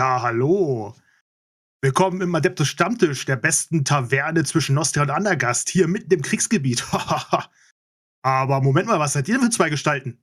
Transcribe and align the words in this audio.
Ja, 0.00 0.22
hallo. 0.22 0.94
Willkommen 1.82 2.22
im 2.22 2.34
Adeptus 2.34 2.68
Stammtisch, 2.68 3.26
der 3.26 3.36
besten 3.36 3.84
Taverne 3.84 4.44
zwischen 4.44 4.74
Nostria 4.74 5.02
und 5.02 5.10
Andergast, 5.10 5.68
hier 5.68 5.88
mitten 5.88 6.10
im 6.14 6.22
Kriegsgebiet. 6.22 6.86
Aber 8.22 8.62
Moment 8.62 8.86
mal, 8.86 8.98
was 8.98 9.12
seid 9.12 9.28
ihr 9.28 9.34
denn 9.34 9.44
für 9.44 9.50
zwei 9.50 9.68
Gestalten? 9.68 10.18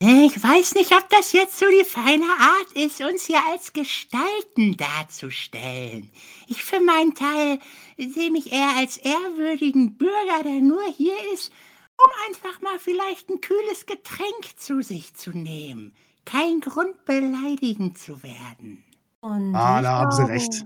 Ich 0.00 0.42
weiß 0.42 0.74
nicht, 0.74 0.90
ob 0.90 1.08
das 1.10 1.30
jetzt 1.30 1.56
so 1.56 1.66
die 1.68 1.84
feine 1.84 2.24
Art 2.24 2.72
ist, 2.74 3.00
uns 3.00 3.26
hier 3.26 3.46
als 3.48 3.72
Gestalten 3.72 4.76
darzustellen. 4.76 6.10
Ich 6.48 6.64
für 6.64 6.80
meinen 6.80 7.14
Teil 7.14 7.60
sehe 7.96 8.32
mich 8.32 8.50
eher 8.50 8.74
als 8.76 8.96
ehrwürdigen 8.96 9.96
Bürger, 9.96 10.42
der 10.42 10.60
nur 10.60 10.82
hier 10.96 11.14
ist, 11.32 11.52
um 11.96 12.10
einfach 12.26 12.60
mal 12.60 12.80
vielleicht 12.80 13.30
ein 13.30 13.40
kühles 13.40 13.86
Getränk 13.86 14.58
zu 14.58 14.82
sich 14.82 15.14
zu 15.14 15.30
nehmen. 15.30 15.94
Kein 16.30 16.60
Grund, 16.60 17.04
beleidigend 17.04 17.98
zu 17.98 18.22
werden. 18.22 18.84
Und 19.20 19.54
Ah, 19.54 19.82
da 19.82 19.98
haben 19.98 20.12
Sie 20.12 20.22
recht. 20.22 20.64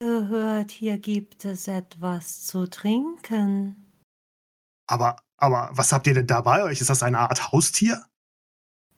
gehört, 0.00 0.70
hier 0.70 0.98
gibt 0.98 1.44
es 1.44 1.68
etwas 1.68 2.44
zu 2.46 2.66
trinken. 2.68 3.92
Aber, 4.88 5.16
aber 5.36 5.70
was 5.72 5.92
habt 5.92 6.06
ihr 6.06 6.14
denn 6.14 6.26
da 6.26 6.40
bei 6.40 6.62
euch? 6.62 6.80
Ist 6.80 6.90
das 6.90 7.02
eine 7.02 7.18
Art 7.18 7.52
Haustier? 7.52 8.04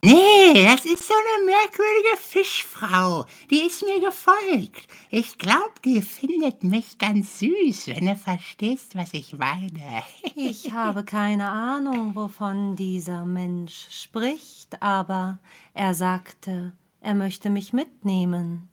Nee, 0.03 0.65
das 0.65 0.87
ist 0.87 1.07
so 1.07 1.13
eine 1.13 1.45
merkwürdige 1.45 2.17
Fischfrau. 2.17 3.27
Die 3.51 3.67
ist 3.67 3.83
mir 3.83 4.01
gefolgt. 4.01 4.89
Ich 5.11 5.37
glaub, 5.37 5.83
die 5.83 6.01
findet 6.01 6.65
mich 6.65 6.97
ganz 6.97 7.39
süß, 7.41 7.89
wenn 7.89 8.07
du 8.07 8.17
verstehst, 8.17 8.95
was 8.95 9.13
ich 9.13 9.35
meine. 9.37 10.03
Ich 10.35 10.73
habe 10.73 11.05
keine 11.05 11.51
Ahnung, 11.51 12.15
wovon 12.15 12.77
dieser 12.77 13.27
Mensch 13.27 13.89
spricht, 13.91 14.81
aber 14.83 15.39
er 15.75 15.93
sagte, 15.95 16.73
er 17.01 17.15
möchte 17.15 17.51
mich 17.51 17.75
mitnehmen. 17.75 18.71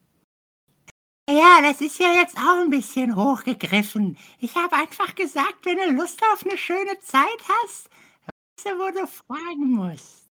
Ja, 1.29 1.61
das 1.61 1.81
ist 1.81 1.99
ja 1.99 2.13
jetzt 2.13 2.37
auch 2.37 2.61
ein 2.61 2.69
bisschen 2.69 3.17
hochgegriffen. 3.17 4.17
Ich 4.39 4.55
habe 4.55 4.77
einfach 4.77 5.13
gesagt, 5.13 5.65
wenn 5.65 5.77
du 5.77 5.91
Lust 5.91 6.21
auf 6.31 6.45
eine 6.45 6.57
schöne 6.57 6.97
Zeit 7.01 7.41
hast, 7.49 7.89
weißt 8.23 8.65
du, 8.65 8.79
wo 8.79 8.91
du 8.91 9.07
fragen 9.07 9.71
musst. 9.71 10.26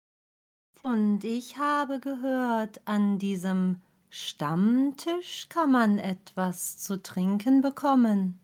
Und 0.86 1.23
ich 1.23 1.58
habe 1.58 2.00
gehört, 2.00 2.80
an 2.86 3.17
diesem 3.17 3.81
Stammtisch 4.11 5.47
kann 5.50 5.72
man 5.72 5.97
etwas 5.97 6.78
zu 6.78 7.02
trinken 7.02 7.64
bekommen. 7.64 8.39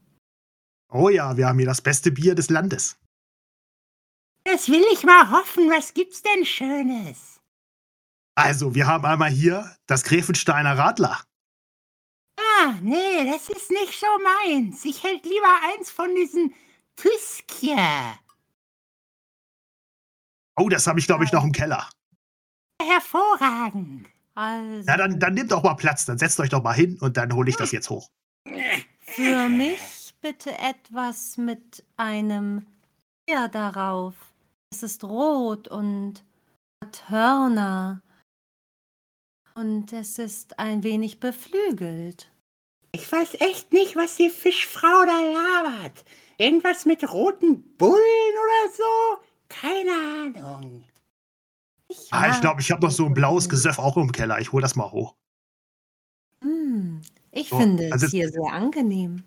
Oh 0.91 1.09
ja, 1.09 1.37
wir 1.37 1.47
haben 1.47 1.59
hier 1.59 1.67
das 1.67 1.83
beste 1.83 2.11
Bier 2.11 2.33
des 2.33 2.49
Landes. 2.49 2.97
Das 4.43 4.69
will 4.69 4.83
ich 4.91 5.03
mal 5.03 5.29
hoffen. 5.29 5.69
Was 5.69 5.93
gibt's 5.93 6.23
denn 6.23 6.43
Schönes? 6.43 7.39
Also, 8.33 8.73
wir 8.73 8.87
haben 8.87 9.05
einmal 9.05 9.29
hier 9.29 9.75
das 9.85 10.03
Gräfensteiner 10.03 10.75
Radler. 10.79 11.23
Ah, 12.39 12.73
nee, 12.81 13.31
das 13.31 13.49
ist 13.49 13.69
nicht 13.69 13.99
so 13.99 14.07
meins. 14.23 14.83
Ich 14.83 15.03
hätte 15.03 15.29
lieber 15.29 15.59
eins 15.75 15.91
von 15.91 16.15
diesen 16.15 16.55
Püskje. 16.95 17.77
Oh, 20.57 20.69
das 20.69 20.87
habe 20.87 20.99
ich, 20.99 21.05
glaube 21.05 21.23
ich, 21.23 21.31
noch 21.31 21.43
im 21.43 21.51
Keller. 21.51 21.87
Hervorragend. 22.85 24.07
Also, 24.35 24.87
Ja, 24.87 24.97
dann, 24.97 25.19
dann 25.19 25.33
nehmt 25.33 25.51
doch 25.51 25.63
mal 25.63 25.75
Platz, 25.75 26.05
dann 26.05 26.17
setzt 26.17 26.39
euch 26.39 26.49
doch 26.49 26.63
mal 26.63 26.73
hin 26.73 26.97
und 27.01 27.17
dann 27.17 27.33
hole 27.33 27.49
ich 27.49 27.57
das 27.57 27.71
jetzt 27.71 27.89
hoch. 27.89 28.09
für 29.01 29.49
mich 29.49 30.13
bitte 30.21 30.57
etwas 30.57 31.37
mit 31.37 31.83
einem 31.97 32.65
Tier 33.27 33.47
darauf. 33.49 34.13
Es 34.71 34.83
ist 34.83 35.03
rot 35.03 35.67
und 35.67 36.23
hat 36.83 37.09
Hörner. 37.09 38.01
Und 39.53 39.91
es 39.91 40.17
ist 40.17 40.57
ein 40.59 40.83
wenig 40.83 41.19
beflügelt. 41.19 42.31
Ich 42.93 43.11
weiß 43.11 43.35
echt 43.41 43.73
nicht, 43.73 43.95
was 43.95 44.15
die 44.15 44.29
Fischfrau 44.29 45.05
da 45.05 45.19
labert. 45.21 46.05
Irgendwas 46.37 46.85
mit 46.85 47.09
roten 47.11 47.61
Bullen 47.77 47.93
oder 47.93 48.73
so? 48.73 49.23
Keine 49.49 49.91
Ahnung. 49.91 50.83
Ich, 51.91 52.07
Ah, 52.13 52.29
ich 52.31 52.41
glaube, 52.41 52.61
ich 52.61 52.71
habe 52.71 52.81
noch 52.81 52.91
so 52.91 53.05
ein 53.05 53.13
blaues. 53.13 53.49
Gesöff 53.49 53.79
auch 53.79 53.97
im 53.97 54.11
Keller. 54.11 54.39
Ich 54.39 54.51
hole 54.51 54.61
das 54.61 54.75
mal 54.75 54.91
hoch. 54.91 55.15
Hm, 56.43 57.01
ich 57.31 57.49
So, 57.49 57.57
finde 57.59 57.89
also- 57.91 58.05
es 58.05 58.11
hier 58.11 58.29
sehr 58.29 58.51
angenehm. 58.51 59.23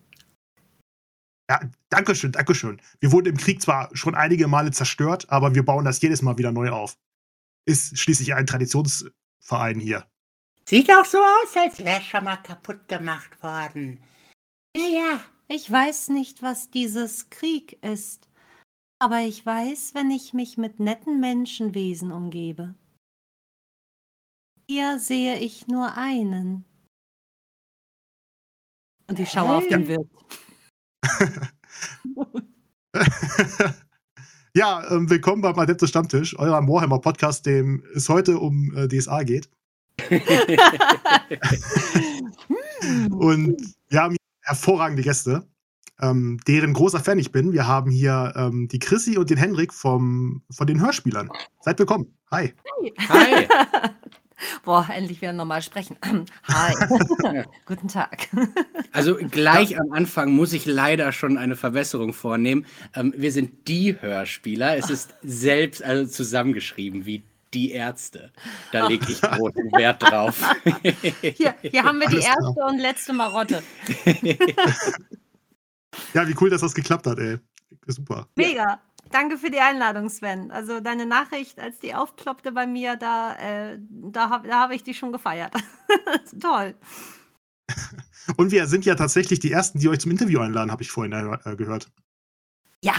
Ja, 1.51 1.61
Dankeschön, 1.91 2.33
Dankeschön. 2.33 2.81
Wir 3.01 3.13
wurden 3.13 3.29
im 3.29 3.37
Krieg 3.37 3.61
zwar 3.61 3.95
schon 3.95 4.15
einige 4.15 4.49
Male 4.49 4.71
zerstört, 4.71 5.29
aber 5.31 5.55
wir 5.55 5.63
bauen 5.63 5.85
das 5.85 6.01
jedes 6.01 6.23
Mal 6.23 6.39
wieder 6.39 6.53
neu 6.53 6.71
auf. 6.71 6.97
Ist 7.67 7.99
schließlich 7.99 8.35
ein 8.35 8.47
Traditionsverein 8.47 9.79
hier. 9.79 10.07
Sieht 10.67 10.91
auch 10.91 11.05
so 11.05 11.19
aus, 11.19 11.55
als 11.55 11.85
wäre 11.85 12.01
schon 12.01 12.25
mal 12.25 12.37
kaputt 12.39 12.89
gemacht 12.89 13.43
worden. 13.43 14.03
Ja, 14.75 14.87
ja. 14.89 15.21
Ich 15.47 15.71
weiß 15.71 16.09
nicht, 16.09 16.41
was 16.43 16.71
dieses 16.71 17.29
Krieg 17.29 17.75
ist, 17.85 18.27
aber 19.05 19.21
ich 19.21 19.45
weiß, 19.45 19.93
wenn 19.93 20.11
ich 20.11 20.33
mich 20.33 20.57
mit 20.57 20.81
netten 20.81 21.21
Menschenwesen 21.21 22.11
umgebe. 22.11 22.75
Hier 24.67 24.99
sehe 24.99 25.39
ich 25.41 25.69
nur 25.69 25.99
einen. 25.99 26.65
Und 29.07 29.21
ich 29.21 29.29
schaue 29.29 29.57
auf 29.57 29.69
den 29.69 29.89
Wirt. 29.89 30.09
ja, 34.55 34.91
ähm, 34.91 35.11
willkommen 35.11 35.43
beim 35.43 35.59
Adeptus 35.59 35.91
Stammtisch, 35.91 36.39
eurem 36.39 36.67
Warhammer-Podcast, 36.67 37.45
dem 37.45 37.85
es 37.95 38.09
heute 38.09 38.39
um 38.39 38.75
äh, 38.75 38.89
DSA 38.89 39.23
geht. 39.25 39.51
Und 43.11 43.75
wir 43.89 44.01
haben 44.01 44.17
hervorragende 44.41 45.03
Gäste, 45.03 45.47
ähm, 46.01 46.39
deren 46.47 46.73
großer 46.73 47.01
Fan 47.01 47.19
ich 47.19 47.33
bin. 47.33 47.53
Wir 47.53 47.67
haben 47.67 47.91
hier 47.91 48.33
ähm, 48.37 48.69
die 48.69 48.79
Chrissy 48.79 49.17
und 49.19 49.31
den 49.31 49.39
Henrik 49.39 49.73
vom, 49.73 50.43
von 50.51 50.67
den 50.67 50.81
Hörspielern. 50.81 51.31
Seid 51.61 51.79
willkommen. 51.79 52.15
Hi. 52.31 52.53
Hi. 53.09 53.47
Boah, 54.65 54.87
endlich 54.93 55.21
wieder 55.21 55.33
normal 55.33 55.63
sprechen. 55.63 55.97
Hi. 56.45 56.75
Guten 57.67 57.89
Tag. 57.89 58.29
Also 58.93 59.17
gleich 59.17 59.79
am 59.79 59.93
Anfang 59.93 60.33
muss 60.33 60.53
ich 60.53 60.67
leider 60.67 61.13
schon 61.13 61.39
eine 61.39 61.57
Verbesserung 61.57 62.13
vornehmen. 62.13 62.67
Ähm, 62.95 63.15
wir 63.17 63.33
sind 63.33 63.69
die 63.69 64.01
Hörspieler. 64.01 64.77
Es 64.77 64.91
ist 64.91 65.15
selbst 65.23 65.83
also 65.83 66.11
zusammengeschrieben 66.11 67.07
wie 67.07 67.23
die 67.53 67.71
Ärzte. 67.71 68.33
Da 68.73 68.89
lege 68.89 69.07
ich 69.09 69.21
großen 69.23 69.71
Wert 69.73 70.03
drauf. 70.03 70.43
Hier, 71.23 71.55
hier 71.63 71.85
haben 71.85 72.01
wir 72.01 72.09
die 72.09 72.17
Alles 72.17 72.25
klar. 72.25 72.37
erste 72.41 72.65
und 72.65 72.79
letzte 72.79 73.13
Marotte. 73.13 73.63
Ja, 76.13 76.27
wie 76.29 76.37
cool, 76.41 76.51
dass 76.51 76.61
das 76.61 76.75
geklappt 76.75 77.07
hat, 77.07 77.19
ey. 77.19 77.39
Super. 77.87 78.29
Mega. 78.37 78.81
Danke 79.11 79.37
für 79.37 79.51
die 79.51 79.61
Einladung, 79.61 80.09
Sven. 80.09 80.51
Also 80.51 80.81
deine 80.81 81.07
Nachricht, 81.07 81.61
als 81.61 81.79
die 81.79 81.95
aufploppte 81.95 82.53
bei 82.53 82.67
mir, 82.67 82.97
da, 82.97 83.35
äh, 83.37 83.79
da 83.81 84.31
habe 84.31 84.49
da 84.49 84.61
hab 84.61 84.71
ich 84.71 84.83
die 84.83 84.95
schon 84.95 85.13
gefeiert. 85.13 85.53
Toll. 86.41 86.75
Und 88.37 88.51
wir 88.51 88.67
sind 88.67 88.85
ja 88.85 88.95
tatsächlich 88.95 89.41
die 89.41 89.53
Ersten, 89.53 89.79
die 89.79 89.89
euch 89.89 90.01
zum 90.01 90.11
Interview 90.11 90.41
einladen, 90.41 90.73
habe 90.73 90.83
ich 90.83 90.91
vorhin 90.91 91.13
äh, 91.13 91.57
gehört. 91.57 91.91
Ja, 92.83 92.95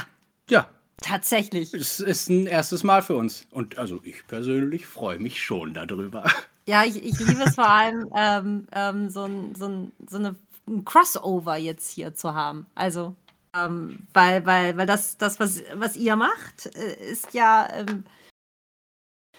ja, 0.50 0.70
tatsächlich. 1.02 1.74
es 1.74 2.00
ist 2.00 2.30
ein 2.30 2.46
erstes 2.46 2.84
Mal 2.84 3.02
für 3.02 3.16
uns. 3.16 3.48
Und 3.52 3.78
also 3.78 4.00
ich 4.04 4.26
persönlich 4.28 4.86
freue 4.86 5.20
mich 5.20 5.44
schon 5.44 5.74
darüber. 5.74 6.26
Ja, 6.68 6.84
ich, 6.84 7.04
ich 7.04 7.20
liebe 7.20 7.44
es 7.44 7.56
vor 7.56 7.70
allem, 7.70 8.10
ähm, 8.16 8.68
ähm, 8.72 9.10
so, 9.10 9.26
ein, 9.26 9.56
so, 9.56 9.68
ein, 9.68 9.92
so 10.08 10.18
eine, 10.18 10.36
ein 10.68 10.86
Crossover 10.86 11.58
jetzt 11.58 11.90
hier 11.90 12.14
zu 12.14 12.34
haben. 12.34 12.66
Also, 12.76 13.16
ähm, 13.56 14.08
weil, 14.14 14.46
weil, 14.46 14.78
weil 14.78 14.86
das, 14.86 15.18
das 15.18 15.40
was, 15.40 15.62
was 15.74 15.96
ihr 15.96 16.16
macht, 16.16 16.66
äh, 16.76 17.12
ist 17.12 17.34
ja 17.34 17.68
ähm, 17.72 18.04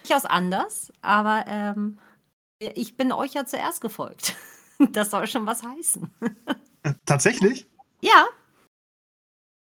durchaus 0.03 0.25
anders, 0.25 0.93
aber 1.03 1.45
ähm, 1.49 1.99
ich 2.59 2.97
bin 2.97 3.13
euch 3.13 3.35
ja 3.35 3.45
zuerst 3.45 3.81
gefolgt. 3.81 4.35
Das 4.93 5.11
soll 5.11 5.27
schon 5.27 5.47
was 5.47 5.63
heißen. 5.63 6.11
Äh, 6.83 6.93
tatsächlich? 7.07 7.67
Ja, 8.03 8.27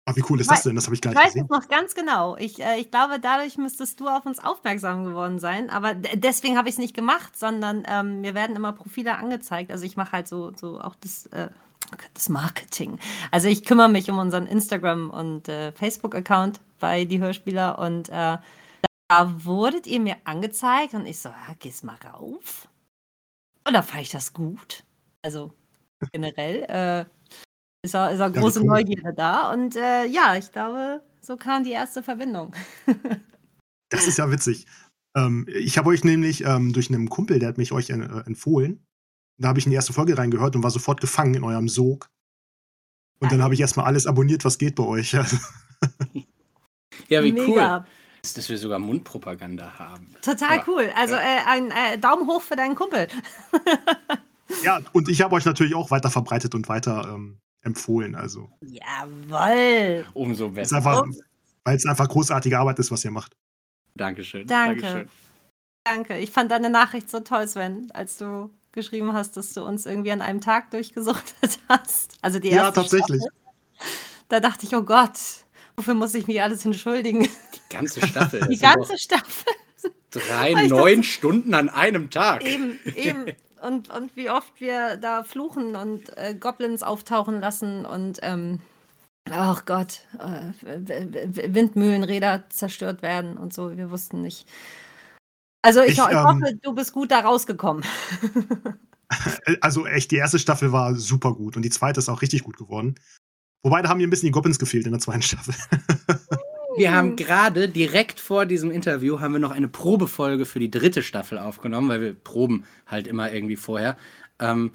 Ach, 0.07 0.15
wie 0.15 0.23
cool 0.29 0.39
ist 0.39 0.51
das 0.51 0.61
denn? 0.63 0.75
Das 0.75 0.85
habe 0.85 0.95
ich 0.95 1.01
gar 1.01 1.13
ich 1.13 1.17
nicht 1.17 1.25
weiß 1.25 1.35
es 1.35 1.41
gesehen. 1.41 1.47
noch 1.49 1.67
ganz 1.67 1.95
genau. 1.95 2.37
Ich, 2.37 2.61
äh, 2.61 2.79
ich 2.79 2.91
glaube, 2.91 3.19
dadurch 3.19 3.57
müsstest 3.57 3.99
du 3.99 4.07
auf 4.07 4.25
uns 4.25 4.37
aufmerksam 4.39 5.03
geworden 5.05 5.39
sein. 5.39 5.71
Aber 5.71 5.95
deswegen 5.95 6.57
habe 6.57 6.69
ich 6.69 6.75
es 6.75 6.79
nicht 6.79 6.93
gemacht, 6.93 7.37
sondern 7.37 7.83
ähm, 7.87 8.21
mir 8.21 8.35
werden 8.35 8.55
immer 8.55 8.73
Profile 8.73 9.17
angezeigt. 9.17 9.71
Also 9.71 9.83
ich 9.83 9.97
mache 9.97 10.11
halt 10.11 10.27
so, 10.27 10.53
so 10.55 10.79
auch 10.79 10.95
das, 10.95 11.25
äh, 11.27 11.49
das 12.13 12.29
Marketing. 12.29 12.99
Also 13.31 13.47
ich 13.47 13.65
kümmere 13.65 13.89
mich 13.89 14.09
um 14.11 14.19
unseren 14.19 14.45
Instagram- 14.45 15.09
und 15.09 15.49
äh, 15.49 15.71
Facebook-Account 15.71 16.59
bei 16.79 17.05
die 17.05 17.19
Hörspieler 17.19 17.79
und 17.79 18.09
äh, 18.09 18.37
da 19.07 19.45
wurdet 19.45 19.87
ihr 19.87 19.99
mir 19.99 20.17
angezeigt 20.23 20.93
und 20.93 21.07
ich 21.07 21.19
so, 21.19 21.29
ja, 21.29 21.55
geh's 21.59 21.83
mal 21.83 21.97
rauf. 22.13 22.67
Und 23.67 23.73
da 23.73 23.81
fand 23.81 24.03
ich 24.03 24.11
das 24.11 24.33
gut. 24.33 24.83
Also 25.23 25.51
generell 26.11 26.63
äh, 26.63 27.05
ist 27.85 27.95
auch, 27.95 28.09
ist 28.11 28.19
auch 28.21 28.33
Ja, 28.33 28.41
große 28.41 28.59
cool. 28.61 28.65
Neugierde 28.67 29.13
da. 29.13 29.51
Und 29.53 29.75
äh, 29.75 30.05
ja, 30.05 30.35
ich 30.35 30.51
glaube, 30.51 31.01
so 31.21 31.37
kam 31.37 31.63
die 31.63 31.71
erste 31.71 32.03
Verbindung. 32.03 32.53
Das 33.89 34.07
ist 34.07 34.17
ja 34.17 34.29
witzig. 34.31 34.65
Ähm, 35.15 35.45
ich 35.47 35.77
habe 35.77 35.89
euch 35.89 36.03
nämlich 36.03 36.43
ähm, 36.43 36.73
durch 36.73 36.89
einen 36.89 37.07
Kumpel, 37.07 37.37
der 37.37 37.49
hat 37.49 37.59
mich 37.59 37.71
euch 37.71 37.91
äh, 37.91 37.93
empfohlen. 37.93 38.83
Da 39.37 39.47
habe 39.49 39.59
ich 39.59 39.65
in 39.65 39.69
die 39.69 39.75
erste 39.75 39.93
Folge 39.93 40.17
reingehört 40.17 40.55
und 40.55 40.63
war 40.63 40.71
sofort 40.71 40.99
gefangen 40.99 41.35
in 41.35 41.43
eurem 41.43 41.69
Sog. 41.69 42.09
Und 43.19 43.31
dann 43.31 43.43
habe 43.43 43.53
ich 43.53 43.59
erstmal 43.61 43.85
alles 43.85 44.07
abonniert, 44.07 44.43
was 44.43 44.57
geht 44.57 44.75
bei 44.75 44.83
euch. 44.83 45.15
Ja, 47.09 47.23
wie 47.23 47.31
Mega. 47.31 47.77
cool, 47.77 47.85
dass 48.35 48.49
wir 48.49 48.57
sogar 48.57 48.79
Mundpropaganda 48.79 49.77
haben. 49.77 50.15
Total 50.21 50.57
Ja. 50.57 50.63
cool. 50.67 50.89
Also 50.95 51.15
äh, 51.15 51.19
ein 51.45 51.71
äh, 51.71 51.97
Daumen 51.99 52.27
hoch 52.27 52.41
für 52.41 52.55
deinen 52.55 52.75
Kumpel. 52.75 53.07
ja, 54.63 54.81
und 54.93 55.09
ich 55.09 55.21
habe 55.21 55.35
euch 55.35 55.45
natürlich 55.45 55.75
auch 55.75 55.91
weiter 55.91 56.09
verbreitet 56.09 56.55
und 56.55 56.67
weiter 56.69 57.13
ähm, 57.13 57.37
empfohlen. 57.65 58.15
Also, 58.15 58.49
Jawoll. 58.61 60.05
Umso 60.13 60.49
besser. 60.49 60.83
weil 61.63 61.75
es 61.75 61.85
einfach 61.85 62.07
großartige 62.07 62.57
Arbeit 62.57 62.79
ist, 62.79 62.91
was 62.91 63.03
ihr 63.03 63.11
macht. 63.11 63.35
Dankeschön. 63.95 64.47
Danke. 64.47 64.81
Dankeschön. 64.81 65.09
Danke. 65.83 66.17
Ich 66.19 66.31
fand 66.31 66.51
deine 66.51 66.69
Nachricht 66.69 67.09
so 67.09 67.19
toll, 67.19 67.47
Sven, 67.47 67.89
als 67.93 68.17
du 68.17 68.49
geschrieben 68.71 69.13
hast, 69.13 69.37
dass 69.37 69.53
du 69.53 69.63
uns 69.63 69.85
irgendwie 69.85 70.11
an 70.11 70.21
einem 70.21 70.41
Tag 70.41 70.71
durchgesuchtet 70.71 71.59
hast. 71.69 72.17
Also 72.21 72.39
die 72.39 72.49
Ja, 72.49 72.63
erste 72.65 72.81
tatsächlich. 72.81 73.21
Staffel. 73.21 73.93
Da 74.29 74.39
dachte 74.39 74.65
ich, 74.65 74.75
oh 74.75 74.81
Gott, 74.83 75.17
wofür 75.75 75.93
muss 75.93 76.13
ich 76.13 76.27
mich 76.27 76.41
alles 76.41 76.65
entschuldigen? 76.65 77.23
Die 77.23 77.73
ganze 77.73 78.05
Staffel. 78.05 78.41
Die 78.49 78.55
doch 78.57 78.61
ganze 78.75 78.97
Staffel. 78.97 79.53
Drei, 80.11 80.53
neun 80.67 81.03
Stunden 81.03 81.53
an 81.53 81.69
einem 81.69 82.09
Tag. 82.09 82.43
Eben, 82.45 82.79
eben. 82.95 83.25
Und, 83.65 83.89
und 83.89 84.15
wie 84.15 84.29
oft 84.29 84.59
wir 84.59 84.97
da 84.97 85.23
fluchen 85.23 85.75
und 85.75 86.15
äh, 86.17 86.35
Goblins 86.35 86.83
auftauchen 86.83 87.39
lassen 87.39 87.85
und, 87.85 88.19
ähm, 88.21 88.59
ach 89.29 89.65
Gott, 89.65 90.01
äh, 90.19 90.51
Windmühlenräder 91.53 92.43
zerstört 92.49 93.01
werden 93.01 93.37
und 93.37 93.53
so. 93.53 93.75
Wir 93.75 93.89
wussten 93.89 94.21
nicht. 94.21 94.47
Also 95.63 95.81
ich, 95.81 95.93
Ich, 95.93 95.97
ich 95.97 96.11
ähm, 96.11 96.23
hoffe, 96.23 96.59
du 96.61 96.73
bist 96.73 96.93
gut 96.93 97.11
da 97.11 97.21
rausgekommen. 97.21 97.83
Also 99.61 99.85
echt, 99.85 100.09
die 100.09 100.15
erste 100.15 100.39
Staffel 100.39 100.71
war 100.71 100.95
super 100.95 101.35
gut 101.35 101.55
und 101.55 101.61
die 101.61 101.69
zweite 101.69 101.99
ist 101.99 102.09
auch 102.09 102.23
richtig 102.23 102.43
gut 102.43 102.57
geworden. 102.57 102.95
Wobei, 103.63 103.83
da 103.83 103.89
haben 103.89 103.99
mir 103.99 104.07
ein 104.07 104.09
bisschen 104.09 104.27
die 104.27 104.31
Goblins 104.31 104.57
gefehlt 104.57 104.87
in 104.87 104.93
der 104.93 104.99
zweiten 104.99 105.21
Staffel. 105.21 105.53
Wir 106.77 106.93
haben 106.93 107.15
gerade 107.15 107.69
direkt 107.69 108.19
vor 108.19 108.45
diesem 108.45 108.71
Interview 108.71 109.19
haben 109.19 109.33
wir 109.33 109.39
noch 109.39 109.51
eine 109.51 109.67
Probefolge 109.67 110.45
für 110.45 110.59
die 110.59 110.69
dritte 110.71 111.03
Staffel 111.03 111.37
aufgenommen, 111.39 111.89
weil 111.89 112.01
wir 112.01 112.13
proben 112.13 112.65
halt 112.85 113.07
immer 113.07 113.31
irgendwie 113.31 113.55
vorher. 113.55 113.97
Ähm, 114.39 114.71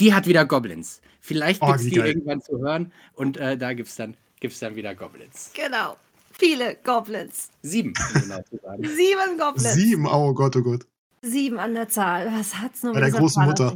die 0.00 0.14
hat 0.14 0.26
wieder 0.26 0.44
Goblins. 0.44 1.00
Vielleicht 1.20 1.62
Oh, 1.62 1.66
gibt 1.66 1.80
es 1.80 1.86
wie 1.86 1.90
die 1.90 1.96
geil. 1.96 2.08
irgendwann 2.08 2.40
zu 2.40 2.58
hören 2.58 2.92
und 3.14 3.36
äh, 3.36 3.56
da 3.58 3.72
gibt 3.72 3.88
es 3.88 3.96
dann, 3.96 4.16
gibt's 4.40 4.60
dann 4.60 4.76
wieder 4.76 4.94
Goblins. 4.94 5.50
Genau. 5.54 5.96
Viele 6.32 6.76
Goblins. 6.84 7.50
Sieben, 7.62 7.92
um 8.14 8.20
genau 8.22 8.40
zu 8.48 8.58
sagen. 8.62 8.84
Sieben 8.96 9.38
Goblins. 9.38 9.74
Sieben, 9.74 10.06
oh 10.06 10.32
Gott, 10.32 10.54
oh 10.56 10.62
Gott. 10.62 10.86
Sieben 11.22 11.58
an 11.58 11.74
der 11.74 11.88
Zahl. 11.88 12.32
Was 12.32 12.54
hat's 12.56 12.84
nur 12.84 12.92
Bei 12.92 13.00
der 13.00 13.08
mit 13.10 13.18
großen 13.18 13.42
dieser 13.42 13.72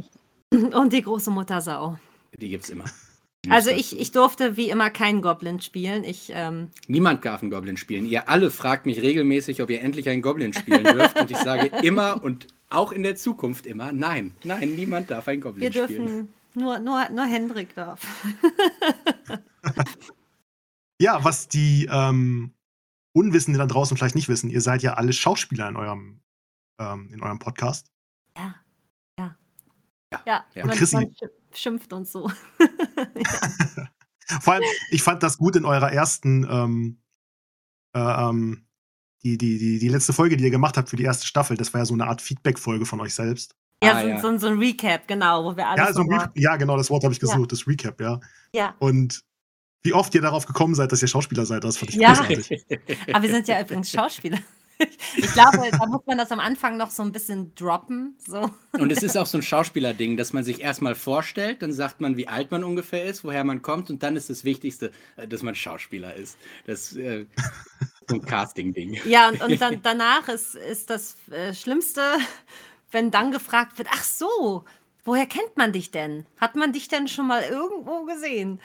Mutter. 0.51 0.77
Und 0.79 0.93
die 0.93 1.01
große 1.01 1.29
Mutter 1.29 1.59
Sau. 1.59 1.97
Die 2.39 2.47
gibt 2.49 2.63
es 2.63 2.69
immer. 2.69 2.85
Also 3.49 3.71
ich, 3.71 3.99
ich 3.99 4.11
durfte 4.11 4.55
wie 4.55 4.69
immer 4.69 4.89
keinen 4.89 5.21
Goblin 5.21 5.59
spielen. 5.59 6.03
Ich, 6.03 6.31
ähm, 6.33 6.69
Niemand 6.87 7.25
darf 7.25 7.41
einen 7.41 7.51
Goblin 7.51 7.75
spielen. 7.75 8.05
Ihr 8.05 8.29
alle 8.29 8.51
fragt 8.51 8.85
mich 8.85 9.01
regelmäßig, 9.01 9.61
ob 9.61 9.69
ihr 9.69 9.81
endlich 9.81 10.07
einen 10.07 10.21
Goblin 10.21 10.53
spielen 10.53 10.83
dürft. 10.83 11.19
und 11.19 11.29
ich 11.29 11.37
sage 11.37 11.67
immer 11.83 12.23
und 12.23 12.47
auch 12.69 12.91
in 12.91 13.03
der 13.03 13.15
Zukunft 13.15 13.65
immer, 13.65 13.91
nein, 13.91 14.33
nein, 14.43 14.75
niemand 14.75 15.11
darf 15.11 15.27
einen 15.27 15.41
Goblin 15.41 15.73
wir 15.73 15.83
spielen. 15.83 16.05
dürfen, 16.05 16.33
nur, 16.53 16.79
nur, 16.79 17.09
nur 17.09 17.25
Hendrik 17.25 17.75
darf. 17.75 18.01
Ja, 21.01 21.21
was 21.23 21.49
die 21.49 21.89
ähm, 21.91 22.53
Unwissenden 23.13 23.59
da 23.59 23.65
draußen 23.65 23.97
vielleicht 23.97 24.15
nicht 24.15 24.29
wissen, 24.29 24.49
ihr 24.49 24.61
seid 24.61 24.83
ja 24.83 24.93
alle 24.93 25.11
Schauspieler 25.11 25.67
in 25.67 25.75
eurem, 25.75 26.21
ähm, 26.79 27.09
in 27.11 27.21
eurem 27.21 27.39
Podcast. 27.39 27.91
Ja, 28.37 28.55
ja. 29.19 29.35
Ja, 30.25 30.45
Ja. 30.55 30.65
Man, 30.65 30.77
Chrissy. 30.77 31.13
Schimpft 31.57 31.93
uns 31.93 32.11
so. 32.11 32.29
Vor 34.41 34.53
allem, 34.53 34.63
ich 34.89 35.03
fand 35.03 35.21
das 35.23 35.37
gut 35.37 35.55
in 35.55 35.65
eurer 35.65 35.91
ersten, 35.91 36.47
ähm, 36.49 37.01
äh, 37.95 37.99
ähm, 37.99 38.65
die, 39.23 39.37
die, 39.37 39.57
die, 39.57 39.79
die 39.79 39.89
letzte 39.89 40.13
Folge, 40.13 40.37
die 40.37 40.43
ihr 40.43 40.49
gemacht 40.51 40.77
habt 40.77 40.89
für 40.89 40.95
die 40.95 41.03
erste 41.03 41.25
Staffel. 41.25 41.55
Das 41.57 41.73
war 41.73 41.81
ja 41.81 41.85
so 41.85 41.93
eine 41.93 42.07
Art 42.07 42.21
Feedback-Folge 42.21 42.85
von 42.85 42.99
euch 43.01 43.13
selbst. 43.13 43.55
Ja, 43.83 43.93
Ah, 43.95 44.01
so, 44.01 44.07
ja. 44.07 44.19
So, 44.19 44.37
so 44.37 44.47
ein 44.47 44.57
Recap, 44.57 45.07
genau, 45.07 45.43
wo 45.43 45.55
wir 45.57 45.67
alles 45.67 45.85
Ja, 45.85 45.93
so 45.93 46.01
Re 46.03 46.31
ja, 46.35 46.55
genau, 46.55 46.77
das 46.77 46.89
Wort 46.89 47.03
habe 47.03 47.13
ich 47.13 47.21
Ja. 47.21 47.27
gesucht, 47.27 47.51
das 47.51 47.67
Recap, 47.67 47.99
ja. 48.01 48.19
Ja, 48.53 48.75
Und 48.79 49.23
wie 49.83 49.93
oft 49.93 50.15
ihr 50.15 50.21
darauf 50.21 50.45
gekommen 50.45 50.75
seid, 50.75 50.91
dass 50.93 51.01
ihr 51.01 51.09
Schauspieler 51.09 51.45
seid, 51.45 51.63
das 51.65 51.77
fand 51.77 51.89
ich 51.91 51.97
Ja. 51.97 52.13
großartig. 52.13 52.65
aber 53.13 53.23
wir 53.23 53.29
sind 53.29 53.47
ja 53.49 53.59
übrigens 53.61 53.91
Schauspieler. 53.91 54.39
Ich 55.15 55.31
glaube, 55.33 55.69
da 55.71 55.85
muss 55.85 56.01
man 56.05 56.17
das 56.17 56.31
am 56.31 56.39
Anfang 56.39 56.77
noch 56.77 56.89
so 56.89 57.03
ein 57.03 57.11
bisschen 57.11 57.53
droppen. 57.55 58.17
So. 58.25 58.49
Und 58.73 58.91
es 58.91 59.03
ist 59.03 59.17
auch 59.17 59.25
so 59.25 59.37
ein 59.37 59.41
Schauspielerding, 59.41 60.17
dass 60.17 60.33
man 60.33 60.43
sich 60.43 60.61
erstmal 60.61 60.95
vorstellt, 60.95 61.61
dann 61.61 61.71
sagt 61.71 62.01
man, 62.01 62.17
wie 62.17 62.27
alt 62.27 62.51
man 62.51 62.63
ungefähr 62.63 63.05
ist, 63.05 63.23
woher 63.23 63.43
man 63.43 63.61
kommt 63.61 63.89
und 63.89 64.03
dann 64.03 64.15
ist 64.15 64.29
das 64.29 64.43
Wichtigste, 64.43 64.91
äh, 65.15 65.27
dass 65.27 65.43
man 65.43 65.55
Schauspieler 65.55 66.15
ist. 66.15 66.37
Das 66.65 66.95
äh, 66.95 67.25
so 68.09 68.15
ein 68.15 68.21
Casting-Ding. 68.21 68.99
Ja, 69.05 69.29
und, 69.29 69.41
und 69.41 69.61
dann, 69.61 69.81
danach 69.81 70.27
ist, 70.27 70.55
ist 70.55 70.89
das 70.89 71.15
äh, 71.29 71.53
Schlimmste, 71.53 72.01
wenn 72.91 73.11
dann 73.11 73.31
gefragt 73.31 73.77
wird, 73.77 73.87
ach 73.91 74.03
so, 74.03 74.65
woher 75.05 75.25
kennt 75.25 75.57
man 75.57 75.71
dich 75.73 75.91
denn? 75.91 76.25
Hat 76.37 76.55
man 76.55 76.73
dich 76.73 76.87
denn 76.87 77.07
schon 77.07 77.27
mal 77.27 77.43
irgendwo 77.43 78.05
gesehen? 78.05 78.59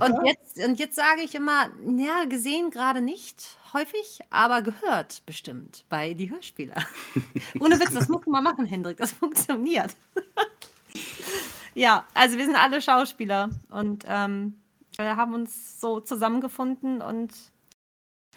Und 0.00 0.26
jetzt, 0.26 0.58
und 0.64 0.78
jetzt 0.78 0.96
sage 0.96 1.22
ich 1.22 1.34
immer, 1.34 1.70
ja, 1.96 2.24
gesehen 2.24 2.70
gerade 2.70 3.00
nicht, 3.00 3.58
häufig, 3.72 4.20
aber 4.30 4.62
gehört 4.62 5.22
bestimmt 5.26 5.84
bei 5.88 6.14
die 6.14 6.30
Hörspieler. 6.30 6.76
Ohne 7.60 7.78
Witz, 7.78 7.92
das 7.92 8.08
muss 8.08 8.26
man 8.26 8.44
machen, 8.44 8.66
Hendrik, 8.66 8.96
das 8.98 9.12
funktioniert. 9.12 9.96
ja, 11.74 12.06
also 12.14 12.38
wir 12.38 12.44
sind 12.44 12.56
alle 12.56 12.80
Schauspieler 12.80 13.50
und 13.70 14.04
ähm, 14.06 14.60
wir 14.96 15.16
haben 15.16 15.34
uns 15.34 15.80
so 15.80 16.00
zusammengefunden 16.00 17.00
und 17.02 17.32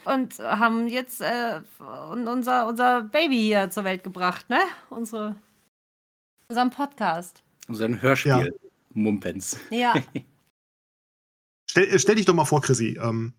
und 0.04 0.40
haben 0.40 0.88
jetzt 0.88 1.22
äh, 1.22 1.62
un- 1.80 2.28
unser, 2.28 2.68
unser 2.68 3.04
Baby 3.04 3.38
hier 3.38 3.70
zur 3.70 3.84
Welt 3.84 4.04
gebracht, 4.04 4.50
ne? 4.50 4.60
Unsere, 4.90 5.36
unseren 6.50 6.72
Podcast. 6.72 7.44
Ein 7.68 8.02
Hörspiel. 8.02 8.60
Mumpens. 8.94 9.60
Ja, 9.70 9.94
Stell, 11.72 11.88
äh, 11.88 12.00
stell 12.00 12.16
dich 12.16 12.26
doch 12.26 12.34
mal 12.34 12.46
vor, 12.46 12.62
Chrissy. 12.62 13.00
Ähm, 13.02 13.34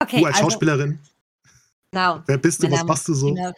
okay. 0.00 0.18
du 0.20 0.26
als 0.26 0.36
also, 0.36 0.50
Schauspielerin, 0.50 0.98
Genau. 1.92 2.22
wer 2.26 2.38
bist 2.38 2.62
du, 2.62 2.70
was 2.70 2.84
machst 2.84 3.06
du 3.06 3.14
so? 3.14 3.28
Christina- 3.28 3.54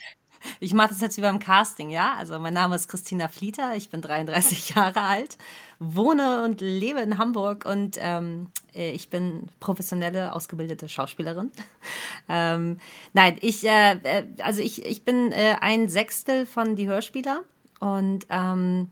Ich 0.60 0.74
mache 0.74 0.90
das 0.90 1.00
jetzt 1.00 1.16
wie 1.16 1.22
beim 1.22 1.38
Casting, 1.38 1.88
ja? 1.88 2.16
Also 2.18 2.38
mein 2.38 2.52
Name 2.52 2.76
ist 2.76 2.86
Christina 2.88 3.28
Flieter, 3.28 3.76
ich 3.76 3.88
bin 3.88 4.02
33 4.02 4.70
Jahre 4.76 5.00
alt, 5.00 5.38
wohne 5.78 6.44
und 6.44 6.60
lebe 6.60 7.00
in 7.00 7.16
Hamburg 7.16 7.64
und 7.64 7.96
ähm, 7.98 8.48
äh, 8.74 8.90
ich 8.90 9.08
bin 9.08 9.48
professionelle, 9.58 10.34
ausgebildete 10.34 10.86
Schauspielerin. 10.86 11.50
ähm, 12.28 12.78
nein, 13.14 13.38
ich, 13.40 13.64
äh, 13.66 13.92
äh, 14.02 14.26
also 14.42 14.60
ich, 14.60 14.84
ich 14.84 15.06
bin 15.06 15.32
äh, 15.32 15.56
ein 15.62 15.88
Sechstel 15.88 16.44
von 16.44 16.76
die 16.76 16.88
Hörspieler 16.88 17.42
und 17.80 18.26
ähm, 18.28 18.90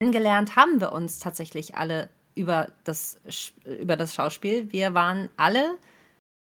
kennengelernt 0.00 0.56
haben 0.56 0.80
wir 0.80 0.90
uns 0.90 1.20
tatsächlich 1.20 1.76
alle 1.76 2.10
über 2.34 2.68
das, 2.84 3.18
über 3.64 3.96
das 3.96 4.14
Schauspiel. 4.14 4.70
Wir 4.72 4.94
waren 4.94 5.28
alle, 5.36 5.76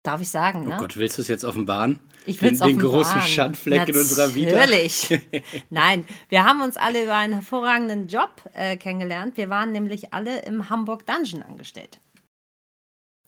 darf 0.03 0.21
ich 0.21 0.29
sagen, 0.29 0.63
Oh 0.67 0.69
ne? 0.71 0.77
Gott, 0.79 0.97
willst 0.97 1.19
du 1.19 1.23
es 1.23 1.29
jetzt 1.29 1.45
offenbaren? 1.45 1.99
Ich 2.27 2.37
Den- 2.39 2.51
will's 2.51 2.59
den 2.61 2.67
offenbaren. 2.77 2.91
großen 2.93 3.21
Schandfleck 3.23 3.89
in 3.89 3.97
unserer 3.97 4.35
Vita. 4.35 4.53
Natürlich. 4.57 5.21
Nein, 5.71 6.05
wir 6.29 6.45
haben 6.45 6.61
uns 6.63 6.77
alle 6.77 7.03
über 7.05 7.17
einen 7.17 7.33
hervorragenden 7.35 8.09
Job 8.09 8.31
äh, 8.53 8.77
kennengelernt. 8.77 9.37
Wir 9.37 9.49
waren 9.51 9.73
nämlich 9.73 10.13
alle 10.13 10.43
im 10.43 10.69
Hamburg 10.71 11.07
Dungeon 11.07 11.43
angestellt. 11.43 11.99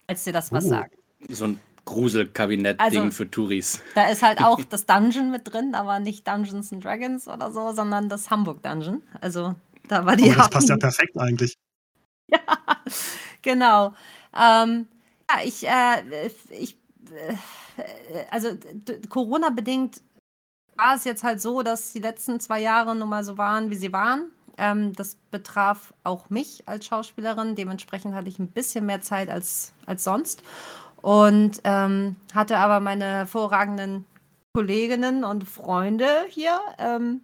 Als 0.07 0.25
dir 0.25 0.33
das 0.33 0.53
was 0.53 0.67
Oh. 0.67 0.69
sagt. 0.69 0.95
So 1.29 1.45
ein 1.47 1.61
Gruselkabinett-Ding 1.85 2.81
Also- 3.03 3.11
für 3.11 3.31
Touris. 3.31 3.81
Da 3.95 4.09
ist 4.11 4.23
halt 4.23 4.41
auch 4.43 4.61
das 4.69 4.87
Dungeon 4.87 5.31
mit 5.31 5.53
drin, 5.53 5.75
aber 5.75 5.99
nicht 6.01 6.27
Dungeons 6.29 6.73
and 6.73 6.85
Dragons 6.85 7.29
oder 7.29 7.51
so, 7.51 7.73
sondern 7.73 8.09
das 8.09 8.31
Hamburg 8.31 8.63
Dungeon. 8.63 9.03
Also 9.21 9.55
da 9.89 10.05
war 10.07 10.17
die 10.17 10.31
Aber 10.31 10.37
das 10.43 10.51
passt 10.51 10.69
ja 10.69 10.77
perfekt 10.77 11.17
eigentlich. 11.19 11.55
Genau. 13.43 13.93
Ähm, 14.35 14.87
ja, 15.29 15.45
ich, 15.45 15.67
äh, 15.67 16.31
ich, 16.51 16.77
äh, 17.11 17.35
also 18.31 18.51
Corona-bedingt 19.09 20.01
war 20.77 20.95
es 20.95 21.05
jetzt 21.05 21.25
halt 21.25 21.41
so, 21.41 21.63
dass 21.63 21.93
die 21.93 21.99
letzten 21.99 22.41
zwei 22.41 22.61
Jahre 22.61 22.95
nun 22.95 23.09
mal 23.09 23.25
so 23.25 23.37
waren, 23.39 23.71
wie 23.71 23.77
sie 23.77 23.93
waren. 23.93 24.31
Ähm, 24.59 24.93
das 24.95 25.17
betraf 25.31 25.93
auch 26.05 26.31
mich 26.31 26.63
als 26.67 26.87
Schauspielerin. 26.87 27.57
Dementsprechend 27.57 28.15
hatte 28.15 28.29
ich 28.29 28.39
ein 28.39 28.49
bisschen 28.49 28.87
mehr 28.87 29.01
Zeit 29.01 29.29
als, 29.29 29.73
als 29.87 30.05
sonst. 30.05 30.43
Und 31.01 31.61
ähm, 31.65 32.17
hatte 32.33 32.59
aber 32.59 32.81
meine 32.81 33.05
hervorragenden 33.05 34.05
Kolleginnen 34.55 35.25
und 35.25 35.49
Freunde 35.49 36.09
hier, 36.29 36.61
ähm, 36.79 37.23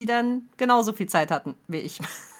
die 0.00 0.06
dann 0.06 0.48
genauso 0.56 0.92
viel 0.92 1.08
Zeit 1.08 1.30
hatten 1.30 1.54
wie 1.66 1.78
ich. 1.78 2.00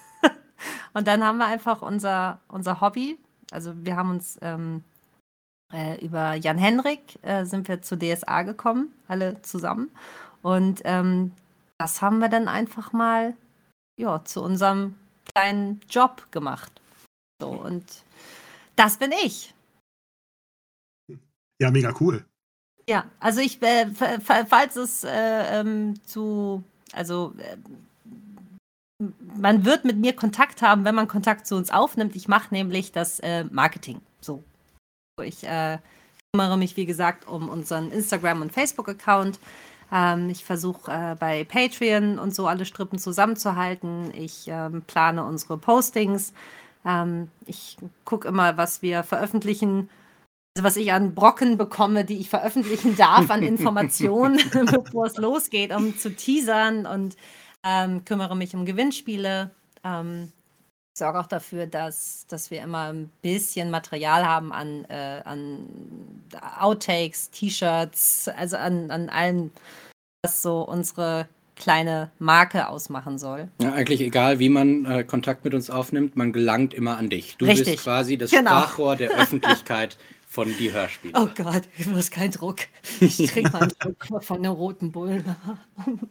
und 0.93 1.07
dann 1.07 1.23
haben 1.23 1.37
wir 1.37 1.45
einfach 1.45 1.81
unser, 1.81 2.39
unser 2.47 2.81
Hobby, 2.81 3.17
also 3.51 3.73
wir 3.83 3.95
haben 3.95 4.11
uns 4.11 4.37
ähm, 4.41 4.83
äh, 5.73 6.03
über 6.03 6.35
Jan 6.35 6.57
Henrik 6.57 7.19
äh, 7.23 7.45
sind 7.45 7.67
wir 7.67 7.81
zu 7.81 7.97
DSA 7.97 8.43
gekommen, 8.43 8.93
alle 9.07 9.41
zusammen. 9.41 9.91
Und 10.41 10.81
ähm, 10.85 11.31
das 11.77 12.01
haben 12.01 12.19
wir 12.19 12.29
dann 12.29 12.47
einfach 12.47 12.91
mal 12.93 13.35
ja, 13.97 14.23
zu 14.23 14.41
unserem 14.41 14.95
kleinen 15.25 15.81
Job 15.89 16.31
gemacht. 16.31 16.71
So, 17.41 17.49
und 17.49 17.85
das 18.75 18.97
bin 18.97 19.11
ich. 19.11 19.53
Ja, 21.61 21.71
mega 21.71 21.93
cool. 21.99 22.25
Ja, 22.87 23.05
also 23.19 23.41
ich, 23.41 23.61
äh, 23.61 23.87
falls 24.47 24.75
es 24.75 25.03
äh, 25.03 25.59
ähm, 25.59 26.01
zu, 26.05 26.63
also 26.93 27.35
äh, 27.37 27.57
man 29.37 29.65
wird 29.65 29.85
mit 29.85 29.97
mir 29.97 30.13
Kontakt 30.13 30.61
haben, 30.61 30.83
wenn 30.83 30.95
man 30.95 31.07
Kontakt 31.07 31.47
zu 31.47 31.55
uns 31.55 31.71
aufnimmt. 31.71 32.15
Ich 32.15 32.27
mache 32.27 32.53
nämlich 32.53 32.91
das 32.91 33.19
äh, 33.19 33.45
Marketing. 33.45 34.01
So. 34.19 34.43
Ich 35.23 35.43
äh, 35.45 35.79
kümmere 36.33 36.57
mich, 36.57 36.77
wie 36.77 36.85
gesagt, 36.85 37.27
um 37.27 37.49
unseren 37.49 37.91
Instagram- 37.91 38.41
und 38.41 38.51
Facebook-Account. 38.51 39.39
Ähm, 39.91 40.29
ich 40.29 40.43
versuche 40.43 40.91
äh, 40.91 41.15
bei 41.15 41.43
Patreon 41.45 42.19
und 42.19 42.35
so 42.35 42.47
alle 42.47 42.65
Strippen 42.65 42.99
zusammenzuhalten. 42.99 44.13
Ich 44.13 44.47
ähm, 44.47 44.83
plane 44.85 45.23
unsere 45.23 45.57
Postings. 45.57 46.33
Ähm, 46.85 47.29
ich 47.45 47.77
gucke 48.05 48.27
immer, 48.27 48.57
was 48.57 48.81
wir 48.81 49.03
veröffentlichen. 49.03 49.89
Also 50.57 50.67
was 50.67 50.77
ich 50.77 50.91
an 50.91 51.15
Brocken 51.15 51.57
bekomme, 51.57 52.05
die 52.05 52.19
ich 52.19 52.29
veröffentlichen 52.29 52.97
darf 52.97 53.29
an 53.31 53.43
Informationen, 53.43 54.39
bevor 54.51 55.05
es 55.05 55.17
losgeht, 55.17 55.73
um 55.73 55.97
zu 55.97 56.15
teasern 56.15 56.85
und 56.85 57.15
ähm, 57.63 58.05
kümmere 58.05 58.35
mich 58.35 58.55
um 58.55 58.65
Gewinnspiele. 58.65 59.51
Ähm, 59.83 60.31
sorge 60.93 61.19
auch 61.19 61.27
dafür, 61.27 61.65
dass, 61.65 62.27
dass 62.27 62.51
wir 62.51 62.61
immer 62.61 62.91
ein 62.93 63.09
bisschen 63.21 63.71
Material 63.71 64.25
haben 64.25 64.51
an, 64.51 64.85
äh, 64.85 65.21
an 65.25 65.65
Outtakes, 66.59 67.31
T-Shirts, 67.31 68.29
also 68.35 68.57
an, 68.57 68.91
an 68.91 69.09
allem, 69.09 69.51
was 70.23 70.41
so 70.41 70.61
unsere 70.61 71.27
kleine 71.55 72.11
Marke 72.19 72.69
ausmachen 72.69 73.17
soll. 73.17 73.49
Ja, 73.61 73.73
eigentlich 73.73 74.01
egal, 74.01 74.39
wie 74.39 74.49
man 74.49 74.85
äh, 74.85 75.03
Kontakt 75.03 75.43
mit 75.43 75.53
uns 75.53 75.69
aufnimmt, 75.69 76.15
man 76.15 76.31
gelangt 76.31 76.73
immer 76.73 76.97
an 76.97 77.09
dich. 77.09 77.37
Du 77.37 77.45
Richtig. 77.45 77.73
bist 77.73 77.83
quasi 77.83 78.17
das 78.17 78.31
Genau. 78.31 78.51
Sprachrohr 78.51 78.95
der 78.95 79.11
Öffentlichkeit 79.17 79.97
von 80.27 80.53
die 80.57 80.71
Hörspiele. 80.71 81.13
Oh 81.17 81.27
Gott, 81.35 81.63
ich 81.77 81.87
muss 81.87 82.11
kein 82.11 82.31
Druck. 82.31 82.59
Ich 82.99 83.17
trinke 83.17 83.51
mal 83.51 83.63
einen 83.63 83.95
Schluck 84.01 84.23
von 84.23 84.41
der 84.43 84.51
roten 84.51 84.91
Bullen. 84.91 85.35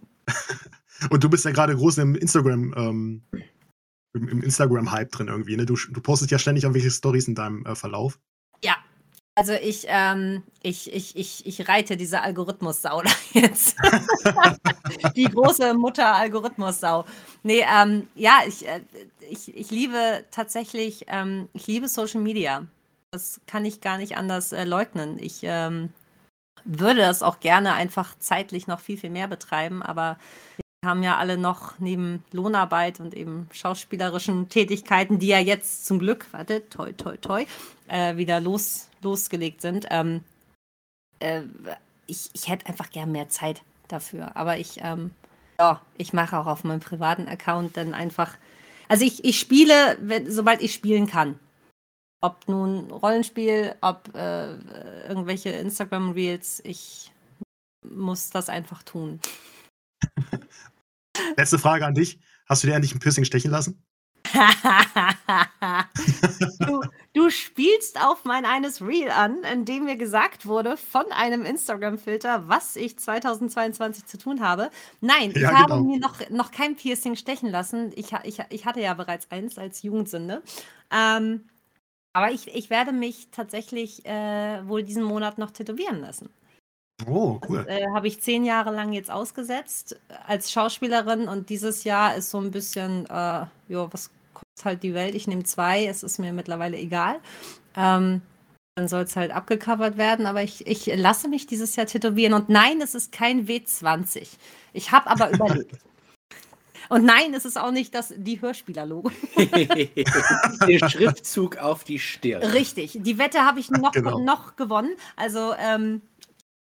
Und 1.11 1.23
du 1.25 1.29
bist 1.29 1.45
ja 1.45 1.51
gerade 1.51 1.77
groß 1.77 1.99
im 1.99 2.15
Instagram, 2.15 2.75
ähm, 2.77 3.23
im, 4.15 4.43
Instagram-Hype 4.43 5.11
drin 5.11 5.29
irgendwie, 5.29 5.57
ne? 5.57 5.67
Du, 5.67 5.77
du 5.77 6.01
postest 6.01 6.31
ja 6.31 6.39
ständig 6.39 6.65
irgendwelche 6.65 6.91
Stories 6.91 7.29
in 7.29 7.35
deinem 7.35 7.65
äh, 7.67 7.75
Verlauf. 7.75 8.19
Ja. 8.65 8.77
Also 9.35 9.53
ich, 9.53 9.87
ähm, 9.87 10.43
ich, 10.63 10.93
ich, 10.93 11.15
ich, 11.15 11.47
ich 11.47 11.69
reite 11.69 11.97
diese 11.97 12.23
Algorithmus-Sau 12.23 13.03
da 13.05 13.11
jetzt. 13.33 13.77
Die 15.17 15.25
große 15.25 15.75
Mutter-Algorithmus-Sau. 15.75 17.05
Nee, 17.45 17.65
ähm, 17.73 18.09
ja, 18.17 18.41
ich, 18.49 18.67
äh, 18.67 18.81
ich, 19.31 19.55
ich 19.57 19.71
liebe 19.71 20.25
tatsächlich, 20.33 21.05
ähm, 21.07 21.49
ich 21.53 21.69
liebe 21.69 21.87
Social 21.87 22.21
Media. 22.21 22.67
Das 23.13 23.41
kann 23.47 23.65
ich 23.65 23.81
gar 23.81 23.99
nicht 23.99 24.17
anders 24.17 24.53
äh, 24.53 24.65
leugnen. 24.65 25.19
Ich 25.21 25.41
ähm, 25.43 25.91
würde 26.65 27.01
das 27.01 27.23
auch 27.23 27.39
gerne 27.39 27.75
einfach 27.75 28.19
zeitlich 28.19 28.67
noch 28.67 28.81
viel, 28.81 28.99
viel 28.99 29.11
mehr 29.11 29.29
betreiben, 29.29 29.83
aber 29.83 30.19
haben 30.85 31.03
ja 31.03 31.17
alle 31.17 31.39
noch 31.39 31.79
neben 31.79 32.23
Lohnarbeit 32.33 33.01
und 33.01 33.15
eben 33.15 33.49
schauspielerischen 33.53 34.49
Tätigkeiten, 34.49 35.19
die 35.19 35.27
ja 35.29 35.39
jetzt 35.39 35.87
zum 35.87 35.99
Glück, 35.99 36.27
warte, 36.31 36.69
toi, 36.69 36.93
toi, 36.93 37.17
toi, 37.17 37.47
äh, 37.89 38.17
wieder 38.17 38.41
los, 38.41 38.89
losgelegt 39.03 39.61
sind. 39.61 39.87
Ähm, 39.91 40.23
äh, 41.19 41.43
ich, 42.07 42.31
ich 42.33 42.49
hätte 42.49 42.67
einfach 42.67 42.91
gern 42.91 43.13
mehr 43.13 43.29
Zeit 43.29 43.63
dafür. 43.89 44.37
Aber 44.37 44.59
ich, 44.59 44.79
ähm, 44.83 45.11
ja, 45.59 45.83
ich 45.97 46.13
mache 46.13 46.39
auch 46.39 46.47
auf 46.47 46.65
meinem 46.65 46.81
privaten 46.81 47.27
Account 47.27 47.77
dann 47.77 47.93
einfach. 47.93 48.37
Also 48.89 49.05
ich, 49.05 49.25
ich 49.25 49.39
spiele, 49.39 49.99
wenn, 50.01 50.31
sobald 50.31 50.63
ich 50.63 50.73
spielen 50.73 51.07
kann. 51.07 51.39
Ob 52.21 52.49
nun 52.49 52.91
Rollenspiel, 52.91 53.75
ob 53.81 54.15
äh, 54.15 54.55
irgendwelche 55.09 55.51
Instagram-Reels, 55.51 56.61
ich 56.65 57.13
muss 57.85 58.31
das 58.31 58.49
einfach 58.49 58.83
tun. 58.83 59.21
Letzte 61.37 61.59
Frage 61.59 61.87
an 61.87 61.95
dich. 61.95 62.21
Hast 62.49 62.63
du 62.63 62.67
dir 62.69 62.75
endlich 62.75 62.95
ein 62.95 63.01
Piercing 63.01 63.25
stechen 63.25 63.51
lassen? 63.51 63.83
du, 66.67 66.81
du 67.15 67.31
spielst 67.31 68.01
auf 68.03 68.25
mein 68.25 68.45
eines 68.45 68.83
Reel 68.83 69.11
an, 69.11 69.43
in 69.45 69.65
dem 69.65 69.85
mir 69.85 69.97
gesagt 69.97 70.47
wurde 70.47 70.77
von 70.77 71.05
einem 71.13 71.45
Instagram-Filter, 71.45 72.49
was 72.49 72.77
ich 72.77 72.99
2022 72.99 74.07
zu 74.07 74.19
tun 74.19 74.41
habe. 74.43 74.71
Nein, 75.01 75.33
ich 75.35 75.43
Ja, 75.43 75.51
habe 75.51 75.75
genau. 75.75 75.85
mir 75.85 75.99
noch, 75.99 76.29
noch 76.31 76.51
kein 76.51 76.77
Piercing 76.77 77.17
stechen 77.17 77.51
lassen. 77.51 77.93
Ich, 77.97 78.13
ich, 78.25 78.41
ich 78.51 78.67
hatte 78.67 78.81
ja 78.81 78.95
bereits 78.95 79.31
eins 79.31 79.57
als 79.59 79.83
Jugendsünde. 79.83 80.43
Ähm, 80.91 81.49
aber 82.13 82.33
ich, 82.33 82.49
ich 82.55 82.71
werde 82.71 82.93
mich 82.93 83.31
tatsächlich 83.31 84.05
äh, 84.07 84.67
wohl 84.69 84.83
diesen 84.83 85.05
Monat 85.05 85.39
noch 85.39 85.51
tätowieren 85.53 86.01
lassen. 86.01 86.31
Oh, 87.07 87.39
cool. 87.49 87.65
Äh, 87.69 87.87
habe 87.95 88.09
ich 88.09 88.21
zehn 88.21 88.45
Jahre 88.45 88.75
lang 88.75 88.93
jetzt 88.93 89.11
ausgesetzt 89.11 89.99
äh, 90.09 90.15
als 90.27 90.51
Schauspielerin 90.51 91.29
und 91.29 91.49
dieses 91.49 91.85
Jahr 91.85 92.17
ist 92.17 92.31
so 92.31 92.41
ein 92.41 92.51
bisschen, 92.51 93.07
äh, 93.07 93.11
ja, 93.11 93.49
was 93.69 94.11
kostet 94.35 94.65
halt 94.65 94.83
die 94.83 94.95
Welt? 94.95 95.15
Ich 95.15 95.27
nehme 95.29 95.45
zwei, 95.45 95.87
es 95.87 96.03
ist 96.03 96.19
mir 96.19 96.33
mittlerweile 96.33 96.77
egal. 96.77 97.21
Ähm, 97.77 98.23
dann 98.75 98.89
soll 98.89 99.03
es 99.03 99.17
halt 99.17 99.31
abgecovert 99.33 99.97
werden, 99.97 100.27
aber 100.27 100.43
ich, 100.43 100.67
ich 100.67 100.87
lasse 100.87 101.29
mich 101.29 101.47
dieses 101.47 101.75
Jahr 101.77 101.87
tätowieren 101.87 102.33
und 102.35 102.49
nein, 102.49 102.81
es 102.81 102.95
ist 102.95 103.13
kein 103.13 103.47
W20. 103.47 104.27
Ich 104.73 104.93
habe 104.93 105.09
aber 105.09 105.31
überlegt. 105.35 105.79
Und 106.89 107.05
nein, 107.05 107.35
es 107.35 107.45
ist 107.45 107.59
auch 107.59 107.71
nicht 107.71 107.95
das, 107.95 108.15
die 108.17 108.41
Hörspieler-Logo. 108.41 109.11
Der 109.37 110.89
Schriftzug 110.89 111.59
auf 111.59 111.85
die 111.85 111.99
Stirn. 111.99 112.43
Richtig, 112.43 112.99
die 113.03 113.19
Wette 113.19 113.45
habe 113.45 113.61
ich 113.61 113.71
noch, 113.71 113.93
Genau. 113.93 114.21
noch 114.21 114.57
gewonnen. 114.57 114.97
Also 115.17 115.53
ähm, 115.59 116.01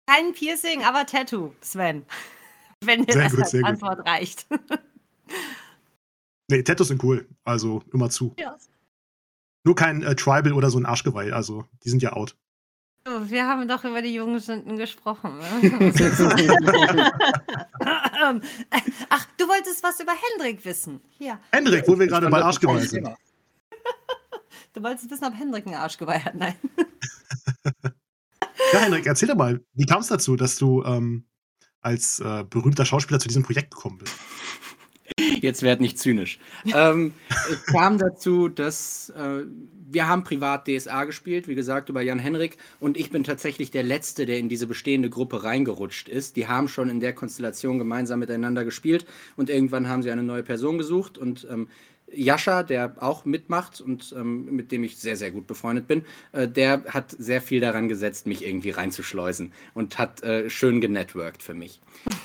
kein 0.08 0.34
Piercing, 0.34 0.84
aber 0.84 1.06
Tattoo, 1.06 1.54
Sven. 1.62 2.06
Wenn 2.84 3.06
dir 3.06 3.14
Sehr 3.14 3.24
das 3.24 3.32
gut, 3.32 3.42
als 3.42 3.52
sehr 3.52 3.62
gut. 3.62 3.70
Antwort 3.70 4.08
reicht. 4.08 4.48
Nee, 6.52 6.64
Tattoos 6.64 6.90
sind 6.90 7.02
cool. 7.02 7.30
Also 7.46 7.82
immer 7.94 8.10
zu. 8.10 8.36
Ja. 8.38 8.58
Nur 9.64 9.74
kein 9.74 10.04
äh, 10.04 10.16
Tribal 10.16 10.52
oder 10.52 10.70
so 10.70 10.78
ein 10.80 10.86
Arschgeweih. 10.86 11.32
Also, 11.32 11.64
die 11.86 11.90
sind 11.90 12.04
ja 12.04 12.12
out. 12.12 12.36
So, 13.08 13.30
wir 13.30 13.48
haben 13.48 13.68
doch 13.70 13.86
über 13.86 14.02
die 14.02 14.14
Jugendsünden 14.14 14.76
gesprochen. 14.78 15.40
ne? 15.40 15.92
Ach, 19.10 19.26
du 19.38 19.48
wolltest 19.48 19.82
was 19.82 20.02
über 20.02 20.12
Hendrik 20.12 20.66
wissen. 20.66 21.00
Hier. 21.18 21.40
Hendrik, 21.54 21.88
wo 21.88 21.98
wir 21.98 22.08
gerade 22.08 22.30
bei 22.30 22.42
Arschgeweih 22.42 22.82
sind. 22.82 23.08
Du 24.74 24.84
wolltest 24.84 25.10
wissen, 25.10 25.24
ob 25.26 25.34
Hendrik 25.34 25.66
ein 25.68 25.74
Arschgeweih 25.74 26.20
hat. 26.20 26.36
Nein. 26.36 26.56
Ja, 28.74 28.80
Hendrik, 28.80 29.06
erzähl 29.06 29.28
doch 29.28 29.36
mal, 29.36 29.62
wie 29.74 29.86
kam 29.86 30.02
es 30.02 30.08
dazu, 30.08 30.36
dass 30.36 30.58
du 30.58 30.84
ähm, 30.84 31.26
als 31.82 32.20
äh, 32.20 32.44
berühmter 32.50 32.86
Schauspieler 32.86 33.20
zu 33.20 33.28
diesem 33.28 33.44
Projekt 33.44 33.72
gekommen 33.72 33.98
bist? 33.98 34.16
Jetzt 35.42 35.62
werd 35.62 35.82
nicht 35.82 36.00
zynisch. 36.00 36.40
ähm, 36.74 37.14
es 37.50 37.66
kam 37.66 37.98
dazu, 37.98 38.48
dass 38.48 39.10
äh, 39.10 39.44
wir 39.90 40.08
haben 40.08 40.24
privat 40.24 40.68
DSA 40.68 41.04
gespielt, 41.04 41.48
wie 41.48 41.56
gesagt, 41.56 41.90
über 41.90 42.02
Jan 42.02 42.20
Henrik. 42.20 42.58
Und 42.80 42.98
ich 42.98 43.10
bin 43.10 43.24
tatsächlich 43.24 43.72
der 43.72 43.84
Letzte, 43.84 44.26
der 44.26 44.40
in 44.40 44.48
diese 44.48 44.68
bestehende 44.68 45.10
Gruppe 45.10 45.44
reingerutscht 45.44 46.08
ist. 46.08 46.38
Die 46.38 46.48
haben 46.48 46.70
schon 46.70 46.90
in 46.90 47.00
der 47.02 47.14
Konstellation 47.14 47.78
gemeinsam 47.78 48.20
miteinander 48.20 48.64
gespielt. 48.64 49.06
Und 49.36 49.50
irgendwann 49.50 49.90
haben 49.90 50.02
sie 50.02 50.12
eine 50.12 50.24
neue 50.24 50.44
Person 50.44 50.78
gesucht. 50.78 51.18
Und 51.18 51.46
ähm, 51.52 51.68
Jascha, 52.14 52.64
der 52.64 52.96
auch 53.00 53.26
mitmacht 53.26 53.82
und 53.82 54.14
ähm, 54.18 54.46
mit 54.46 54.72
dem 54.72 54.84
ich 54.84 54.98
sehr, 54.98 55.16
sehr 55.16 55.32
gut 55.32 55.48
befreundet 55.48 55.88
bin, 55.88 56.04
äh, 56.32 56.48
der 56.48 56.84
hat 56.86 57.12
sehr 57.18 57.42
viel 57.42 57.62
daran 57.62 57.88
gesetzt, 57.88 58.28
mich 58.28 58.46
irgendwie 58.46 58.72
reinzuschleusen 58.72 59.54
und 59.74 59.98
hat 59.98 60.24
äh, 60.24 60.50
schön 60.50 60.82
genetworked 60.82 61.44
für 61.44 61.54
mich. 61.54 61.80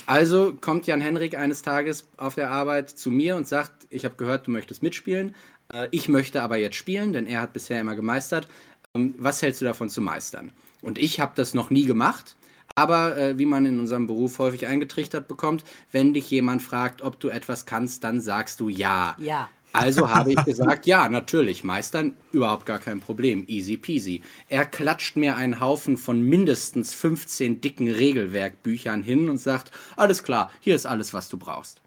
Also 0.07 0.55
kommt 0.61 0.87
Jan 0.87 1.01
Henrik 1.01 1.37
eines 1.37 1.63
Tages 1.63 2.09
auf 2.17 2.35
der 2.35 2.51
Arbeit 2.51 2.91
zu 2.91 3.11
mir 3.11 3.37
und 3.37 3.47
sagt, 3.49 3.87
ich 3.91 4.05
habe 4.05 4.17
gehört, 4.17 4.47
du 4.47 4.51
möchtest 4.51 4.83
mitspielen. 4.83 5.35
Äh, 5.73 5.89
ich 5.91 6.09
möchte 6.09 6.43
aber 6.43 6.57
jetzt 6.57 6.77
spielen, 6.77 7.13
denn 7.13 7.27
er 7.27 7.41
hat 7.41 7.53
bisher 7.53 7.81
immer 7.81 7.97
gemeistert. 7.97 8.49
Ähm, 8.95 9.15
was 9.19 9.43
hältst 9.43 9.61
du 9.61 9.65
davon 9.65 9.89
zu 9.89 10.01
meistern? 10.01 10.53
Und 10.83 10.99
ich 10.99 11.21
habe 11.21 11.33
das 11.35 11.55
noch 11.55 11.71
nie 11.71 11.85
gemacht. 11.85 12.37
Aber 12.75 13.17
äh, 13.17 13.39
wie 13.39 13.47
man 13.47 13.65
in 13.65 13.81
unserem 13.81 14.07
Beruf 14.07 14.39
häufig 14.39 14.67
eingetrichtert 14.67 15.29
bekommt, 15.29 15.65
wenn 15.93 16.13
dich 16.13 16.31
jemand 16.31 16.63
fragt, 16.63 17.01
ob 17.01 17.19
du 17.19 17.29
etwas 17.29 17.65
kannst, 17.65 18.05
dann 18.05 18.21
sagst 18.21 18.61
du 18.61 18.69
ja. 18.69 19.17
Ja. 19.19 19.49
Also 19.77 20.11
habe 20.15 20.33
ich 20.33 20.45
gesagt, 20.45 20.87
ja, 20.87 21.09
natürlich, 21.09 21.65
meistern, 21.65 22.17
überhaupt 22.33 22.67
gar 22.67 22.79
kein 22.79 23.01
Problem, 23.01 23.45
easy 23.47 23.77
peasy. 23.77 24.23
Er 24.49 24.65
klatscht 24.65 25.17
mir 25.17 25.37
einen 25.37 25.61
Haufen 25.61 25.97
von 25.97 26.23
mindestens 26.23 26.95
15 26.95 27.61
dicken 27.61 27.91
Regelwerkbüchern 27.91 29.03
hin 29.03 29.29
und 29.29 29.39
sagt, 29.39 29.71
alles 29.97 30.23
klar, 30.23 30.51
hier 30.61 30.75
ist 30.75 30.87
alles, 30.87 31.13
was 31.13 31.29
du 31.29 31.37
brauchst. 31.39 31.81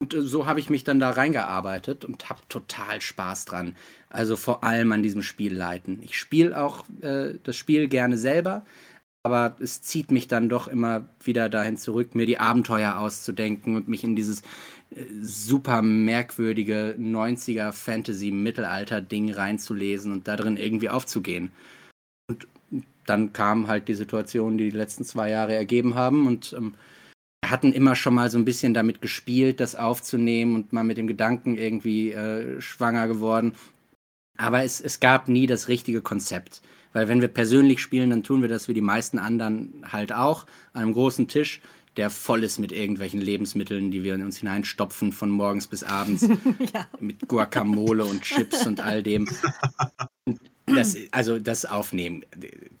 Und 0.00 0.14
äh, 0.14 0.22
so 0.22 0.46
habe 0.46 0.60
ich 0.60 0.70
mich 0.70 0.84
dann 0.84 0.98
da 1.00 1.10
reingearbeitet 1.10 2.04
und 2.04 2.28
habe 2.30 2.40
total 2.48 3.00
Spaß 3.00 3.44
dran. 3.44 3.76
Also 4.08 4.36
vor 4.36 4.64
allem 4.64 4.92
an 4.92 5.02
diesem 5.02 5.22
Spiel 5.22 5.54
leiten. 5.54 6.02
Ich 6.02 6.18
spiele 6.18 6.60
auch 6.60 6.84
äh, 7.02 7.34
das 7.44 7.56
Spiel 7.56 7.88
gerne 7.88 8.18
selber. 8.18 8.64
aber 9.22 9.56
es 9.60 9.82
zieht 9.82 10.10
mich 10.12 10.28
dann 10.28 10.48
doch 10.48 10.68
immer 10.68 11.08
wieder 11.24 11.48
dahin 11.50 11.76
zurück, 11.76 12.14
mir 12.14 12.26
die 12.26 12.38
Abenteuer 12.38 12.98
auszudenken 12.98 13.76
und 13.76 13.88
mich 13.88 14.04
in 14.04 14.16
dieses 14.16 14.42
super 15.22 15.82
merkwürdige 15.82 16.96
90er 16.98 17.72
Fantasy-Mittelalter-Ding 17.72 19.32
reinzulesen 19.32 20.12
und 20.12 20.26
da 20.26 20.36
drin 20.36 20.56
irgendwie 20.56 20.88
aufzugehen. 20.88 21.52
Und 22.28 22.48
dann 23.06 23.32
kam 23.32 23.68
halt 23.68 23.88
die 23.88 23.94
Situation, 23.94 24.58
die 24.58 24.70
die 24.70 24.76
letzten 24.76 25.04
zwei 25.04 25.30
Jahre 25.30 25.54
ergeben 25.54 25.94
haben 25.94 26.26
und 26.26 26.52
ähm, 26.56 26.74
hatten 27.44 27.72
immer 27.72 27.96
schon 27.96 28.14
mal 28.14 28.30
so 28.30 28.38
ein 28.38 28.44
bisschen 28.44 28.74
damit 28.74 29.00
gespielt, 29.00 29.60
das 29.60 29.74
aufzunehmen 29.74 30.54
und 30.54 30.72
mal 30.72 30.84
mit 30.84 30.98
dem 30.98 31.06
Gedanken 31.06 31.56
irgendwie 31.56 32.12
äh, 32.12 32.60
schwanger 32.60 33.08
geworden. 33.08 33.54
Aber 34.36 34.64
es, 34.64 34.80
es 34.80 35.00
gab 35.00 35.28
nie 35.28 35.46
das 35.46 35.68
richtige 35.68 36.02
Konzept. 36.02 36.62
Weil 36.92 37.08
wenn 37.08 37.20
wir 37.20 37.28
persönlich 37.28 37.80
spielen, 37.80 38.10
dann 38.10 38.24
tun 38.24 38.42
wir 38.42 38.48
das 38.48 38.66
wie 38.68 38.74
die 38.74 38.80
meisten 38.80 39.18
anderen 39.18 39.84
halt 39.90 40.12
auch 40.12 40.46
an 40.72 40.82
einem 40.82 40.92
großen 40.92 41.28
Tisch, 41.28 41.60
der 42.00 42.08
voll 42.08 42.44
ist 42.44 42.58
mit 42.58 42.72
irgendwelchen 42.72 43.20
Lebensmitteln, 43.20 43.90
die 43.90 44.02
wir 44.02 44.14
in 44.14 44.22
uns 44.22 44.38
hineinstopfen 44.38 45.12
von 45.12 45.28
morgens 45.28 45.66
bis 45.66 45.84
abends. 45.84 46.22
ja. 46.72 46.88
Mit 46.98 47.28
Guacamole 47.28 48.06
und 48.06 48.22
Chips 48.22 48.66
und 48.66 48.80
all 48.80 49.02
dem. 49.02 49.28
Das, 50.64 50.96
also 51.10 51.38
das 51.38 51.66
Aufnehmen 51.66 52.24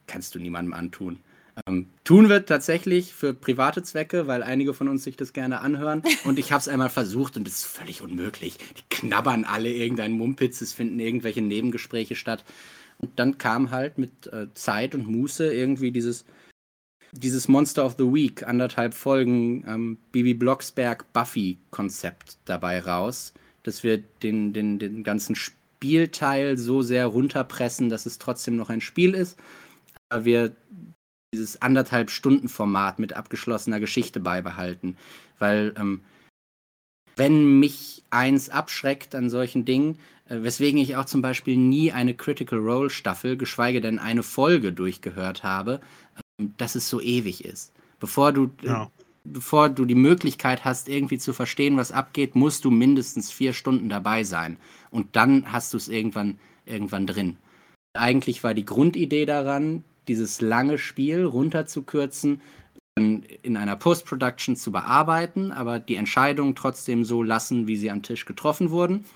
kannst 0.06 0.34
du 0.34 0.38
niemandem 0.38 0.72
antun. 0.72 1.18
Ähm, 1.66 1.88
tun 2.02 2.30
wir 2.30 2.46
tatsächlich 2.46 3.12
für 3.12 3.34
private 3.34 3.82
Zwecke, 3.82 4.26
weil 4.26 4.42
einige 4.42 4.72
von 4.72 4.88
uns 4.88 5.04
sich 5.04 5.18
das 5.18 5.34
gerne 5.34 5.60
anhören. 5.60 6.02
Und 6.24 6.38
ich 6.38 6.50
habe 6.52 6.60
es 6.60 6.68
einmal 6.68 6.88
versucht 6.88 7.36
und 7.36 7.46
es 7.46 7.56
ist 7.56 7.66
völlig 7.66 8.00
unmöglich. 8.00 8.56
Die 8.56 8.84
knabbern 8.88 9.44
alle 9.44 9.70
irgendein 9.70 10.12
Mumpitz, 10.12 10.62
es 10.62 10.72
finden 10.72 10.98
irgendwelche 10.98 11.42
Nebengespräche 11.42 12.16
statt. 12.16 12.42
Und 12.96 13.18
dann 13.18 13.36
kam 13.36 13.70
halt 13.70 13.98
mit 13.98 14.28
äh, 14.28 14.46
Zeit 14.54 14.94
und 14.94 15.06
Muße 15.06 15.52
irgendwie 15.52 15.90
dieses, 15.90 16.24
dieses 17.12 17.48
Monster 17.48 17.84
of 17.84 17.96
the 17.98 18.04
Week, 18.04 18.46
anderthalb 18.46 18.94
Folgen 18.94 19.64
ähm, 19.66 19.98
Bibi 20.12 20.34
Blocksberg 20.34 21.12
Buffy-Konzept 21.12 22.38
dabei 22.44 22.80
raus, 22.80 23.34
dass 23.62 23.82
wir 23.82 23.98
den, 23.98 24.52
den, 24.52 24.78
den 24.78 25.02
ganzen 25.02 25.34
Spielteil 25.34 26.56
so 26.56 26.82
sehr 26.82 27.06
runterpressen, 27.06 27.88
dass 27.88 28.06
es 28.06 28.18
trotzdem 28.18 28.56
noch 28.56 28.70
ein 28.70 28.80
Spiel 28.80 29.14
ist. 29.14 29.38
Aber 30.08 30.24
wir 30.24 30.56
dieses 31.32 31.62
anderthalb 31.62 32.10
Stunden 32.10 32.48
Format 32.48 32.98
mit 32.98 33.12
abgeschlossener 33.12 33.80
Geschichte 33.80 34.20
beibehalten. 34.20 34.96
Weil 35.38 35.74
ähm, 35.76 36.02
wenn 37.16 37.58
mich 37.58 38.02
eins 38.10 38.50
abschreckt 38.50 39.14
an 39.14 39.30
solchen 39.30 39.64
Dingen, 39.64 39.98
äh, 40.28 40.42
weswegen 40.42 40.80
ich 40.80 40.96
auch 40.96 41.04
zum 41.04 41.22
Beispiel 41.22 41.56
nie 41.56 41.92
eine 41.92 42.14
Critical 42.14 42.58
Role 42.58 42.90
Staffel, 42.90 43.36
geschweige 43.36 43.80
denn 43.80 43.98
eine 43.98 44.22
Folge 44.22 44.72
durchgehört 44.72 45.42
habe, 45.42 45.80
dass 46.56 46.74
es 46.74 46.88
so 46.88 47.00
ewig 47.00 47.44
ist. 47.44 47.72
Bevor 47.98 48.32
du, 48.32 48.50
äh, 48.62 48.66
ja. 48.66 48.90
bevor 49.24 49.68
du 49.68 49.84
die 49.84 49.94
Möglichkeit 49.94 50.64
hast, 50.64 50.88
irgendwie 50.88 51.18
zu 51.18 51.32
verstehen, 51.32 51.76
was 51.76 51.92
abgeht, 51.92 52.34
musst 52.34 52.64
du 52.64 52.70
mindestens 52.70 53.30
vier 53.30 53.52
Stunden 53.52 53.88
dabei 53.88 54.24
sein. 54.24 54.56
Und 54.90 55.16
dann 55.16 55.52
hast 55.52 55.72
du 55.72 55.76
es 55.76 55.88
irgendwann, 55.88 56.38
irgendwann 56.66 57.06
drin. 57.06 57.36
Eigentlich 57.92 58.44
war 58.44 58.54
die 58.54 58.64
Grundidee 58.64 59.26
daran, 59.26 59.84
dieses 60.08 60.40
lange 60.40 60.78
Spiel 60.78 61.24
runterzukürzen, 61.24 62.40
in 62.96 63.56
einer 63.56 63.76
Post-Production 63.76 64.56
zu 64.56 64.72
bearbeiten, 64.72 65.52
aber 65.52 65.78
die 65.78 65.96
Entscheidungen 65.96 66.54
trotzdem 66.54 67.04
so 67.04 67.22
lassen, 67.22 67.66
wie 67.66 67.76
sie 67.76 67.90
am 67.90 68.02
Tisch 68.02 68.26
getroffen 68.26 68.70
wurden 68.70 69.06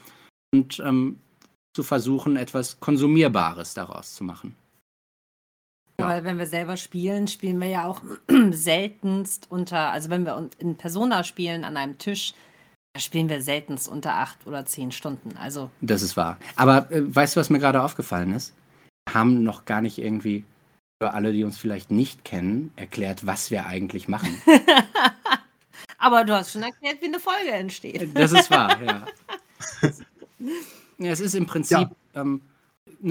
und 0.55 0.81
ähm, 0.81 1.19
zu 1.75 1.83
versuchen, 1.83 2.37
etwas 2.37 2.81
Konsumierbares 2.81 3.75
daraus 3.75 4.15
zu 4.15 4.25
machen. 4.25 4.55
Ja. 6.05 6.11
Weil 6.11 6.25
wenn 6.25 6.39
wir 6.39 6.47
selber 6.47 6.77
spielen, 6.77 7.29
spielen 7.29 7.61
wir 7.61 7.69
ja 7.69 7.87
auch 7.87 8.03
seltenst 8.51 9.47
unter, 9.51 9.91
also 9.91 10.11
wenn 10.11 10.25
wir 10.25 10.49
in 10.59 10.77
Persona 10.77 11.25
spielen 11.25 11.65
an 11.65 11.77
einem 11.77 11.99
Tisch, 11.99 12.35
da 12.95 13.01
spielen 13.01 13.29
wir 13.29 13.43
seltenst 13.43 13.89
unter 13.89 14.15
acht 14.15 14.47
oder 14.47 14.65
zehn 14.67 14.93
Stunden. 14.93 15.37
Also 15.37 15.71
das 15.81 16.03
ist 16.03 16.17
wahr. 16.17 16.39
Aber 16.57 16.91
äh, 16.91 17.03
weißt 17.15 17.37
du, 17.37 17.41
was 17.41 17.51
mir 17.51 17.59
gerade 17.59 17.83
aufgefallen 17.83 18.33
ist? 18.35 18.55
Wir 19.09 19.15
haben 19.15 19.43
noch 19.43 19.65
gar 19.65 19.81
nicht 19.81 19.99
irgendwie 19.99 20.45
für 21.03 21.13
alle, 21.13 21.33
die 21.33 21.45
uns 21.45 21.59
vielleicht 21.59 21.91
nicht 21.91 22.25
kennen, 22.25 22.73
erklärt, 22.77 23.27
was 23.27 23.51
wir 23.51 23.67
eigentlich 23.67 24.09
machen. 24.09 24.41
Aber 25.99 26.25
du 26.25 26.35
hast 26.35 26.53
schon 26.53 26.63
erklärt, 26.63 27.01
wie 27.01 27.07
eine 27.07 27.19
Folge 27.19 27.51
entsteht. 27.51 28.11
Das 28.15 28.33
ist 28.33 28.51
wahr, 28.51 28.81
ja. 28.83 29.07
Ja, 30.99 31.11
es 31.11 31.21
ist 31.21 31.35
im 31.35 31.47
Prinzip 31.47 31.79
ja. 31.79 31.91
ähm, 32.15 32.41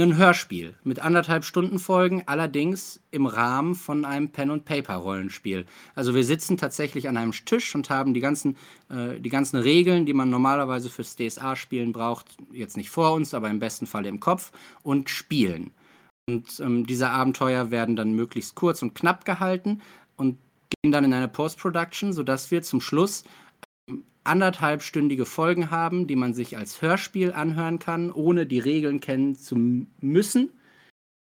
ein 0.01 0.17
Hörspiel 0.17 0.73
mit 0.84 0.99
anderthalb 0.99 1.45
Stunden 1.45 1.77
Folgen, 1.77 2.23
allerdings 2.25 2.99
im 3.12 3.27
Rahmen 3.27 3.75
von 3.75 4.06
einem 4.06 4.29
Pen-and-Paper-Rollenspiel. 4.29 5.65
Also 5.93 6.15
wir 6.15 6.23
sitzen 6.23 6.58
tatsächlich 6.58 7.08
an 7.08 7.17
einem 7.17 7.32
Tisch 7.32 7.75
und 7.75 7.89
haben 7.89 8.13
die 8.13 8.19
ganzen, 8.19 8.58
äh, 8.89 9.19
die 9.19 9.29
ganzen 9.29 9.58
Regeln, 9.58 10.06
die 10.06 10.13
man 10.13 10.29
normalerweise 10.32 10.89
fürs 10.89 11.15
DSA-Spielen 11.15 11.93
braucht, 11.93 12.36
jetzt 12.51 12.75
nicht 12.75 12.89
vor 12.89 13.13
uns, 13.13 13.34
aber 13.34 13.49
im 13.49 13.60
besten 13.60 13.86
Fall 13.86 14.06
im 14.08 14.19
Kopf 14.19 14.51
und 14.82 15.10
spielen. 15.10 15.71
Und 16.27 16.60
ähm, 16.60 16.88
diese 16.88 17.10
Abenteuer 17.10 17.69
werden 17.69 17.95
dann 17.95 18.13
möglichst 18.13 18.56
kurz 18.56 18.82
und 18.82 18.95
knapp 18.95 19.25
gehalten 19.25 19.82
und 20.15 20.38
gehen 20.82 20.91
dann 20.91 21.03
in 21.03 21.13
eine 21.13 21.27
Post-Production, 21.27 22.13
sodass 22.13 22.49
wir 22.49 22.63
zum 22.63 22.82
Schluss 22.82 23.23
anderthalbstündige 24.24 25.26
Folgen 25.26 25.69
haben, 25.72 26.08
die 26.08 26.15
man 26.15 26.34
sich 26.34 26.58
als 26.58 26.82
Hörspiel 26.82 27.34
anhören 27.34 27.80
kann, 27.80 28.12
ohne 28.12 28.46
die 28.46 28.60
Regeln 28.60 29.00
kennen 29.00 29.36
zu 29.36 29.56
müssen, 30.00 30.50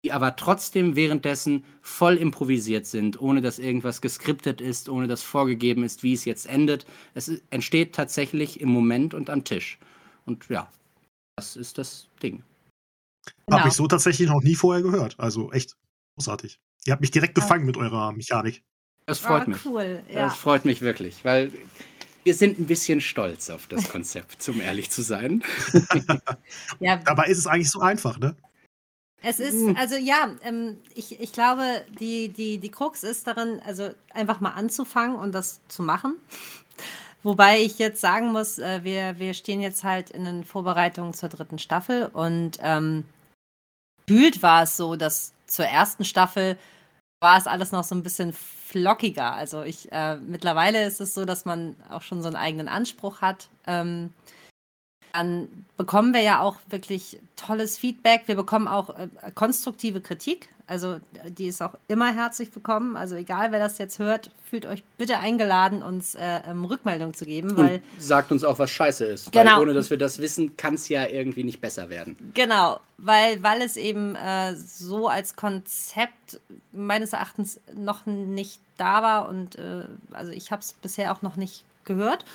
die 0.03 0.11
aber 0.11 0.35
trotzdem 0.35 0.95
währenddessen 0.95 1.63
voll 1.81 2.15
improvisiert 2.17 2.85
sind, 2.85 3.21
ohne 3.21 3.41
dass 3.41 3.59
irgendwas 3.59 4.01
geskriptet 4.01 4.61
ist, 4.61 4.89
ohne 4.89 5.07
dass 5.07 5.23
vorgegeben 5.23 5.83
ist, 5.83 6.03
wie 6.03 6.13
es 6.13 6.25
jetzt 6.25 6.45
endet. 6.45 6.85
Es 7.13 7.29
entsteht 7.49 7.93
tatsächlich 7.93 8.59
im 8.59 8.69
Moment 8.69 9.13
und 9.13 9.29
am 9.29 9.43
Tisch. 9.43 9.79
Und 10.25 10.47
ja, 10.49 10.71
das 11.35 11.55
ist 11.55 11.77
das 11.77 12.07
Ding. 12.21 12.43
Genau. 13.45 13.59
Habe 13.59 13.69
ich 13.69 13.75
so 13.75 13.87
tatsächlich 13.87 14.29
noch 14.29 14.41
nie 14.41 14.55
vorher 14.55 14.83
gehört. 14.83 15.15
Also 15.19 15.51
echt 15.51 15.75
großartig. 16.15 16.59
Ihr 16.85 16.93
habt 16.93 17.01
mich 17.01 17.11
direkt 17.11 17.35
gefangen 17.35 17.61
ja. 17.61 17.67
mit 17.67 17.77
eurer 17.77 18.11
Mechanik. 18.11 18.63
Das 19.05 19.19
freut 19.19 19.47
oh, 19.47 19.49
mich. 19.49 19.65
Cool, 19.65 20.03
ja. 20.07 20.27
Das 20.27 20.37
freut 20.37 20.65
mich 20.65 20.81
wirklich, 20.81 21.25
weil 21.25 21.51
wir 22.23 22.33
sind 22.33 22.59
ein 22.59 22.65
bisschen 22.65 23.01
stolz 23.01 23.49
auf 23.49 23.67
das 23.67 23.89
Konzept, 23.89 24.47
um 24.49 24.61
ehrlich 24.61 24.89
zu 24.89 25.01
sein. 25.01 25.43
ja. 26.79 26.97
Dabei 26.97 27.25
ist 27.27 27.37
es 27.37 27.47
eigentlich 27.47 27.71
so 27.71 27.79
einfach, 27.79 28.19
ne? 28.19 28.35
Es 29.21 29.39
ist, 29.39 29.77
also 29.77 29.95
ja, 29.95 30.31
ähm, 30.43 30.77
ich, 30.95 31.19
ich 31.19 31.33
glaube, 31.33 31.83
die, 31.99 32.29
die, 32.29 32.57
die 32.57 32.71
Krux 32.71 33.03
ist 33.03 33.27
darin, 33.27 33.59
also 33.65 33.89
einfach 34.13 34.39
mal 34.39 34.51
anzufangen 34.51 35.17
und 35.17 35.33
das 35.33 35.59
zu 35.67 35.83
machen. 35.83 36.15
Wobei 37.21 37.59
ich 37.59 37.79
jetzt 37.79 37.99
sagen 37.99 38.31
muss, 38.31 38.59
äh, 38.59 38.79
wir, 38.83 39.19
wir 39.19 39.33
stehen 39.33 39.59
jetzt 39.59 39.83
halt 39.83 40.09
in 40.09 40.23
den 40.23 40.45
Vorbereitungen 40.45 41.13
zur 41.13 41.27
dritten 41.27 41.59
Staffel 41.59 42.05
und 42.13 42.59
ähm, 42.61 43.03
gefühlt 44.05 44.41
war 44.41 44.63
es 44.63 44.77
so, 44.77 44.95
dass 44.95 45.33
zur 45.45 45.65
ersten 45.65 46.05
Staffel 46.05 46.57
war 47.19 47.37
es 47.37 47.47
alles 47.47 47.71
noch 47.71 47.83
so 47.83 47.95
ein 47.95 48.03
bisschen 48.03 48.33
flockiger. 48.33 49.33
Also 49.33 49.63
ich, 49.63 49.91
äh, 49.91 50.15
mittlerweile 50.17 50.85
ist 50.85 51.01
es 51.01 51.13
so, 51.13 51.25
dass 51.25 51.45
man 51.45 51.75
auch 51.89 52.01
schon 52.01 52.21
so 52.21 52.27
einen 52.27 52.35
eigenen 52.35 52.67
Anspruch 52.67 53.21
hat. 53.21 53.49
Ähm, 53.67 54.13
dann 55.13 55.65
bekommen 55.75 56.13
wir 56.13 56.21
ja 56.21 56.41
auch 56.41 56.57
wirklich 56.69 57.19
tolles 57.35 57.77
Feedback. 57.77 58.23
Wir 58.27 58.35
bekommen 58.35 58.67
auch 58.67 58.89
äh, 58.97 59.09
konstruktive 59.33 60.01
Kritik. 60.01 60.49
Also 60.69 60.99
die 61.27 61.47
ist 61.47 61.63
auch 61.63 61.73
immer 61.87 62.13
herzlich 62.13 62.53
willkommen. 62.53 62.95
Also 62.95 63.15
egal, 63.15 63.51
wer 63.51 63.57
das 63.57 63.79
jetzt 63.79 63.97
hört, 63.97 64.29
fühlt 64.47 64.67
euch 64.67 64.83
bitte 64.99 65.17
eingeladen, 65.17 65.81
uns 65.81 66.13
äh, 66.13 66.41
ähm, 66.47 66.63
Rückmeldung 66.63 67.15
zu 67.15 67.25
geben. 67.25 67.57
Weil, 67.57 67.75
Und 67.75 67.81
sagt 67.97 68.31
uns 68.31 68.43
auch, 68.43 68.59
was 68.59 68.69
scheiße 68.69 69.03
ist. 69.03 69.31
Genau. 69.31 69.55
Weil 69.55 69.61
ohne 69.63 69.73
dass 69.73 69.89
wir 69.89 69.97
das 69.97 70.19
wissen, 70.19 70.55
kann 70.57 70.75
es 70.75 70.87
ja 70.87 71.07
irgendwie 71.07 71.43
nicht 71.43 71.59
besser 71.59 71.89
werden. 71.89 72.15
Genau, 72.35 72.79
weil, 72.97 73.41
weil 73.41 73.63
es 73.63 73.77
eben 73.77 74.15
äh, 74.15 74.55
so 74.55 75.07
als 75.07 75.35
Konzept 75.35 76.39
meines 76.71 77.13
Erachtens 77.13 77.59
noch 77.73 78.05
nicht 78.05 78.59
da 78.77 79.01
war. 79.01 79.27
Und 79.27 79.55
äh, 79.55 79.85
also 80.11 80.31
ich 80.31 80.51
habe 80.51 80.61
es 80.61 80.73
bisher 80.73 81.11
auch 81.11 81.23
noch 81.23 81.35
nicht 81.35 81.63
gehört. 81.83 82.25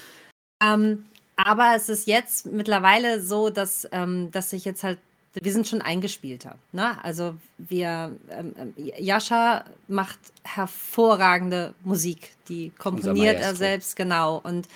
Ähm, 0.60 1.04
aber 1.36 1.74
es 1.76 1.88
ist 1.88 2.08
jetzt 2.08 2.46
mittlerweile 2.46 3.20
so, 3.20 3.50
dass, 3.50 3.88
ähm, 3.92 4.32
dass 4.32 4.50
sich 4.50 4.64
jetzt 4.64 4.82
halt, 4.82 4.98
wir 5.34 5.52
sind 5.52 5.66
schon 5.66 5.82
eingespielter. 5.82 6.56
Ne? 6.72 7.02
Also 7.02 7.34
wir, 7.58 8.16
ähm, 8.30 8.54
ähm 8.56 8.74
Jascha 8.98 9.64
macht 9.88 10.18
hervorragende 10.44 11.74
Musik, 11.82 12.30
die 12.48 12.70
komponiert 12.78 13.40
er 13.40 13.56
selbst, 13.56 13.96
genau. 13.96 14.38
Und 14.38 14.68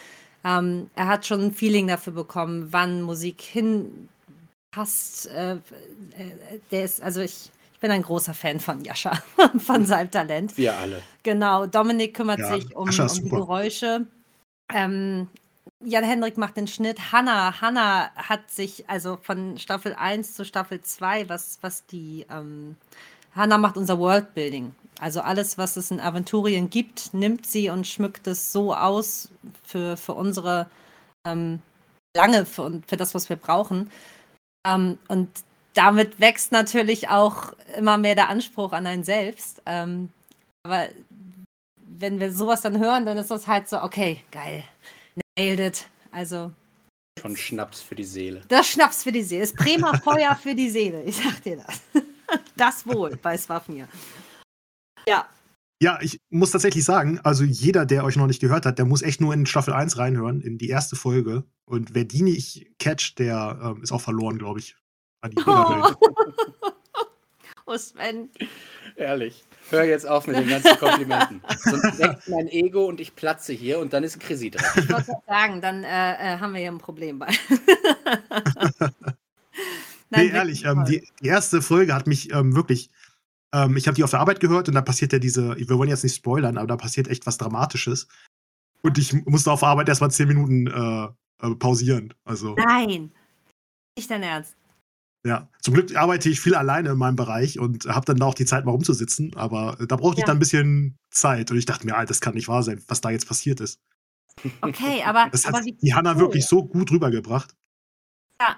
ähm, 0.45 0.91
er 0.95 1.07
hat 1.07 1.27
schon 1.27 1.43
ein 1.43 1.53
Feeling 1.53 1.87
dafür 1.87 2.13
bekommen, 2.13 2.69
wann 2.71 3.03
Musik 3.03 3.41
hinpasst. 3.43 5.29
Äh, 5.29 5.55
äh, 5.55 5.59
der 6.71 6.85
ist, 6.85 7.03
also 7.03 7.21
ich, 7.21 7.51
ich 7.75 7.79
bin 7.81 7.91
ein 7.91 8.03
großer 8.03 8.35
Fan 8.35 8.59
von 8.59 8.85
Jascha, 8.85 9.23
von 9.59 9.87
seinem 9.87 10.11
Talent. 10.11 10.57
Wir 10.57 10.77
alle. 10.77 11.03
Genau, 11.23 11.67
Dominik 11.67 12.15
kümmert 12.15 12.41
ja, 12.41 12.55
sich 12.55 12.75
um, 12.75 12.89
um 12.89 13.09
die 13.15 13.29
Geräusche. 13.29 14.07
Ähm, 14.73 15.29
Jan 15.85 16.05
Hendrik 16.05 16.37
macht 16.37 16.57
den 16.57 16.67
Schnitt. 16.67 17.13
Hanna, 17.13 17.61
Hanna 17.61 18.11
hat 18.15 18.51
sich 18.51 18.89
also 18.89 19.19
von 19.21 19.59
Staffel 19.59 19.95
1 19.95 20.35
zu 20.35 20.45
Staffel 20.45 20.81
2, 20.81 21.29
was, 21.29 21.59
was 21.63 21.87
die 21.87 22.27
ähm, 22.31 22.77
Hanna 23.35 23.59
macht 23.59 23.77
unser 23.77 23.99
Worldbuilding. 23.99 24.75
Also 25.01 25.21
alles, 25.21 25.59
was 25.59 25.77
es 25.77 25.91
in 25.91 26.01
Aventurien 26.01 26.71
gibt, 26.71 27.15
nimmt 27.15 27.47
sie 27.47 27.71
und 27.71 27.87
schmückt 27.87 28.27
es 28.27 28.53
so 28.53 28.75
aus 28.75 29.29
für, 29.63 29.97
für 29.97 30.15
unsere 30.15 30.69
ähm, 31.27 31.61
lange, 32.17 32.47
für, 32.47 32.83
für 32.87 32.97
das, 32.97 33.15
was 33.15 33.29
wir 33.29 33.37
brauchen. 33.37 33.91
Ähm, 34.67 34.99
und 35.09 35.29
damit 35.75 36.19
wächst 36.19 36.51
natürlich 36.51 37.09
auch 37.09 37.53
immer 37.77 37.99
mehr 37.99 38.17
der 38.17 38.29
Anspruch 38.29 38.73
an 38.73 38.87
einen 38.87 39.05
selbst. 39.05 39.63
Ähm, 39.67 40.11
aber 40.65 40.89
wenn 41.77 42.19
wir 42.19 42.33
sowas 42.33 42.63
dann 42.63 42.79
hören, 42.79 43.07
dann 43.07 43.17
ist 43.19 43.31
das 43.31 43.47
halt 43.47 43.69
so, 43.69 43.81
okay, 43.83 44.25
geil, 44.33 44.65
it. 45.39 45.89
Also. 46.11 46.53
Schon 47.21 47.37
Schnaps 47.37 47.81
für 47.81 47.95
die 47.95 48.05
Seele. 48.05 48.43
Das 48.49 48.69
Schnaps 48.69 49.03
für 49.03 49.13
die 49.13 49.23
Seele. 49.23 49.43
Das 49.43 49.53
Bremer 49.53 49.99
Feuer 49.99 50.37
für 50.37 50.55
die 50.55 50.69
Seele. 50.69 51.03
Ich 51.05 51.17
sag 51.17 51.43
dir 51.43 51.65
das. 51.65 51.81
Das 52.59 52.87
wohl 52.87 53.17
bei 53.17 53.39
Swafnir. 53.39 53.89
Ja. 55.07 55.27
Ja, 55.81 55.99
ich 56.03 56.21
muss 56.29 56.51
tatsächlich 56.51 56.85
sagen, 56.85 57.21
also 57.21 57.43
jeder, 57.43 57.87
der 57.87 58.05
euch 58.05 58.17
noch 58.17 58.27
nicht 58.27 58.41
gehört 58.41 58.67
hat, 58.67 58.79
der 58.79 58.85
muss 58.85 59.01
echt 59.01 59.23
nur 59.23 59.33
in 59.33 59.47
Staffel 59.47 59.73
1 59.73 59.97
reinhören, 59.97 60.43
in 60.43 60.59
die 60.59 60.69
erste 60.69 60.95
Folge. 60.95 61.45
Und 61.65 61.95
wer 61.95 62.05
die 62.05 62.21
nicht 62.21 62.79
catcht, 62.79 63.19
der 63.19 63.59
ähm, 63.63 63.83
ist 63.83 63.93
auch 63.93 64.03
verloren, 64.03 64.37
glaube 64.37 64.59
ich. 64.59 64.77
An 65.23 65.31
die 65.31 65.43
oh. 65.47 65.95
oh, 67.65 67.79
Sven. 67.79 68.29
Ehrlich. 68.97 69.43
Hör 69.71 69.85
jetzt 69.85 70.07
auf 70.07 70.27
mit 70.27 70.37
den 70.37 70.49
ganzen 70.49 70.79
Komplimenten. 70.79 71.43
Sonst 71.59 71.99
weckt 71.99 72.29
mein 72.29 72.49
Ego 72.49 72.87
und 72.87 73.01
ich 73.01 73.15
platze 73.15 73.53
hier 73.53 73.79
und 73.79 73.93
dann 73.93 74.03
ist 74.03 74.19
Chrissy 74.19 74.51
dran. 74.51 74.65
Ich 74.77 74.89
wollte 74.89 75.13
sagen, 75.27 75.61
dann 75.61 75.85
äh, 75.85 75.89
äh, 76.35 76.39
haben 76.39 76.55
wir 76.55 76.61
hier 76.61 76.73
ein 76.73 76.79
Problem 76.79 77.19
bei. 77.19 77.27
Nein, 80.11 80.27
nee, 80.27 80.29
ehrlich, 80.29 80.65
ähm, 80.65 80.85
die, 80.87 81.07
die, 81.21 81.27
erste 81.27 81.61
Folge 81.61 81.95
hat 81.95 82.07
mich 82.07 82.33
ähm, 82.33 82.57
wirklich. 82.57 82.91
Ähm, 83.53 83.77
ich 83.77 83.87
habe 83.87 83.95
die 83.95 84.05
auf 84.05 84.11
der 84.11 84.21
Arbeit 84.21 84.41
gehört 84.41 84.69
und 84.69 84.75
da 84.75 84.81
passiert 84.81 85.13
ja 85.13 85.19
diese. 85.19 85.57
Wir 85.57 85.77
wollen 85.77 85.91
jetzt 85.91 86.05
nicht 86.05 86.17
spoilern, 86.17 86.57
aber 86.57 86.67
da 86.67 86.77
passiert 86.77 87.09
echt 87.09 87.27
was 87.27 87.37
Dramatisches. 87.37 88.09
Und 88.83 88.97
ich 88.97 89.13
musste 89.27 89.53
auf 89.53 89.61
der 89.61 89.69
Arbeit 89.69 89.89
erstmal 89.89 90.11
zehn 90.11 90.29
Minuten 90.29 90.67
äh, 90.67 91.09
äh, 91.47 91.55
pausieren. 91.57 92.15
Also. 92.25 92.55
Nein. 92.55 93.13
Nicht 93.97 94.11
dein 94.11 94.23
Ernst. 94.23 94.58
Ja, 95.29 95.47
zum 95.61 95.75
Glück 95.75 95.95
arbeite 95.95 96.31
ich 96.31 96.41
viel 96.41 96.55
alleine 96.55 96.89
in 96.89 96.97
meinem 96.97 97.17
Bereich 97.17 97.59
und 97.59 97.85
habe 97.85 98.07
dann 98.07 98.23
auch 98.23 98.33
die 98.33 98.47
Zeit, 98.47 98.65
mal 98.65 98.71
rumzusitzen. 98.71 99.37
Aber 99.37 99.77
da 99.87 99.97
brauchte 99.97 100.21
ja. 100.21 100.23
ich 100.23 100.25
dann 100.25 100.39
ein 100.39 100.41
bisschen 100.41 100.97
Zeit. 101.11 101.51
Und 101.51 101.59
ich 101.59 101.67
dachte 101.67 101.85
mir, 101.85 101.97
Alter, 101.97 102.09
das 102.09 102.23
kann 102.23 102.33
nicht 102.33 102.49
wahr 102.49 102.63
sein, 102.63 102.83
was 102.89 103.03
da 103.03 103.11
jetzt 103.11 103.29
passiert 103.29 103.61
ist. 103.61 103.79
Okay, 104.63 105.03
aber. 105.05 105.29
Das 105.31 105.47
hat 105.47 105.55
aber 105.55 105.65
die 105.65 105.93
Hanna 105.93 106.13
cool. 106.13 106.21
wirklich 106.21 106.47
so 106.47 106.65
gut 106.65 106.91
rübergebracht. 106.91 107.55
Ja. 108.41 108.57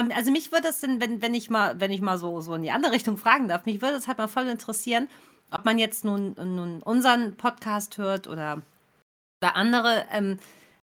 Ähm, 0.00 0.10
also 0.12 0.32
mich 0.32 0.50
würde 0.50 0.68
es 0.68 0.80
denn, 0.80 1.00
wenn, 1.00 1.22
wenn 1.22 1.34
ich 1.34 1.50
mal, 1.50 1.78
wenn 1.78 1.92
ich 1.92 2.00
mal 2.00 2.18
so, 2.18 2.40
so 2.40 2.54
in 2.54 2.62
die 2.62 2.72
andere 2.72 2.90
Richtung 2.90 3.16
fragen 3.16 3.46
darf, 3.46 3.64
mich 3.64 3.80
würde 3.80 3.94
es 3.94 4.08
halt 4.08 4.18
mal 4.18 4.26
voll 4.26 4.48
interessieren, 4.48 5.08
ob 5.52 5.64
man 5.64 5.78
jetzt 5.78 6.04
nun, 6.04 6.34
nun 6.34 6.82
unseren 6.82 7.36
Podcast 7.36 7.96
hört 7.96 8.26
oder, 8.26 8.60
oder 9.40 9.54
andere. 9.54 10.04
Ähm, 10.10 10.40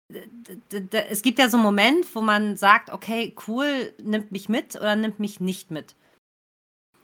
es 0.09 1.23
gibt 1.23 1.39
ja 1.39 1.49
so 1.49 1.57
einen 1.57 1.65
Moment, 1.65 2.15
wo 2.15 2.21
man 2.21 2.57
sagt, 2.57 2.91
okay, 2.91 3.35
cool, 3.47 3.93
nimmt 4.03 4.33
mich 4.33 4.49
mit 4.49 4.77
oder 4.77 4.97
nimmt 4.97 5.19
mich 5.19 5.41
nicht 5.41 5.71
mit. 5.71 5.95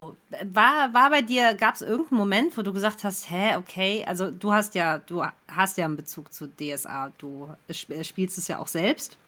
War, 0.00 0.94
war 0.94 1.10
bei 1.10 1.20
dir, 1.22 1.54
gab 1.54 1.74
es 1.74 1.82
irgendeinen 1.82 2.18
Moment, 2.18 2.56
wo 2.56 2.62
du 2.62 2.72
gesagt 2.72 3.04
hast, 3.04 3.30
hä, 3.30 3.56
okay, 3.56 4.04
also 4.06 4.30
du 4.30 4.52
hast 4.52 4.74
ja, 4.74 4.98
du 4.98 5.24
hast 5.48 5.76
ja 5.76 5.84
einen 5.84 5.96
Bezug 5.96 6.32
zu 6.32 6.48
DSA, 6.48 7.12
du 7.18 7.54
spielst 7.70 8.38
es 8.38 8.48
ja 8.48 8.58
auch 8.58 8.68
selbst. 8.68 9.18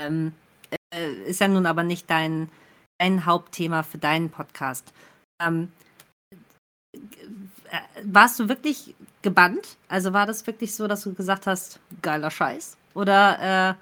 Ähm, 0.00 0.32
äh, 0.92 1.12
ist 1.24 1.40
ja 1.40 1.48
nun 1.48 1.66
aber 1.66 1.84
nicht 1.84 2.10
dein, 2.10 2.48
dein 2.98 3.26
Hauptthema 3.26 3.82
für 3.82 3.98
deinen 3.98 4.30
Podcast. 4.30 4.92
Ähm, 5.40 5.70
äh, 6.94 7.80
warst 8.02 8.40
du 8.40 8.48
wirklich 8.48 8.94
gebannt? 9.22 9.76
Also 9.88 10.12
war 10.12 10.26
das 10.26 10.46
wirklich 10.46 10.74
so, 10.74 10.88
dass 10.88 11.02
du 11.02 11.14
gesagt 11.14 11.46
hast, 11.46 11.78
geiler 12.00 12.30
Scheiß? 12.30 12.76
Oder 12.94 13.76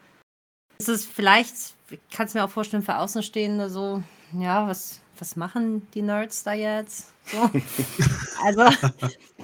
äh, 0.78 0.80
ist 0.80 0.88
es 0.88 1.06
vielleicht, 1.06 1.54
ich 1.90 2.00
kann 2.10 2.26
es 2.26 2.34
mir 2.34 2.44
auch 2.44 2.50
vorstellen, 2.50 2.82
für 2.82 2.96
Außenstehende 2.96 3.70
so, 3.70 4.02
ja, 4.32 4.66
was, 4.66 5.00
was 5.18 5.36
machen 5.36 5.86
die 5.92 6.02
Nerds 6.02 6.42
da 6.42 6.52
jetzt? 6.52 7.12
So. 7.26 7.38
also, 8.44 8.62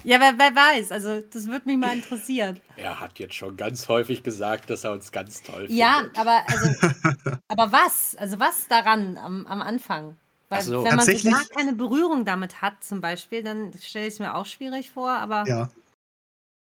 ja, 0.03 0.21
wer, 0.21 0.39
wer, 0.39 0.55
weiß, 0.55 0.93
also 0.93 1.21
das 1.21 1.47
würde 1.47 1.69
mich 1.69 1.77
mal 1.77 1.95
interessieren. 1.95 2.61
Er 2.77 2.99
hat 2.99 3.19
jetzt 3.19 3.35
schon 3.35 3.57
ganz 3.57 3.89
häufig 3.89 4.23
gesagt, 4.23 4.71
dass 4.71 4.85
er 4.85 4.93
uns 4.93 5.13
ganz 5.13 5.43
toll 5.43 5.67
findet. 5.67 5.77
Ja, 5.77 6.05
aber, 6.17 6.43
also, 6.49 7.37
aber 7.49 7.73
was? 7.73 8.17
Also 8.17 8.39
was 8.41 8.67
daran 8.69 9.19
am, 9.19 9.47
am 9.47 9.63
Anfang? 9.63 10.17
Weil 10.49 10.63
so. 10.63 10.85
wenn 10.85 10.97
man 10.97 11.05
so 11.05 11.31
gar 11.31 11.45
keine 11.55 11.73
Berührung 11.73 12.25
damit 12.25 12.63
hat, 12.63 12.83
zum 12.85 13.01
Beispiel, 13.01 13.43
dann 13.43 13.73
stelle 13.81 14.07
ich 14.07 14.15
es 14.15 14.21
mir 14.21 14.35
auch 14.35 14.47
schwierig 14.47 14.91
vor, 14.91 15.11
aber. 15.11 15.45
Ja. 15.47 15.69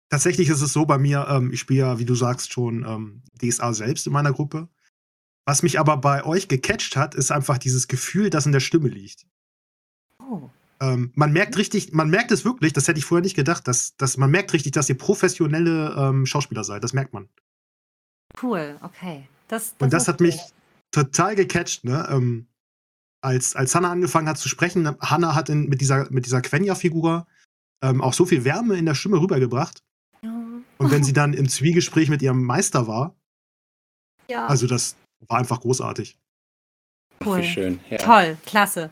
Tatsächlich 0.09 0.49
ist 0.49 0.63
es 0.63 0.73
so 0.73 0.87
bei 0.87 0.99
mir, 0.99 1.27
ähm, 1.29 1.53
ich 1.53 1.61
spiele 1.61 1.81
ja, 1.81 1.99
wie 1.99 2.05
du 2.05 2.15
sagst, 2.15 2.53
schon 2.53 2.85
ähm, 2.87 3.23
DSA 3.41 3.73
selbst 3.73 4.07
in 4.07 4.13
meiner 4.13 4.33
Gruppe. 4.33 4.69
Was 5.47 5.63
mich 5.63 5.79
aber 5.79 5.97
bei 5.97 6.25
euch 6.25 6.49
gecatcht 6.49 6.97
hat, 6.97 7.15
ist 7.15 7.31
einfach 7.31 7.59
dieses 7.59 7.89
Gefühl, 7.89 8.31
das 8.31 8.47
in 8.47 8.53
der 8.53 8.61
Stimme 8.61 8.89
liegt. 8.89 9.27
Oh. 10.21 10.51
Ähm, 10.81 11.13
man 11.15 11.33
merkt 11.33 11.57
richtig, 11.57 11.93
man 11.93 12.11
merkt 12.11 12.31
es 12.33 12.45
wirklich, 12.45 12.73
das 12.73 12.87
hätte 12.87 12.99
ich 12.99 13.05
vorher 13.05 13.23
nicht 13.23 13.37
gedacht, 13.37 13.67
dass, 13.67 13.97
dass 13.97 14.17
man 14.17 14.31
merkt 14.31 14.53
richtig, 14.53 14.73
dass 14.73 14.89
ihr 14.89 14.99
professionelle 14.99 15.95
ähm, 15.97 16.27
Schauspieler 16.27 16.65
seid. 16.65 16.85
Das 16.85 16.93
merkt 16.93 17.13
man. 17.13 17.29
Cool, 18.41 18.77
okay. 18.83 19.29
Das, 19.49 19.73
das 19.73 19.85
Und 19.85 19.93
das 19.93 20.09
hat 20.09 20.21
mich 20.21 20.39
total 20.91 21.37
gecatcht, 21.37 21.85
ne? 21.85 22.07
Ähm, 22.11 22.47
als, 23.23 23.57
als 23.57 23.75
Hannah 23.75 23.91
angefangen 23.91 24.29
hat 24.29 24.39
zu 24.39 24.49
sprechen, 24.49 24.89
Hannah 25.01 25.35
hat 25.35 25.49
in, 25.49 25.69
mit 25.69 25.81
dieser, 25.81 26.11
mit 26.11 26.27
dieser 26.27 26.43
Quenya-Figur 26.43 27.27
ähm, 27.83 28.01
auch 28.01 28.13
so 28.13 28.27
viel 28.27 28.45
Wärme 28.45 28.77
in 28.77 28.87
der 28.87 28.95
Stimme 28.95 29.21
rübergebracht. 29.21 29.83
Und 30.23 30.91
wenn 30.91 31.05
sie 31.05 31.13
dann 31.13 31.33
im 31.33 31.49
Zwiegespräch 31.49 32.09
mit 32.09 32.23
ihrem 32.23 32.43
Meister 32.43 32.87
war, 32.87 33.15
ja. 34.29 34.47
also 34.47 34.67
das 34.67 34.97
war 35.29 35.39
einfach 35.39 35.61
großartig. 35.61 36.19
Cool. 37.25 37.43
schön. 37.43 37.81
Ja. 37.91 37.99
Toll, 37.99 38.37
klasse. 38.45 38.91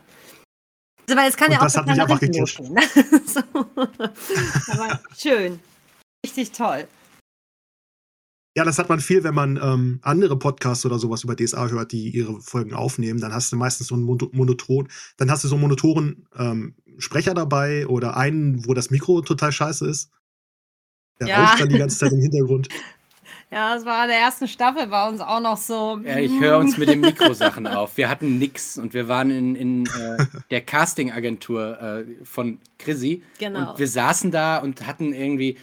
Also, 1.07 1.19
weil 1.19 1.29
es 1.29 1.37
kann 1.37 1.47
Und 1.47 1.53
ja 1.53 1.59
auch 1.59 1.63
das 1.63 1.77
hat 1.77 1.87
mich 1.87 2.01
einfach 2.01 2.19
gekriegt. 2.19 2.59
Ne? 2.59 2.81
so. 3.25 3.41
Aber 4.71 4.99
schön. 5.15 5.59
Richtig 6.25 6.51
toll. 6.51 6.87
Ja, 8.57 8.63
das 8.63 8.79
hat 8.79 8.87
man 8.87 9.01
viel, 9.01 9.23
wenn 9.25 9.35
man 9.35 9.59
ähm, 9.61 9.99
andere 10.01 10.39
Podcasts 10.39 10.85
oder 10.85 10.97
sowas 10.97 11.25
über 11.25 11.35
DSA 11.35 11.67
hört, 11.67 11.91
die 11.91 12.09
ihre 12.09 12.39
Folgen 12.41 12.73
aufnehmen. 12.73 13.19
Dann 13.19 13.33
hast 13.33 13.51
du 13.51 13.57
meistens 13.57 13.87
so 13.87 13.95
einen 13.95 14.05
Monoton, 14.05 14.87
dann 15.17 15.29
hast 15.29 15.43
du 15.43 15.49
so 15.49 15.55
einen 15.55 15.63
monotoren 15.63 16.25
ähm, 16.37 16.75
Sprecher 16.97 17.33
dabei 17.33 17.85
oder 17.85 18.15
einen, 18.15 18.65
wo 18.65 18.73
das 18.73 18.91
Mikro 18.91 19.21
total 19.21 19.51
scheiße 19.51 19.85
ist. 19.85 20.09
Der 21.19 21.27
ja. 21.27 21.43
rauscht 21.43 21.61
dann 21.61 21.69
die 21.69 21.77
ganze 21.77 21.97
Zeit 21.97 22.11
im 22.11 22.19
Hintergrund. 22.19 22.69
Ja, 23.51 23.75
das 23.75 23.85
war 23.85 24.03
in 24.03 24.09
der 24.09 24.17
ersten 24.17 24.47
Staffel 24.47 24.87
bei 24.87 25.07
uns 25.07 25.21
auch 25.21 25.39
noch 25.39 25.55
so. 25.55 25.99
Ja, 26.03 26.17
ich 26.17 26.39
höre 26.39 26.57
uns 26.57 26.77
mit 26.77 26.89
den 26.89 26.99
Mikrosachen 26.99 27.67
auf. 27.67 27.95
Wir 27.95 28.09
hatten 28.09 28.39
nix 28.39 28.77
und 28.77 28.93
wir 28.93 29.07
waren 29.07 29.29
in, 29.29 29.55
in 29.55 29.85
äh, 29.85 30.25
der 30.49 30.61
Casting-Agentur 30.61 31.79
äh, 31.79 32.25
von 32.25 32.59
Chrissy. 32.79 33.21
Genau. 33.39 33.71
Und 33.71 33.79
wir 33.79 33.87
saßen 33.87 34.31
da 34.31 34.57
und 34.57 34.85
hatten 34.85 35.13
irgendwie 35.13 35.57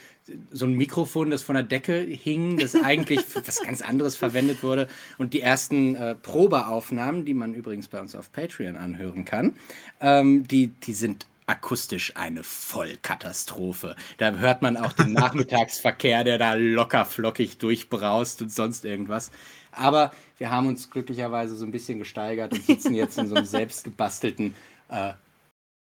so 0.50 0.66
ein 0.66 0.74
Mikrofon, 0.74 1.30
das 1.30 1.42
von 1.42 1.54
der 1.54 1.64
Decke 1.64 1.98
hing, 2.00 2.56
das 2.56 2.74
eigentlich 2.76 3.20
für 3.20 3.46
was 3.46 3.60
ganz 3.62 3.82
anderes 3.82 4.16
verwendet 4.16 4.62
wurde. 4.62 4.88
Und 5.18 5.34
die 5.34 5.40
ersten 5.40 5.96
äh, 5.96 6.14
Probeaufnahmen, 6.14 7.24
die 7.24 7.34
man 7.34 7.54
übrigens 7.54 7.88
bei 7.88 8.00
uns 8.00 8.14
auf 8.14 8.32
Patreon 8.32 8.76
anhören 8.76 9.24
kann, 9.24 9.54
ähm, 10.00 10.46
die, 10.46 10.68
die 10.68 10.94
sind 10.94 11.26
akustisch 11.52 12.16
eine 12.16 12.42
Vollkatastrophe. 12.42 13.94
Da 14.16 14.32
hört 14.32 14.62
man 14.62 14.78
auch 14.78 14.94
den 14.94 15.12
Nachmittagsverkehr, 15.12 16.24
der 16.24 16.38
da 16.38 16.54
locker 16.54 17.04
flockig 17.04 17.58
durchbraust 17.58 18.40
und 18.40 18.50
sonst 18.50 18.86
irgendwas. 18.86 19.30
Aber 19.70 20.12
wir 20.38 20.50
haben 20.50 20.66
uns 20.66 20.90
glücklicherweise 20.90 21.54
so 21.54 21.66
ein 21.66 21.70
bisschen 21.70 21.98
gesteigert 21.98 22.52
und 22.52 22.64
sitzen 22.64 22.94
jetzt 22.94 23.18
in 23.18 23.28
so 23.28 23.34
einem 23.34 23.44
selbstgebastelten 23.58 24.54
äh, 24.88 25.12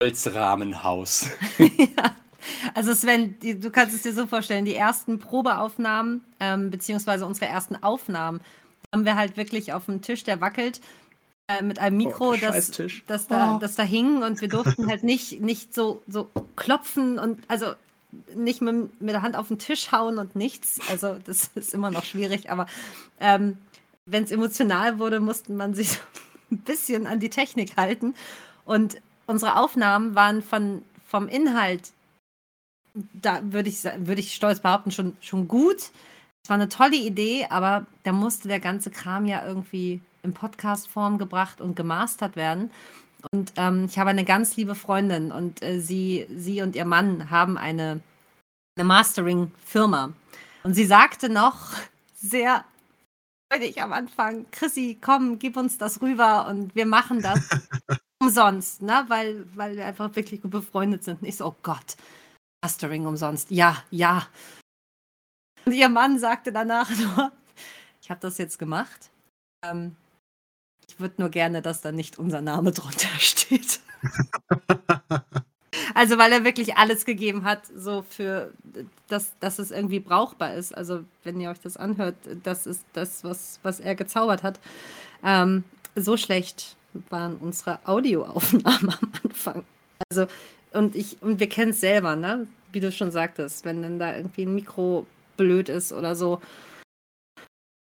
Holzrahmenhaus. 0.03 1.31
ja. 1.59 2.15
Also 2.75 2.93
Sven, 2.93 3.37
du 3.41 3.71
kannst 3.71 3.95
es 3.97 4.03
dir 4.03 4.13
so 4.13 4.27
vorstellen, 4.27 4.67
die 4.67 4.75
ersten 4.75 5.19
Probeaufnahmen, 5.19 6.23
ähm, 6.41 6.71
beziehungsweise 6.71 7.25
unsere 7.25 7.47
ersten 7.47 7.83
Aufnahmen, 7.83 8.41
haben 8.93 9.07
wir 9.07 9.17
halt 9.17 9.39
wirklich 9.39 9.73
auf 9.73 9.87
dem 9.87 10.03
Tisch, 10.03 10.25
der 10.25 10.43
wackelt 10.43 10.83
mit 11.63 11.79
einem 11.79 11.99
Mikro, 11.99 12.31
oh, 12.31 12.37
das, 12.37 12.71
das, 13.07 13.27
da, 13.27 13.57
oh. 13.57 13.59
das 13.59 13.75
da 13.75 13.83
hing 13.83 14.23
und 14.23 14.41
wir 14.41 14.49
durften 14.49 14.89
halt 14.89 15.03
nicht, 15.03 15.41
nicht 15.41 15.75
so, 15.75 16.03
so 16.09 16.31
klopfen 16.57 17.19
und 17.19 17.39
also 17.49 17.75
nicht 18.35 18.63
mit, 18.63 19.01
mit 19.01 19.15
der 19.15 19.23
Hand 19.23 19.37
auf 19.37 19.49
den 19.49 19.59
Tisch 19.59 19.93
hauen 19.93 20.19
und 20.19 20.37
nichts. 20.37 20.81
Also 20.89 21.19
das 21.25 21.49
ist 21.55 21.75
immer 21.75 21.91
noch 21.91 22.05
schwierig, 22.05 22.51
aber 22.51 22.67
ähm, 23.21 23.59
wenn 24.07 24.25
es 24.25 24.31
emotional 24.31 24.99
wurde, 24.99 25.21
musste 25.21 25.53
man 25.53 25.75
sich 25.75 25.91
so 25.91 25.99
ein 26.51 26.59
bisschen 26.59 27.07
an 27.07 27.21
die 27.21 27.31
Technik 27.31 27.77
halten. 27.77 28.15
Und 28.65 28.97
unsere 29.27 29.57
Aufnahmen 29.57 30.15
waren 30.15 30.43
von, 30.43 30.83
vom 31.07 31.29
Inhalt, 31.29 31.93
da 32.95 33.41
würde 33.43 33.69
ich, 33.69 33.85
würd 33.85 34.19
ich 34.19 34.35
stolz 34.35 34.61
behaupten, 34.61 34.93
schon, 34.93 35.17
schon 35.21 35.49
gut. 35.49 35.91
Es 36.43 36.49
war 36.51 36.57
eine 36.57 36.69
tolle 36.69 36.97
Idee, 36.97 37.47
aber 37.51 37.87
da 38.03 38.13
musste 38.13 38.49
der 38.49 38.61
ganze 38.61 38.91
Kram 38.91 39.27
ja 39.27 39.47
irgendwie 39.47 40.01
in 40.25 40.35
Podcast-Form 40.35 41.19
gebracht 41.19 41.61
und 41.61 41.77
gemastert 41.77 42.37
werden. 42.37 42.71
Und 43.33 43.53
ähm, 43.57 43.87
ich 43.87 43.99
habe 43.99 44.11
eine 44.11 44.25
ganz 44.25 44.57
liebe 44.57 44.75
Freundin 44.75 45.33
und 45.33 45.63
äh, 45.63 45.81
sie, 45.81 46.27
sie 46.35 46.63
und 46.63 46.77
ihr 46.77 46.85
Mann 46.85 47.31
haben 47.31 47.57
eine, 47.57 48.01
eine 48.77 48.85
Mastering-Firma. 48.85 50.13
Und 50.63 50.75
sie 50.75 50.87
sagte 50.87 51.29
noch 51.29 51.73
sehr 52.15 52.65
freudig 53.51 53.81
am 53.83 53.93
Anfang, 53.93 54.47
Chrissy, 54.51 54.99
komm, 55.01 55.39
gib 55.39 55.57
uns 55.57 55.79
das 55.79 56.03
rüber 56.03 56.47
und 56.49 56.75
wir 56.75 56.87
machen 56.87 57.23
das 57.23 57.49
umsonst, 58.21 58.83
ne? 58.83 59.05
weil, 59.09 59.47
weil 59.55 59.77
wir 59.77 59.87
einfach 59.87 60.15
wirklich 60.17 60.43
gut 60.43 60.51
befreundet 60.51 61.05
sind. 61.05 61.23
Und 61.23 61.29
ich 61.29 61.37
so, 61.37 61.47
oh 61.47 61.57
Gott, 61.63 61.97
Mastering 62.63 63.07
umsonst. 63.07 63.51
Ja, 63.51 63.83
ja. 63.91 64.27
Und 65.67 65.73
ihr 65.73 65.89
Mann 65.89 66.19
sagte 66.19 66.53
danach 66.53 66.91
nur, 66.99 67.33
ich 68.01 68.11
habe 68.11 68.21
das 68.21 68.39
jetzt 68.39 68.59
gemacht. 68.59 69.11
Ähm, 69.65 69.97
ich 70.89 71.01
würde 71.01 71.15
nur 71.19 71.29
gerne, 71.29 71.63
dass 71.63 71.81
da 71.81 71.93
nicht 71.93 72.19
unser 72.19 72.41
Name 72.41 72.73
drunter 72.73 73.09
steht. 73.19 73.81
also, 75.95 76.19
weil 76.19 76.33
er 76.33 76.45
wirklich 76.45 76.77
alles 76.77 77.05
gegeben 77.05 77.45
hat, 77.45 77.63
so 77.77 78.05
für, 78.09 78.53
dass, 79.09 79.33
dass 79.41 79.59
es 79.59 79.71
irgendwie 79.71 80.01
brauchbar 80.01 80.55
ist. 80.55 80.77
Also, 80.77 81.05
wenn 81.23 81.41
ihr 81.41 81.51
euch 81.51 81.61
das 81.61 81.77
anhört, 81.77 82.17
das 82.43 82.67
ist 82.67 82.85
das, 82.93 83.25
was, 83.25 83.59
was 83.63 83.81
er 83.81 83.95
gezaubert 83.95 84.43
hat. 84.43 84.61
Ähm, 85.25 85.65
so 85.97 86.17
schlecht 86.17 86.77
waren 87.11 87.37
unsere 87.37 87.79
Audioaufnahmen 87.87 88.91
am 89.01 89.13
Anfang. 89.23 89.65
Also, 90.11 90.27
und 90.73 90.97
ich, 90.97 91.23
und 91.23 91.41
wir 91.41 91.49
kennen 91.49 91.71
es 91.71 91.81
selber, 91.81 92.17
ne? 92.17 92.47
Wie 92.73 92.81
du 92.81 92.91
schon 92.91 93.11
sagtest, 93.13 93.65
wenn 93.65 93.83
dann 93.83 93.99
da 93.99 94.17
irgendwie 94.17 94.43
ein 94.43 94.55
Mikro 94.55 95.07
blöd 95.37 95.69
ist 95.69 95.93
oder 95.93 96.17
so, 96.17 96.41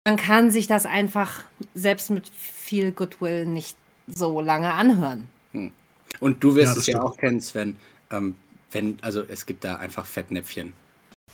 man 0.06 0.18
kann 0.18 0.52
sich 0.52 0.68
das 0.68 0.86
einfach 0.86 1.44
selbst 1.74 2.10
mit 2.10 2.28
viel 2.30 2.92
Goodwill 2.92 3.46
nicht 3.46 3.78
so 4.08 4.42
lange 4.42 4.74
anhören. 4.74 5.28
Hm. 5.52 5.72
Und 6.20 6.44
du 6.44 6.56
wirst 6.56 6.76
ja, 6.76 6.80
es 6.80 6.88
ja 6.88 7.02
auch 7.02 7.18
kennen, 7.18 7.42
Sven. 7.42 7.78
Ähm, 8.10 8.36
wenn, 8.72 8.98
also 9.02 9.24
es 9.24 9.46
gibt 9.46 9.64
da 9.64 9.76
einfach 9.76 10.06
Fettnäpfchen. 10.06 10.74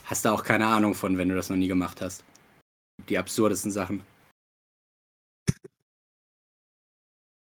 Hast 0.04 0.24
du 0.24 0.30
auch 0.30 0.44
keine 0.44 0.66
Ahnung 0.66 0.94
von, 0.94 1.18
wenn 1.18 1.28
du 1.28 1.34
das 1.34 1.50
noch 1.50 1.56
nie 1.56 1.68
gemacht 1.68 2.00
hast. 2.00 2.24
Die 3.08 3.18
absurdesten 3.18 3.70
Sachen. 3.70 4.02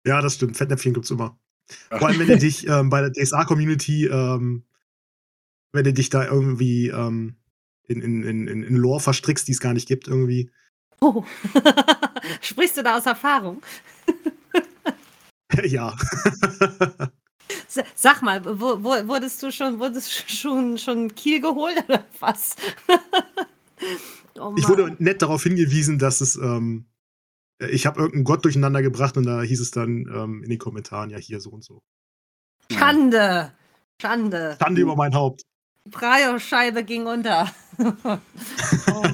Ja, 0.07 0.21
das 0.21 0.35
stimmt. 0.35 0.57
Fettnäpfchen 0.57 0.95
gibt 0.95 1.05
es 1.05 1.11
immer. 1.11 1.39
Vor 1.91 2.09
allem, 2.09 2.19
wenn 2.19 2.29
du 2.29 2.39
dich 2.39 2.67
ähm, 2.67 2.91
bei 2.91 3.01
der 3.01 3.13
DSA-Community, 3.13 4.07
ähm, 4.07 4.65
wenn 5.73 5.85
du 5.85 5.93
dich 5.93 6.11
da 6.11 6.27
irgendwie 6.27 6.89
ähm, 6.89 7.37
in, 7.85 8.03
in, 8.03 8.23
in, 8.25 8.63
in 8.63 8.77
Lore 8.77 9.01
verstrickst, 9.01 9.47
die 9.49 9.53
es 9.53 9.61
gar 9.61 9.73
nicht 9.73 9.89
gibt, 9.89 10.09
irgendwie. 10.09 10.51
Oh. 11.03 11.25
Sprichst 12.41 12.77
du 12.77 12.83
da 12.85 12.97
aus 12.97 13.07
Erfahrung? 13.07 13.61
ja. 15.65 15.97
Sag 17.97 18.23
mal, 18.23 18.45
wo, 18.45 18.85
wo, 18.85 19.09
wurdest 19.09 19.43
du 19.43 19.51
schon, 19.51 19.81
wurdest 19.81 20.31
schon, 20.31 20.79
schon 20.79 21.13
Kiel 21.17 21.41
geholt 21.41 21.77
oder 21.89 22.05
was? 22.21 22.55
oh 24.39 24.55
ich 24.57 24.69
wurde 24.69 24.95
nett 25.01 25.23
darauf 25.23 25.43
hingewiesen, 25.43 25.99
dass 25.99 26.21
es, 26.21 26.37
ähm, 26.37 26.87
ich 27.59 27.85
habe 27.85 27.99
irgendeinen 27.99 28.25
Gott 28.25 28.45
durcheinander 28.45 28.81
gebracht 28.81 29.17
und 29.17 29.27
da 29.27 29.43
hieß 29.43 29.61
es 29.61 29.73
dann 29.73 30.07
ähm, 30.15 30.45
in 30.45 30.51
den 30.51 30.59
Kommentaren, 30.61 31.11
ja, 31.11 31.19
hier 31.19 31.41
so 31.41 31.51
und 31.51 31.65
so. 31.65 31.83
Schande! 32.71 33.53
Schande! 34.01 34.57
Schande 34.63 34.81
über 34.81 34.95
mein 34.95 35.15
Haupt. 35.15 35.43
Brio-Scheibe 35.91 36.85
ging 36.85 37.07
unter. 37.07 37.53
oh 37.77 39.09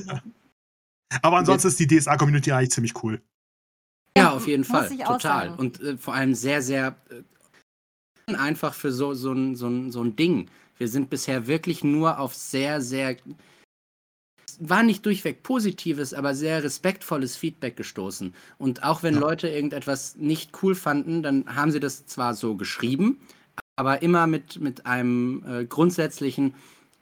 aber 1.23 1.39
ansonsten 1.39 1.69
ist 1.69 1.81
die 1.81 1.87
DSA-Community 1.87 2.53
eigentlich 2.53 2.71
ziemlich 2.71 3.03
cool. 3.03 3.21
Ja, 4.17 4.33
auf 4.33 4.47
jeden 4.47 4.65
Fall. 4.65 4.89
Total. 4.99 5.55
Und 5.55 5.81
äh, 5.81 5.97
vor 5.97 6.15
allem 6.15 6.35
sehr, 6.35 6.61
sehr 6.61 6.97
äh, 7.11 8.35
einfach 8.35 8.75
für 8.75 8.93
so, 8.93 9.15
so, 9.15 9.33
ein, 9.33 9.55
so, 9.57 9.69
ein, 9.69 9.93
so 9.93 10.03
ein 10.03 10.17
Ding. 10.17 10.51
Wir 10.77 10.89
sind 10.89 11.11
bisher 11.11 11.47
wirklich 11.47 11.85
nur 11.85 12.19
auf 12.19 12.35
sehr, 12.35 12.81
sehr, 12.81 13.17
war 14.61 14.83
nicht 14.83 15.07
durchweg 15.07 15.43
positives, 15.43 16.15
aber 16.15 16.35
sehr 16.35 16.63
respektvolles 16.63 17.37
Feedback 17.37 17.77
gestoßen. 17.77 18.35
Und 18.59 18.83
auch 18.83 19.03
wenn 19.03 19.15
ja. 19.15 19.21
Leute 19.21 19.49
irgendetwas 19.49 20.17
nicht 20.17 20.63
cool 20.63 20.75
fanden, 20.75 21.23
dann 21.23 21.55
haben 21.55 21.71
sie 21.71 21.81
das 21.81 22.07
zwar 22.07 22.35
so 22.35 22.57
geschrieben, 22.57 23.21
aber 23.77 24.03
immer 24.03 24.27
mit, 24.27 24.61
mit 24.61 24.87
einem 24.87 25.45
äh, 25.47 25.65
grundsätzlichen, 25.65 26.55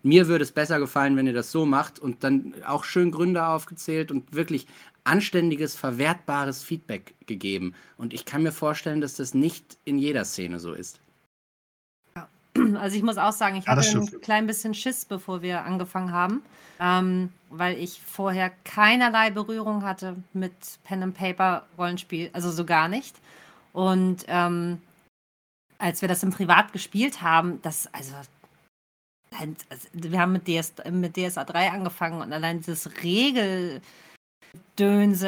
mir 0.06 0.28
würde 0.28 0.44
es 0.44 0.52
besser 0.52 0.78
gefallen, 0.78 1.16
wenn 1.16 1.26
ihr 1.26 1.32
das 1.32 1.50
so 1.50 1.66
macht 1.66 1.98
und 1.98 2.24
dann 2.24 2.54
auch 2.64 2.84
schön 2.84 3.10
Gründe 3.10 3.46
aufgezählt 3.46 4.10
und 4.10 4.32
wirklich 4.34 4.66
anständiges, 5.04 5.76
verwertbares 5.76 6.62
Feedback 6.62 7.14
gegeben. 7.26 7.74
Und 7.96 8.14
ich 8.14 8.24
kann 8.24 8.42
mir 8.42 8.52
vorstellen, 8.52 9.00
dass 9.00 9.16
das 9.16 9.34
nicht 9.34 9.78
in 9.84 9.98
jeder 9.98 10.24
Szene 10.24 10.58
so 10.58 10.72
ist. 10.72 11.00
Also 12.80 12.96
ich 12.96 13.02
muss 13.02 13.18
auch 13.18 13.32
sagen, 13.32 13.56
ich 13.56 13.66
ja, 13.66 13.76
hatte 13.76 13.86
ein 13.86 14.20
klein 14.22 14.46
bisschen 14.46 14.72
Schiss, 14.72 15.04
bevor 15.04 15.42
wir 15.42 15.64
angefangen 15.64 16.10
haben, 16.10 16.42
ähm, 16.80 17.30
weil 17.50 17.76
ich 17.76 18.00
vorher 18.00 18.50
keinerlei 18.64 19.30
Berührung 19.30 19.84
hatte 19.84 20.16
mit 20.32 20.52
Pen 20.84 21.02
and 21.02 21.14
Paper 21.14 21.66
Rollenspiel, 21.76 22.30
also 22.32 22.50
so 22.50 22.64
gar 22.64 22.88
nicht. 22.88 23.14
Und 23.74 24.24
ähm, 24.28 24.80
als 25.78 26.00
wir 26.00 26.08
das 26.08 26.22
im 26.22 26.30
Privat 26.30 26.72
gespielt 26.72 27.20
haben, 27.20 27.60
das, 27.62 27.92
also 27.92 28.16
also, 28.16 28.28
wir 29.92 30.20
haben 30.20 30.32
mit, 30.32 30.46
DS, 30.46 30.74
mit 30.90 31.16
DSA 31.16 31.44
3 31.44 31.70
angefangen 31.70 32.20
und 32.22 32.32
allein 32.32 32.58
dieses 32.58 32.90
Regeldönse, 33.02 33.82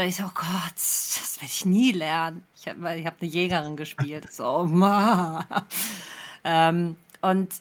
ich 0.05 0.17
so, 0.17 0.25
oh 0.25 0.31
Gott, 0.35 0.75
das 0.75 1.37
werde 1.37 1.53
ich 1.53 1.65
nie 1.67 1.93
lernen. 1.93 2.45
Ich 2.57 2.69
habe 2.69 2.97
ich 2.99 3.07
hab 3.07 3.21
eine 3.21 3.31
Jägerin 3.31 3.77
gespielt. 3.77 4.33
So, 4.33 4.47
oh 4.47 4.65
ma. 4.65 5.47
Ähm, 6.45 6.97
und 7.21 7.53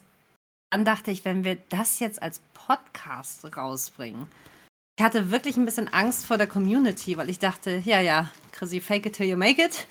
dann 0.70 0.84
dachte 0.84 1.10
ich, 1.10 1.24
wenn 1.24 1.44
wir 1.44 1.56
das 1.68 1.98
jetzt 1.98 2.22
als 2.22 2.40
Podcast 2.54 3.44
rausbringen, 3.56 4.28
ich 4.98 5.04
hatte 5.04 5.30
wirklich 5.30 5.56
ein 5.56 5.64
bisschen 5.64 5.92
Angst 5.92 6.26
vor 6.26 6.38
der 6.38 6.46
Community, 6.46 7.16
weil 7.16 7.30
ich 7.30 7.38
dachte, 7.38 7.82
ja, 7.84 8.00
ja, 8.00 8.30
Chrissy, 8.52 8.80
fake 8.80 9.06
it 9.06 9.14
till 9.14 9.26
you 9.26 9.36
make 9.36 9.62
it. 9.62 9.86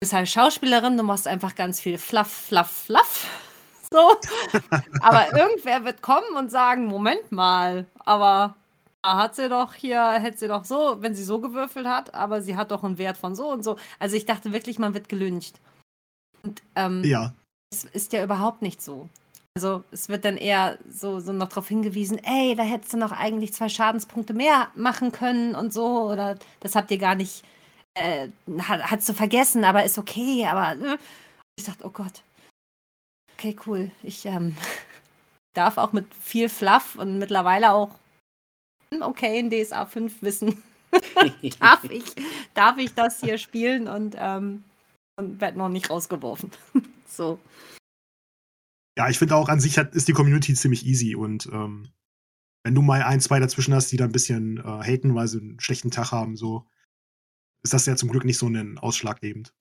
Du 0.00 0.06
bist 0.06 0.12
halt 0.12 0.28
Schauspielerin, 0.28 0.96
du 0.96 1.02
machst 1.02 1.26
einfach 1.26 1.54
ganz 1.54 1.80
viel 1.80 1.98
Fluff, 1.98 2.30
Fluff, 2.30 2.84
Fluff. 2.86 3.49
So. 3.92 4.16
Aber 5.00 5.36
irgendwer 5.36 5.84
wird 5.84 6.02
kommen 6.02 6.36
und 6.36 6.50
sagen, 6.50 6.86
Moment 6.86 7.32
mal, 7.32 7.86
aber 7.98 8.54
da 9.02 9.16
hat 9.16 9.34
sie 9.34 9.48
doch 9.48 9.74
hier, 9.74 10.12
hätte 10.12 10.38
sie 10.38 10.48
doch 10.48 10.64
so, 10.64 10.98
wenn 11.00 11.14
sie 11.14 11.24
so 11.24 11.40
gewürfelt 11.40 11.86
hat, 11.86 12.14
aber 12.14 12.42
sie 12.42 12.56
hat 12.56 12.70
doch 12.70 12.84
einen 12.84 12.98
Wert 12.98 13.16
von 13.16 13.34
so 13.34 13.50
und 13.50 13.64
so. 13.64 13.76
Also 13.98 14.16
ich 14.16 14.26
dachte 14.26 14.52
wirklich, 14.52 14.78
man 14.78 14.94
wird 14.94 15.08
gelüncht. 15.08 15.58
Und 16.42 16.62
ähm, 16.76 17.02
ja. 17.04 17.34
es 17.72 17.84
ist 17.84 18.12
ja 18.12 18.22
überhaupt 18.22 18.62
nicht 18.62 18.82
so. 18.82 19.08
Also 19.56 19.82
es 19.90 20.08
wird 20.08 20.24
dann 20.24 20.36
eher 20.36 20.78
so, 20.88 21.18
so 21.18 21.32
noch 21.32 21.48
darauf 21.48 21.66
hingewiesen, 21.66 22.18
ey, 22.18 22.54
da 22.54 22.62
hättest 22.62 22.92
du 22.92 22.98
noch 22.98 23.12
eigentlich 23.12 23.52
zwei 23.52 23.68
Schadenspunkte 23.68 24.32
mehr 24.32 24.68
machen 24.76 25.10
können 25.10 25.54
und 25.56 25.72
so, 25.72 26.10
oder 26.10 26.38
das 26.60 26.76
habt 26.76 26.90
ihr 26.92 26.98
gar 26.98 27.16
nicht, 27.16 27.42
äh, 27.94 28.28
hat, 28.60 28.90
hast 28.90 29.08
du 29.08 29.12
vergessen, 29.12 29.64
aber 29.64 29.84
ist 29.84 29.98
okay, 29.98 30.46
aber 30.46 30.80
äh. 30.80 30.98
ich 31.56 31.64
dachte, 31.64 31.84
oh 31.84 31.90
Gott, 31.90 32.22
Okay, 33.40 33.56
cool. 33.66 33.90
Ich 34.02 34.26
ähm, 34.26 34.54
darf 35.54 35.78
auch 35.78 35.94
mit 35.94 36.14
viel 36.14 36.50
Fluff 36.50 36.96
und 36.96 37.18
mittlerweile 37.18 37.72
auch 37.72 37.98
okay 39.00 39.38
in 39.38 39.48
DSA 39.48 39.86
5 39.86 40.20
wissen. 40.20 40.62
darf, 41.58 41.84
ich, 41.84 42.04
darf 42.52 42.76
ich 42.76 42.92
das 42.92 43.20
hier 43.20 43.38
spielen 43.38 43.88
und, 43.88 44.14
ähm, 44.18 44.64
und 45.16 45.40
werde 45.40 45.56
noch 45.56 45.70
nicht 45.70 45.88
rausgeworfen. 45.88 46.50
so. 47.06 47.38
Ja, 48.98 49.08
ich 49.08 49.18
finde 49.18 49.36
auch 49.36 49.48
an 49.48 49.60
sich 49.60 49.78
hat, 49.78 49.94
ist 49.94 50.08
die 50.08 50.12
Community 50.12 50.52
ziemlich 50.52 50.84
easy 50.84 51.14
und 51.14 51.46
ähm, 51.50 51.88
wenn 52.62 52.74
du 52.74 52.82
mal 52.82 53.02
ein, 53.02 53.22
zwei 53.22 53.40
dazwischen 53.40 53.72
hast, 53.72 53.90
die 53.90 53.96
da 53.96 54.04
ein 54.04 54.12
bisschen 54.12 54.58
äh, 54.58 54.62
haten, 54.62 55.14
weil 55.14 55.28
sie 55.28 55.40
einen 55.40 55.60
schlechten 55.60 55.90
Tag 55.90 56.12
haben, 56.12 56.36
so, 56.36 56.68
ist 57.64 57.72
das 57.72 57.86
ja 57.86 57.96
zum 57.96 58.10
Glück 58.10 58.26
nicht 58.26 58.36
so 58.36 58.48
ein 58.48 58.76
ausschlaggebend. 58.76 59.54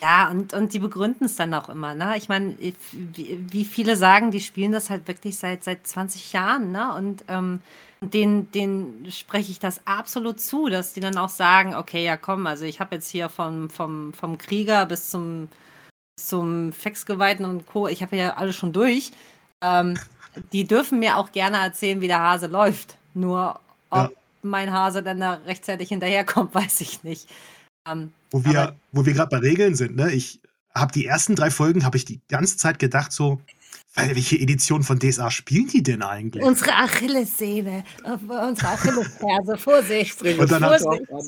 Ja, 0.00 0.30
und, 0.30 0.52
und 0.52 0.72
die 0.72 0.78
begründen 0.78 1.26
es 1.26 1.36
dann 1.36 1.54
auch 1.54 1.68
immer, 1.68 1.94
ne? 1.94 2.16
Ich 2.16 2.28
meine, 2.28 2.56
wie, 2.58 3.64
viele 3.64 3.96
sagen, 3.96 4.30
die 4.30 4.40
spielen 4.40 4.72
das 4.72 4.90
halt 4.90 5.06
wirklich 5.06 5.36
seit, 5.38 5.62
seit 5.62 5.86
20 5.86 6.32
Jahren, 6.32 6.72
ne? 6.72 6.94
Und 6.94 7.24
ähm, 7.28 7.60
denen, 8.00 8.50
denen 8.50 9.10
spreche 9.12 9.52
ich 9.52 9.60
das 9.60 9.86
absolut 9.86 10.40
zu, 10.40 10.68
dass 10.68 10.92
die 10.92 11.00
dann 11.00 11.16
auch 11.18 11.28
sagen, 11.28 11.74
okay, 11.76 12.04
ja 12.04 12.16
komm, 12.16 12.46
also 12.46 12.64
ich 12.64 12.80
habe 12.80 12.96
jetzt 12.96 13.10
hier 13.10 13.28
vom, 13.28 13.70
vom, 13.70 14.12
vom 14.12 14.38
Krieger 14.38 14.86
bis 14.86 15.10
zum, 15.10 15.48
zum 16.16 16.72
Fexgeweihten 16.72 17.44
und 17.44 17.66
Co., 17.66 17.86
ich 17.86 18.02
habe 18.02 18.16
ja 18.16 18.34
alles 18.34 18.56
schon 18.56 18.72
durch. 18.72 19.12
Ähm, 19.62 19.96
die 20.52 20.66
dürfen 20.66 20.98
mir 20.98 21.16
auch 21.16 21.30
gerne 21.32 21.58
erzählen, 21.58 22.00
wie 22.00 22.08
der 22.08 22.20
Hase 22.20 22.46
läuft. 22.46 22.96
Nur 23.14 23.60
ob 23.90 24.10
ja. 24.10 24.10
mein 24.42 24.72
Hase 24.72 25.02
dann 25.02 25.20
da 25.20 25.34
rechtzeitig 25.34 25.90
hinterherkommt, 25.90 26.54
weiß 26.54 26.80
ich 26.80 27.04
nicht. 27.04 27.28
Ähm, 27.88 28.12
wo 28.32 28.44
wir, 28.44 28.76
wo 28.90 29.06
wir 29.06 29.12
gerade 29.12 29.30
bei 29.30 29.38
Regeln 29.38 29.74
sind, 29.74 29.96
ne? 29.96 30.10
Ich 30.12 30.40
habe 30.74 30.92
die 30.92 31.06
ersten 31.06 31.36
drei 31.36 31.50
Folgen, 31.50 31.84
habe 31.84 31.96
ich 31.96 32.04
die 32.04 32.20
ganze 32.28 32.56
Zeit 32.56 32.78
gedacht, 32.78 33.12
so, 33.12 33.40
welche 33.94 34.36
Edition 34.36 34.82
von 34.82 34.98
DSA 34.98 35.30
spielen 35.30 35.68
die 35.68 35.82
denn 35.82 36.02
eigentlich? 36.02 36.42
Unsere 36.42 36.72
Achillessehne, 36.74 37.84
unsere 38.04 38.68
Achillesferse, 38.68 39.58
Vorsicht. 39.58 40.22
Und 40.22 40.50
dann 40.50 40.62
Vorsicht. 40.62 41.10
Hat, 41.12 41.24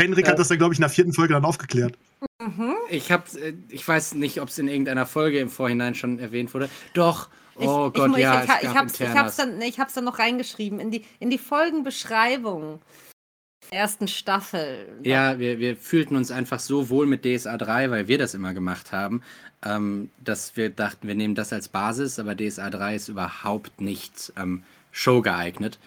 Henrik 0.00 0.26
ja. 0.26 0.32
hat 0.32 0.38
das 0.38 0.48
dann, 0.48 0.58
glaube 0.58 0.74
ich, 0.74 0.78
in 0.78 0.82
der 0.82 0.90
vierten 0.90 1.12
Folge 1.12 1.34
dann 1.34 1.44
aufgeklärt. 1.44 1.96
Mhm. 2.40 2.74
Ich 2.90 3.10
hab, 3.10 3.32
äh, 3.34 3.54
ich 3.68 3.86
weiß 3.86 4.14
nicht, 4.14 4.40
ob 4.40 4.48
es 4.48 4.58
in 4.58 4.68
irgendeiner 4.68 5.06
Folge 5.06 5.38
im 5.38 5.48
Vorhinein 5.48 5.94
schon 5.94 6.18
erwähnt 6.18 6.52
wurde. 6.52 6.68
Doch. 6.92 7.28
Ich, 7.58 7.66
Oh 7.68 7.86
ich, 7.86 7.94
Gott, 7.94 8.10
mu- 8.10 8.16
ja, 8.16 8.42
ich, 8.42 8.50
ich, 8.50 8.56
es 8.56 8.62
ich, 8.62 8.76
hab's, 8.76 9.00
ich, 9.00 9.08
hab's 9.08 9.36
dann, 9.36 9.62
ich 9.62 9.78
hab's 9.78 9.94
dann 9.94 10.04
noch 10.04 10.18
reingeschrieben 10.18 10.80
in 10.80 10.90
die, 10.90 11.04
in 11.20 11.30
die 11.30 11.38
Folgenbeschreibung 11.38 12.82
ersten 13.70 14.08
Staffel. 14.08 14.86
Ja, 15.02 15.38
wir, 15.38 15.58
wir 15.58 15.76
fühlten 15.76 16.16
uns 16.16 16.30
einfach 16.30 16.60
so 16.60 16.88
wohl 16.88 17.06
mit 17.06 17.24
DSA 17.24 17.56
3, 17.56 17.90
weil 17.90 18.08
wir 18.08 18.18
das 18.18 18.34
immer 18.34 18.54
gemacht 18.54 18.92
haben, 18.92 19.22
ähm, 19.64 20.10
dass 20.22 20.56
wir 20.56 20.70
dachten, 20.70 21.08
wir 21.08 21.14
nehmen 21.14 21.34
das 21.34 21.52
als 21.52 21.68
Basis, 21.68 22.18
aber 22.18 22.34
DSA 22.36 22.70
3 22.70 22.96
ist 22.96 23.08
überhaupt 23.08 23.80
nicht 23.80 24.32
ähm, 24.36 24.62
Show 24.92 25.22
geeignet. 25.22 25.78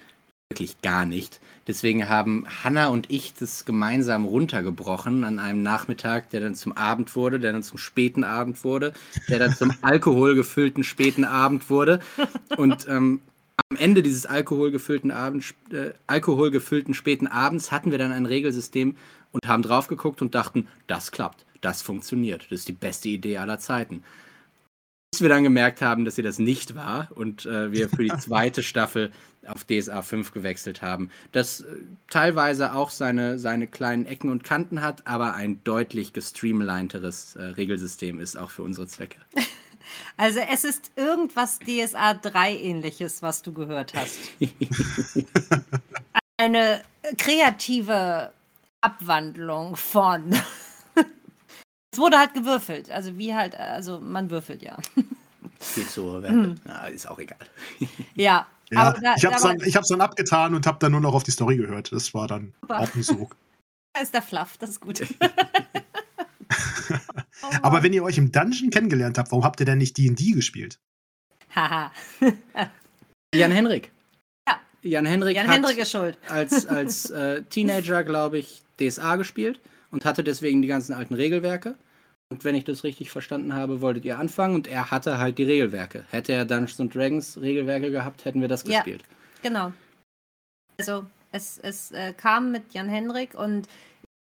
Wirklich 0.49 0.81
gar 0.81 1.05
nicht. 1.05 1.39
Deswegen 1.67 2.07
haben 2.07 2.45
Hanna 2.63 2.87
und 2.87 3.11
ich 3.11 3.33
das 3.33 3.65
gemeinsam 3.65 4.23
runtergebrochen 4.23 5.25
an 5.25 5.37
einem 5.37 5.61
Nachmittag, 5.61 6.29
der 6.29 6.39
dann 6.39 6.55
zum 6.55 6.71
Abend 6.71 7.13
wurde, 7.17 7.39
der 7.41 7.51
dann 7.51 7.63
zum 7.63 7.77
späten 7.77 8.23
Abend 8.23 8.63
wurde, 8.63 8.93
der 9.27 9.39
dann 9.39 9.53
zum 9.53 9.73
alkoholgefüllten 9.81 10.85
späten 10.85 11.25
Abend 11.25 11.69
wurde. 11.69 11.99
Und 12.55 12.87
ähm, 12.87 13.19
am 13.69 13.77
Ende 13.77 14.03
dieses 14.03 14.25
alkoholgefüllten, 14.25 15.11
Abend, 15.11 15.53
äh, 15.71 15.91
alkoholgefüllten 16.07 16.93
späten 16.93 17.27
Abends 17.27 17.71
hatten 17.71 17.91
wir 17.91 17.97
dann 17.97 18.11
ein 18.11 18.25
Regelsystem 18.25 18.95
und 19.31 19.47
haben 19.47 19.63
drauf 19.63 19.87
geguckt 19.87 20.21
und 20.21 20.35
dachten, 20.35 20.67
das 20.87 21.11
klappt, 21.11 21.45
das 21.61 21.81
funktioniert, 21.81 22.43
das 22.49 22.59
ist 22.59 22.67
die 22.67 22.73
beste 22.73 23.09
Idee 23.09 23.37
aller 23.37 23.59
Zeiten. 23.59 24.03
Bis 25.11 25.21
wir 25.21 25.29
dann 25.29 25.43
gemerkt 25.43 25.81
haben, 25.81 26.05
dass 26.05 26.15
sie 26.15 26.21
das 26.21 26.37
nicht 26.37 26.75
war 26.75 27.09
und 27.15 27.45
äh, 27.45 27.71
wir 27.71 27.89
für 27.89 28.03
die 28.03 28.17
zweite 28.19 28.61
Staffel 28.61 29.11
auf 29.45 29.63
DSA 29.63 30.01
5 30.01 30.33
gewechselt 30.33 30.81
haben, 30.81 31.09
das 31.31 31.61
äh, 31.61 31.77
teilweise 32.09 32.73
auch 32.73 32.89
seine, 32.89 33.39
seine 33.39 33.67
kleinen 33.67 34.05
Ecken 34.05 34.29
und 34.29 34.43
Kanten 34.43 34.81
hat, 34.81 35.07
aber 35.07 35.33
ein 35.33 35.63
deutlich 35.63 36.13
gestreamlineteres 36.13 37.35
äh, 37.35 37.43
Regelsystem 37.43 38.19
ist 38.19 38.37
auch 38.37 38.51
für 38.51 38.63
unsere 38.63 38.87
Zwecke. 38.87 39.19
Also 40.17 40.39
es 40.39 40.63
ist 40.63 40.91
irgendwas 40.95 41.59
DSA 41.59 42.15
3 42.15 42.57
ähnliches, 42.57 43.21
was 43.21 43.41
du 43.41 43.53
gehört 43.53 43.93
hast. 43.93 44.17
Eine 46.37 46.81
kreative 47.17 48.31
Abwandlung 48.81 49.75
von. 49.75 50.33
es 51.91 51.99
wurde 51.99 52.19
halt 52.19 52.33
gewürfelt. 52.33 52.91
Also 52.91 53.17
wie 53.17 53.33
halt, 53.33 53.55
also 53.55 53.99
man 53.99 54.29
würfelt 54.29 54.61
ja. 54.61 54.77
Viel 55.59 55.87
zu. 55.87 56.19
Na, 56.65 56.87
ist 56.87 57.07
auch 57.09 57.19
egal. 57.19 57.39
Ja. 58.15 58.47
Ja, 58.69 58.81
aber 58.81 58.99
da, 58.99 59.15
ich 59.15 59.25
hab's, 59.25 59.41
da 59.41 59.47
dann, 59.47 59.61
ich 59.65 59.73
dann 59.73 60.01
abgetan 60.01 60.53
und 60.53 60.67
hab 60.67 60.81
dann 60.81 60.91
nur 60.91 60.99
noch 60.99 61.13
auf 61.13 61.23
die 61.23 61.31
Story 61.31 61.55
gehört. 61.55 61.93
Das 61.93 62.13
war 62.13 62.27
dann 62.27 62.53
Super. 62.59 62.79
auch 62.81 62.93
ein 62.93 63.01
Sog. 63.01 63.37
ist 64.01 64.13
der 64.13 64.21
Fluff, 64.21 64.57
das 64.57 64.71
ist 64.71 64.81
gut. 64.81 65.07
Oh 67.51 67.57
Aber 67.61 67.83
wenn 67.83 67.93
ihr 67.93 68.03
euch 68.03 68.17
im 68.17 68.31
Dungeon 68.31 68.69
kennengelernt 68.69 69.17
habt, 69.17 69.31
warum 69.31 69.43
habt 69.43 69.59
ihr 69.59 69.65
denn 69.65 69.77
nicht 69.77 69.97
D&D 69.97 70.31
gespielt? 70.31 70.79
Haha. 71.55 71.91
Jan 73.35 73.51
Henrik. 73.51 73.91
Ja. 74.47 74.59
Jan 74.83 75.05
Henrik 75.05 75.35
Jan 75.35 75.47
hat 75.47 75.77
ist 75.77 75.91
schuld. 75.91 76.17
als, 76.29 76.65
als 76.65 77.09
äh, 77.11 77.43
Teenager, 77.43 78.03
glaube 78.03 78.37
ich, 78.37 78.63
DSA 78.79 79.15
gespielt 79.15 79.59
und 79.91 80.05
hatte 80.05 80.23
deswegen 80.23 80.61
die 80.61 80.67
ganzen 80.67 80.93
alten 80.93 81.13
Regelwerke. 81.13 81.75
Und 82.29 82.43
wenn 82.43 82.55
ich 82.55 82.65
das 82.65 82.83
richtig 82.83 83.09
verstanden 83.09 83.53
habe, 83.53 83.79
wolltet 83.81 84.03
ihr 84.03 84.19
anfangen 84.19 84.55
und 84.55 84.67
er 84.67 84.91
hatte 84.91 85.17
halt 85.17 85.37
die 85.37 85.43
Regelwerke. 85.45 86.05
Hätte 86.09 86.33
er 86.33 86.45
Dungeons 86.45 86.79
and 86.79 86.93
Dragons 86.93 87.39
Regelwerke 87.39 87.89
gehabt, 87.89 88.25
hätten 88.25 88.41
wir 88.41 88.49
das 88.49 88.63
Ja. 88.65 88.79
gespielt. 88.79 89.03
Genau. 89.41 89.71
Also 90.77 91.05
es, 91.31 91.57
es 91.59 91.91
äh, 91.91 92.13
kam 92.13 92.51
mit 92.51 92.73
Jan 92.73 92.89
Hendrik 92.89 93.33
und 93.33 93.67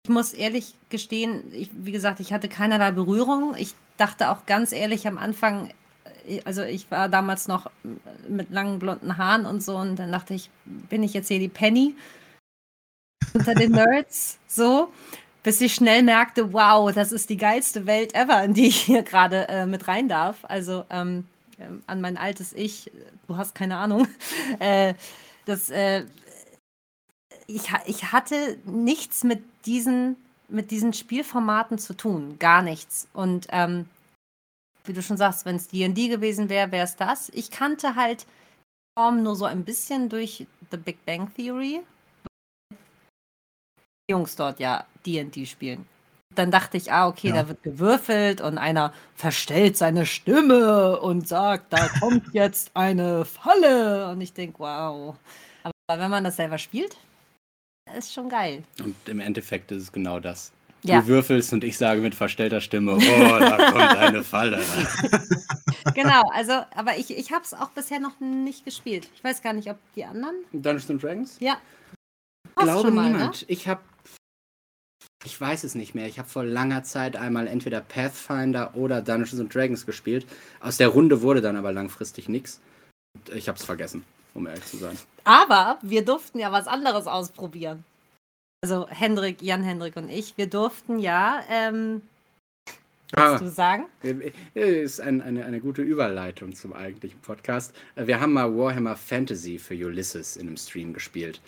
ich 0.07 0.13
muss 0.13 0.31
ehrlich 0.31 0.73
gestehen, 0.87 1.43
ich, 1.51 1.69
wie 1.73 1.91
gesagt, 1.91 2.21
ich 2.21 2.31
hatte 2.31 2.47
keinerlei 2.47 2.91
Berührung. 2.91 3.55
Ich 3.57 3.75
dachte 3.97 4.29
auch 4.31 4.45
ganz 4.45 4.71
ehrlich 4.71 5.05
am 5.05 5.17
Anfang, 5.17 5.69
äh, 6.25 6.39
also 6.45 6.63
ich 6.63 6.89
war 6.89 7.09
damals 7.09 7.49
noch 7.49 7.65
äh, 7.65 8.29
mit 8.29 8.49
langen 8.49 8.79
blonden 8.79 9.17
Haaren 9.17 9.45
und 9.45 9.61
so 9.61 9.75
und 9.75 9.97
dann 9.97 10.13
dachte 10.13 10.33
ich, 10.33 10.49
bin 10.63 11.03
ich 11.03 11.13
jetzt 11.13 11.27
hier 11.27 11.39
die 11.39 11.49
Penny 11.49 11.93
unter 13.33 13.53
den 13.53 13.73
Nerds? 13.73 14.39
So. 14.47 14.93
Bis 15.43 15.59
ich 15.59 15.75
schnell 15.75 16.03
merkte, 16.03 16.53
wow, 16.53 16.89
das 16.93 17.11
ist 17.11 17.29
die 17.29 17.37
geilste 17.37 17.85
Welt 17.85 18.15
ever, 18.15 18.41
in 18.45 18.53
die 18.53 18.67
ich 18.67 18.79
hier 18.79 19.03
gerade 19.03 19.49
äh, 19.49 19.65
mit 19.65 19.89
rein 19.89 20.07
darf. 20.07 20.37
Also 20.43 20.85
ähm, 20.89 21.25
ähm, 21.59 21.83
an 21.85 21.99
mein 21.99 22.15
altes 22.15 22.53
Ich, 22.53 22.91
du 23.27 23.35
hast 23.35 23.55
keine 23.55 23.75
Ahnung. 23.75 24.07
Äh, 24.59 24.93
das, 25.45 25.69
äh, 25.69 26.05
ich, 27.47 27.69
ich 27.85 28.11
hatte 28.11 28.57
nichts 28.65 29.23
mit 29.23 29.43
diesen, 29.65 30.17
mit 30.49 30.71
diesen 30.71 30.93
Spielformaten 30.93 31.77
zu 31.79 31.95
tun. 31.95 32.37
Gar 32.39 32.61
nichts. 32.61 33.07
Und 33.13 33.47
ähm, 33.49 33.87
wie 34.85 34.93
du 34.93 35.01
schon 35.01 35.17
sagst, 35.17 35.45
wenn 35.45 35.55
es 35.55 35.67
D&D 35.67 36.07
gewesen 36.09 36.49
wäre, 36.49 36.71
wäre 36.71 36.85
es 36.85 36.95
das. 36.95 37.29
Ich 37.29 37.51
kannte 37.51 37.95
halt 37.95 38.21
die 38.23 38.99
Form 38.99 39.23
nur 39.23 39.35
so 39.35 39.45
ein 39.45 39.63
bisschen 39.65 40.09
durch 40.09 40.45
The 40.71 40.77
Big 40.77 41.05
Bang 41.05 41.33
Theory. 41.35 41.81
Die 42.71 44.11
Jungs 44.13 44.35
dort 44.35 44.59
ja 44.59 44.85
D&D 45.05 45.45
spielen. 45.45 45.85
Dann 46.35 46.51
dachte 46.51 46.77
ich, 46.77 46.91
ah, 46.91 47.07
okay, 47.07 47.29
Ja. 47.29 47.35
da 47.35 47.47
wird 47.47 47.63
gewürfelt 47.63 48.41
und 48.41 48.57
einer 48.57 48.93
verstellt 49.15 49.75
seine 49.77 50.05
Stimme 50.05 50.99
und 50.99 51.27
sagt, 51.27 51.73
da 51.73 51.87
kommt 51.99 52.33
jetzt 52.33 52.71
eine 52.73 53.25
Falle. 53.25 54.09
Und 54.09 54.21
ich 54.21 54.33
denke, 54.33 54.59
wow. 54.59 55.15
Aber 55.63 56.01
wenn 56.01 56.11
man 56.11 56.23
das 56.23 56.35
selber 56.35 56.57
spielt, 56.57 56.95
ist 57.97 58.13
schon 58.13 58.29
geil. 58.29 58.63
Und 58.83 58.95
im 59.07 59.19
Endeffekt 59.19 59.71
ist 59.71 59.83
es 59.83 59.91
genau 59.91 60.19
das. 60.19 60.51
Ja. 60.83 61.01
Du 61.01 61.07
würfelst 61.07 61.53
und 61.53 61.63
ich 61.63 61.77
sage 61.77 62.01
mit 62.01 62.15
verstellter 62.15 62.61
Stimme, 62.61 62.95
oh, 62.95 62.99
da 63.39 63.71
kommt 63.71 63.97
eine 63.97 64.23
Falle. 64.23 64.61
Genau, 65.93 66.21
also, 66.33 66.51
aber 66.75 66.97
ich, 66.97 67.15
ich 67.15 67.31
habe 67.31 67.43
es 67.43 67.53
auch 67.53 67.69
bisher 67.69 67.99
noch 67.99 68.19
nicht 68.19 68.65
gespielt. 68.65 69.09
Ich 69.15 69.23
weiß 69.23 69.41
gar 69.41 69.53
nicht, 69.53 69.69
ob 69.69 69.77
die 69.95 70.05
anderen. 70.05 70.35
Dungeons 70.51 70.89
and 70.89 71.01
Dragons? 71.01 71.37
Ja. 71.39 71.57
Ich 72.45 72.51
Hast 72.57 72.63
glaube 72.65 72.91
mal, 72.91 73.09
ne? 73.09 73.17
niemand. 73.17 73.45
Ich 73.47 73.67
habe, 73.67 73.81
ich 75.23 75.39
weiß 75.39 75.63
es 75.63 75.75
nicht 75.75 75.95
mehr. 75.95 76.07
Ich 76.07 76.19
habe 76.19 76.29
vor 76.29 76.43
langer 76.43 76.83
Zeit 76.83 77.15
einmal 77.15 77.47
entweder 77.47 77.81
Pathfinder 77.81 78.75
oder 78.75 79.01
Dungeons 79.01 79.39
and 79.39 79.53
Dragons 79.53 79.85
gespielt. 79.85 80.25
Aus 80.59 80.77
der 80.77 80.89
Runde 80.89 81.21
wurde 81.21 81.41
dann 81.41 81.55
aber 81.55 81.71
langfristig 81.71 82.29
nichts. 82.29 82.59
Ich 83.33 83.47
habe 83.47 83.57
es 83.57 83.65
vergessen, 83.65 84.03
um 84.37 84.47
ehrlich 84.47 84.65
zu 84.65 84.77
sein. 84.77 84.97
Aber 85.25 85.77
wir 85.81 86.05
durften 86.05 86.39
ja 86.39 86.51
was 86.51 86.67
anderes 86.67 87.07
ausprobieren. 87.07 87.83
Also 88.63 88.87
Hendrik, 88.89 89.41
Jan 89.41 89.63
Hendrik 89.63 89.97
und 89.97 90.09
ich, 90.09 90.37
wir 90.37 90.47
durften 90.47 90.99
ja, 90.99 91.41
ähm, 91.49 92.01
Ah, 93.15 93.31
willst 93.31 93.43
du 93.43 93.49
sagen? 93.49 93.85
ist 94.53 94.99
ein, 94.99 95.21
eine, 95.21 95.45
eine 95.45 95.61
gute 95.61 95.81
Überleitung 95.81 96.53
zum 96.53 96.73
eigentlichen 96.73 97.19
Podcast. 97.21 97.73
Äh, 97.95 98.05
Wir 98.05 98.19
haben 98.19 98.33
mal 98.33 98.53
Warhammer 98.53 98.97
Fantasy 98.97 99.59
für 99.59 99.75
Ulysses 99.75 100.35
in 100.35 100.47
einem 100.47 100.57
Stream 100.57 100.93
gespielt. 100.93 101.39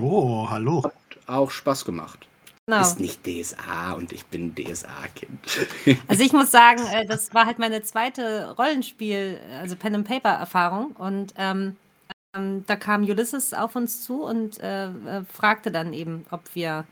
Oh, 0.00 0.48
hallo. 0.48 0.90
Auch 1.26 1.50
Spaß 1.50 1.84
gemacht. 1.84 2.26
Genau. 2.66 2.80
Ist 2.80 3.00
nicht 3.00 3.26
DSA 3.26 3.92
und 3.92 4.12
ich 4.12 4.24
bin 4.26 4.54
DSA-Kind. 4.54 5.68
Also 6.08 6.22
ich 6.22 6.32
muss 6.32 6.50
sagen, 6.50 6.82
äh, 6.92 7.06
das 7.06 7.34
war 7.34 7.46
halt 7.46 7.58
meine 7.58 7.82
zweite 7.82 8.54
Rollenspiel, 8.58 9.40
also 9.58 9.76
Pen 9.76 9.94
and 9.94 10.08
Paper 10.08 10.30
Erfahrung 10.30 10.92
und 10.92 11.34
ähm, 11.36 11.76
da 12.32 12.76
kam 12.76 13.02
Ulysses 13.02 13.54
auf 13.54 13.74
uns 13.74 14.04
zu 14.04 14.22
und 14.22 14.60
äh, 14.60 14.88
äh, 14.88 15.24
fragte 15.24 15.70
dann 15.70 15.92
eben, 15.92 16.26
ob 16.30 16.54
wir 16.54 16.84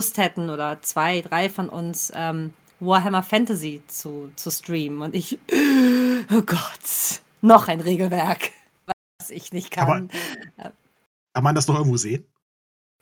Lust 0.00 0.16
hätten 0.18 0.48
oder 0.48 0.80
zwei, 0.82 1.20
drei 1.20 1.50
von 1.50 1.68
uns 1.68 2.12
ähm, 2.14 2.54
Warhammer 2.78 3.22
Fantasy 3.22 3.82
zu, 3.88 4.32
zu 4.36 4.50
streamen 4.50 5.02
und 5.02 5.14
ich, 5.14 5.38
oh 6.32 6.42
Gott, 6.42 7.20
noch 7.42 7.68
ein 7.68 7.80
Regelwerk, 7.80 8.50
was 9.18 9.30
ich 9.30 9.52
nicht 9.52 9.70
kann. 9.70 10.10
Kann 10.56 11.44
man 11.44 11.54
das 11.54 11.68
noch 11.68 11.76
irgendwo 11.76 11.96
sehen? 11.96 12.24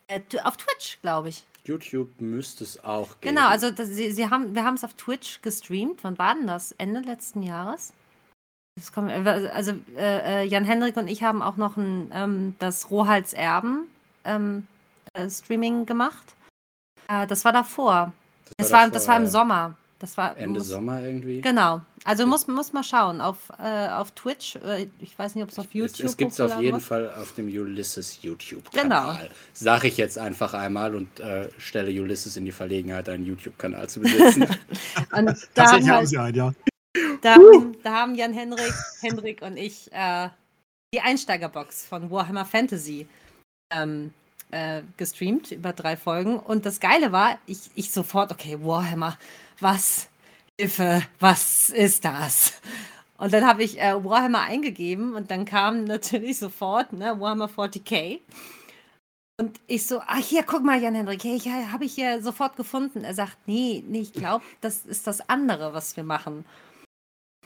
äh, 0.09 0.21
auf 0.43 0.57
Twitch, 0.57 0.99
glaube 1.01 1.29
ich. 1.29 1.43
YouTube 1.65 2.19
müsste 2.19 2.63
es 2.63 2.83
auch 2.83 3.19
geben. 3.21 3.35
Genau, 3.35 3.47
also 3.47 3.71
das, 3.71 3.89
sie, 3.89 4.11
sie 4.11 4.29
haben, 4.29 4.55
wir 4.55 4.63
haben 4.63 4.75
es 4.75 4.83
auf 4.83 4.93
Twitch 4.95 5.41
gestreamt. 5.41 6.03
Wann 6.03 6.17
war 6.17 6.35
denn 6.35 6.47
das? 6.47 6.71
Ende 6.73 7.01
letzten 7.01 7.43
Jahres? 7.43 7.93
Das 8.75 8.93
kommt, 8.93 9.11
also 9.11 9.73
äh, 9.97 10.43
äh, 10.43 10.45
Jan 10.45 10.63
Hendrik 10.63 10.95
und 10.95 11.07
ich 11.09 11.23
haben 11.23 11.41
auch 11.41 11.57
noch 11.57 11.75
ein, 11.75 12.11
ähm, 12.13 12.55
das 12.59 12.89
Rohals 12.89 13.33
Erben 13.33 13.87
ähm, 14.23 14.67
äh, 15.13 15.29
Streaming 15.29 15.85
gemacht. 15.85 16.23
Äh, 17.07 17.27
das 17.27 17.43
war 17.43 17.51
davor. 17.51 18.13
Das, 18.57 18.71
war, 18.71 18.89
das 18.89 19.07
war 19.07 19.17
im 19.17 19.23
davor, 19.23 19.31
Sommer. 19.31 19.75
Das 19.99 20.15
war 20.15 20.37
Ende 20.37 20.59
muss, 20.59 20.69
Sommer 20.69 21.01
irgendwie. 21.01 21.41
Genau. 21.41 21.81
Also 22.05 22.25
muss, 22.25 22.47
muss 22.47 22.71
mal 22.71 22.83
schauen. 22.83 23.19
Auf, 23.19 23.37
äh, 23.61 23.89
auf 23.89 24.11
Twitch, 24.11 24.55
äh, 24.55 24.87
ich 24.99 25.19
weiß 25.19 25.35
nicht, 25.35 25.43
ob 25.43 25.49
es 25.49 25.59
auf 25.59 25.65
Es, 25.65 25.73
YouTube 25.73 26.05
es 26.05 26.15
gibt 26.15 26.31
es 26.31 26.39
auf 26.39 26.59
jeden 26.61 26.75
wird. 26.77 26.83
Fall 26.83 27.13
auf 27.15 27.33
dem 27.35 27.47
Ulysses 27.47 28.19
Genau. 28.21 28.31
YouTube-Kanal. 28.31 29.29
Sag 29.53 29.83
ich 29.83 29.97
jetzt 29.97 30.17
einfach 30.17 30.53
einmal 30.53 30.95
und 30.95 31.19
äh, 31.19 31.49
stelle 31.57 31.91
Ulysses 32.01 32.37
in 32.37 32.45
die 32.45 32.53
Verlegenheit, 32.53 33.09
einen 33.09 33.25
YouTube-Kanal 33.25 33.89
zu 33.89 33.99
besitzen. 33.99 34.43
Und 35.11 35.27
da 35.27 35.35
Tatsächlich 35.53 35.89
haben 35.89 36.23
halt, 36.23 36.35
ja. 36.35 36.53
Da, 37.21 37.35
haben- 37.35 37.77
da 37.83 37.91
haben 37.93 38.15
Jan 38.15 38.33
Henrik, 38.33 38.73
Hendrik 39.01 39.41
und 39.41 39.57
ich 39.57 39.91
äh, 39.93 40.29
die 40.93 41.01
Einsteigerbox 41.01 41.85
von 41.85 42.09
Warhammer 42.09 42.45
Fantasy 42.45 43.07
ähm, 43.71 44.13
äh, 44.51 44.81
gestreamt 44.97 45.51
über 45.51 45.73
drei 45.73 45.97
Folgen. 45.97 46.39
Und 46.39 46.65
das 46.65 46.79
Geile 46.79 47.11
war, 47.11 47.39
ich, 47.45 47.69
ich 47.75 47.91
sofort, 47.91 48.31
okay, 48.31 48.57
Warhammer, 48.61 49.17
was, 49.59 50.09
Hilfe, 50.59 51.03
was 51.19 51.69
ist 51.69 52.05
das? 52.05 52.61
Und 53.17 53.33
dann 53.33 53.45
habe 53.47 53.63
ich 53.63 53.79
äh, 53.81 54.03
Warhammer 54.03 54.41
eingegeben 54.41 55.15
und 55.15 55.31
dann 55.31 55.45
kam 55.45 55.83
natürlich 55.85 56.39
sofort 56.39 56.93
ne, 56.93 57.19
Warhammer 57.19 57.49
40k. 57.49 58.21
Und 59.39 59.59
ich 59.67 59.85
so, 59.85 60.01
ach 60.05 60.17
hier, 60.17 60.43
guck 60.43 60.63
mal, 60.63 60.81
Jan-Hendrik, 60.81 61.23
hey, 61.23 61.35
ich 61.35 61.47
habe 61.47 61.85
ich 61.85 61.93
hier 61.95 62.21
sofort 62.21 62.57
gefunden. 62.57 63.03
Er 63.05 63.13
sagt, 63.13 63.37
nee, 63.47 63.83
nee, 63.87 64.01
ich 64.01 64.11
glaube, 64.13 64.43
das 64.59 64.85
ist 64.85 65.07
das 65.07 65.29
andere, 65.29 65.73
was 65.73 65.95
wir 65.95 66.03
machen. 66.03 66.45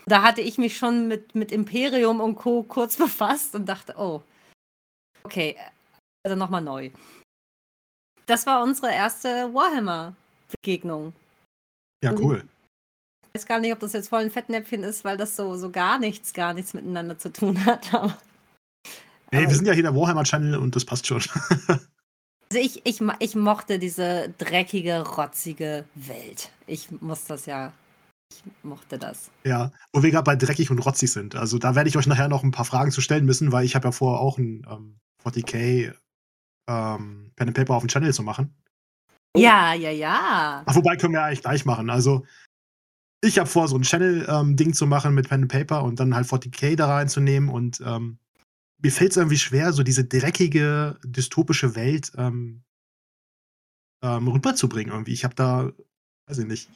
Da 0.05 0.21
hatte 0.21 0.41
ich 0.41 0.57
mich 0.57 0.77
schon 0.77 1.07
mit, 1.07 1.35
mit 1.35 1.51
Imperium 1.51 2.19
und 2.19 2.35
Co. 2.35 2.63
kurz 2.63 2.97
befasst 2.97 3.55
und 3.55 3.67
dachte, 3.67 3.95
oh, 3.97 4.21
okay, 5.23 5.55
also 6.23 6.37
nochmal 6.37 6.61
neu. 6.61 6.91
Das 8.25 8.45
war 8.45 8.63
unsere 8.63 8.91
erste 8.91 9.53
Warhammer-Begegnung. 9.53 11.13
Ja, 12.03 12.13
cool. 12.13 12.43
Ich 13.27 13.41
weiß 13.41 13.45
gar 13.47 13.59
nicht, 13.59 13.73
ob 13.73 13.79
das 13.79 13.93
jetzt 13.93 14.09
voll 14.09 14.21
ein 14.21 14.31
Fettnäpfchen 14.31 14.83
ist, 14.83 15.03
weil 15.03 15.17
das 15.17 15.35
so, 15.35 15.57
so 15.57 15.71
gar 15.71 15.99
nichts, 15.99 16.33
gar 16.33 16.53
nichts 16.53 16.73
miteinander 16.73 17.17
zu 17.17 17.31
tun 17.31 17.65
hat. 17.65 17.93
Aber, 17.93 18.17
aber 19.41 19.49
wir 19.49 19.55
sind 19.55 19.65
ja 19.65 19.73
hier 19.73 19.81
der 19.81 19.95
Warhammer-Channel 19.95 20.57
und 20.57 20.75
das 20.75 20.85
passt 20.85 21.07
schon. 21.07 21.23
Also 22.53 22.63
ich, 22.63 22.85
ich, 22.85 23.01
ich 23.17 23.33
mochte 23.33 23.79
diese 23.79 24.31
dreckige, 24.37 25.01
rotzige 25.01 25.85
Welt. 25.95 26.51
Ich 26.67 26.91
muss 27.01 27.25
das 27.25 27.47
ja 27.47 27.73
ich 28.33 28.43
mochte 28.63 28.97
das. 28.97 29.29
Ja, 29.43 29.71
wo 29.91 30.03
wir 30.03 30.11
gerade 30.11 30.23
bei 30.23 30.35
dreckig 30.35 30.71
und 30.71 30.79
rotzig 30.79 31.11
sind. 31.11 31.35
Also 31.35 31.57
da 31.57 31.75
werde 31.75 31.89
ich 31.89 31.97
euch 31.97 32.07
nachher 32.07 32.27
noch 32.27 32.43
ein 32.43 32.51
paar 32.51 32.65
Fragen 32.65 32.91
zu 32.91 33.01
stellen 33.01 33.25
müssen, 33.25 33.51
weil 33.51 33.65
ich 33.65 33.75
habe 33.75 33.87
ja 33.87 33.91
vorher 33.91 34.21
auch 34.21 34.37
ein 34.37 34.65
ähm, 34.69 34.99
40k 35.23 35.93
ähm, 36.67 37.31
Pen 37.35 37.47
and 37.47 37.57
Paper 37.57 37.75
auf 37.75 37.83
dem 37.83 37.89
Channel 37.89 38.13
zu 38.13 38.23
machen. 38.23 38.55
Ja, 39.35 39.73
ja, 39.73 39.89
ja. 39.89 40.63
Ach, 40.65 40.75
wobei 40.75 40.95
können 40.95 41.13
wir 41.13 41.23
eigentlich 41.23 41.41
gleich 41.41 41.65
machen. 41.65 41.89
Also 41.89 42.25
ich 43.21 43.39
habe 43.39 43.49
vor, 43.49 43.67
so 43.67 43.77
ein 43.77 43.83
Channel-Ding 43.83 44.67
ähm, 44.67 44.73
zu 44.73 44.85
machen 44.85 45.13
mit 45.13 45.29
Pen 45.29 45.43
and 45.43 45.51
Paper 45.51 45.83
und 45.83 45.99
dann 45.99 46.13
halt 46.13 46.27
40k 46.27 46.75
da 46.75 46.87
reinzunehmen 46.87 47.49
und 47.49 47.81
ähm, 47.85 48.19
mir 48.79 48.91
fällt 48.91 49.11
es 49.11 49.17
irgendwie 49.17 49.37
schwer, 49.37 49.71
so 49.71 49.81
diese 49.81 50.03
dreckige, 50.03 50.99
dystopische 51.05 51.75
Welt 51.75 52.11
ähm, 52.17 52.63
ähm, 54.03 54.27
rüberzubringen 54.27 54.91
irgendwie. 54.91 55.13
Ich 55.13 55.23
habe 55.23 55.35
da 55.35 55.71
Weiß 56.27 56.39
ich 56.39 56.45
nicht. 56.45 56.69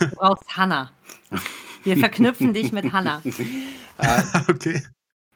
Du 0.00 0.08
brauchst 0.10 0.56
Hannah. 0.56 0.92
Wir 1.84 1.96
verknüpfen 1.96 2.54
dich 2.54 2.72
mit 2.72 2.92
Hannah. 2.92 3.22
Äh, 3.98 4.22
okay. 4.48 4.82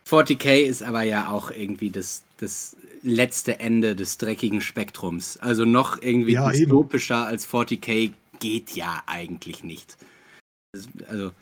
40k 0.08 0.62
ist 0.62 0.82
aber 0.82 1.02
ja 1.02 1.30
auch 1.30 1.50
irgendwie 1.50 1.90
das, 1.90 2.22
das 2.38 2.76
letzte 3.02 3.58
Ende 3.58 3.96
des 3.96 4.18
dreckigen 4.18 4.60
Spektrums. 4.60 5.36
Also 5.38 5.64
noch 5.64 6.00
irgendwie 6.00 6.32
Ja, 6.32 6.50
eben. 6.50 6.60
dystopischer 6.60 7.26
als 7.26 7.48
40k 7.48 8.12
geht 8.38 8.70
ja 8.72 9.02
eigentlich 9.06 9.64
nicht. 9.64 9.96
Also 11.08 11.32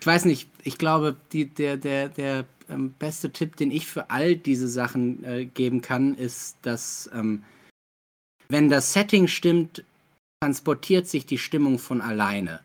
ich 0.00 0.06
weiß 0.06 0.24
nicht, 0.24 0.48
ich 0.62 0.78
glaube, 0.78 1.16
die, 1.32 1.46
der, 1.46 1.76
der, 1.76 2.08
der 2.08 2.44
ähm, 2.68 2.92
beste 2.92 3.30
Tipp, 3.30 3.56
den 3.56 3.70
ich 3.70 3.86
für 3.86 4.10
all 4.10 4.36
diese 4.36 4.68
Sachen 4.68 5.22
äh, 5.24 5.44
geben 5.46 5.82
kann, 5.82 6.14
ist, 6.16 6.56
dass 6.62 7.08
ähm, 7.12 7.44
wenn 8.48 8.68
das 8.68 8.92
Setting 8.92 9.26
stimmt, 9.26 9.84
transportiert 10.42 11.06
sich 11.06 11.26
die 11.26 11.38
Stimmung 11.38 11.78
von 11.78 12.00
alleine. 12.00 12.60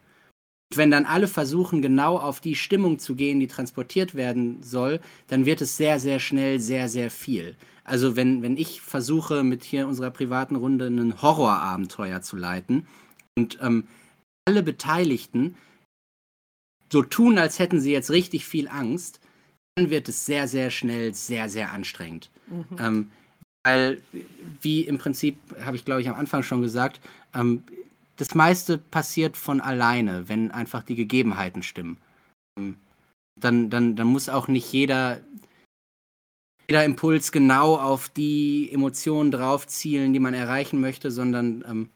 Und 0.72 0.78
wenn 0.78 0.91
dann 0.91 1.05
alle 1.05 1.28
versuchen, 1.28 1.82
genau 1.82 2.17
auf 2.17 2.39
die 2.39 2.55
Stimmung 2.55 2.99
zu 2.99 3.15
gehen, 3.15 3.39
die 3.39 3.47
transportiert 3.47 4.15
werden 4.15 4.63
soll, 4.63 5.01
dann 5.28 5.45
wird 5.45 5.61
es 5.61 5.78
sehr, 5.78 5.99
sehr 5.99 6.19
schnell 6.19 6.59
sehr, 6.59 6.89
sehr 6.89 7.11
viel. 7.11 7.55
Also 7.84 8.15
wenn, 8.15 8.41
wenn 8.41 8.57
ich 8.57 8.82
versuche, 8.82 9.43
mit 9.43 9.63
hier 9.63 9.88
unserer 9.88 10.11
privaten 10.11 10.55
Runde 10.55 10.88
ein 10.88 11.22
Horrorabenteuer 11.22 12.22
zu 12.22 12.38
leiten 12.38 12.88
und 13.38 13.57
ähm, 13.61 13.88
alle 14.45 14.63
Beteiligten 14.63 15.55
so 16.91 17.01
tun, 17.01 17.38
als 17.38 17.59
hätten 17.59 17.80
sie 17.80 17.91
jetzt 17.91 18.11
richtig 18.11 18.45
viel 18.45 18.67
Angst, 18.67 19.19
dann 19.76 19.89
wird 19.89 20.09
es 20.09 20.26
sehr, 20.26 20.47
sehr 20.47 20.69
schnell 20.69 21.13
sehr, 21.13 21.49
sehr 21.49 21.72
anstrengend. 21.72 22.30
Mhm. 22.47 22.65
Ähm, 22.80 23.11
weil, 23.64 24.01
wie 24.62 24.82
im 24.82 24.97
Prinzip, 24.97 25.38
habe 25.64 25.76
ich 25.76 25.86
glaube 25.86 26.01
ich 26.01 26.09
am 26.09 26.16
Anfang 26.16 26.43
schon 26.43 26.62
gesagt, 26.62 26.99
ähm, 27.34 27.64
das 28.18 28.36
meiste 28.36 28.78
passiert 28.78 29.38
von 29.38 29.62
alleine, 29.62 30.30
wenn 30.30 30.51
einfach 30.51 30.84
die 30.84 30.95
Gegebenheiten 30.95 31.64
stimmen. 31.64 31.97
Ähm, 32.57 32.78
dann, 33.39 33.70
dann, 33.70 33.95
dann 33.95 34.07
muss 34.07 34.30
auch 34.30 34.47
nicht 34.47 34.72
jeder, 34.72 35.22
jeder 36.70 36.86
Impuls 36.86 37.32
genau 37.32 37.78
auf 37.78 38.09
die 38.09 38.70
Emotionen 38.72 39.32
drauf 39.32 39.68
zielen, 39.68 40.14
die 40.14 40.20
man 40.20 40.34
erreichen 40.34 40.80
möchte, 40.80 41.12
sondern 41.12 41.64
ähm, 41.68 41.89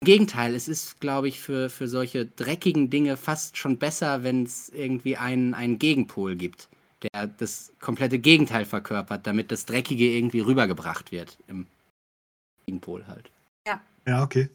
im 0.00 0.06
Gegenteil, 0.06 0.56
es 0.56 0.66
ist, 0.66 0.98
glaube 0.98 1.28
ich, 1.28 1.38
für, 1.38 1.70
für 1.70 1.86
solche 1.86 2.26
dreckigen 2.26 2.90
Dinge 2.90 3.16
fast 3.16 3.56
schon 3.56 3.78
besser, 3.78 4.24
wenn 4.24 4.42
es 4.42 4.68
irgendwie 4.68 5.16
einen, 5.16 5.54
einen 5.54 5.78
Gegenpol 5.78 6.34
gibt, 6.34 6.68
der 7.02 7.26
das 7.26 7.72
komplette 7.80 8.18
Gegenteil 8.18 8.64
verkörpert, 8.64 9.26
damit 9.26 9.50
das 9.50 9.66
Dreckige 9.66 10.06
irgendwie 10.06 10.40
rübergebracht 10.40 11.12
wird 11.12 11.38
im 11.46 11.66
Gegenpol 12.66 13.06
halt. 13.06 13.30
Ja, 14.06 14.22
okay. 14.22 14.48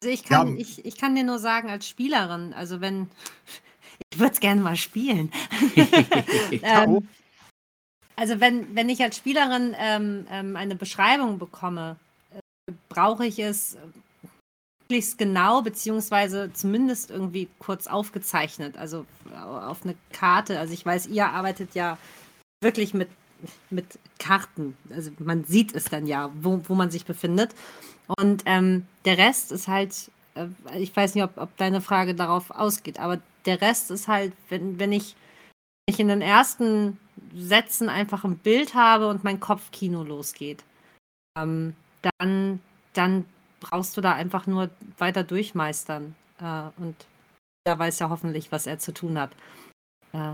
Also 0.00 0.12
ich 0.12 0.24
kann, 0.24 0.56
Ja. 0.56 0.60
ich, 0.60 0.84
ich 0.84 0.96
kann 0.96 1.14
dir 1.14 1.24
nur 1.24 1.38
sagen, 1.38 1.70
als 1.70 1.88
Spielerin, 1.88 2.52
also 2.54 2.80
wenn, 2.80 3.08
ich 4.12 4.18
würde 4.18 4.32
es 4.32 4.40
gerne 4.40 4.60
mal 4.60 4.76
spielen. 4.76 5.32
ähm, 6.62 7.08
also 8.16 8.40
wenn, 8.40 8.74
wenn 8.74 8.88
ich 8.88 9.02
als 9.02 9.16
Spielerin 9.16 9.74
ähm, 9.78 10.26
ähm, 10.30 10.56
eine 10.56 10.76
Beschreibung 10.76 11.38
bekomme, 11.38 11.96
äh, 12.34 12.72
brauche 12.88 13.26
ich 13.26 13.38
es 13.38 13.76
möglichst 14.88 15.18
genau, 15.18 15.62
beziehungsweise 15.62 16.52
zumindest 16.52 17.10
irgendwie 17.10 17.48
kurz 17.58 17.88
aufgezeichnet, 17.88 18.78
also 18.78 19.04
au- 19.34 19.58
auf 19.58 19.82
eine 19.84 19.96
Karte. 20.12 20.58
Also 20.60 20.72
ich 20.74 20.86
weiß, 20.86 21.08
ihr 21.08 21.26
arbeitet 21.28 21.74
ja 21.74 21.98
wirklich 22.62 22.94
mit, 22.94 23.08
mit 23.70 23.98
Karten. 24.18 24.76
Also 24.90 25.10
man 25.18 25.44
sieht 25.44 25.74
es 25.74 25.84
dann 25.86 26.06
ja, 26.06 26.30
wo, 26.40 26.60
wo 26.68 26.74
man 26.74 26.90
sich 26.90 27.04
befindet. 27.04 27.52
Und 28.16 28.44
ähm, 28.46 28.86
der 29.04 29.18
Rest 29.18 29.50
ist 29.50 29.66
halt, 29.66 30.10
äh, 30.36 30.46
ich 30.78 30.94
weiß 30.94 31.16
nicht, 31.16 31.24
ob, 31.24 31.36
ob 31.36 31.56
deine 31.56 31.80
Frage 31.80 32.14
darauf 32.14 32.52
ausgeht, 32.52 33.00
aber 33.00 33.20
der 33.44 33.60
Rest 33.60 33.90
ist 33.90 34.06
halt, 34.06 34.32
wenn, 34.48 34.78
wenn 34.78 34.92
ich, 34.92 35.16
ich 35.88 35.98
in 35.98 36.08
den 36.08 36.22
ersten 36.22 36.98
Sätzen 37.36 37.88
einfach 37.88 38.24
ein 38.24 38.38
Bild 38.38 38.74
habe 38.74 39.08
und 39.08 39.24
mein 39.24 39.40
Kopfkino 39.40 40.04
losgeht, 40.04 40.62
ähm, 41.36 41.74
dann, 42.18 42.60
dann 42.92 43.24
brauchst 43.60 43.96
du 43.96 44.00
da 44.00 44.12
einfach 44.12 44.46
nur 44.46 44.70
weiter 44.98 45.24
durchmeistern. 45.24 46.14
Äh, 46.40 46.62
und 46.78 46.94
der 47.66 47.78
weiß 47.78 47.98
ja 47.98 48.08
hoffentlich, 48.10 48.52
was 48.52 48.66
er 48.66 48.78
zu 48.78 48.92
tun 48.92 49.18
hat. 49.18 49.30
Äh, 50.12 50.32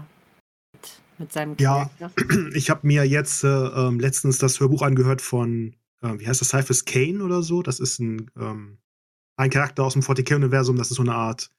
mit, 0.72 1.00
mit 1.18 1.32
seinem 1.32 1.56
Ja. 1.58 1.90
Charakter. 1.98 2.12
Ich 2.54 2.70
habe 2.70 2.86
mir 2.86 3.04
jetzt 3.06 3.44
äh, 3.44 3.48
ähm, 3.48 4.00
letztens 4.00 4.38
das 4.38 4.60
Hörbuch 4.60 4.82
angehört 4.82 5.20
von, 5.20 5.74
äh, 6.02 6.18
wie 6.18 6.26
heißt 6.26 6.40
das, 6.40 6.48
Cyphers 6.48 6.84
Kane 6.84 7.22
oder 7.22 7.42
so. 7.42 7.62
Das 7.62 7.80
ist 7.80 7.98
ein, 7.98 8.30
ähm, 8.38 8.78
ein 9.36 9.50
Charakter 9.50 9.84
aus 9.84 9.94
dem 9.94 10.02
40k-Universum, 10.02 10.76
das 10.76 10.90
ist 10.90 10.96
so 10.96 11.02
eine 11.02 11.14
Art 11.14 11.50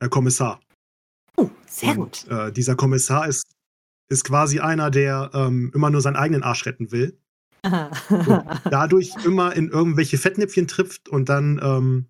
äh, 0.00 0.08
Kommissar. 0.08 0.60
Oh, 1.36 1.50
sehr 1.66 1.90
Und, 1.90 1.96
gut. 1.96 2.28
Äh, 2.28 2.52
dieser 2.52 2.76
Kommissar 2.76 3.26
ist, 3.26 3.44
ist 4.08 4.24
quasi 4.24 4.60
einer, 4.60 4.90
der 4.90 5.30
ähm, 5.34 5.70
immer 5.74 5.90
nur 5.90 6.00
seinen 6.00 6.16
eigenen 6.16 6.42
Arsch 6.42 6.66
retten 6.66 6.90
will. 6.92 7.18
dadurch 8.70 9.12
immer 9.24 9.54
in 9.54 9.68
irgendwelche 9.68 10.18
Fettnäpfchen 10.18 10.66
trifft 10.66 11.08
und 11.08 11.28
dann 11.28 11.60
ähm, 11.62 12.06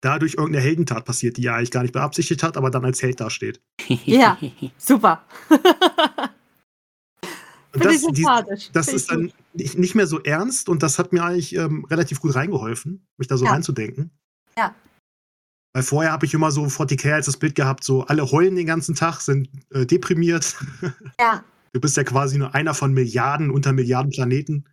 dadurch 0.00 0.34
irgendeine 0.34 0.64
Heldentat 0.64 1.04
passiert, 1.04 1.36
die 1.36 1.46
er 1.46 1.56
eigentlich 1.56 1.70
gar 1.70 1.82
nicht 1.82 1.92
beabsichtigt 1.92 2.42
hat, 2.42 2.56
aber 2.56 2.70
dann 2.70 2.84
als 2.84 3.02
Held 3.02 3.20
dasteht. 3.20 3.60
Ja. 4.04 4.38
Super. 4.78 5.24
Und 7.74 7.84
das, 7.84 8.02
die, 8.02 8.26
das 8.72 8.88
ist 8.88 9.10
dann 9.10 9.32
nicht 9.54 9.94
mehr 9.94 10.06
so 10.06 10.20
ernst 10.20 10.68
und 10.68 10.82
das 10.82 10.98
hat 10.98 11.12
mir 11.12 11.24
eigentlich 11.24 11.54
ähm, 11.56 11.86
relativ 11.86 12.20
gut 12.20 12.34
reingeholfen, 12.34 13.06
mich 13.16 13.28
da 13.28 13.38
so 13.38 13.46
Ja. 13.46 13.52
reinzudenken. 13.52 14.10
Ja. 14.58 14.74
Weil 15.74 15.82
vorher 15.82 16.12
habe 16.12 16.26
ich 16.26 16.34
immer 16.34 16.50
so 16.50 16.64
40k 16.64 17.14
als 17.14 17.26
das 17.26 17.38
Bild 17.38 17.54
gehabt, 17.54 17.82
so 17.82 18.02
alle 18.02 18.30
heulen 18.30 18.56
den 18.56 18.66
ganzen 18.66 18.94
Tag, 18.94 19.20
sind 19.20 19.48
äh, 19.70 19.86
deprimiert. 19.86 20.56
Ja. 21.18 21.44
Du 21.72 21.80
bist 21.80 21.96
ja 21.96 22.04
quasi 22.04 22.38
nur 22.38 22.54
einer 22.54 22.74
von 22.74 22.92
Milliarden 22.92 23.50
unter 23.50 23.72
Milliarden 23.72 24.10
Planeten. 24.12 24.64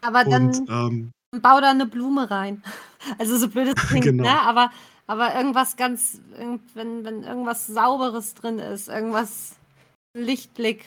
Aber 0.00 0.24
dann 0.24 0.48
Und 0.48 0.68
ähm, 0.68 1.12
bau 1.40 1.60
da 1.60 1.70
eine 1.70 1.86
Blume 1.86 2.30
rein. 2.30 2.62
Also 3.18 3.36
so 3.36 3.48
blöd 3.50 3.68
es 3.76 3.86
klingt, 3.86 4.04
Genau. 4.06 4.24
ne? 4.24 4.40
Aber, 4.40 4.70
aber 5.06 5.34
irgendwas 5.34 5.76
ganz, 5.76 6.22
wenn, 6.72 7.04
wenn 7.04 7.22
irgendwas 7.22 7.66
Sauberes 7.66 8.32
drin 8.32 8.58
ist, 8.58 8.88
irgendwas 8.88 9.56
Lichtblick, 10.16 10.86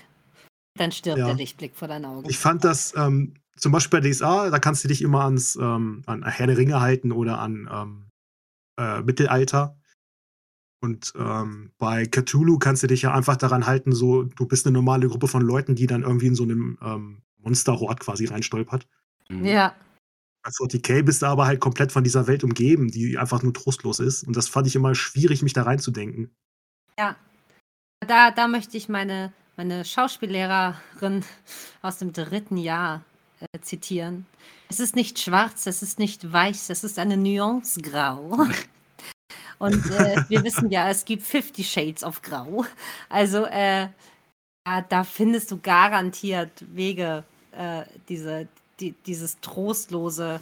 dann 0.79 0.91
stirbt 0.91 1.19
Ja. 1.19 1.27
der 1.27 1.35
Lichtblick 1.35 1.75
vor 1.75 1.87
deinen 1.87 2.05
Augen. 2.05 2.27
ich 2.27 2.39
fand 2.39 2.63
das 2.63 2.95
ähm, 2.97 3.35
zum 3.55 3.71
Beispiel 3.71 4.01
bei 4.01 4.09
DSA, 4.09 4.49
da 4.49 4.57
kannst 4.57 4.83
du 4.83 4.87
dich 4.87 5.03
immer 5.03 5.25
ans 5.25 5.55
ähm, 5.57 6.01
an 6.07 6.25
Herr 6.25 6.47
der 6.47 6.57
Ringe 6.57 6.81
halten 6.81 7.11
oder 7.11 7.37
an 7.37 7.69
ähm, 7.71 8.07
äh, 8.79 9.01
Mittelalter. 9.03 9.77
Und 10.79 11.13
ähm, 11.17 11.71
bei 11.77 12.05
Cthulhu 12.05 12.59
kannst 12.59 12.83
du 12.83 12.87
dich 12.87 13.01
ja 13.01 13.13
einfach 13.13 13.35
daran 13.35 13.65
halten, 13.65 13.93
so, 13.93 14.23
du 14.23 14.45
bist 14.45 14.65
eine 14.65 14.73
normale 14.73 15.07
Gruppe 15.07 15.27
von 15.27 15.41
Leuten, 15.41 15.75
die 15.75 15.87
dann 15.87 16.03
irgendwie 16.03 16.27
in 16.27 16.35
so 16.35 16.43
einem 16.43 16.77
ähm, 16.81 17.21
Monsterhort 17.39 17.99
quasi 17.99 18.25
reinstolpert. 18.25 18.87
Mhm. 19.29 19.45
Ja. 19.45 19.75
Bei 20.43 20.51
40k 20.51 21.03
bist 21.03 21.23
du 21.23 21.25
aber 21.25 21.47
halt 21.47 21.59
komplett 21.59 21.91
von 21.91 22.03
dieser 22.03 22.27
Welt 22.27 22.43
umgeben, 22.43 22.89
die 22.89 23.17
einfach 23.17 23.41
nur 23.41 23.53
trostlos 23.53 23.99
ist. 23.99 24.23
Und 24.23 24.37
das 24.37 24.47
fand 24.47 24.67
ich 24.67 24.75
immer 24.75 24.93
schwierig, 24.93 25.41
mich 25.41 25.53
da 25.53 25.63
reinzudenken. 25.63 26.29
Da, 28.05 28.31
da 28.31 28.47
möchte 28.47 28.77
ich 28.77 28.89
meine, 28.89 29.33
meine 29.55 29.83
Schauspiellehrerin 29.83 31.23
aus 31.81 31.97
dem 31.97 32.13
dritten 32.13 32.57
Jahr 32.57 33.03
äh, 33.39 33.59
zitieren. 33.59 34.25
Es 34.69 34.79
ist 34.79 34.95
nicht 34.95 35.19
schwarz, 35.19 35.65
es 35.65 35.81
ist 35.81 35.99
nicht 35.99 36.31
weiß, 36.31 36.69
es 36.69 36.83
ist 36.83 36.99
eine 36.99 37.17
Nuance 37.17 37.81
grau. 37.81 38.45
Und 39.59 39.89
äh, 39.89 40.21
wir 40.27 40.43
wissen 40.43 40.69
ja, 40.69 40.89
es 40.89 41.05
gibt 41.05 41.23
50 41.23 41.69
Shades 41.69 42.03
of 42.03 42.21
Grau. 42.21 42.65
Also 43.09 43.45
äh, 43.45 43.87
da, 44.65 44.81
da 44.81 45.03
findest 45.03 45.49
du 45.51 45.59
garantiert 45.59 46.51
Wege, 46.75 47.23
äh, 47.53 47.83
diese, 48.09 48.47
die, 48.79 48.91
dieses 49.05 49.39
Trostlose 49.41 50.39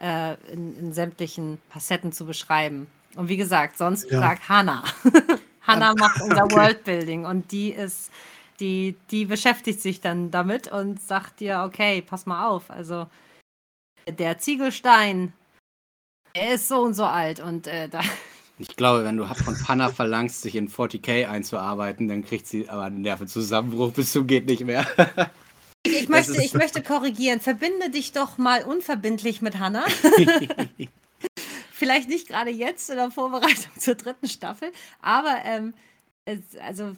äh, 0.00 0.34
in, 0.52 0.76
in 0.76 0.92
sämtlichen 0.92 1.58
Facetten 1.70 2.12
zu 2.12 2.26
beschreiben. 2.26 2.86
Und 3.16 3.28
wie 3.28 3.36
gesagt, 3.36 3.78
sonst 3.78 4.10
Ja. 4.10 4.20
frag 4.20 4.48
Hannah. 4.48 4.84
Hannah 5.62 5.94
macht 5.94 6.20
unser 6.20 6.44
Okay. 6.44 6.54
Worldbuilding 6.54 7.24
und 7.26 7.52
die 7.52 7.70
ist, 7.70 8.10
die, 8.60 8.96
die 9.10 9.24
beschäftigt 9.24 9.80
sich 9.80 10.00
dann 10.00 10.30
damit 10.30 10.70
und 10.70 11.00
sagt 11.00 11.40
dir, 11.40 11.62
okay, 11.66 12.02
pass 12.02 12.26
mal 12.26 12.48
auf, 12.48 12.70
also 12.70 13.06
der 14.08 14.38
Ziegelstein, 14.38 15.32
er 16.34 16.54
ist 16.54 16.68
so 16.68 16.80
und 16.82 16.94
so 16.94 17.04
alt 17.04 17.40
und 17.40 17.66
äh, 17.66 17.88
da, 17.88 18.00
Ich 18.60 18.76
glaube, 18.76 19.04
wenn 19.04 19.16
du 19.16 19.24
von 19.24 19.56
Panna 19.56 19.88
verlangst, 19.88 20.42
sich 20.42 20.54
in 20.54 20.68
40k 20.68 21.26
einzuarbeiten, 21.26 22.08
dann 22.08 22.22
kriegt 22.22 22.46
sie 22.46 22.68
aber 22.68 22.82
einen 22.84 23.00
Nervenzusammenbruch 23.00 23.92
bis 23.92 24.12
zum 24.12 24.26
geht 24.26 24.44
nicht 24.44 24.64
mehr. 24.64 24.86
ich, 25.82 26.10
möchte, 26.10 26.42
ich 26.42 26.52
möchte 26.52 26.82
korrigieren, 26.82 27.40
verbinde 27.40 27.88
dich 27.88 28.12
doch 28.12 28.36
mal 28.36 28.64
unverbindlich 28.64 29.40
mit 29.40 29.58
Hannah. 29.58 29.86
Vielleicht 31.72 32.10
nicht 32.10 32.28
gerade 32.28 32.50
jetzt 32.50 32.90
in 32.90 32.96
der 32.96 33.10
Vorbereitung 33.10 33.72
zur 33.78 33.94
dritten 33.94 34.28
Staffel, 34.28 34.70
aber 35.00 35.38
ähm, 35.44 35.72
es, 36.26 36.38
also 36.62 36.94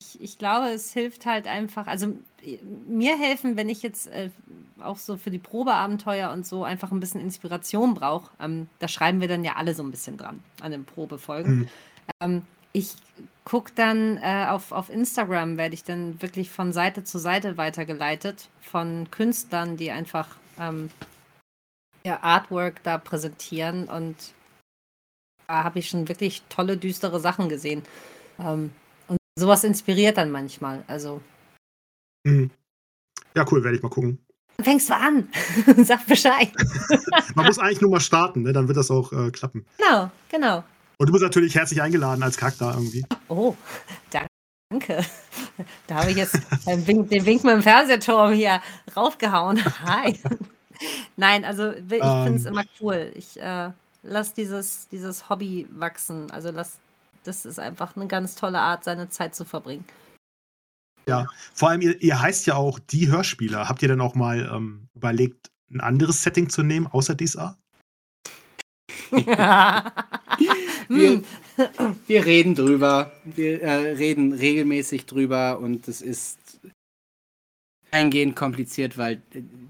ich, 0.00 0.20
ich 0.20 0.38
glaube, 0.38 0.70
es 0.70 0.92
hilft 0.92 1.24
halt 1.24 1.46
einfach, 1.46 1.86
also 1.86 2.16
mir 2.86 3.18
helfen, 3.18 3.56
wenn 3.56 3.68
ich 3.68 3.82
jetzt 3.82 4.08
äh, 4.08 4.30
auch 4.80 4.98
so 4.98 5.16
für 5.16 5.30
die 5.30 5.38
Probeabenteuer 5.38 6.30
und 6.30 6.46
so 6.46 6.64
einfach 6.64 6.92
ein 6.92 7.00
bisschen 7.00 7.20
Inspiration 7.20 7.94
brauche. 7.94 8.30
Ähm, 8.40 8.68
da 8.78 8.88
schreiben 8.88 9.20
wir 9.20 9.28
dann 9.28 9.44
ja 9.44 9.54
alle 9.56 9.74
so 9.74 9.82
ein 9.82 9.90
bisschen 9.90 10.16
dran 10.16 10.42
an 10.60 10.72
den 10.72 10.84
Probefolgen. 10.84 11.58
Mhm. 11.58 11.68
Ähm, 12.20 12.42
ich 12.72 12.94
gucke 13.44 13.72
dann 13.74 14.18
äh, 14.18 14.46
auf, 14.48 14.72
auf 14.72 14.90
Instagram, 14.90 15.56
werde 15.56 15.74
ich 15.74 15.84
dann 15.84 16.20
wirklich 16.20 16.50
von 16.50 16.72
Seite 16.72 17.04
zu 17.04 17.18
Seite 17.18 17.56
weitergeleitet 17.56 18.48
von 18.60 19.10
Künstlern, 19.10 19.76
die 19.76 19.90
einfach 19.90 20.36
ähm, 20.60 20.90
ihr 22.04 22.22
Artwork 22.22 22.82
da 22.82 22.98
präsentieren 22.98 23.88
und 23.88 24.16
da 25.46 25.64
habe 25.64 25.78
ich 25.78 25.88
schon 25.88 26.08
wirklich 26.08 26.42
tolle, 26.48 26.76
düstere 26.76 27.20
Sachen 27.20 27.48
gesehen. 27.48 27.82
Ähm, 28.38 28.72
und 29.08 29.18
sowas 29.38 29.64
inspiriert 29.64 30.16
dann 30.18 30.30
manchmal. 30.30 30.84
Also 30.88 31.20
Mhm. 32.26 32.50
Ja, 33.36 33.44
cool, 33.50 33.62
werde 33.62 33.76
ich 33.76 33.82
mal 33.82 33.88
gucken. 33.88 34.18
fängst 34.60 34.88
du 34.88 34.94
an, 34.96 35.28
sag 35.84 36.06
Bescheid. 36.06 36.50
Man 37.34 37.46
muss 37.46 37.58
eigentlich 37.58 37.80
nur 37.80 37.90
mal 37.90 38.00
starten, 38.00 38.42
ne? 38.42 38.52
dann 38.52 38.66
wird 38.68 38.76
das 38.78 38.90
auch 38.90 39.12
äh, 39.12 39.30
klappen. 39.30 39.64
Genau, 39.78 40.10
genau. 40.30 40.64
Und 40.98 41.06
du 41.08 41.12
bist 41.12 41.22
natürlich 41.22 41.54
herzlich 41.54 41.82
eingeladen 41.82 42.22
als 42.22 42.36
Charakter 42.38 42.72
irgendwie. 42.74 43.04
Oh, 43.28 43.54
danke. 44.10 45.04
Da 45.86 45.94
habe 45.96 46.10
ich 46.10 46.16
jetzt 46.16 46.34
den 46.66 46.86
Wink, 46.86 47.10
den 47.10 47.26
Wink 47.26 47.44
mit 47.44 47.52
dem 47.52 47.62
Fernsehturm 47.62 48.32
hier 48.32 48.60
raufgehauen. 48.96 49.62
Hi. 49.84 50.18
Nein, 51.16 51.44
also 51.44 51.70
ich 51.72 51.84
finde 51.86 52.34
es 52.34 52.46
Ähm. 52.46 52.52
immer 52.52 52.64
cool. 52.80 53.12
Ich 53.14 53.38
äh, 53.40 53.70
lasse 54.02 54.32
dieses, 54.34 54.88
dieses 54.88 55.28
Hobby 55.28 55.66
wachsen. 55.70 56.30
Also 56.30 56.50
lass, 56.50 56.78
das 57.24 57.44
ist 57.44 57.58
einfach 57.60 57.94
eine 57.94 58.06
ganz 58.06 58.34
tolle 58.34 58.58
Art, 58.60 58.82
seine 58.84 59.10
Zeit 59.10 59.34
zu 59.34 59.44
verbringen. 59.44 59.84
Vor 61.54 61.68
allem, 61.70 61.80
ihr, 61.82 62.00
ihr 62.02 62.20
heißt 62.20 62.46
ja 62.46 62.54
auch 62.56 62.78
die 62.78 63.08
Hörspieler. 63.08 63.68
Habt 63.68 63.82
ihr 63.82 63.88
denn 63.88 64.00
auch 64.00 64.14
mal 64.14 64.50
ähm, 64.52 64.88
überlegt, 64.94 65.50
ein 65.70 65.80
anderes 65.80 66.22
Setting 66.22 66.48
zu 66.48 66.62
nehmen, 66.62 66.86
außer 66.86 67.16
DSA? 67.16 67.56
hm, 70.88 71.24
Wir 72.06 72.24
reden 72.26 72.54
drüber. 72.54 73.12
Wir 73.24 73.62
äh, 73.62 73.92
reden 73.92 74.32
regelmäßig 74.32 75.06
drüber 75.06 75.58
und 75.58 75.88
es 75.88 76.02
ist 76.02 76.38
eingehend 77.92 78.36
kompliziert, 78.36 78.98
weil 78.98 79.22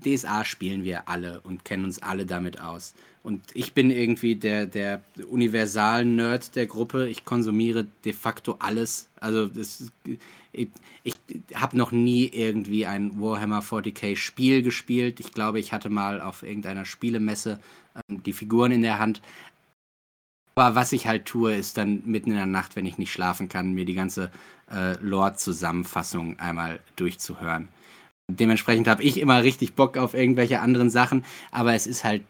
DSA 0.04 0.44
spielen 0.44 0.84
wir 0.84 1.08
alle 1.08 1.40
und 1.42 1.64
kennen 1.64 1.84
uns 1.84 2.02
alle 2.02 2.26
damit 2.26 2.60
aus. 2.60 2.94
Und 3.22 3.42
ich 3.54 3.72
bin 3.74 3.90
irgendwie 3.90 4.36
der, 4.36 4.66
der 4.66 5.02
Universal-Nerd 5.28 6.54
der 6.56 6.66
Gruppe. 6.66 7.08
Ich 7.08 7.24
konsumiere 7.24 7.86
de 8.04 8.12
facto 8.12 8.56
alles. 8.58 9.08
Also 9.20 9.46
das, 9.46 9.80
ist- 9.80 9.92
ich, 10.52 10.68
ich 11.02 11.15
habe 11.54 11.76
noch 11.76 11.92
nie 11.92 12.26
irgendwie 12.26 12.86
ein 12.86 13.20
Warhammer 13.20 13.60
40k 13.60 14.16
Spiel 14.16 14.62
gespielt. 14.62 15.20
Ich 15.20 15.32
glaube, 15.32 15.60
ich 15.60 15.72
hatte 15.72 15.90
mal 15.90 16.20
auf 16.20 16.42
irgendeiner 16.42 16.84
Spielemesse 16.84 17.60
ähm, 18.08 18.22
die 18.22 18.32
Figuren 18.32 18.72
in 18.72 18.82
der 18.82 18.98
Hand. 18.98 19.22
Aber 20.54 20.74
was 20.74 20.92
ich 20.92 21.06
halt 21.06 21.26
tue, 21.26 21.54
ist 21.54 21.76
dann 21.76 22.02
mitten 22.06 22.30
in 22.30 22.36
der 22.36 22.46
Nacht, 22.46 22.76
wenn 22.76 22.86
ich 22.86 22.98
nicht 22.98 23.12
schlafen 23.12 23.48
kann, 23.48 23.74
mir 23.74 23.84
die 23.84 23.94
ganze 23.94 24.30
äh, 24.70 24.96
Lore-Zusammenfassung 25.00 26.38
einmal 26.38 26.80
durchzuhören. 26.96 27.68
Dementsprechend 28.28 28.88
habe 28.88 29.02
ich 29.02 29.20
immer 29.20 29.42
richtig 29.42 29.74
Bock 29.74 29.96
auf 29.96 30.14
irgendwelche 30.14 30.60
anderen 30.60 30.90
Sachen, 30.90 31.24
aber 31.52 31.74
es 31.74 31.86
ist 31.86 32.04
halt 32.04 32.22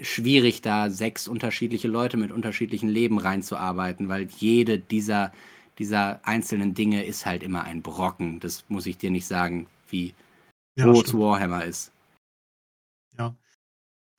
schwierig, 0.00 0.60
da 0.60 0.90
sechs 0.90 1.26
unterschiedliche 1.26 1.88
Leute 1.88 2.16
mit 2.16 2.32
unterschiedlichen 2.32 2.88
Leben 2.88 3.18
reinzuarbeiten, 3.18 4.08
weil 4.08 4.28
jede 4.38 4.78
dieser, 4.78 5.32
dieser 5.78 6.20
einzelnen 6.26 6.74
Dinge 6.74 7.04
ist 7.04 7.26
halt 7.26 7.42
immer 7.42 7.64
ein 7.64 7.82
Brocken. 7.82 8.40
Das 8.40 8.64
muss 8.68 8.86
ich 8.86 8.98
dir 8.98 9.10
nicht 9.10 9.26
sagen, 9.26 9.66
wie 9.88 10.14
Ja, 10.76 10.84
groß. 10.86 11.14
Warhammer 11.14 11.64
ist. 11.64 11.92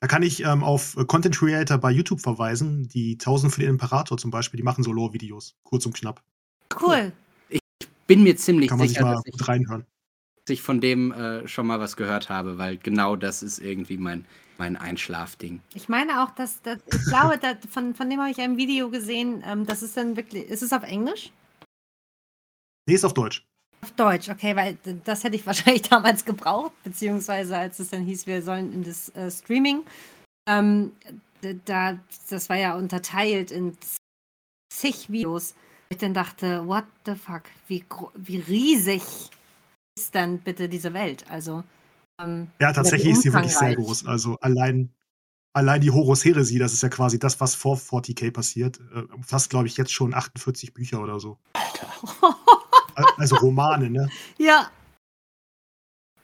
Da 0.00 0.06
kann 0.06 0.22
ich 0.22 0.42
ähm, 0.44 0.64
auf 0.64 0.96
Content 1.06 1.36
Creator 1.36 1.76
bei 1.76 1.90
YouTube 1.90 2.22
verweisen. 2.22 2.88
Die 2.88 3.12
1000 3.12 3.52
für 3.52 3.60
den 3.60 3.68
Imperator 3.70 4.16
zum 4.16 4.30
Beispiel, 4.30 4.56
die 4.56 4.64
machen 4.64 4.82
so 4.82 4.92
Lore-Videos. 4.92 5.54
Kurz 5.62 5.84
und 5.84 5.94
knapp. 5.94 6.22
cool. 6.80 7.12
Bin 8.06 8.22
mir 8.22 8.34
ziemlich 8.36 8.70
Kann 8.70 8.78
man 8.78 8.88
sich 8.88 8.96
sicher, 8.96 9.06
mal 9.06 9.14
dass 9.16 9.26
ich 9.26 9.32
gut 9.32 9.46
reinhören. 9.46 9.84
dass 10.36 10.54
ich 10.54 10.62
von 10.62 10.80
dem 10.80 11.12
äh, 11.12 11.46
schon 11.46 11.66
mal 11.66 11.78
was 11.80 11.96
gehört 11.96 12.30
habe, 12.30 12.56
weil 12.56 12.78
genau 12.78 13.14
das 13.14 13.42
ist 13.42 13.58
irgendwie 13.58 13.98
mein, 13.98 14.24
mein 14.56 14.76
Einschlafding. 14.76 15.60
Ich 15.74 15.88
meine 15.90 16.24
auch, 16.24 16.30
dass, 16.30 16.62
dass 16.62 16.78
ich 16.86 17.04
glaube, 17.04 17.36
dass, 17.38 17.58
von, 17.70 17.94
von 17.94 18.08
dem 18.08 18.20
habe 18.20 18.30
ich 18.30 18.40
ein 18.40 18.56
Video 18.56 18.88
gesehen. 18.88 19.44
Ähm, 19.46 19.66
das 19.66 19.82
ist 19.82 19.98
dann 19.98 20.16
wirklich, 20.16 20.48
ist 20.48 20.62
es 20.62 20.72
auf 20.72 20.82
Englisch? 20.82 21.30
Nee, 22.90 22.96
ist 22.96 23.04
auf 23.04 23.14
Deutsch. 23.14 23.46
Auf 23.82 23.92
Deutsch, 23.92 24.28
okay, 24.28 24.56
weil 24.56 24.76
das 25.04 25.22
hätte 25.22 25.36
ich 25.36 25.46
wahrscheinlich 25.46 25.82
damals 25.82 26.24
gebraucht, 26.24 26.72
beziehungsweise 26.82 27.56
als 27.56 27.78
es 27.78 27.90
dann 27.90 28.02
hieß, 28.02 28.26
wir 28.26 28.42
sollen 28.42 28.72
in 28.72 28.82
das 28.82 29.10
äh, 29.10 29.30
Streaming. 29.30 29.84
Ähm, 30.48 30.90
da, 31.66 31.98
das 32.28 32.48
war 32.48 32.56
ja 32.56 32.74
unterteilt 32.74 33.52
in 33.52 33.76
zig 34.74 35.08
Videos. 35.08 35.54
Ich 35.90 35.98
dann 35.98 36.14
dachte, 36.14 36.66
what 36.66 36.84
the 37.06 37.14
fuck, 37.14 37.42
wie, 37.68 37.84
wie 38.16 38.38
riesig 38.40 39.02
ist 39.96 40.12
dann 40.14 40.38
bitte 40.38 40.68
diese 40.68 40.92
Welt? 40.92 41.24
Also, 41.30 41.62
ähm, 42.20 42.48
Ja, 42.60 42.72
tatsächlich 42.72 43.12
ist 43.12 43.24
die 43.24 43.32
wirklich 43.32 43.56
sehr 43.56 43.76
groß. 43.76 44.04
Also 44.04 44.36
allein, 44.40 44.92
allein 45.52 45.80
die 45.80 45.92
Horus 45.92 46.24
Heresie, 46.24 46.58
das 46.58 46.72
ist 46.72 46.82
ja 46.82 46.88
quasi 46.88 47.20
das, 47.20 47.40
was 47.40 47.54
vor 47.54 47.76
40k 47.76 48.32
passiert. 48.32 48.80
Äh, 48.92 49.02
umfasst, 49.14 49.48
glaube 49.50 49.68
ich, 49.68 49.76
jetzt 49.76 49.92
schon 49.92 50.12
48 50.12 50.74
Bücher 50.74 51.00
oder 51.00 51.20
so. 51.20 51.38
Al- 51.52 51.62
Also 53.16 53.36
Romane, 53.36 53.90
ne? 53.90 54.08
ja. 54.38 54.70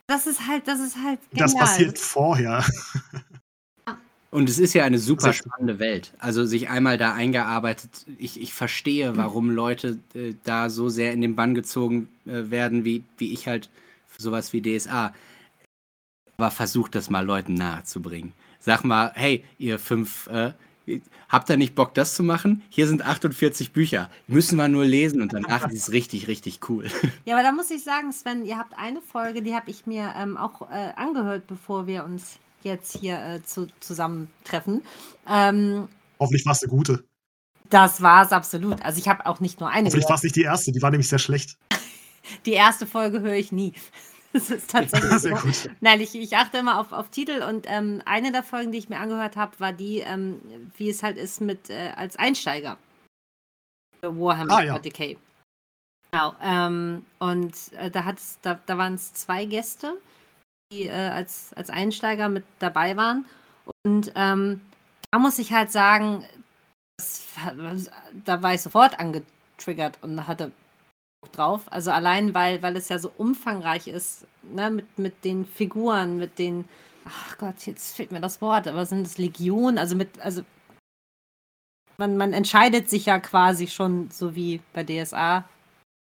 Das 0.08 0.26
ist 0.26 0.46
halt, 0.46 0.68
das 0.68 0.78
ist 0.78 0.96
halt 1.02 1.18
genial. 1.30 1.48
Das 1.48 1.56
passiert 1.56 1.98
vorher. 1.98 2.64
Und 4.30 4.50
es 4.50 4.58
ist 4.58 4.74
ja 4.74 4.84
eine 4.84 4.98
super 4.98 5.32
spannende 5.32 5.78
Welt. 5.78 6.12
Also 6.18 6.44
sich 6.44 6.68
einmal 6.68 6.98
da 6.98 7.14
eingearbeitet. 7.14 8.04
Ich, 8.18 8.40
ich 8.40 8.52
verstehe, 8.52 9.16
warum 9.16 9.50
Leute 9.50 9.98
äh, 10.14 10.34
da 10.44 10.68
so 10.68 10.88
sehr 10.88 11.12
in 11.12 11.22
den 11.22 11.36
Bann 11.36 11.54
gezogen 11.54 12.08
äh, 12.26 12.50
werden, 12.50 12.84
wie, 12.84 13.02
wie 13.18 13.32
ich 13.32 13.48
halt 13.48 13.70
für 14.06 14.22
sowas 14.22 14.52
wie 14.52 14.60
DSA. 14.60 15.14
Aber 16.36 16.50
versucht 16.50 16.94
das 16.94 17.08
mal 17.08 17.24
Leuten 17.24 17.54
nahezubringen. 17.54 18.32
Sag 18.60 18.84
mal, 18.84 19.10
hey, 19.14 19.42
ihr 19.58 19.78
fünf, 19.78 20.26
äh, 20.26 20.52
habt 21.28 21.50
ihr 21.50 21.56
nicht 21.56 21.74
Bock, 21.74 21.94
das 21.94 22.14
zu 22.14 22.22
machen? 22.22 22.62
Hier 22.68 22.86
sind 22.86 23.02
48 23.02 23.72
Bücher. 23.72 24.10
Müssen 24.26 24.56
wir 24.56 24.68
nur 24.68 24.84
lesen 24.84 25.20
und 25.20 25.32
danach 25.32 25.68
ist 25.70 25.88
es 25.88 25.92
richtig, 25.92 26.28
richtig 26.28 26.60
cool. 26.68 26.86
Ja, 27.24 27.34
aber 27.34 27.42
da 27.42 27.52
muss 27.52 27.70
ich 27.70 27.82
sagen, 27.82 28.12
Sven, 28.12 28.44
ihr 28.44 28.58
habt 28.58 28.76
eine 28.78 29.00
Folge, 29.00 29.42
die 29.42 29.54
habe 29.54 29.70
ich 29.70 29.86
mir 29.86 30.14
ähm, 30.16 30.36
auch 30.36 30.70
äh, 30.70 30.92
angehört, 30.96 31.46
bevor 31.46 31.86
wir 31.86 32.04
uns 32.04 32.38
jetzt 32.62 32.98
hier 32.98 33.18
äh, 33.18 33.42
zu, 33.42 33.68
zusammentreffen. 33.80 34.82
Ähm, 35.28 35.88
Hoffentlich 36.18 36.46
war 36.46 36.52
es 36.52 36.62
eine 36.62 36.70
gute. 36.70 37.04
das 37.70 38.00
war 38.02 38.24
es 38.24 38.32
absolut. 38.32 38.82
Also 38.82 38.98
ich 38.98 39.08
habe 39.08 39.26
auch 39.26 39.40
nicht 39.40 39.60
nur 39.60 39.68
eine 39.68 39.86
Hoffentlich 39.86 40.08
war 40.08 40.16
es 40.16 40.22
nicht 40.22 40.36
die 40.36 40.42
erste, 40.42 40.72
die 40.72 40.82
war 40.82 40.90
nämlich 40.90 41.08
sehr 41.08 41.18
schlecht. 41.18 41.56
Die 42.44 42.54
erste 42.54 42.88
Folge 42.88 43.20
höre 43.20 43.34
ich 43.36 43.52
nie. 43.52 43.72
Das 44.36 44.50
ist 44.50 44.70
tatsächlich 44.70 45.18
Sehr 45.20 45.36
so. 45.36 45.46
gut. 45.46 45.70
Nein, 45.80 45.98
ich, 46.00 46.14
ich 46.14 46.36
achte 46.36 46.58
immer 46.58 46.78
auf, 46.78 46.92
auf 46.92 47.08
Titel 47.08 47.42
und 47.42 47.66
ähm, 47.70 48.02
eine 48.04 48.32
der 48.32 48.42
Folgen, 48.42 48.70
die 48.70 48.76
ich 48.76 48.90
mir 48.90 48.98
angehört 48.98 49.34
habe, 49.34 49.58
war 49.60 49.72
die, 49.72 50.00
ähm, 50.00 50.42
wie 50.76 50.90
es 50.90 51.02
halt 51.02 51.16
ist 51.16 51.40
mit 51.40 51.70
äh, 51.70 51.92
als 51.96 52.16
Einsteiger. 52.16 52.76
Warhammer 54.02 54.58
Ah, 54.58 54.62
ja. 54.62 54.76
40k. 54.76 55.16
Genau. 56.10 56.34
Ähm, 56.42 57.06
und 57.18 57.54
äh, 57.78 57.90
da, 57.90 58.14
da, 58.42 58.60
da 58.66 58.78
waren 58.78 58.94
es 58.94 59.14
zwei 59.14 59.46
Gäste, 59.46 59.96
die 60.70 60.86
äh, 60.86 60.92
als, 60.92 61.54
als 61.54 61.70
Einsteiger 61.70 62.28
mit 62.28 62.44
dabei 62.58 62.94
waren. 62.98 63.24
Und 63.84 64.12
ähm, 64.16 64.60
da 65.10 65.18
muss 65.18 65.38
ich 65.38 65.52
halt 65.54 65.72
sagen, 65.72 66.24
das, 66.98 67.24
da 68.24 68.42
war 68.42 68.52
ich 68.52 68.60
sofort 68.60 69.00
angetriggert 69.00 69.98
und 70.02 70.26
hatte 70.26 70.52
drauf. 71.32 71.62
Also 71.70 71.90
allein, 71.90 72.34
weil, 72.34 72.62
weil 72.62 72.76
es 72.76 72.88
ja 72.88 72.98
so 72.98 73.10
umfangreich 73.16 73.86
ist, 73.88 74.26
ne, 74.42 74.70
mit, 74.70 74.98
mit 74.98 75.24
den 75.24 75.44
Figuren, 75.46 76.18
mit 76.18 76.38
den, 76.38 76.64
ach 77.04 77.38
Gott, 77.38 77.66
jetzt 77.66 77.96
fehlt 77.96 78.12
mir 78.12 78.20
das 78.20 78.40
Wort, 78.40 78.68
aber 78.68 78.86
sind 78.86 79.06
es 79.06 79.18
Legionen, 79.18 79.78
also 79.78 79.96
mit, 79.96 80.18
also 80.20 80.42
man, 81.98 82.16
man 82.16 82.32
entscheidet 82.32 82.90
sich 82.90 83.06
ja 83.06 83.18
quasi 83.18 83.66
schon, 83.68 84.10
so 84.10 84.34
wie 84.34 84.60
bei 84.72 84.84
DSA. 84.84 85.48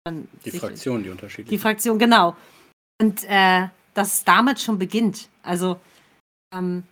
Die 0.07 0.49
sich- 0.51 0.59
Fraktionen, 0.59 0.99
die 1.03 1.05
die 1.05 1.11
unterschiedlichen. 1.11 1.61
Fraktion, 1.61 1.97
genau. 1.99 2.35
Und 3.01 3.23
äh, 3.25 3.67
dass 3.93 4.13
es 4.15 4.23
damit 4.25 4.59
schon 4.59 4.77
beginnt. 4.77 5.29
Also, 5.41 5.79
ähm, 6.53 6.83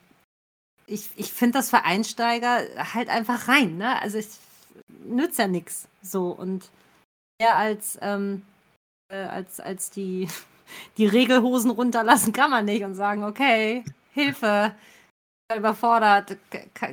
ich, 0.87 1.09
ich 1.15 1.31
finde 1.31 1.59
das 1.59 1.69
für 1.69 1.83
Einsteiger 1.83 2.61
halt 2.93 3.09
einfach 3.09 3.47
rein, 3.47 3.77
ne? 3.77 4.01
Also, 4.01 4.17
es 4.17 4.39
nützt 4.87 5.37
ja 5.37 5.47
nichts. 5.47 5.87
So. 6.01 6.29
Und 6.31 6.69
mehr 7.43 7.57
als, 7.57 7.97
ähm, 8.01 8.43
äh, 9.11 9.17
als, 9.17 9.59
als 9.59 9.89
die, 9.89 10.27
die 10.97 11.07
Regelhosen 11.07 11.71
runterlassen 11.71 12.33
kann 12.33 12.51
man 12.51 12.65
nicht 12.65 12.83
und 12.83 12.95
sagen, 12.95 13.23
okay, 13.23 13.83
Hilfe, 14.13 14.73
ich 14.75 15.47
bin 15.49 15.59
überfordert, 15.59 16.37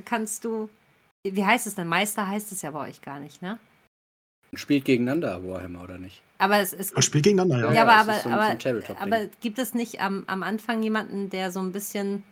kannst 0.04 0.44
du. 0.44 0.68
Wie 1.22 1.44
heißt 1.44 1.66
es 1.66 1.74
denn? 1.74 1.86
Meister 1.86 2.26
heißt 2.26 2.50
es 2.50 2.62
ja 2.62 2.70
bei 2.70 2.88
euch 2.88 3.02
gar 3.02 3.20
nicht, 3.20 3.42
ne? 3.42 3.58
Spielt 4.54 4.84
gegeneinander 4.86 5.46
Warhammer, 5.46 5.82
oder 5.84 5.98
nicht? 5.98 6.22
Aber 6.38 6.58
es, 6.58 6.72
es 6.72 6.92
spielt 7.04 7.24
gegeneinander, 7.24 7.68
ja. 7.68 7.72
Ja, 7.74 7.82
aber, 7.82 7.94
es 7.94 8.00
aber, 8.00 8.16
ist 8.16 8.22
so 8.22 8.28
ein- 8.30 8.34
aber, 8.34 8.58
Tabletop-Ding. 8.58 8.96
aber 9.12 9.26
gibt 9.42 9.58
es 9.58 9.74
nicht 9.74 10.00
am, 10.00 10.24
am 10.26 10.42
Anfang 10.42 10.82
jemanden, 10.82 11.28
der 11.30 11.52
so 11.52 11.60
ein 11.60 11.72
bisschen. 11.72 12.24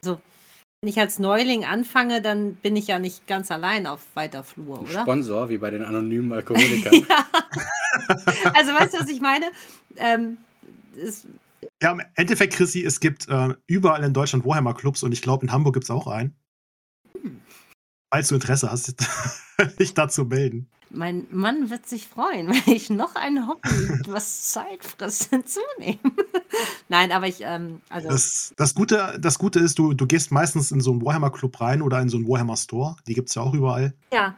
So, 0.00 0.20
wenn 0.86 0.92
ich 0.92 1.00
als 1.00 1.18
Neuling 1.18 1.64
anfange, 1.64 2.22
dann 2.22 2.54
bin 2.54 2.76
ich 2.76 2.86
ja 2.86 3.00
nicht 3.00 3.26
ganz 3.26 3.50
allein 3.50 3.88
auf 3.88 4.02
weiter 4.14 4.44
Flur, 4.44 4.80
oder? 4.82 5.02
Sponsor, 5.02 5.48
wie 5.48 5.58
bei 5.58 5.68
den 5.70 5.82
anonymen 5.82 6.32
Alkoholikern. 6.32 6.94
ja. 7.08 7.26
Also, 8.54 8.72
weißt 8.72 8.94
du, 8.94 9.00
was 9.00 9.08
ich 9.08 9.20
meine? 9.20 9.46
Ähm, 9.96 10.36
es, 10.96 11.26
Ja, 11.82 11.90
im 11.90 12.02
Endeffekt, 12.14 12.54
Chrissy, 12.54 12.84
es 12.84 13.00
gibt 13.00 13.28
äh, 13.28 13.54
überall 13.66 14.04
in 14.04 14.12
Deutschland 14.12 14.44
Warhammer-Clubs 14.44 15.02
und 15.02 15.10
ich 15.10 15.22
glaube, 15.22 15.44
in 15.44 15.50
Hamburg 15.50 15.74
gibt 15.74 15.82
es 15.82 15.90
auch 15.90 16.06
einen. 16.06 16.36
Hm. 17.20 17.40
Falls 18.12 18.28
du 18.28 18.36
Interesse 18.36 18.70
hast, 18.70 18.94
dich 19.80 19.92
dazu 19.92 20.24
melden. 20.24 20.68
Mein 20.90 21.26
Mann 21.30 21.70
wird 21.70 21.86
sich 21.86 22.06
freuen, 22.08 22.48
wenn 22.66 22.74
ich 22.74 22.90
noch 22.90 23.14
ein 23.14 23.48
Hobby, 23.48 23.68
was 24.08 24.50
Zeit 24.52 24.84
frisst, 24.84 25.30
hinzunehme. 25.30 25.98
Nein, 26.88 27.12
aber 27.12 27.26
ich, 27.26 27.38
ähm, 27.40 27.80
also. 27.88 28.08
Das, 28.08 28.54
das, 28.56 28.74
Gute, 28.74 29.18
das 29.20 29.38
Gute 29.38 29.60
ist, 29.60 29.78
du, 29.78 29.92
du 29.94 30.06
gehst 30.06 30.32
meistens 30.32 30.70
in 30.72 30.80
so 30.80 30.92
einen 30.92 31.04
Warhammer-Club 31.04 31.60
rein 31.60 31.82
oder 31.82 32.00
in 32.00 32.08
so 32.08 32.16
einen 32.16 32.28
Warhammer-Store. 32.28 32.96
Die 33.06 33.14
gibt 33.14 33.28
es 33.28 33.34
ja 33.34 33.42
auch 33.42 33.54
überall. 33.54 33.94
ja, 34.12 34.34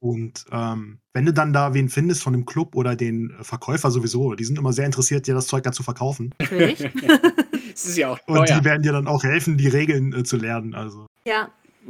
Und 0.00 0.44
ähm, 0.50 0.98
wenn 1.12 1.26
du 1.26 1.32
dann 1.32 1.52
da 1.52 1.74
wen 1.74 1.88
findest 1.88 2.22
von 2.22 2.32
dem 2.32 2.46
Club 2.46 2.74
oder 2.76 2.96
den 2.96 3.34
Verkäufer 3.42 3.90
sowieso, 3.90 4.34
die 4.34 4.44
sind 4.44 4.58
immer 4.58 4.72
sehr 4.72 4.86
interessiert, 4.86 5.26
dir 5.26 5.34
das 5.34 5.46
Zeug 5.48 5.64
dann 5.64 5.72
zu 5.72 5.82
verkaufen. 5.82 6.34
natürlich. 6.38 6.88
Es 7.72 7.86
ist 7.86 7.96
ja 7.98 8.08
auch 8.10 8.18
Und 8.26 8.46
teuer. 8.46 8.58
die 8.58 8.64
werden 8.64 8.82
dir 8.82 8.92
dann 8.92 9.06
auch 9.06 9.22
helfen, 9.22 9.56
die 9.56 9.68
Regeln 9.68 10.12
äh, 10.12 10.24
zu 10.24 10.36
lernen. 10.36 10.74
Also. 10.74 11.06
Ja, 11.24 11.48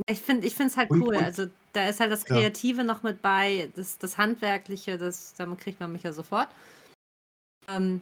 ich 0.08 0.20
finde 0.20 0.46
ich 0.46 0.58
es 0.58 0.76
halt 0.76 0.90
Und- 0.90 1.02
cool. 1.02 1.16
und- 1.16 1.24
also 1.24 1.46
da 1.72 1.88
ist 1.88 2.00
halt 2.00 2.10
das 2.12 2.22
Ja. 2.28 2.36
Kreative 2.36 2.84
noch 2.84 3.02
mit 3.02 3.22
bei, 3.22 3.70
das, 3.76 3.98
das 3.98 4.18
Handwerkliche, 4.18 4.98
das, 4.98 5.34
damit 5.36 5.60
kriegt 5.60 5.80
man 5.80 5.92
mich 5.92 6.02
ja 6.02 6.12
sofort. 6.12 6.48
Ähm, 7.68 8.00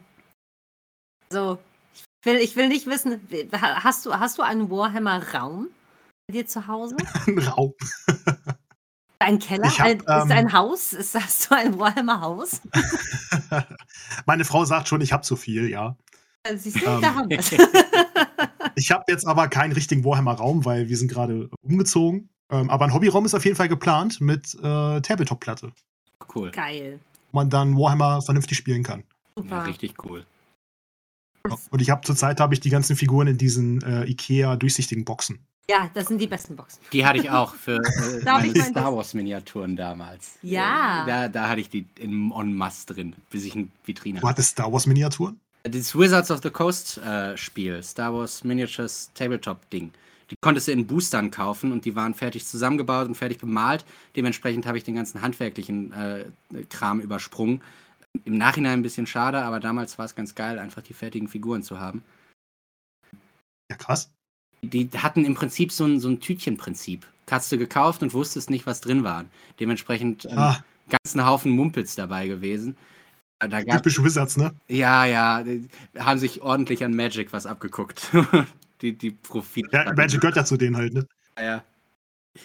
also, 1.31 1.59
ich 1.93 2.03
will, 2.25 2.37
ich 2.37 2.55
will 2.55 2.67
nicht 2.67 2.87
wissen, 2.87 3.21
ha- 3.53 3.83
hast 3.83 4.05
du, 4.05 4.13
hast 4.13 4.37
du 4.37 4.41
einen 4.41 4.69
Warhammer-Raum 4.69 5.67
bei 6.27 6.33
dir 6.33 6.47
zu 6.47 6.65
Hause? 6.67 6.95
Ein 7.27 7.37
Raum. 7.39 7.73
Ein 9.21 9.37
Keller? 9.37 9.69
Hab, 9.69 9.85
ein, 9.85 9.97
ist 9.99 10.07
ähm, 10.07 10.31
ein 10.31 10.53
Haus? 10.53 10.93
Ist, 10.93 11.13
hast 11.13 11.51
du 11.51 11.55
ein 11.55 11.77
Warhammer-Haus? 11.77 12.61
Meine 14.25 14.45
Frau 14.45 14.63
sagt 14.63 14.87
schon, 14.87 15.01
ich 15.01 15.11
habe 15.11 15.23
zu 15.23 15.35
viel, 15.35 15.69
ja. 15.69 15.97
Äh, 16.43 16.55
Siehst 16.55 16.77
du, 16.81 16.85
Ähm. 16.85 17.01
da 17.01 17.13
haben 17.15 17.29
wir 17.29 17.39
es. 17.39 17.51
Ich 18.79 18.91
habe 18.91 19.03
jetzt 19.09 19.27
aber 19.27 19.47
keinen 19.49 19.73
richtigen 19.73 20.05
Warhammer-Raum, 20.05 20.63
weil 20.63 20.87
wir 20.87 20.95
sind 20.97 21.09
gerade 21.11 21.49
umgezogen. 21.61 22.29
Ähm, 22.49 22.69
aber 22.69 22.85
ein 22.85 22.93
Hobbyraum 22.93 23.25
ist 23.25 23.35
auf 23.35 23.43
jeden 23.43 23.57
Fall 23.57 23.67
geplant 23.67 24.21
mit 24.21 24.55
äh, 24.55 25.01
Tabletop-Platte, 25.01 25.71
Cool. 26.33 26.49
Geil. 26.51 26.99
wo 27.31 27.39
man 27.39 27.49
dann 27.49 27.75
Warhammer 27.77 28.21
vernünftig 28.21 28.57
spielen 28.57 28.83
kann. 28.83 29.01
Ja, 29.35 29.43
Super. 29.43 29.65
richtig 29.67 29.93
cool. 30.05 30.25
Und 31.69 31.81
ich 31.81 31.89
habe 31.89 32.01
zurzeit 32.05 32.39
habe 32.39 32.53
ich 32.53 32.59
die 32.59 32.69
ganzen 32.69 32.95
Figuren 32.95 33.27
in 33.27 33.37
diesen 33.37 33.81
äh, 33.81 34.05
Ikea 34.05 34.55
durchsichtigen 34.55 35.03
Boxen. 35.05 35.39
Ja, 35.69 35.89
das 35.93 36.07
sind 36.07 36.19
die 36.19 36.27
besten 36.27 36.55
Boxen. 36.55 36.79
Die 36.93 37.05
hatte 37.05 37.19
ich 37.19 37.29
auch 37.29 37.53
für 37.55 37.75
äh, 37.77 38.23
meine 38.23 38.47
ich 38.47 38.55
mein- 38.55 38.71
Star 38.71 38.95
Wars 38.95 39.13
Miniaturen 39.13 39.75
damals. 39.75 40.37
Ja. 40.41 41.05
Da, 41.05 41.27
da 41.27 41.49
hatte 41.49 41.61
ich 41.61 41.69
die 41.69 41.85
in 41.99 42.31
en 42.31 42.53
masse 42.55 42.85
drin, 42.87 43.15
bis 43.29 43.43
ich 43.45 43.55
eine 43.55 43.67
Vitrine 43.85 44.19
Du 44.21 44.27
hattest 44.27 44.51
Star 44.51 44.71
Wars 44.71 44.87
Miniaturen? 44.87 45.39
Das 45.63 45.97
Wizards 45.97 46.31
of 46.31 46.41
the 46.41 46.49
Coast 46.49 46.97
äh, 46.99 47.35
Spiel, 47.35 47.83
Star 47.83 48.13
Wars 48.13 48.43
Miniatures 48.43 49.11
Tabletop 49.13 49.69
Ding. 49.69 49.91
Die 50.31 50.35
konntest 50.41 50.67
du 50.67 50.71
in 50.71 50.85
Boostern 50.85 51.31
kaufen 51.31 51.71
und 51.71 51.85
die 51.85 51.95
waren 51.95 52.13
fertig 52.13 52.45
zusammengebaut 52.45 53.07
und 53.07 53.15
fertig 53.15 53.39
bemalt. 53.39 53.83
Dementsprechend 54.15 54.65
habe 54.65 54.77
ich 54.77 54.83
den 54.83 54.95
ganzen 54.95 55.21
handwerklichen 55.21 55.91
äh, 55.91 56.25
Kram 56.69 57.01
übersprungen. 57.01 57.61
Im 58.25 58.37
Nachhinein 58.37 58.79
ein 58.79 58.83
bisschen 58.83 59.07
schade, 59.07 59.41
aber 59.41 59.59
damals 59.59 59.97
war 59.97 60.05
es 60.05 60.15
ganz 60.15 60.35
geil, 60.35 60.59
einfach 60.59 60.81
die 60.81 60.93
fertigen 60.93 61.27
Figuren 61.27 61.63
zu 61.63 61.79
haben. 61.79 62.03
Ja, 63.69 63.77
krass. 63.77 64.11
Die 64.61 64.89
hatten 64.95 65.25
im 65.25 65.35
Prinzip 65.35 65.71
so 65.71 65.85
ein, 65.85 65.99
so 65.99 66.09
ein 66.09 66.19
Tütchenprinzip. 66.19 67.07
Hast 67.29 67.51
du 67.51 67.57
gekauft 67.57 68.01
und 68.01 68.13
wusstest 68.13 68.49
nicht, 68.49 68.65
was 68.65 68.81
drin 68.81 69.03
war. 69.03 69.25
Dementsprechend 69.59 70.25
ähm, 70.25 70.37
Ah, 70.37 70.63
ganzen 70.89 71.25
Haufen 71.25 71.51
Mumpels 71.51 71.95
dabei 71.95 72.27
gewesen. 72.27 72.75
Äh, 73.39 73.49
Da 73.49 73.63
gab 73.63 73.77
typisch 73.77 74.03
Wizards, 74.03 74.37
ne? 74.37 74.53
Ja, 74.67 75.05
ja, 75.05 75.43
die 75.43 75.67
haben 75.97 76.19
sich 76.19 76.41
ordentlich 76.41 76.83
an 76.83 76.95
Magic 76.95 77.31
was 77.33 77.45
abgeguckt. 77.45 78.09
die, 78.81 78.93
die 78.97 79.11
Profit. 79.11 79.67
Ja, 79.71 79.91
Magic 79.93 80.21
gehört 80.21 80.35
ja 80.35 80.45
zu 80.45 80.57
denen 80.57 80.75
halt, 80.77 80.93
ne? 80.93 81.05
Ja, 81.37 81.43
ja. 81.43 81.63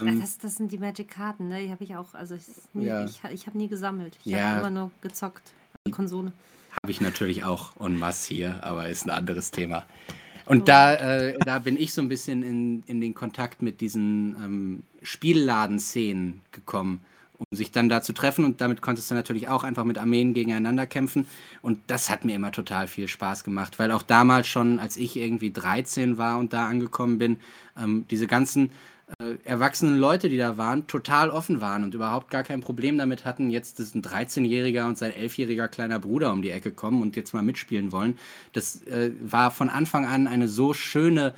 Ja, 0.00 0.06
Ähm, 0.06 0.20
das, 0.20 0.38
das 0.38 0.56
sind 0.56 0.72
die 0.72 0.78
Magic-Karten, 0.78 1.48
ne? 1.48 1.62
Die 1.62 1.70
habe 1.70 1.84
ich 1.84 1.94
auch, 1.96 2.14
also 2.14 2.34
ich, 2.34 2.44
Ja. 2.74 3.04
ich, 3.04 3.20
ich 3.32 3.46
habe 3.46 3.58
nie 3.58 3.68
gesammelt. 3.68 4.16
Ich 4.24 4.32
Ja. 4.32 4.48
habe 4.48 4.60
immer 4.60 4.70
nur 4.70 4.90
gezockt. 5.00 5.52
Konsole. 5.90 6.32
Habe 6.82 6.90
ich 6.90 7.00
natürlich 7.00 7.44
auch 7.44 7.78
en 7.78 7.98
masse 7.98 8.32
hier, 8.34 8.64
aber 8.64 8.88
ist 8.88 9.04
ein 9.04 9.10
anderes 9.10 9.50
Thema. 9.50 9.84
Und 10.46 10.68
da, 10.68 10.94
äh, 10.94 11.38
da 11.44 11.58
bin 11.58 11.76
ich 11.78 11.92
so 11.92 12.00
ein 12.02 12.08
bisschen 12.08 12.42
in, 12.42 12.82
in 12.86 13.00
den 13.00 13.14
Kontakt 13.14 13.62
mit 13.62 13.80
diesen 13.80 14.34
ähm, 14.42 14.82
Spielladen-Szenen 15.02 16.40
gekommen, 16.52 17.00
um 17.50 17.56
sich 17.56 17.70
dann 17.70 17.88
da 17.88 18.02
zu 18.02 18.12
treffen. 18.12 18.44
Und 18.44 18.60
damit 18.60 18.80
konntest 18.80 19.10
du 19.10 19.14
natürlich 19.14 19.48
auch 19.48 19.64
einfach 19.64 19.84
mit 19.84 19.98
Armeen 19.98 20.34
gegeneinander 20.34 20.86
kämpfen. 20.86 21.26
Und 21.62 21.80
das 21.86 22.10
hat 22.10 22.24
mir 22.24 22.34
immer 22.34 22.52
total 22.52 22.86
viel 22.88 23.08
Spaß 23.08 23.44
gemacht, 23.44 23.78
weil 23.78 23.92
auch 23.92 24.02
damals 24.02 24.46
schon, 24.46 24.78
als 24.78 24.96
ich 24.96 25.16
irgendwie 25.16 25.52
13 25.52 26.18
war 26.18 26.38
und 26.38 26.52
da 26.52 26.66
angekommen 26.66 27.18
bin, 27.18 27.38
ähm, 27.76 28.06
diese 28.10 28.26
ganzen 28.26 28.70
äh, 29.18 29.36
erwachsenen 29.44 29.98
Leute, 29.98 30.28
die 30.28 30.38
da 30.38 30.56
waren, 30.56 30.86
total 30.86 31.28
offen 31.30 31.60
waren 31.60 31.84
und 31.84 31.94
überhaupt 31.94 32.30
gar 32.30 32.42
kein 32.42 32.62
Problem 32.62 32.96
damit 32.96 33.24
hatten, 33.24 33.50
jetzt 33.50 33.78
ist 33.78 33.94
ein 33.94 34.02
13-jähriger 34.02 34.86
und 34.86 34.96
sein 34.96 35.12
11-jähriger 35.12 35.68
kleiner 35.68 35.98
Bruder 35.98 36.32
um 36.32 36.40
die 36.40 36.50
Ecke 36.50 36.70
kommen 36.70 37.02
und 37.02 37.14
jetzt 37.14 37.34
mal 37.34 37.42
mitspielen 37.42 37.92
wollen. 37.92 38.18
Das 38.52 38.82
äh, 38.86 39.10
war 39.20 39.50
von 39.50 39.68
Anfang 39.68 40.06
an 40.06 40.26
eine 40.26 40.48
so 40.48 40.72
schöne, 40.72 41.34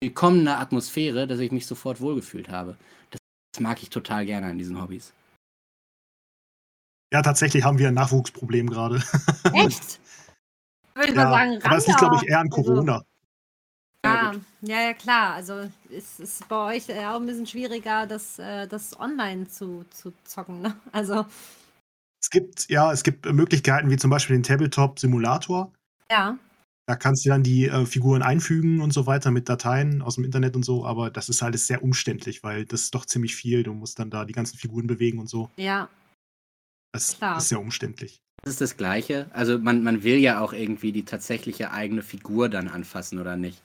willkommene 0.00 0.58
Atmosphäre, 0.58 1.26
dass 1.26 1.40
ich 1.40 1.52
mich 1.52 1.66
sofort 1.66 2.00
wohlgefühlt 2.00 2.48
habe. 2.50 2.76
Das, 3.58 3.64
das 3.64 3.70
mag 3.70 3.82
ich 3.82 3.90
total 3.90 4.26
gerne 4.26 4.46
an 4.46 4.58
diesen 4.58 4.80
Hobbys. 4.80 5.12
Ja, 7.12 7.22
tatsächlich 7.22 7.64
haben 7.64 7.78
wir 7.78 7.88
ein 7.88 7.94
Nachwuchsproblem 7.94 8.68
gerade. 8.68 8.96
Echt? 9.54 10.00
Würde 10.94 11.10
ich 11.10 11.14
mal 11.14 11.22
Ja, 11.22 11.30
sagen, 11.30 11.62
aber 11.62 11.76
es 11.76 11.86
liegt, 11.86 11.98
glaube 11.98 12.16
ich, 12.16 12.28
eher 12.28 12.40
an 12.40 12.48
Also, 12.52 12.62
Corona. 12.62 13.04
Ja, 14.04 14.30
gut. 14.32 14.40
ja, 14.62 14.80
ja, 14.80 14.94
klar. 14.94 15.34
Also 15.34 15.70
es 15.90 16.20
ist 16.20 16.48
bei 16.48 16.76
euch 16.76 16.86
ja 16.88 17.14
auch 17.14 17.20
ein 17.20 17.26
bisschen 17.26 17.46
schwieriger, 17.46 18.06
das, 18.06 18.38
äh, 18.38 18.66
das 18.68 18.98
online 19.00 19.48
zu, 19.48 19.84
zu 19.90 20.12
zocken. 20.24 20.60
Ne? 20.60 20.76
Also, 20.92 21.26
Es 22.20 22.30
gibt, 22.30 22.68
ja, 22.68 22.92
es 22.92 23.02
gibt 23.02 23.24
Möglichkeiten 23.32 23.90
wie 23.90 23.96
zum 23.96 24.10
Beispiel 24.10 24.36
den 24.36 24.42
Tabletop-Simulator. 24.42 25.72
ja. 26.10 26.38
Da 26.88 26.96
kannst 26.96 27.26
du 27.26 27.28
dann 27.28 27.42
die 27.42 27.66
äh, 27.66 27.84
Figuren 27.84 28.22
einfügen 28.22 28.80
und 28.80 28.94
so 28.94 29.06
weiter 29.06 29.30
mit 29.30 29.46
Dateien 29.46 30.00
aus 30.00 30.14
dem 30.14 30.24
Internet 30.24 30.56
und 30.56 30.64
so, 30.64 30.86
aber 30.86 31.10
das 31.10 31.28
ist 31.28 31.42
halt 31.42 31.58
sehr 31.58 31.82
umständlich, 31.82 32.42
weil 32.42 32.64
das 32.64 32.84
ist 32.84 32.94
doch 32.94 33.04
ziemlich 33.04 33.36
viel. 33.36 33.62
Du 33.62 33.74
musst 33.74 33.98
dann 33.98 34.08
da 34.08 34.24
die 34.24 34.32
ganzen 34.32 34.56
Figuren 34.56 34.86
bewegen 34.86 35.18
und 35.18 35.28
so. 35.28 35.50
Ja. 35.58 35.90
Das 36.94 37.18
Klar. 37.18 37.36
ist 37.36 37.50
sehr 37.50 37.60
umständlich. 37.60 38.22
Das 38.42 38.54
ist 38.54 38.62
das 38.62 38.78
Gleiche. 38.78 39.30
Also 39.34 39.58
man, 39.58 39.82
man 39.82 40.02
will 40.02 40.16
ja 40.16 40.40
auch 40.40 40.54
irgendwie 40.54 40.92
die 40.92 41.04
tatsächliche 41.04 41.72
eigene 41.72 42.00
Figur 42.00 42.48
dann 42.48 42.68
anfassen, 42.68 43.18
oder 43.18 43.36
nicht? 43.36 43.60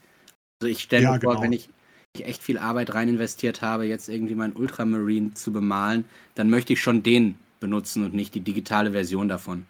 Also 0.62 0.70
ich 0.70 0.82
stelle 0.84 1.04
Ja, 1.04 1.14
mir 1.14 1.22
vor, 1.22 1.36
genau. 1.36 1.44
wenn 1.44 1.54
ich 1.54 1.70
ich 2.16 2.26
echt 2.26 2.44
viel 2.44 2.58
Arbeit 2.58 2.94
rein 2.94 3.08
investiert 3.08 3.62
habe, 3.62 3.86
jetzt 3.86 4.10
irgendwie 4.10 4.36
meinen 4.36 4.54
Ultramarine 4.54 5.34
zu 5.34 5.54
bemalen, 5.54 6.04
dann 6.36 6.50
möchte 6.50 6.74
ich 6.74 6.82
schon 6.82 7.04
den 7.04 7.40
benutzen 7.62 8.04
und 8.04 8.14
nicht 8.14 8.36
die 8.36 8.42
digitale 8.42 8.92
Version 8.92 9.30
davon. 9.30 9.66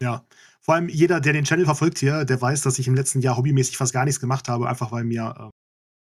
Ja. 0.00 0.24
Vor 0.64 0.74
allem 0.74 0.88
jeder, 0.88 1.20
der 1.20 1.32
den 1.32 1.44
Channel 1.44 1.64
verfolgt 1.64 1.98
hier, 1.98 2.24
der 2.24 2.40
weiß, 2.40 2.62
dass 2.62 2.78
ich 2.78 2.86
im 2.86 2.94
letzten 2.94 3.20
Jahr 3.20 3.36
hobbymäßig 3.36 3.76
fast 3.76 3.92
gar 3.92 4.04
nichts 4.04 4.20
gemacht 4.20 4.48
habe, 4.48 4.68
einfach 4.68 4.92
weil 4.92 5.04
mir 5.04 5.34
äh, 5.38 5.50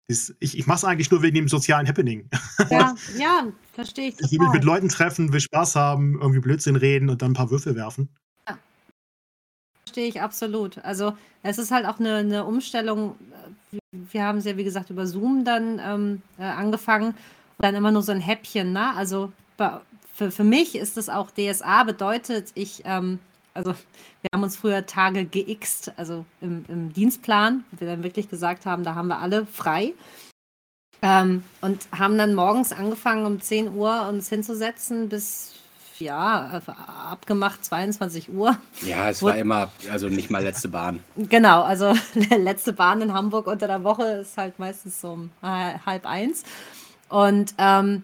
das, 0.10 0.34
ich, 0.39 0.57
ich 0.57 0.68
mache 0.68 0.78
es 0.80 0.84
eigentlich 0.86 1.12
nur 1.12 1.22
wegen 1.22 1.36
dem 1.36 1.47
sozialen 1.47 1.88
Happening. 1.88 2.30
Ja, 2.70 2.95
ja, 3.18 3.47
verstehe 3.74 4.10
ich 4.10 4.16
Ich 4.20 4.32
will 4.32 4.39
mich 4.39 4.47
mit 4.53 4.62
total. 4.64 4.66
Leuten 4.76 4.89
treffen, 4.89 5.32
will 5.32 5.39
Spaß 5.39 5.76
haben, 5.76 6.20
irgendwie 6.20 6.39
Blödsinn 6.41 6.76
reden 6.76 7.10
und 7.10 7.22
dann 7.22 7.32
ein 7.32 7.36
paar 7.36 7.51
Würfel 7.51 7.76
werfen. 7.76 8.10
Verstehe 9.86 10.07
ich 10.07 10.22
absolut. 10.22 10.78
Also 10.80 11.14
es 11.41 11.57
ist 11.57 11.72
halt 11.72 11.86
auch 11.86 11.99
eine, 11.99 12.16
eine 12.18 12.45
Umstellung. 12.45 13.16
Wir- 13.72 13.80
Wir 14.12 14.24
haben 14.24 14.38
es 14.39 14.45
ja, 14.45 14.55
wie 14.57 14.64
gesagt, 14.64 14.89
über 14.91 15.07
Zoom 15.07 15.45
dann 15.45 15.80
ähm, 15.84 16.22
äh, 16.38 16.43
angefangen. 16.43 17.16
Dann 17.60 17.76
immer 17.76 17.91
nur 17.91 18.03
so 18.03 18.12
ein 18.12 18.22
Häppchen, 18.22 18.72
ne? 18.72 18.93
Also 18.95 19.32
für, 20.14 20.32
für 20.32 20.43
mich 20.43 20.76
ist 20.76 20.97
es 20.97 21.10
auch 21.10 21.32
DSA 21.32 21.84
bedeutet, 21.84 22.51
ich, 22.55 22.84
ähm, 22.86 23.20
also 23.60 23.76
wir 24.22 24.30
haben 24.34 24.43
uns 24.43 24.55
früher 24.55 24.86
Tage 24.86 25.26
geixt, 25.26 25.91
also 25.97 26.26
im, 26.41 26.66
im 26.68 26.93
Dienstplan, 26.93 27.66
wo 27.72 27.82
wir 27.82 27.88
dann 27.88 28.03
wirklich 28.03 28.30
gesagt 28.30 28.66
haben, 28.66 28.84
da 28.84 28.95
haben 28.95 29.07
wir 29.07 29.20
alle 29.20 29.45
frei. 29.45 29.93
Ähm, 31.01 31.43
und 31.62 31.88
haben 31.97 32.18
dann 32.18 32.36
morgens 32.36 32.74
angefangen, 32.74 33.26
um 33.26 33.39
10 33.39 33.74
Uhr 33.74 34.07
uns 34.07 34.28
hinzusetzen 34.28 35.07
bis, 35.07 35.53
ja, 35.97 36.62
abgemacht 37.10 37.64
22 37.64 38.30
Uhr. 38.34 38.57
Ja, 38.82 39.10
es 39.10 39.22
war 39.22 39.38
immer, 39.38 39.72
also 39.91 40.10
nicht 40.10 40.30
mal 40.30 40.43
letzte 40.43 40.68
Bahn. 40.68 41.01
Genau, 41.16 41.64
also 41.64 41.93
letzte 42.38 42.74
Bahn 42.74 43.01
in 43.01 43.14
Hamburg 43.14 43.47
unter 43.47 43.68
der 43.68 43.84
Woche 43.84 44.03
ist 44.22 44.38
halt 44.38 44.60
meistens 44.60 44.99
so 44.99 45.12
um 45.12 45.32
äh, 45.41 45.80
halb 45.86 46.05
eins. 46.05 46.43
Und 47.07 47.55
ähm, 47.57 48.03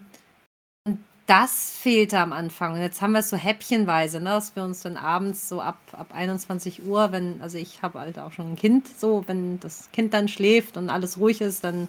das 1.26 1.76
fehlte 1.76 2.18
am 2.18 2.32
Anfang. 2.32 2.74
Und 2.74 2.80
jetzt 2.80 3.02
haben 3.02 3.12
wir 3.12 3.20
es 3.20 3.30
so 3.30 3.36
häppchenweise, 3.36 4.20
ne, 4.20 4.30
dass 4.30 4.54
wir 4.54 4.62
uns 4.62 4.82
dann 4.82 4.96
abends 4.96 5.48
so 5.48 5.60
ab, 5.60 5.78
ab 5.92 6.08
21 6.14 6.84
Uhr, 6.84 7.12
wenn, 7.12 7.40
also 7.42 7.58
ich 7.58 7.82
habe 7.82 8.00
halt 8.00 8.18
auch 8.18 8.32
schon 8.32 8.52
ein 8.52 8.56
Kind, 8.56 8.86
so, 8.98 9.24
wenn 9.26 9.58
das 9.60 9.90
Kind 9.92 10.14
dann 10.14 10.28
schläft 10.28 10.76
und 10.76 10.88
alles 10.88 11.18
ruhig 11.18 11.40
ist, 11.40 11.64
dann 11.64 11.88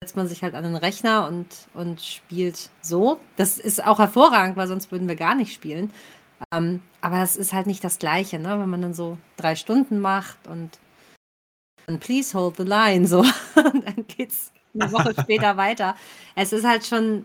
setzt 0.00 0.16
man 0.16 0.28
sich 0.28 0.42
halt 0.42 0.54
an 0.54 0.64
den 0.64 0.76
Rechner 0.76 1.26
und, 1.26 1.46
und 1.74 2.00
spielt 2.00 2.70
so. 2.80 3.18
Das 3.36 3.58
ist 3.58 3.84
auch 3.84 3.98
hervorragend, 3.98 4.56
weil 4.56 4.68
sonst 4.68 4.92
würden 4.92 5.08
wir 5.08 5.16
gar 5.16 5.34
nicht 5.34 5.52
spielen. 5.52 5.90
Ähm, 6.52 6.82
aber 7.00 7.18
das 7.18 7.36
ist 7.36 7.52
halt 7.52 7.66
nicht 7.66 7.82
das 7.82 7.98
Gleiche, 7.98 8.38
ne? 8.38 8.60
wenn 8.60 8.68
man 8.68 8.82
dann 8.82 8.94
so 8.94 9.18
drei 9.36 9.56
Stunden 9.56 10.00
macht 10.00 10.46
und 10.46 10.78
dann 11.86 11.98
please 11.98 12.36
hold 12.36 12.56
the 12.56 12.64
line, 12.64 13.06
so. 13.06 13.20
Und 13.54 13.86
dann 13.86 14.06
geht's 14.08 14.52
eine 14.74 14.90
Woche 14.92 15.14
später 15.20 15.56
weiter. 15.56 15.94
Es 16.34 16.52
ist 16.52 16.64
halt 16.64 16.84
schon, 16.84 17.24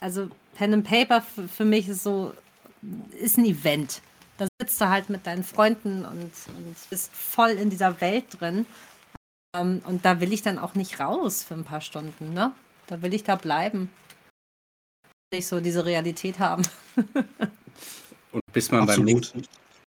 also 0.00 0.28
Pen 0.60 0.74
and 0.74 0.86
Paper 0.86 1.22
für, 1.22 1.64
mich 1.64 1.88
ist 1.88 2.02
so, 2.02 2.34
ist 3.18 3.38
ein 3.38 3.46
Event. 3.46 4.02
Da 4.36 4.46
sitzt 4.60 4.78
du 4.78 4.90
halt 4.90 5.08
mit 5.08 5.26
deinen 5.26 5.42
Freunden 5.42 6.04
und, 6.04 6.30
und 6.48 6.76
bist 6.90 7.10
voll 7.14 7.52
in 7.52 7.70
dieser 7.70 7.98
Welt 8.02 8.24
drin. 8.38 8.66
Ähm, 9.56 9.80
und 9.86 10.04
da 10.04 10.20
will 10.20 10.34
ich 10.34 10.42
dann 10.42 10.58
auch 10.58 10.74
nicht 10.74 11.00
raus 11.00 11.42
für 11.44 11.54
ein 11.54 11.64
paar 11.64 11.80
Stunden, 11.80 12.34
ne? 12.34 12.52
Da 12.88 13.00
will 13.00 13.14
ich 13.14 13.24
da 13.24 13.36
bleiben. 13.36 13.90
Nicht 15.32 15.46
so 15.46 15.60
diese 15.60 15.86
Realität 15.86 16.38
haben. 16.38 16.62
Und 18.32 18.42
bis 18.52 18.70
man 18.70 18.84
beim 18.84 19.02
nächsten, 19.02 19.42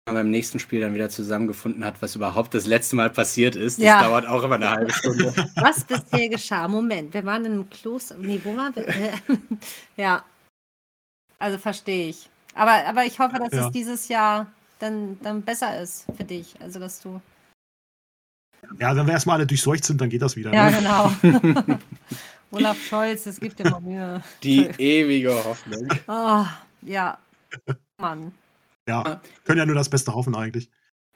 beim 0.05 0.32
nächsten 0.32 0.59
Spiel 0.59 0.80
dann 0.80 0.93
wieder 0.93 1.09
zusammengefunden 1.09 1.84
hat, 1.84 2.01
was 2.01 2.16
überhaupt 2.16 2.53
das 2.53 2.66
letzte 2.68 2.95
Mal 2.95 3.09
passiert 3.09 3.55
ist, 3.57 3.80
das 3.80 3.86
Ja. 3.86 4.01
dauert 4.01 4.26
auch 4.26 4.43
immer 4.43 4.55
eine 4.55 4.70
halbe 4.70 4.93
Stunde. 4.93 5.34
Was 5.55 5.84
bisher 5.84 6.30
geschah? 6.30 6.68
Moment, 6.70 7.14
wir 7.14 7.26
waren 7.26 7.43
in 7.45 7.51
einem 7.51 7.70
Kloster. 7.70 8.16
Nee, 8.18 8.39
wo 8.45 8.55
waren 8.55 8.74
wir? 8.76 8.86
Ja. 9.97 10.24
Also 11.43 11.57
verstehe 11.57 12.07
ich. 12.07 12.29
Aber, 12.55 12.71
aber 12.87 13.03
ich 13.03 13.19
hoffe, 13.19 13.37
dass 13.37 13.51
Ja. 13.51 13.65
es 13.65 13.71
dieses 13.73 14.07
Jahr 14.07 14.47
dann, 14.79 15.19
dann 15.21 15.41
besser 15.41 15.81
ist 15.81 16.05
für 16.15 16.23
dich. 16.23 16.55
Also, 16.61 16.79
dass 16.79 17.01
du. 17.01 17.19
Ja, 18.79 18.95
wenn 18.95 19.05
wir 19.05 19.11
erstmal 19.11 19.35
alle 19.35 19.45
durchseucht 19.45 19.83
sind, 19.83 19.99
dann 19.99 20.09
geht 20.09 20.21
das 20.21 20.37
wieder. 20.37 20.53
Ja, 20.53 20.69
ne? 20.71 20.77
genau. 20.77 21.77
Olaf 22.51 22.77
Scholz, 22.81 23.25
es 23.25 23.41
gibt 23.41 23.59
immer 23.59 23.81
Mühe. 23.81 24.23
Die 24.41 24.59
ewige 24.77 25.33
Hoffnung. 25.43 25.85
Oh, 26.07 26.45
ja. 26.83 27.17
Mann. 27.97 28.31
ja. 28.87 29.19
Können 29.43 29.59
ja 29.59 29.65
nur 29.65 29.75
das 29.75 29.89
Beste 29.89 30.15
hoffen 30.15 30.35
eigentlich. 30.35 30.69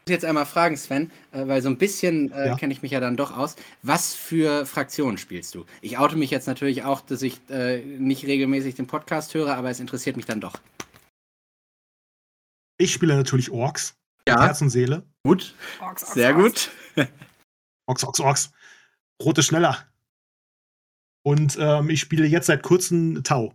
Ich 0.07 0.09
muss 0.09 0.21
jetzt 0.21 0.25
einmal 0.29 0.45
fragen, 0.45 0.77
Sven, 0.77 1.11
äh, 1.33 1.45
weil 1.49 1.61
so 1.61 1.67
ein 1.67 1.77
bisschen 1.77 2.31
äh, 2.31 2.47
Ja. 2.47 2.55
kenne 2.55 2.71
ich 2.71 2.81
mich 2.81 2.91
ja 2.91 3.01
dann 3.01 3.17
doch 3.17 3.35
aus. 3.35 3.57
Was 3.83 4.13
für 4.15 4.65
Fraktionen 4.65 5.17
spielst 5.17 5.53
du? 5.53 5.65
Ich 5.81 5.97
oute 5.97 6.15
mich 6.15 6.31
jetzt 6.31 6.47
natürlich 6.47 6.83
auch, 6.85 7.01
dass 7.01 7.21
ich 7.23 7.41
äh, 7.49 7.79
nicht 7.83 8.23
regelmäßig 8.25 8.75
den 8.75 8.87
Podcast 8.87 9.33
höre, 9.33 9.53
aber 9.57 9.69
es 9.69 9.81
interessiert 9.81 10.15
mich 10.15 10.25
dann 10.25 10.39
doch. 10.39 10.61
Ich 12.77 12.93
spiele 12.93 13.17
natürlich 13.17 13.51
Orks. 13.51 13.97
Herz 14.25 14.61
und 14.61 14.69
Seele. 14.69 15.03
gut. 15.25 15.53
Orks, 15.81 16.03
Orks, 16.03 16.13
Sehr 16.13 16.37
Orks. 16.37 16.69
gut. 16.95 17.07
Orks, 17.85 18.03
Orks, 18.05 18.19
Orks. 18.21 18.51
Rote 19.21 19.43
schneller. 19.43 19.91
Und 21.25 21.57
ähm, 21.59 21.89
ich 21.89 21.99
spiele 21.99 22.25
jetzt 22.27 22.45
seit 22.45 22.63
kurzem 22.63 23.25
Tau. 23.25 23.53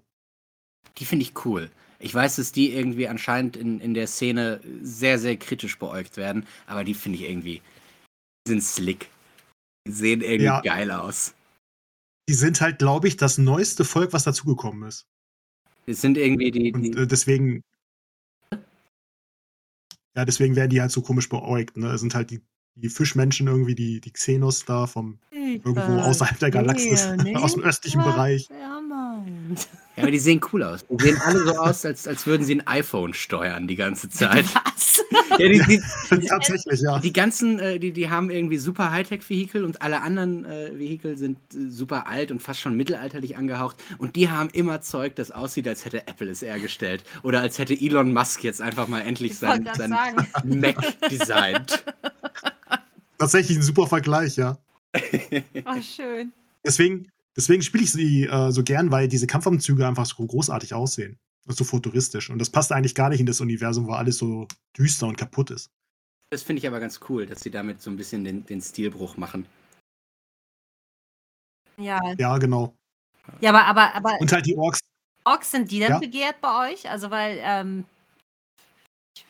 Die 0.99 1.07
finde 1.07 1.23
ich 1.25 1.47
cool. 1.47 1.71
Ich 2.03 2.13
weiß, 2.13 2.37
dass 2.37 2.51
die 2.51 2.73
irgendwie 2.73 3.07
anscheinend 3.07 3.57
in, 3.57 3.79
in 3.81 3.95
der 3.95 4.09
Szene 4.09 4.61
sehr, 4.83 5.21
sehr 5.21 5.37
kritisch 5.37 5.79
beäugt 5.79 6.17
werden, 6.17 6.47
aber 6.67 6.83
die 6.83 6.95
finde 6.95 7.19
ich 7.19 7.25
irgendwie, 7.31 7.63
die 8.47 8.51
sind 8.51 8.63
slick. 8.63 9.09
Die 9.87 9.93
sehen 9.93 10.21
irgendwie 10.21 10.45
Ja. 10.45 10.61
geil 10.63 10.91
aus. 10.91 11.33
Die 12.29 12.35
sind 12.35 12.61
halt, 12.61 12.79
glaube 12.79 13.07
ich, 13.07 13.17
das 13.17 13.39
neueste 13.39 13.85
Volk, 13.85 14.13
was 14.13 14.25
dazugekommen 14.25 14.89
ist. 14.89 15.07
Das 15.87 16.01
sind 16.01 16.19
irgendwie 16.19 16.51
die, 16.51 16.73
Und 16.73 16.97
äh, 16.97 17.07
deswegen. 17.07 17.63
Ja, 20.15 20.25
deswegen 20.25 20.57
werden 20.57 20.71
die 20.71 20.81
halt 20.81 20.91
so 20.91 21.03
komisch 21.03 21.29
beäugt. 21.29 21.77
Ne? 21.77 21.89
Es 21.93 22.01
sind 22.01 22.15
halt 22.15 22.31
die, 22.31 22.43
die 22.75 22.89
Fischmenschen 22.89 23.47
irgendwie, 23.47 23.75
die, 23.75 24.01
die 24.01 24.13
Xenos 24.13 24.65
da 24.65 24.87
vom 24.87 25.19
irgendwo 25.31 26.01
außerhalb 26.01 26.39
der 26.39 26.51
Galaxis, 26.51 27.07
aus 27.37 27.55
dem 27.55 27.63
östlichen 27.63 28.03
Bereich. 28.03 28.49
Ja, 28.51 28.81
Mann. 29.23 29.57
ja, 29.97 30.03
aber 30.03 30.11
die 30.11 30.19
sehen 30.19 30.41
cool 30.53 30.63
aus. 30.63 30.85
Die 30.89 31.03
sehen 31.03 31.21
alle 31.21 31.45
so 31.45 31.57
aus, 31.57 31.85
als, 31.85 32.07
als 32.07 32.27
würden 32.27 32.45
sie 32.45 32.57
ein 32.57 32.67
iPhone 32.67 33.15
steuern 33.15 33.69
die 33.69 33.77
ganze 33.77 34.09
Zeit. 34.09 34.45
Was? 34.55 35.05
Ja, 35.39 35.49
die, 35.49 35.61
die, 35.61 36.27
Tatsächlich, 36.29 36.81
ja. 36.81 36.99
die 36.99 37.13
ganzen, 37.13 37.59
äh, 37.59 37.79
die, 37.79 37.93
die 37.93 38.11
haben 38.11 38.31
irgendwie 38.31 38.59
super 38.59 38.91
Hightech-Vehikel 38.91 39.65
und 39.65 39.83
alle 39.83 40.03
anderen 40.03 40.45
äh, 40.45 40.79
Vehikel 40.79 41.17
sind 41.17 41.39
äh, 41.55 41.69
super 41.71 42.07
alt 42.07 42.31
und 42.31 42.41
fast 42.41 42.61
schon 42.61 42.77
mittelalterlich 42.77 43.37
angehaucht. 43.37 43.77
Und 43.99 44.17
die 44.17 44.31
haben 44.31 44.51
immer 44.51 44.81
Zeug, 44.81 45.17
das 45.17 45.31
aussieht, 45.31 45.69
als 45.69 45.85
hätte 45.85 46.07
Apple 46.07 46.31
es 46.31 46.43
hergestellt. 46.43 47.05
Oder 47.23 47.41
als 47.41 47.59
hätte 47.59 47.75
Elon 47.75 48.13
Musk 48.13 48.45
jetzt 48.45 48.61
einfach 48.61 48.89
mal 48.89 49.01
endlich 49.01 49.33
Ich 49.33 49.39
sein, 49.39 49.69
sein 49.75 49.91
sagen. 49.91 50.61
Mac 50.61 50.77
designt. 51.11 51.85
Tatsächlich 53.19 53.59
ein 53.59 53.63
super 53.63 53.87
Vergleich, 53.87 54.37
ja. 54.37 54.59
Oh, 54.95 55.81
schön. 55.81 56.33
Deswegen, 56.65 57.11
deswegen 57.37 57.63
spiele 57.63 57.85
ich 57.85 57.93
sie 57.93 58.25
äh, 58.25 58.51
so 58.51 58.63
gern, 58.63 58.91
weil 58.91 59.09
diese 59.09 59.27
Kampfanzüge 59.27 59.87
einfach 59.87 60.07
so 60.07 60.27
großartig 60.27 60.75
aussehen. 60.75 61.19
Und 61.45 61.57
so 61.57 61.65
futuristisch. 61.65 62.31
Und 62.31 62.39
das 62.39 62.51
passt 62.51 62.71
eigentlich 62.71 62.95
gar 62.95 63.09
nicht 63.09 63.19
in 63.19 63.27
das 63.27 63.41
Universum, 63.41 63.89
wo 63.89 63.93
alles 63.95 64.17
so 64.17 64.47
düster 64.79 65.09
und 65.09 65.17
kaputt 65.19 65.51
ist. 65.51 65.71
Das 66.31 66.45
finde 66.45 66.61
ich 66.61 66.69
aber 66.69 66.79
ganz 66.79 67.01
cool, 67.09 67.27
dass 67.27 67.41
sie 67.41 67.51
damit 67.51 67.83
so 67.83 67.91
ein 67.91 67.97
bisschen 67.97 68.23
den, 68.23 68.47
den 68.47 68.61
Stilbruch 68.61 69.17
machen. 69.17 69.47
Ja. 71.77 72.01
Ja, 72.19 72.39
genau. 72.39 72.77
ja, 73.41 73.51
aber, 73.51 73.65
aber, 73.67 73.95
aber 73.95 74.21
Und 74.21 74.31
halt 74.33 74.47
die 74.47 74.57
Orks. 74.57 74.79
Orks 75.25 75.51
sind 75.51 75.71
die 75.73 75.81
denn 75.81 75.91
Ja. 75.91 75.99
begehrt 75.99 76.41
bei 76.41 76.71
euch? 76.71 76.89
Also, 76.89 77.11
weil, 77.11 77.41
ähm, 77.43 77.85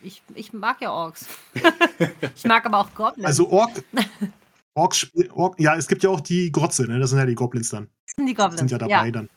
ich, 0.03 0.23
ich 0.35 0.53
mag 0.53 0.83
ja 0.83 0.93
Orks. 0.93 1.27
ich 2.37 2.45
mag 2.45 2.67
aber 2.67 2.79
auch 2.79 2.95
Goblins. 2.95 3.27
Also 3.27 3.49
Ork. 3.49 3.83
Orks, 4.75 5.11
Ork, 5.35 5.61
ja, 5.61 5.77
es 5.77 5.87
gibt 5.87 6.03
ja 6.03 6.11
auch 6.11 6.21
die 6.21 6.51
Grotze, 6.51 6.87
ne? 6.87 6.99
Das 6.99 7.11
sind 7.11 7.19
ja 7.19 7.27
die 7.27 7.35
Goblins 7.35 7.69
dann. 7.69 7.89
Das 8.07 8.15
sind 8.17 8.27
die 8.27 8.35
Goblins. 8.35 8.59
Sind 8.59 8.71
ja 8.71 8.79
dabei 8.79 9.11
dann. 9.11 9.29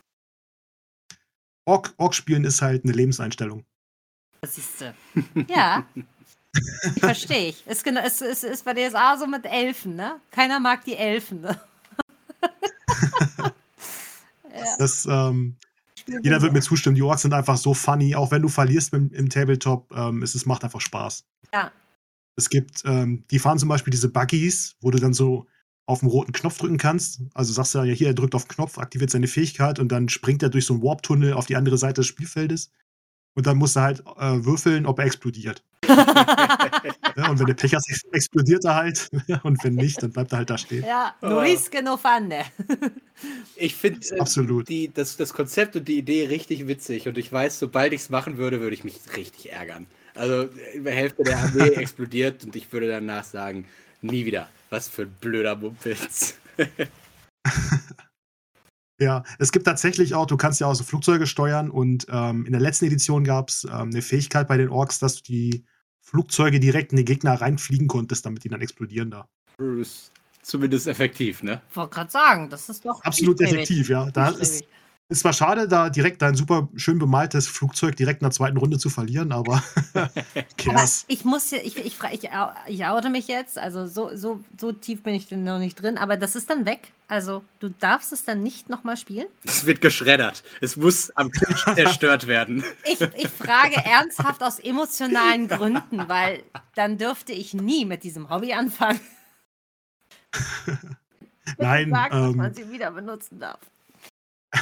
Ork, 1.65 1.93
Ork 1.97 2.13
spielen 2.13 2.45
ist 2.45 2.61
halt 2.61 2.83
eine 2.83 2.93
Lebenseinstellung. 2.93 3.65
Das 4.41 4.57
ist 4.57 4.81
äh, 4.81 4.93
Ja. 5.49 5.85
Verstehe 6.99 7.49
ich. 7.49 7.67
Ist, 7.67 7.85
ist, 7.85 8.21
ist, 8.21 8.43
ist 8.43 8.65
bei 8.65 8.73
DSA 8.73 9.17
so 9.17 9.27
mit 9.27 9.45
Elfen, 9.45 9.95
ne? 9.95 10.21
Keiner 10.31 10.59
mag 10.59 10.85
die 10.85 10.95
Elfen. 10.95 11.41
Ne? 11.41 11.59
ja, 14.53 14.75
Das, 14.77 15.05
ähm, 15.05 15.57
jeder 16.07 16.41
wird 16.41 16.53
mir 16.53 16.61
zustimmen. 16.61 16.95
Die 16.95 17.01
Orks 17.01 17.23
sind 17.23 17.33
einfach 17.33 17.57
so 17.57 17.73
funny. 17.73 18.15
Auch 18.15 18.31
wenn 18.31 18.41
du 18.41 18.47
verlierst 18.47 18.93
im, 18.93 19.11
im 19.11 19.29
Tabletop, 19.29 19.91
ähm, 19.91 20.21
es, 20.21 20.35
es 20.35 20.45
macht 20.45 20.63
einfach 20.63 20.79
Spaß. 20.79 21.25
Ja. 21.53 21.71
Es 22.35 22.49
gibt, 22.49 22.83
ähm, 22.85 23.23
die 23.31 23.39
fahren 23.39 23.59
zum 23.59 23.69
Beispiel 23.69 23.91
diese 23.91 24.09
Buggies, 24.09 24.75
wo 24.81 24.91
du 24.91 24.99
dann 24.99 25.13
so 25.13 25.47
auf 25.85 25.99
den 25.99 26.09
roten 26.09 26.31
Knopf 26.31 26.57
drücken 26.57 26.77
kannst. 26.77 27.21
Also 27.33 27.53
sagst 27.53 27.75
du 27.75 27.79
ja 27.79 27.93
hier, 27.93 28.07
er 28.07 28.13
drückt 28.13 28.35
auf 28.35 28.45
den 28.45 28.49
Knopf, 28.49 28.77
aktiviert 28.77 29.11
seine 29.11 29.27
Fähigkeit 29.27 29.79
und 29.79 29.91
dann 29.91 30.09
springt 30.09 30.43
er 30.43 30.49
durch 30.49 30.65
so 30.65 30.73
einen 30.73 30.83
Warp-Tunnel 30.83 31.33
auf 31.33 31.45
die 31.45 31.55
andere 31.55 31.77
Seite 31.77 32.01
des 32.01 32.07
Spielfeldes. 32.07 32.71
Und 33.35 33.47
dann 33.47 33.57
musst 33.57 33.75
du 33.75 33.81
halt 33.81 33.99
äh, 34.17 34.45
würfeln, 34.45 34.85
ob 34.85 34.99
er 34.99 35.05
explodiert. 35.05 35.61
ja, 35.87 37.29
und 37.29 37.37
wenn 37.37 37.45
der 37.45 37.53
Pech 37.53 37.75
hast, 37.75 37.89
explodiert 38.11 38.63
er 38.63 38.75
halt. 38.75 39.09
und 39.43 39.63
wenn 39.63 39.75
nicht, 39.75 40.01
dann 40.01 40.11
bleibt 40.11 40.31
er 40.31 40.39
halt 40.39 40.49
da 40.49 40.57
stehen. 40.57 40.85
Ja, 40.85 41.13
Luis 41.21 41.69
Genofande. 41.69 42.45
Ich 43.57 43.75
finde 43.75 43.99
die, 44.67 44.91
das, 44.93 45.17
das 45.17 45.33
Konzept 45.33 45.75
und 45.75 45.87
die 45.87 45.97
Idee 45.97 46.27
richtig 46.27 46.65
witzig. 46.67 47.07
Und 47.07 47.17
ich 47.17 47.31
weiß, 47.31 47.59
sobald 47.59 47.93
ich 47.93 48.01
es 48.01 48.09
machen 48.09 48.37
würde, 48.37 48.61
würde 48.61 48.73
ich 48.73 48.85
mich 48.85 48.95
richtig 49.15 49.51
ärgern. 49.51 49.85
Also, 50.15 50.45
die 50.45 50.89
Hälfte 50.89 51.23
der 51.23 51.37
Armee 51.37 51.69
explodiert 51.75 52.43
und 52.43 52.55
ich 52.55 52.71
würde 52.71 52.87
danach 52.87 53.23
sagen, 53.23 53.65
nie 54.01 54.25
wieder. 54.25 54.49
Was 54.69 54.87
für 54.87 55.03
ein 55.03 55.15
blöder 55.19 55.55
Mumpitz. 55.55 56.35
Ja, 58.97 59.23
es 59.39 59.51
gibt 59.51 59.65
tatsächlich 59.65 60.13
auch, 60.13 60.25
du 60.25 60.37
kannst 60.37 60.61
ja 60.61 60.67
auch 60.67 60.73
so 60.73 60.85
Flugzeuge 60.85 61.27
steuern 61.27 61.69
und 61.69 62.07
ähm, 62.09 62.45
in 62.45 62.53
der 62.53 62.61
letzten 62.61 62.85
Edition 62.85 63.25
gab 63.25 63.49
es 63.49 63.65
ähm, 63.65 63.89
eine 63.89 64.01
Fähigkeit 64.01 64.47
bei 64.47 64.55
den 64.55 64.69
Orks, 64.69 64.99
dass 64.99 65.17
du 65.17 65.23
die 65.23 65.65
Flugzeuge 66.01 66.61
direkt 66.61 66.93
in 66.93 66.97
den 66.97 67.05
Gegner 67.05 67.33
reinfliegen 67.33 67.87
konntest, 67.87 68.25
damit 68.25 68.45
die 68.45 68.49
dann 68.49 68.61
explodieren 68.61 69.11
da. 69.11 69.27
Das 69.57 69.67
ist 69.67 70.11
zumindest 70.43 70.87
effektiv, 70.87 71.43
ne? 71.43 71.61
Ich 71.69 71.75
wollte 71.75 71.93
gerade 71.93 72.11
sagen, 72.11 72.49
das 72.49 72.69
ist 72.69 72.85
doch. 72.85 73.03
Absolut 73.03 73.41
effektiv, 73.41 73.89
ja. 73.89 74.09
Da 74.11 74.29
ist. 74.29 74.63
Ist 75.07 75.19
zwar 75.19 75.33
schade, 75.33 75.67
da 75.67 75.89
direkt 75.89 76.21
dein 76.21 76.35
super 76.35 76.67
schön 76.75 76.97
bemaltes 76.97 77.47
Flugzeug 77.47 77.95
direkt 77.95 78.21
in 78.21 78.25
der 78.25 78.31
zweiten 78.31 78.57
Runde 78.57 78.79
zu 78.79 78.89
verlieren, 78.89 79.31
aber 79.31 79.63
Aber 80.67 80.89
ich 81.07 81.25
muss 81.25 81.51
ja, 81.51 81.59
ich, 81.63 81.77
ich, 81.77 81.97
ich, 82.11 82.29
ich 82.67 82.85
oute 82.85 83.09
mich 83.09 83.27
jetzt, 83.27 83.57
also 83.57 83.85
so, 83.85 84.15
so, 84.15 84.43
so 84.59 84.71
tief 84.71 85.03
bin 85.03 85.13
ich 85.13 85.29
noch 85.31 85.59
nicht 85.59 85.81
drin, 85.81 85.97
aber 85.97 86.17
das 86.17 86.35
ist 86.35 86.49
dann 86.49 86.65
weg. 86.65 86.91
Also 87.07 87.43
du 87.59 87.69
darfst 87.69 88.11
es 88.13 88.25
dann 88.25 88.41
nicht 88.41 88.67
nochmal 88.69 88.97
spielen? 88.97 89.27
Es 89.43 89.67
wird 89.67 89.79
geschreddert. 89.79 90.43
Es 90.59 90.75
muss 90.75 91.11
am 91.11 91.31
Tisch 91.31 91.65
zerstört 91.75 92.25
werden. 92.25 92.63
Ich, 92.83 92.99
ich 92.99 93.27
frage 93.27 93.75
ernsthaft 93.75 94.41
aus 94.41 94.57
emotionalen 94.59 95.47
Gründen, 95.47 96.07
weil 96.07 96.41
dann 96.73 96.97
dürfte 96.97 97.31
ich 97.31 97.53
nie 97.53 97.85
mit 97.85 98.03
diesem 98.03 98.29
Hobby 98.29 98.53
anfangen. 98.53 98.99
Nein, 101.59 101.91
sagen, 101.91 102.11
dass 102.11 102.31
ähm, 102.31 102.37
man 102.37 102.53
sie 102.55 102.71
wieder 102.71 102.89
benutzen 102.89 103.39
darf. 103.39 103.59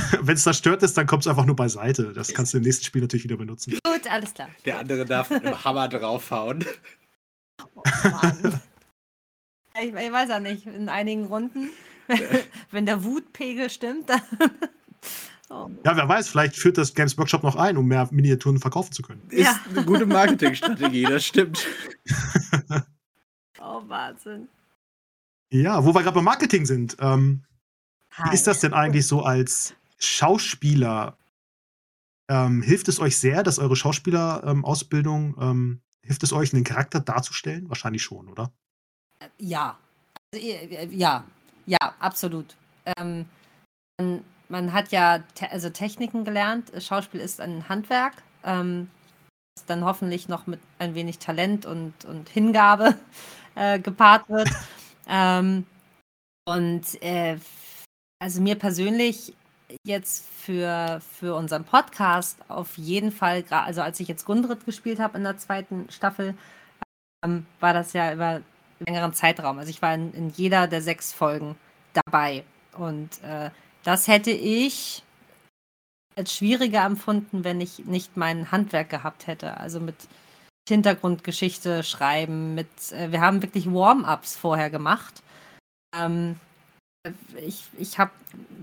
wenn 0.21 0.35
es 0.35 0.43
zerstört 0.43 0.83
ist, 0.83 0.97
dann 0.97 1.05
kommt 1.07 1.23
es 1.23 1.27
einfach 1.27 1.45
nur 1.45 1.55
beiseite. 1.55 2.13
Das 2.13 2.33
kannst 2.33 2.53
du 2.53 2.57
im 2.57 2.63
nächsten 2.63 2.85
Spiel 2.85 3.01
natürlich 3.01 3.23
wieder 3.23 3.37
benutzen. 3.37 3.77
Gut, 3.83 4.09
alles 4.09 4.33
klar. 4.33 4.49
Der 4.65 4.79
andere 4.79 5.05
darf 5.05 5.29
mit 5.29 5.43
dem 5.43 5.63
Hammer 5.63 5.87
draufhauen. 5.87 6.65
Oh, 7.75 7.83
Mann. 8.09 8.61
ich, 9.81 9.93
ich 9.93 10.11
weiß 10.11 10.29
ja 10.29 10.39
nicht, 10.39 10.65
in 10.65 10.89
einigen 10.89 11.25
Runden, 11.25 11.69
wenn 12.71 12.85
der 12.85 13.03
Wutpegel 13.03 13.69
stimmt, 13.69 14.09
dann. 14.09 14.21
Oh, 15.49 15.69
Ja, 15.83 15.95
wer 15.95 16.07
weiß, 16.07 16.29
vielleicht 16.29 16.55
führt 16.55 16.77
das 16.77 16.93
Games 16.95 17.17
Workshop 17.17 17.43
noch 17.43 17.55
ein, 17.55 17.77
um 17.77 17.87
mehr 17.87 18.07
Miniaturen 18.11 18.59
verkaufen 18.59 18.91
zu 18.93 19.03
können. 19.03 19.21
Ist 19.29 19.45
Ja. 19.45 19.59
eine 19.69 19.85
gute 19.85 20.05
Marketingstrategie, 20.05 21.03
das 21.03 21.25
stimmt. 21.25 21.67
oh 23.61 23.81
Wahnsinn. 23.87 24.47
Ja, 25.51 25.83
wo 25.85 25.93
wir 25.93 26.01
gerade 26.01 26.15
beim 26.15 26.23
Marketing 26.25 26.65
sind. 26.65 26.97
Ähm. 26.99 27.43
Wie 28.29 28.33
ist 28.35 28.45
das 28.45 28.59
denn 28.59 28.73
eigentlich 28.73 29.07
so 29.07 29.23
als 29.23 29.73
Schauspieler? 30.05 31.17
Ähm, 32.29 32.61
hilft 32.61 32.87
es 32.87 32.99
euch 32.99 33.17
sehr, 33.17 33.43
dass 33.43 33.59
eure 33.59 33.75
Schauspielerausbildung, 33.75 35.35
ähm, 35.39 35.81
hilft 36.01 36.23
es 36.23 36.33
euch, 36.33 36.53
einen 36.53 36.63
Charakter 36.63 36.99
darzustellen? 36.99 37.69
Wahrscheinlich 37.69 38.03
schon, 38.03 38.29
oder? 38.29 38.51
Ja. 39.37 39.77
Also, 40.33 40.45
äh, 40.45 40.87
Ja, 40.87 41.25
ja, 41.65 41.77
absolut. 41.99 42.55
Ähm, 42.97 43.25
man, 43.97 44.23
man 44.49 44.73
hat 44.73 44.91
ja 44.91 45.19
te 45.35 45.49
also 45.51 45.69
Techniken 45.69 46.25
gelernt. 46.25 46.71
Schauspiel 46.81 47.19
ist 47.19 47.41
ein 47.41 47.67
Handwerk, 47.69 48.23
ähm, 48.43 48.89
das 49.55 49.65
dann 49.65 49.83
hoffentlich 49.83 50.27
noch 50.27 50.47
mit 50.47 50.59
ein 50.79 50.95
wenig 50.95 51.19
Talent 51.19 51.65
und, 51.65 52.05
und 52.05 52.29
Hingabe 52.29 52.97
äh, 53.55 53.79
gepaart 53.79 54.29
wird. 54.29 54.49
ähm, 55.07 55.65
und 56.45 57.01
äh, 57.01 57.37
also 58.19 58.41
mir 58.41 58.55
persönlich 58.55 59.33
jetzt 59.85 60.25
für, 60.29 61.01
für 61.17 61.35
unseren 61.35 61.63
Podcast 61.63 62.39
auf 62.47 62.77
jeden 62.77 63.11
Fall, 63.11 63.43
also 63.49 63.81
als 63.81 63.99
ich 63.99 64.07
jetzt 64.07 64.25
Gundrit 64.25 64.65
gespielt 64.65 64.99
habe 64.99 65.17
in 65.17 65.23
der 65.23 65.37
zweiten 65.37 65.89
Staffel, 65.89 66.35
ähm, 67.23 67.45
war 67.59 67.73
das 67.73 67.93
ja 67.93 68.13
über 68.13 68.41
längeren 68.79 69.13
Zeitraum. 69.13 69.59
Also 69.59 69.69
ich 69.69 69.81
war 69.81 69.93
in, 69.93 70.13
in 70.13 70.29
jeder 70.29 70.67
der 70.67 70.81
sechs 70.81 71.13
Folgen 71.13 71.55
dabei. 71.93 72.43
Und 72.77 73.21
äh, 73.23 73.49
das 73.83 74.07
hätte 74.07 74.31
ich 74.31 75.03
als 76.15 76.35
schwieriger 76.35 76.85
empfunden, 76.85 77.43
wenn 77.43 77.61
ich 77.61 77.85
nicht 77.85 78.17
mein 78.17 78.51
Handwerk 78.51 78.89
gehabt 78.89 79.27
hätte. 79.27 79.57
Also 79.57 79.79
mit 79.79 79.95
Hintergrundgeschichte 80.67 81.83
schreiben, 81.83 82.55
mit 82.55 82.91
äh, 82.91 83.11
wir 83.11 83.21
haben 83.21 83.41
wirklich 83.41 83.71
Warm-ups 83.71 84.35
vorher 84.35 84.69
gemacht. 84.69 85.21
Ähm, 85.95 86.39
ich 87.35 87.63
ich 87.77 87.99
habe 87.99 88.11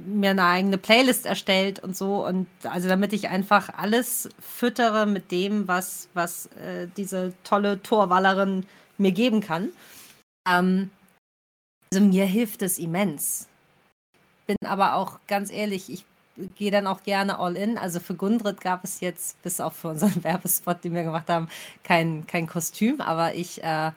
mir 0.07 0.30
eine 0.30 0.45
eigene 0.45 0.78
Playlist 0.78 1.26
erstellt 1.26 1.80
und 1.80 1.97
so 1.97 2.26
und 2.26 2.47
also 2.64 2.88
damit 2.88 3.12
ich 3.12 3.28
einfach 3.28 3.74
alles 3.76 4.30
füttere 4.41 5.07
mit 5.07 5.30
dem, 5.30 5.68
was, 5.68 6.09
was 6.14 6.47
äh, 6.57 6.88
diese 6.97 7.34
tolle 7.45 7.82
Torwallerin 7.82 8.66
mir 8.97 9.12
geben 9.12 9.41
kann. 9.41 9.70
Ähm, 10.49 10.91
also 11.93 12.05
mir 12.05 12.24
hilft 12.24 12.62
es 12.62 12.78
immens. 12.78 13.47
Bin 14.47 14.57
aber 14.64 14.95
auch 14.95 15.18
ganz 15.26 15.53
ehrlich, 15.53 15.93
ich 15.93 16.05
gehe 16.57 16.70
dann 16.70 16.86
auch 16.86 17.03
gerne 17.03 17.38
all 17.38 17.57
in. 17.57 17.76
Also 17.76 18.01
für 18.01 18.14
Gundrit 18.14 18.61
gab 18.61 18.84
es 18.84 19.01
jetzt, 19.01 19.41
bis 19.43 19.61
auf 19.61 19.76
für 19.76 19.88
unseren 19.88 20.24
Werbespot, 20.24 20.82
den 20.82 20.95
wir 20.95 21.03
gemacht 21.03 21.28
haben, 21.28 21.49
kein, 21.84 22.26
kein 22.26 22.47
Kostüm, 22.47 23.01
aber 23.01 23.34
ich, 23.34 23.62
äh, 23.62 23.93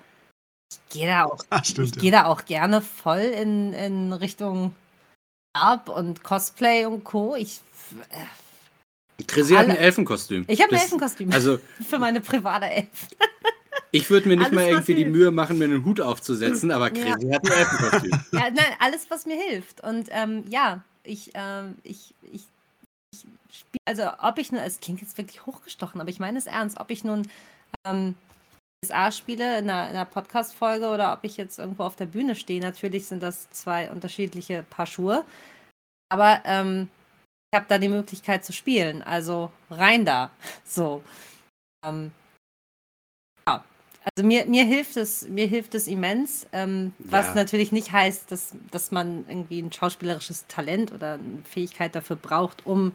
ich 0.90 0.94
gehe 0.94 1.08
da 1.08 1.26
auch 1.26 1.44
Ah, 1.50 1.62
ich 1.64 1.74
gehe 1.94 2.12
da 2.12 2.26
auch 2.26 2.46
gerne 2.46 2.82
voll 2.82 3.20
in, 3.20 3.74
in 3.74 4.14
Richtung 4.14 4.76
Art 5.56 5.90
und 5.90 6.24
Cosplay 6.24 6.86
und 6.86 7.04
Co. 7.04 7.36
Ich, 7.36 7.62
äh, 8.10 9.24
Chrissy 9.28 9.54
hat 9.54 9.70
ein 9.70 9.76
Elfenkostüm. 9.78 10.46
ich 10.48 10.60
habe 10.62 10.72
ein 10.72 10.76
Das- 10.76 10.84
Elfenkostüm 10.84 11.32
Also, 11.32 11.60
für 11.88 12.00
meine 12.00 12.22
private 12.22 12.66
Elf. 12.66 12.88
ich 13.92 14.10
würde 14.10 14.28
mir 14.28 14.38
nicht 14.38 14.48
Alles, 14.48 14.56
mal 14.56 14.68
irgendwie 14.68 14.96
die. 14.96 15.06
Mühe 15.06 15.30
machen, 15.32 15.58
mir 15.60 15.66
einen 15.66 15.86
Hut 15.86 16.02
aufzusetzen, 16.02 16.72
aber 16.72 16.94
Ja. 16.96 17.16
Chrissy 17.16 17.30
hat 17.30 17.46
ein 17.46 17.52
Elfenkostüm. 17.52 18.12
Ja, 18.32 18.50
nein, 18.50 18.76
alles, 18.80 19.06
was 19.10 19.26
mir 19.26 19.38
hilft. 19.40 19.82
Und 19.84 20.08
ähm, 20.12 20.44
ja, 20.50 20.84
ich, 21.04 21.32
ähm, 21.36 21.76
ich, 21.84 22.16
ich, 22.32 22.44
ich 23.12 23.20
spiele, 23.52 23.82
also 23.86 24.04
ob 24.20 24.40
ich 24.40 24.52
nur, 24.52 24.64
es 24.64 24.80
klingt 24.80 25.02
jetzt 25.02 25.18
wirklich 25.20 25.46
hochgestochen, 25.46 26.02
aber 26.02 26.10
ich 26.10 26.20
meine 26.20 26.40
es 26.40 26.48
ernst, 26.48 26.80
ob 26.80 26.90
ich 26.90 27.04
nun 27.04 27.28
ähm, 27.86 28.16
SA 28.84 29.12
spiele 29.12 29.58
in 29.60 29.70
einer, 29.70 29.90
in 29.90 29.96
einer 29.96 30.06
Podcast-Folge 30.06 30.88
oder 30.90 31.14
ob 31.14 31.24
ich 31.24 31.38
jetzt 31.38 31.60
irgendwo 31.60 31.84
auf 31.84 31.96
der 31.96 32.06
Bühne 32.06 32.36
stehe, 32.36 32.62
natürlich 32.62 33.08
sind 33.08 33.24
das 33.24 33.50
zwei 33.52 33.90
unterschiedliche 33.92 34.64
Paar 34.70 34.86
Schuhe. 34.86 35.26
Aber 36.10 36.42
ähm, 36.46 36.90
ich 37.52 37.58
habe 37.58 37.66
da 37.70 37.78
die 37.78 37.90
Möglichkeit 37.90 38.44
zu 38.46 38.54
spielen, 38.54 39.02
also 39.02 39.52
rein 39.70 40.06
da. 40.06 40.32
So. 40.66 41.04
Ähm, 41.86 42.12
ja. 43.48 43.64
Also 44.16 44.28
mir, 44.28 44.46
mir 44.46 44.66
hilft 44.66 44.98
es, 44.98 45.28
mir 45.28 45.48
hilft 45.48 45.76
es 45.76 45.88
immens, 45.88 46.46
ähm, 46.52 46.94
was 47.00 47.28
Ja. 47.28 47.36
natürlich 47.36 47.72
nicht 47.72 47.92
heißt, 47.92 48.32
dass, 48.32 48.54
dass 48.72 48.92
man 48.92 49.26
irgendwie 49.28 49.62
ein 49.62 49.72
schauspielerisches 49.72 50.46
Talent 50.48 50.92
oder 50.92 51.14
eine 51.14 51.42
Fähigkeit 51.46 51.96
dafür 51.96 52.16
braucht, 52.18 52.66
um 52.66 52.94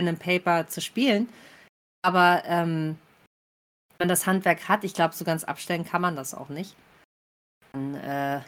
in 0.00 0.08
einem 0.08 0.16
Paper 0.18 0.66
zu 0.66 0.80
spielen. 0.80 1.28
Aber 2.02 2.42
ähm, 2.46 2.96
man 4.00 4.08
das 4.08 4.26
Handwerk 4.26 4.68
hat, 4.68 4.82
ich 4.82 4.94
glaube, 4.94 5.14
so 5.14 5.24
ganz 5.24 5.44
abstellen 5.44 5.84
kann 5.84 6.02
man 6.02 6.16
das 6.16 6.34
auch 6.34 6.48
nicht. 6.48 6.74
Dann, 7.72 7.94
äh, 7.94 8.40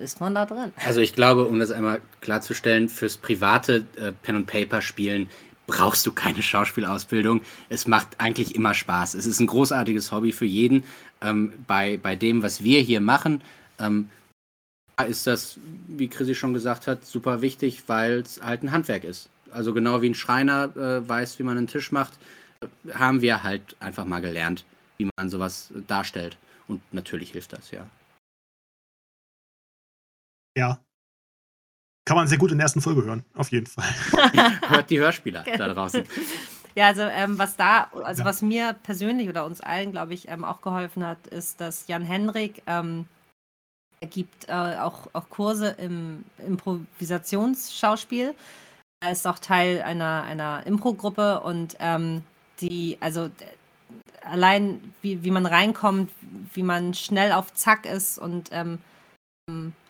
ist 0.00 0.20
man 0.20 0.34
da 0.34 0.46
drin. 0.46 0.72
Also 0.84 1.00
ich 1.00 1.14
glaube, 1.14 1.44
um 1.44 1.60
das 1.60 1.70
einmal 1.70 2.00
klarzustellen, 2.20 2.88
fürs 2.88 3.16
private 3.16 3.84
äh, 3.96 4.12
Pen 4.12 4.36
und 4.36 4.46
Paper 4.46 4.80
Spielen 4.80 5.28
brauchst 5.66 6.06
du 6.06 6.12
keine 6.12 6.42
Schauspielausbildung. 6.42 7.42
Es 7.68 7.86
macht 7.86 8.08
eigentlich 8.18 8.54
immer 8.54 8.74
Spaß. 8.74 9.14
Es 9.14 9.26
ist 9.26 9.38
ein 9.38 9.46
großartiges 9.46 10.10
Hobby 10.10 10.32
für 10.32 10.46
jeden. 10.46 10.84
Ähm, 11.20 11.52
bei, 11.66 11.98
bei 11.98 12.16
dem, 12.16 12.42
was 12.42 12.64
wir 12.64 12.80
hier 12.80 13.00
machen, 13.00 13.42
ähm, 13.78 14.08
ist 15.06 15.26
das, 15.26 15.58
wie 15.88 16.08
Chrissy 16.08 16.34
schon 16.34 16.54
gesagt 16.54 16.86
hat, 16.86 17.04
super 17.04 17.42
wichtig, 17.42 17.84
weil 17.86 18.20
es 18.20 18.40
halt 18.42 18.62
ein 18.62 18.72
Handwerk 18.72 19.04
ist. 19.04 19.28
Also 19.50 19.74
genau 19.74 20.02
wie 20.02 20.10
ein 20.10 20.14
Schreiner 20.14 20.74
äh, 20.76 21.06
weiß, 21.06 21.38
wie 21.38 21.42
man 21.42 21.58
einen 21.58 21.66
Tisch 21.66 21.92
macht, 21.92 22.14
haben 22.94 23.20
wir 23.20 23.42
halt 23.42 23.76
einfach 23.80 24.04
mal 24.04 24.20
gelernt, 24.20 24.64
wie 24.98 25.08
man 25.16 25.28
sowas 25.28 25.72
darstellt. 25.86 26.36
Und 26.68 26.80
natürlich 26.92 27.32
hilft 27.32 27.52
das, 27.52 27.70
ja. 27.70 27.86
Ja. 30.56 30.80
Kann 32.04 32.16
man 32.16 32.26
sehr 32.26 32.38
gut 32.38 32.50
in 32.50 32.58
der 32.58 32.64
ersten 32.64 32.80
Folge 32.80 33.04
hören, 33.04 33.24
auf 33.34 33.52
jeden 33.52 33.66
Fall. 33.66 33.84
Hört 34.68 34.90
die 34.90 34.98
Hörspieler 34.98 35.44
da 35.56 35.68
draußen. 35.72 36.04
Ja, 36.74 36.86
also 36.86 37.02
ähm, 37.02 37.38
was 37.38 37.54
da, 37.56 37.90
also 38.02 38.22
Ja. 38.22 38.24
was 38.24 38.40
mir 38.40 38.72
persönlich 38.72 39.28
oder 39.28 39.44
uns 39.44 39.60
allen, 39.60 39.92
glaube 39.92 40.14
ich, 40.14 40.28
ähm, 40.28 40.42
auch 40.42 40.62
geholfen 40.62 41.06
hat, 41.06 41.26
ist, 41.26 41.60
dass 41.60 41.86
Jan 41.86 42.00
Henrik 42.02 42.62
ähm, 42.66 43.04
er 44.00 44.08
gibt 44.08 44.48
äh, 44.48 44.78
auch, 44.80 45.06
auch 45.12 45.28
Kurse 45.28 45.76
im 45.78 46.24
Improvisationsschauspiel. 46.38 48.34
Er 49.00 49.12
ist 49.12 49.26
auch 49.26 49.38
Teil 49.38 49.82
einer, 49.82 50.22
einer 50.22 50.66
Impro-Gruppe 50.66 51.40
und 51.40 51.76
ähm, 51.78 52.24
die, 52.60 52.98
also 53.00 53.30
allein 54.22 54.94
wie, 55.02 55.22
wie 55.24 55.30
man 55.30 55.46
reinkommt, 55.46 56.10
wie 56.54 56.62
man 56.62 56.94
schnell 56.94 57.32
auf 57.32 57.52
Zack 57.54 57.86
ist 57.86 58.18
und 58.18 58.50
ähm, 58.52 58.78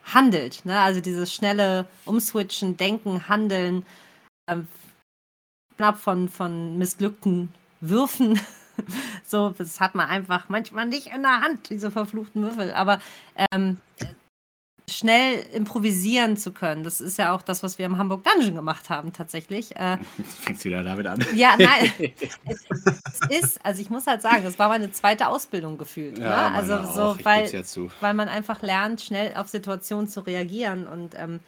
handelt. 0.04 0.64
Ne? 0.64 0.78
Also 0.78 1.00
dieses 1.00 1.32
schnelle 1.32 1.86
Umswitchen, 2.04 2.76
Denken, 2.76 3.28
Handeln, 3.28 3.84
ähm, 4.48 4.66
von, 5.98 6.28
von 6.28 6.78
missglückten 6.78 7.52
Würfen. 7.80 8.40
so, 9.26 9.50
das 9.50 9.80
hat 9.80 9.94
man 9.94 10.08
einfach 10.08 10.48
manchmal 10.48 10.86
nicht 10.86 11.08
in 11.08 11.22
der 11.22 11.40
Hand, 11.40 11.70
diese 11.70 11.90
verfluchten 11.90 12.42
Würfel. 12.42 12.72
Aber 12.72 13.00
ähm, 13.52 13.78
schnell 14.92 15.44
improvisieren 15.52 16.36
zu 16.36 16.52
können. 16.52 16.84
Das 16.84 17.00
ist 17.00 17.18
ja 17.18 17.34
auch 17.34 17.42
das, 17.42 17.62
was 17.62 17.78
wir 17.78 17.86
im 17.86 17.98
Hamburg 17.98 18.24
Dungeon 18.24 18.54
gemacht 18.54 18.90
haben, 18.90 19.12
tatsächlich. 19.12 19.74
Äh, 19.76 19.98
Fängst 20.40 20.64
wieder 20.64 20.82
damit 20.82 21.06
an. 21.06 21.24
Ja, 21.34 21.54
nein. 21.58 21.92
es, 22.46 23.20
ist, 23.28 23.64
also 23.64 23.82
ich 23.82 23.90
muss 23.90 24.06
halt 24.06 24.22
sagen, 24.22 24.44
das 24.44 24.58
war 24.58 24.68
meine 24.68 24.92
zweite 24.92 25.28
Ausbildung 25.28 25.78
gefühlt. 25.78 26.18
Ja, 26.18 26.50
ne? 26.50 26.56
Also 26.56 26.92
so, 26.92 27.02
auch. 27.02 27.18
weil, 27.24 27.48
ja 27.50 27.62
weil 28.00 28.14
man 28.14 28.28
einfach 28.28 28.62
lernt, 28.62 29.00
schnell 29.00 29.34
auf 29.34 29.48
Situationen 29.48 30.08
zu 30.08 30.20
reagieren 30.20 30.86
und 30.86 31.14
ähm, 31.16 31.40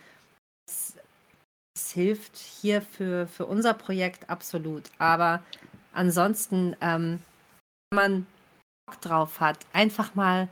hilft 1.93 2.37
hier 2.37 2.83
für, 2.83 3.27
für 3.27 3.47
unser 3.47 3.75
Projekt 3.75 4.29
absolut. 4.29 4.85
Aber 4.99 5.43
ansonsten, 5.93 6.77
ähm, 6.81 7.21
wenn 7.91 7.97
man 7.97 8.27
Bock 8.87 9.01
drauf 9.01 9.41
hat, 9.41 9.59
einfach 9.73 10.15
mal 10.15 10.49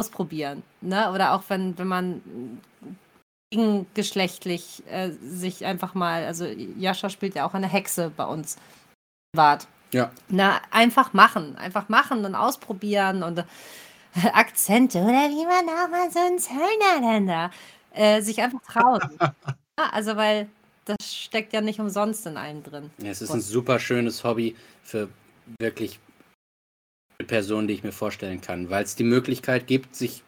ausprobieren. 0.00 0.62
Ne? 0.80 1.10
Oder 1.12 1.34
auch 1.34 1.42
wenn, 1.48 1.78
wenn 1.78 1.88
man 1.88 2.22
gegengeschlechtlich 3.50 4.82
äh, 4.88 5.10
sich 5.10 5.64
einfach 5.64 5.94
mal, 5.94 6.24
also 6.24 6.46
Jascha 6.46 7.10
spielt 7.10 7.34
ja 7.34 7.46
auch 7.46 7.54
eine 7.54 7.68
Hexe 7.68 8.10
bei 8.16 8.24
uns 8.24 8.56
privat. 9.32 9.66
Ja. 9.92 10.10
Na, 10.28 10.60
einfach 10.70 11.12
machen. 11.12 11.56
Einfach 11.56 11.88
machen 11.88 12.24
und 12.24 12.34
ausprobieren 12.34 13.22
und 13.22 13.38
äh, 13.38 13.44
Akzente 14.32 14.98
oder 14.98 15.28
wie 15.28 15.46
man 15.46 15.68
auch 15.68 15.90
mal 15.90 16.10
so 16.10 16.20
ein 16.20 16.38
Zöllner 16.38 17.12
denn 17.12 17.26
da 17.26 17.50
äh, 17.92 18.22
sich 18.22 18.40
einfach 18.40 18.60
trauen. 18.62 19.00
ja, 19.20 19.90
also, 19.92 20.16
weil 20.16 20.48
das 20.84 21.14
steckt 21.14 21.52
ja 21.52 21.60
nicht 21.60 21.80
umsonst 21.80 22.26
in 22.26 22.36
einem 22.36 22.62
drin. 22.62 22.90
Ja, 22.98 23.10
es 23.10 23.20
ist 23.20 23.30
ein 23.30 23.40
super 23.40 23.78
schönes 23.78 24.24
Hobby 24.24 24.56
für 24.82 25.08
wirklich 25.58 25.98
Person, 27.24 27.68
die 27.68 27.74
ich 27.74 27.84
mir 27.84 27.92
vorstellen 27.92 28.40
kann, 28.40 28.70
weil 28.70 28.84
es 28.84 28.96
die 28.96 29.04
Möglichkeit 29.04 29.66
gibt, 29.66 29.94
sich 29.94 30.22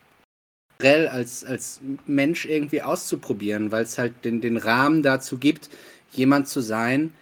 als, 0.80 1.45
als 1.45 1.80
Mensch 2.07 2.45
irgendwie 2.45 2.82
auszuprobieren, 2.82 3.70
weil 3.70 3.84
es 3.84 3.99
halt 3.99 4.24
den, 4.24 4.40
den 4.40 4.57
Rahmen 4.57 5.03
dazu 5.03 5.38
gibt, 5.38 5.70
jemand 6.11 6.49
zu 6.49 6.61
sein, 6.61 7.14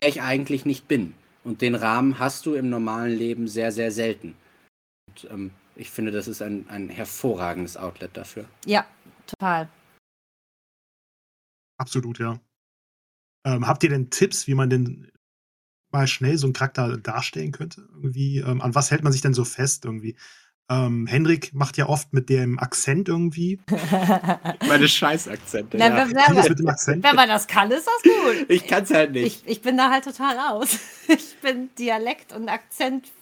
der 0.00 0.08
ich 0.08 0.22
eigentlich 0.22 0.64
nicht 0.64 0.88
bin. 0.88 1.14
Und 1.44 1.60
den 1.60 1.74
Rahmen 1.74 2.18
hast 2.18 2.46
du 2.46 2.54
im 2.54 2.70
normalen 2.70 3.14
Leben 3.14 3.46
sehr, 3.46 3.72
sehr 3.72 3.92
selten. 3.92 4.34
Und 5.08 5.30
ähm, 5.30 5.50
ich 5.76 5.90
finde, 5.90 6.12
das 6.12 6.28
ist 6.28 6.40
ein, 6.40 6.66
ein 6.68 6.88
hervorragendes 6.88 7.76
Outlet 7.76 8.16
dafür. 8.16 8.46
Ja, 8.64 8.86
total. 9.26 9.68
Absolut, 11.76 12.18
ja. 12.18 12.40
Ähm, 13.46 13.66
habt 13.66 13.82
ihr 13.82 13.90
denn 13.90 14.08
Tipps, 14.08 14.46
wie 14.46 14.54
man 14.54 14.70
denn 14.70 15.10
mal 15.94 16.06
schnell 16.06 16.36
so 16.36 16.46
einen 16.46 16.52
Charakter 16.52 16.98
darstellen 16.98 17.52
könnte? 17.52 17.88
Irgendwie, 17.94 18.38
ähm, 18.38 18.60
an 18.60 18.74
was 18.74 18.90
hält 18.90 19.02
man 19.02 19.12
sich 19.12 19.22
denn 19.22 19.32
so 19.32 19.44
fest 19.44 19.86
irgendwie? 19.86 20.16
Ähm, 20.70 21.06
Henrik 21.06 21.52
macht 21.52 21.76
ja 21.76 21.88
oft 21.88 22.12
mit 22.14 22.28
dem 22.30 22.58
Akzent 22.58 23.08
irgendwie. 23.08 23.60
Meine 24.66 24.88
Scheißakzente. 24.88 25.76
ja. 25.76 26.08
wenn, 26.08 26.14
wenn, 26.14 27.02
wenn, 27.02 27.16
man 27.16 27.28
das 27.28 27.46
kann, 27.46 27.70
ist 27.70 27.86
das 27.86 28.02
gut. 28.02 28.46
Ich 28.48 28.66
kann 28.66 28.84
es 28.84 28.90
halt 28.90 29.12
nicht. 29.12 29.44
Ich, 29.44 29.50
ich, 29.50 29.62
bin 29.62 29.76
da 29.76 29.90
halt 29.90 30.04
total 30.04 30.36
raus. 30.36 30.78
Ich 31.06 31.36
bin 31.42 31.68
Dialekt 31.78 32.32
und 32.32 32.48
Akzent 32.48 33.12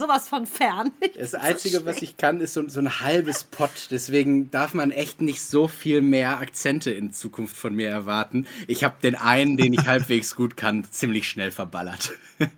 sowas 0.00 0.28
von 0.28 0.46
fern. 0.46 0.92
Das 1.16 1.34
Einzige, 1.34 1.80
so 1.80 1.84
was 1.86 2.00
ich 2.00 2.16
kann, 2.16 2.40
ist 2.40 2.54
so, 2.54 2.66
so, 2.68 2.80
ein 2.80 3.00
halbes 3.00 3.44
Pott. 3.44 3.88
Deswegen 3.90 4.50
darf 4.50 4.72
man 4.72 4.90
echt 4.90 5.20
nicht 5.20 5.42
so 5.42 5.68
viel 5.68 6.00
mehr 6.00 6.38
Akzente 6.38 6.90
in 6.90 7.12
Zukunft 7.12 7.56
von 7.56 7.74
mir 7.74 7.90
erwarten. 7.90 8.46
Ich 8.66 8.84
habe 8.84 8.96
den 9.02 9.16
einen, 9.16 9.58
den 9.58 9.74
ich 9.74 9.86
halbwegs 9.86 10.34
gut 10.34 10.56
kann, 10.56 10.84
ziemlich 10.90 11.28
schnell 11.28 11.50
verballert. 11.50 12.12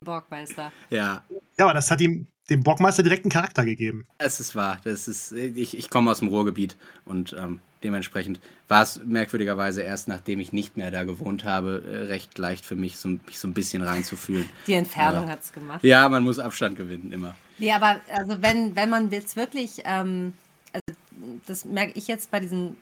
Borgmeister. 0.00 0.72
Ja. 0.90 1.22
Ja, 1.56 1.64
aber 1.64 1.74
das 1.74 1.90
hat 1.90 2.00
ihm 2.00 2.26
dem 2.50 2.62
Bockmeister 2.62 3.02
direkt 3.02 3.24
einen 3.24 3.32
Charakter 3.32 3.64
gegeben. 3.64 4.06
Es 4.18 4.40
ist 4.40 4.56
wahr. 4.56 4.80
Das 4.84 5.06
ist, 5.06 5.32
ich, 5.32 5.78
ich 5.78 5.88
komme 5.88 6.10
aus 6.10 6.18
dem 6.18 6.28
Ruhrgebiet 6.28 6.76
und 7.04 7.34
ähm, 7.38 7.60
dementsprechend 7.84 8.40
war 8.66 8.82
es 8.82 9.00
merkwürdigerweise 9.04 9.82
erst, 9.82 10.08
nachdem 10.08 10.40
ich 10.40 10.52
nicht 10.52 10.76
mehr 10.76 10.90
da 10.90 11.04
gewohnt 11.04 11.44
habe, 11.44 11.82
äh, 11.86 11.96
recht 12.06 12.36
leicht 12.38 12.64
für 12.64 12.74
mich, 12.74 12.96
so, 12.96 13.08
mich 13.08 13.38
so 13.38 13.46
ein 13.46 13.54
bisschen 13.54 13.82
reinzufühlen. 13.82 14.48
Die 14.66 14.74
Entfernung 14.74 15.28
hat 15.28 15.42
es 15.42 15.52
gemacht. 15.52 15.84
Ja, 15.84 16.08
man 16.08 16.24
muss 16.24 16.38
Abstand 16.38 16.76
gewinnen, 16.76 17.12
immer. 17.12 17.34
Nee, 17.58 17.72
aber 17.72 18.00
also 18.12 18.42
wenn, 18.42 18.74
wenn 18.74 18.90
man 18.90 19.10
jetzt 19.10 19.36
wirklich, 19.36 19.82
ähm, 19.84 20.32
also 20.72 20.98
das 21.46 21.64
merke 21.64 21.92
ich 21.94 22.08
jetzt 22.08 22.30
bei 22.30 22.40
diesen 22.40 22.76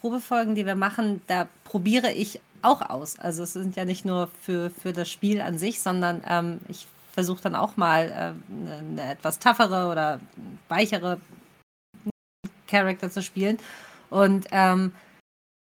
Probefolgen, 0.00 0.54
die 0.54 0.66
wir 0.66 0.74
machen, 0.74 1.20
da 1.26 1.46
probiere 1.64 2.12
ich 2.12 2.40
auch 2.62 2.82
aus. 2.82 3.18
Also 3.18 3.44
es 3.44 3.52
sind 3.52 3.76
ja 3.76 3.84
nicht 3.84 4.04
nur 4.04 4.30
für, 4.42 4.70
für 4.70 4.92
das 4.92 5.10
Spiel 5.10 5.40
an 5.40 5.58
sich, 5.58 5.80
sondern 5.80 6.22
ähm, 6.28 6.60
ich 6.68 6.86
versuche 7.12 7.42
dann 7.42 7.54
auch 7.54 7.76
mal 7.76 8.10
äh, 8.10 8.54
eine 8.70 9.10
etwas 9.12 9.38
toughere 9.38 9.90
oder 9.90 10.20
weichere 10.68 11.18
Charakter 12.66 13.10
zu 13.10 13.22
spielen. 13.22 13.58
Und 14.10 14.46
ähm, 14.50 14.92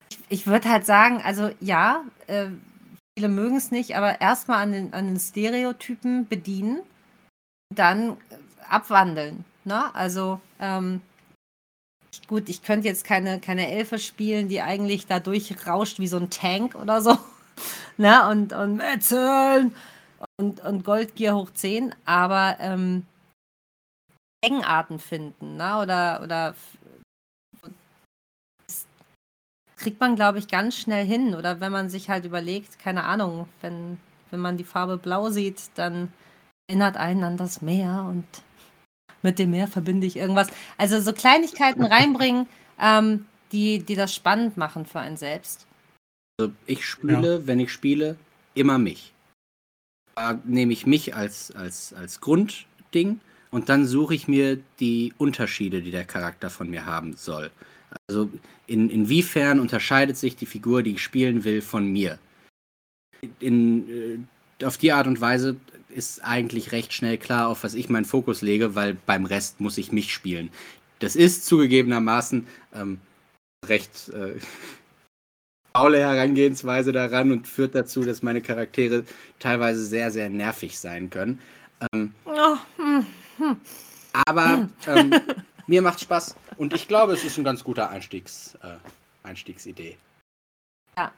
ich, 0.10 0.20
ich 0.30 0.48
würde 0.48 0.70
halt 0.70 0.86
sagen, 0.86 1.22
also 1.24 1.52
ja, 1.60 2.04
äh, 2.28 2.48
viele 3.18 3.30
mögen 3.30 3.58
es 3.58 3.72
nicht, 3.72 3.96
aber 3.96 4.22
erstmal 4.22 4.64
an 4.64 4.72
den, 4.72 4.94
an 4.94 5.08
den 5.08 5.20
Stereotypen 5.20 6.28
bedienen, 6.28 6.82
dann 7.76 8.18
abwandeln. 8.70 9.46
Ne? 9.66 9.94
Also 9.94 10.40
ähm, 10.60 11.02
gut, 12.28 12.50
ich 12.50 12.64
könnte 12.64 12.88
jetzt 12.88 13.04
keine, 13.04 13.40
keine 13.40 13.70
Elfe 13.72 14.00
spielen, 14.00 14.48
die 14.48 14.62
eigentlich 14.62 15.08
da 15.08 15.20
durchrauscht 15.20 16.00
wie 16.00 16.08
so 16.08 16.18
ein 16.18 16.30
Tank 16.30 16.76
oder 16.76 17.02
so. 17.02 17.18
ne? 17.98 18.28
Und, 18.30 18.54
und 18.54 18.78
Metzeln 18.78 19.76
und, 20.38 20.62
und 20.62 20.84
Goldgier 20.84 21.36
hoch 21.36 21.52
10, 21.52 21.94
aber 22.06 22.58
ähm, 22.60 23.06
Eigenarten 24.44 25.00
finden, 25.00 25.58
ne? 25.58 25.80
oder, 25.80 26.22
oder 26.24 26.56
kriegt 29.80 30.00
man, 30.00 30.16
glaube 30.16 30.40
ich, 30.40 30.48
ganz 30.48 30.78
schnell 30.78 31.06
hin. 31.06 31.34
Oder 31.34 31.60
wenn 31.60 31.72
man 31.72 31.90
sich 31.90 32.10
halt 32.10 32.26
überlegt, 32.26 32.80
keine 32.80 33.04
Ahnung, 33.04 33.48
wenn, 33.62 33.98
wenn 34.30 34.40
man 34.40 34.58
die 34.58 34.64
Farbe 34.64 34.98
blau 34.98 35.30
sieht, 35.30 35.62
dann 35.76 36.14
erinnert 36.68 36.98
einen 36.98 37.24
an 37.24 37.38
das 37.38 37.62
Meer 37.62 38.06
und 38.08 38.26
mit 39.24 39.40
dem 39.40 39.52
Meer 39.52 39.68
verbinde 39.68 40.06
ich 40.06 40.16
irgendwas. 40.16 40.50
Also 40.78 41.02
so 41.02 41.12
Kleinigkeiten 41.14 41.84
reinbringen, 41.84 42.48
ähm, 42.80 43.26
die, 43.52 43.80
die 43.80 43.96
das 43.96 44.14
spannend 44.14 44.56
machen 44.56 44.86
für 44.86 45.00
einen 45.00 45.18
selbst. 45.18 45.66
Also 46.40 46.54
ich 46.68 46.86
spiele, 46.86 47.40
ja. 47.40 47.48
wenn 47.48 47.60
ich 47.60 47.72
spiele, 47.72 48.16
immer 48.54 48.78
mich 48.78 49.14
da 50.20 50.40
nehme 50.44 50.74
ich 50.74 50.86
mich 50.86 51.16
als, 51.16 51.52
als, 51.56 51.94
als 51.94 52.20
Grundding 52.20 53.22
und 53.52 53.70
dann 53.70 53.86
suche 53.86 54.14
ich 54.16 54.28
mir 54.28 54.60
die 54.80 55.14
Unterschiede, 55.18 55.82
die 55.82 55.92
der 55.92 56.04
Charakter 56.04 56.50
von 56.50 56.70
mir 56.70 56.86
haben 56.86 57.14
soll. 57.14 57.52
Also 58.08 58.30
in, 58.68 58.90
inwiefern 58.90 59.60
unterscheidet 59.60 60.18
sich 60.18 60.36
die 60.36 60.46
Figur, 60.46 60.84
die 60.84 60.94
ich 60.94 61.04
spielen 61.04 61.44
will, 61.44 61.62
von 61.62 61.92
mir? 61.92 62.20
In, 63.40 64.28
äh, 64.60 64.66
auf 64.66 64.78
die 64.78 64.92
Art 64.92 65.08
und 65.08 65.22
Weise 65.22 65.58
ist 65.90 66.24
eigentlich 66.24 66.72
recht 66.72 66.94
schnell 66.94 67.18
klar, 67.18 67.48
auf 67.48 67.64
was 67.64 67.74
ich 67.74 67.90
meinen 67.90 68.06
Fokus 68.06 68.42
lege, 68.42 68.76
weil 68.76 68.96
beim 69.06 69.26
Rest 69.26 69.60
muss 69.60 69.78
ich 69.78 69.92
mich 69.92 70.14
spielen. 70.14 70.50
Das 71.00 71.16
ist 71.16 71.46
zugegebenermaßen 71.46 72.46
ähm, 72.74 73.00
recht 73.66 74.10
äh, 74.10 74.36
faule 75.76 76.00
Herangehensweise 76.00 76.92
daran 76.92 77.32
und 77.32 77.48
führt 77.48 77.76
dazu, 77.76 78.04
dass 78.04 78.22
meine 78.22 78.42
Charaktere 78.42 79.04
teilweise 79.40 79.84
sehr, 79.84 80.12
sehr 80.12 80.30
nervig 80.30 80.78
sein 80.78 81.10
können. 81.10 81.40
Ähm, 81.94 82.14
oh, 82.26 82.58
hm, 82.78 83.06
hm. 83.38 83.58
Aber 84.26 84.70
ähm, 84.88 85.12
mir 85.70 85.82
macht 85.84 86.02
Spaß 86.02 86.36
und 86.58 86.74
ich 86.74 86.88
glaube, 86.88 87.14
es 87.14 87.24
ist 87.24 87.38
ein 87.38 87.44
ganz 87.44 87.64
guter 87.64 87.90
Einstiegs, 87.90 88.58
äh, 88.64 88.78
Einstiegsidee. 89.24 89.98
Ja. 90.98 91.12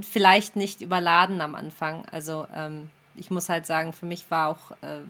Vielleicht 0.00 0.54
nicht 0.54 0.82
überladen 0.82 1.40
am 1.40 1.54
Anfang. 1.54 2.04
Also 2.06 2.46
ähm, 2.54 2.90
ich 3.14 3.30
muss 3.30 3.48
halt 3.48 3.66
sagen, 3.66 3.92
für 3.92 4.06
mich 4.06 4.30
war 4.30 4.48
auch 4.48 4.72
äh, 4.82 5.00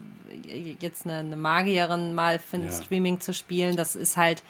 jetzt 0.79 1.05
eine, 1.05 1.17
eine, 1.17 1.35
Magierin 1.35 2.15
mal 2.15 2.39
für 2.39 2.57
ein 2.57 2.65
ja. 2.65 2.71
Streaming 2.71 3.19
zu 3.19 3.33
spielen. 3.33 3.75
Das 3.75 3.95
ist 3.95 4.15
halt 4.15 4.41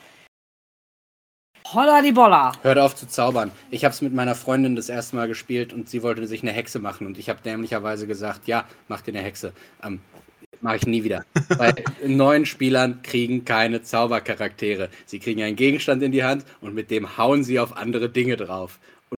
Holla 1.74 2.02
die 2.02 2.12
Bolla. 2.12 2.52
Hört 2.62 2.78
auf 2.78 2.96
zu 2.96 3.08
zaubern. 3.08 3.52
Ich 3.72 3.86
habe 3.86 3.94
es 3.94 4.02
mit 4.02 4.14
meiner 4.14 4.36
Freundin 4.36 4.76
das 4.76 4.90
erste 4.90 5.16
Mal 5.16 5.28
gespielt 5.28 5.74
und 5.74 5.90
sie 5.90 6.04
wollte 6.04 6.28
sich 6.28 6.44
eine 6.44 6.52
Hexe 6.52 6.80
machen 6.80 7.08
und 7.08 7.18
ich 7.18 7.30
habe 7.30 7.42
dämlicherweise 7.42 8.06
gesagt, 8.06 8.48
ja, 8.48 8.66
mach 8.88 9.02
dir 9.02 9.14
eine 9.14 9.24
Hexe. 9.24 9.54
Ähm, 9.82 10.02
Mache 10.64 10.78
ich 10.78 10.86
nie 10.86 11.04
wieder. 11.04 11.26
Weil 11.50 11.76
neuen 12.06 12.46
Spielern 12.46 13.02
kriegen 13.04 13.44
keine 13.44 13.84
Zaubercharaktere. 13.84 14.88
Sie 15.06 15.20
kriegen 15.20 15.44
einen 15.44 15.58
Gegenstand 15.58 16.02
in 16.02 16.14
die 16.14 16.24
Hand 16.24 16.46
und 16.62 16.74
mit 16.74 16.90
dem 16.90 17.18
hauen 17.18 17.44
sie 17.44 17.60
auf 17.60 17.76
andere 17.76 18.10
Dinge 18.10 18.38
drauf. 18.38 18.80
Und 19.10 19.20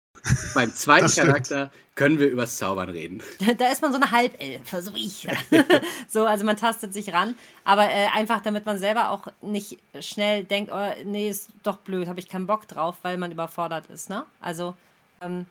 beim 0.54 0.74
zweiten. 0.74 1.10
Charakter 1.10 1.70
können 1.96 2.18
wir 2.18 2.30
übers 2.30 2.56
Zaubern 2.56 2.88
reden. 2.88 3.22
Da 3.58 3.72
ist 3.74 3.82
man 3.82 3.92
so 3.92 4.00
eine 4.00 4.10
Halbelfe, 4.10 4.82
so 4.82 4.96
wie 4.96 5.06
ich. 5.06 5.28
so, 6.08 6.26
also 6.26 6.46
man 6.46 6.56
tastet 6.56 6.94
sich 6.94 7.12
ran, 7.12 7.36
aber 7.66 7.90
äh, 7.90 8.08
einfach, 8.14 8.42
damit 8.42 8.66
man 8.66 8.80
selber 8.80 9.10
auch 9.10 9.28
nicht 9.42 9.80
schnell 10.00 10.46
denkt, 10.46 10.72
oh, 10.74 10.92
nee, 11.04 11.30
ist 11.30 11.50
doch 11.64 11.78
blöd, 11.80 12.08
habe 12.08 12.22
ich 12.22 12.30
keinen 12.30 12.48
Bock 12.48 12.70
drauf, 12.70 12.96
weil 13.02 13.18
man 13.18 13.34
überfordert 13.34 13.88
ist, 13.88 14.10
ne? 14.10 14.26
Also, 14.40 14.76
ähm, 15.22 15.46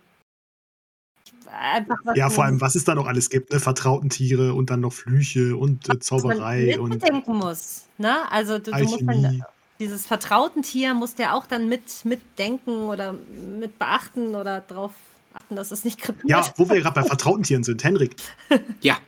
einfach 1.47 1.97
was 2.05 2.16
Ja, 2.16 2.28
vor 2.30 2.45
man- 2.45 2.53
allem, 2.55 2.61
was 2.61 2.74
es 2.74 2.84
da 2.84 2.95
noch 2.95 3.07
alles 3.07 3.30
gibt, 3.30 3.53
ne? 3.53 3.61
Vertrauten 3.61 4.11
Tiere 4.11 4.55
und 4.55 4.70
dann 4.70 4.80
noch 4.80 4.93
Flüche 4.93 5.57
und 5.57 5.86
äh, 5.86 5.88
was 5.88 5.95
man 5.95 6.01
Zauberei 6.01 6.78
und 6.78 6.90
mitdenken 6.90 7.36
muss, 7.36 7.84
ne? 7.99 8.30
Also 8.30 8.59
du, 8.59 8.70
du 8.70 8.78
musst 8.84 9.03
dann 9.07 9.45
dieses 9.80 10.07
vertrauten 10.07 10.62
Tier 10.62 10.95
muss 10.95 11.14
der 11.14 11.34
auch 11.34 11.47
dann 11.47 11.68
mit 11.68 12.05
mitdenken 12.05 12.84
oder 12.84 13.14
mit 13.59 13.78
beachten 13.78 14.34
oder 14.36 14.61
drauf 14.61 14.93
achten, 15.34 15.57
dass 15.57 15.70
es 15.72 15.84
nicht 15.84 16.01
krepiert. 16.01 16.28
Ja, 16.30 16.45
wo 16.57 16.68
wir 16.68 16.80
gerade 16.80 16.95
bei 16.95 17.05
vertrauten 17.05 17.43
Tieren 17.43 17.64
sind, 17.64 17.82
Henrik, 17.82 18.14
Ja, 18.80 18.99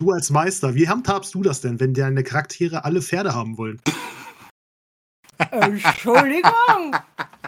du 0.00 0.10
als 0.10 0.30
Meister, 0.30 0.74
wie 0.74 0.88
handhabst 0.88 1.34
du 1.34 1.42
das 1.42 1.60
denn, 1.60 1.80
wenn 1.80 1.94
deine 1.94 2.22
Charaktere 2.24 2.84
alle 2.84 3.00
Pferde 3.00 3.34
haben 3.34 3.56
wollen? 3.56 3.80
Entschuldigung. 5.50 6.52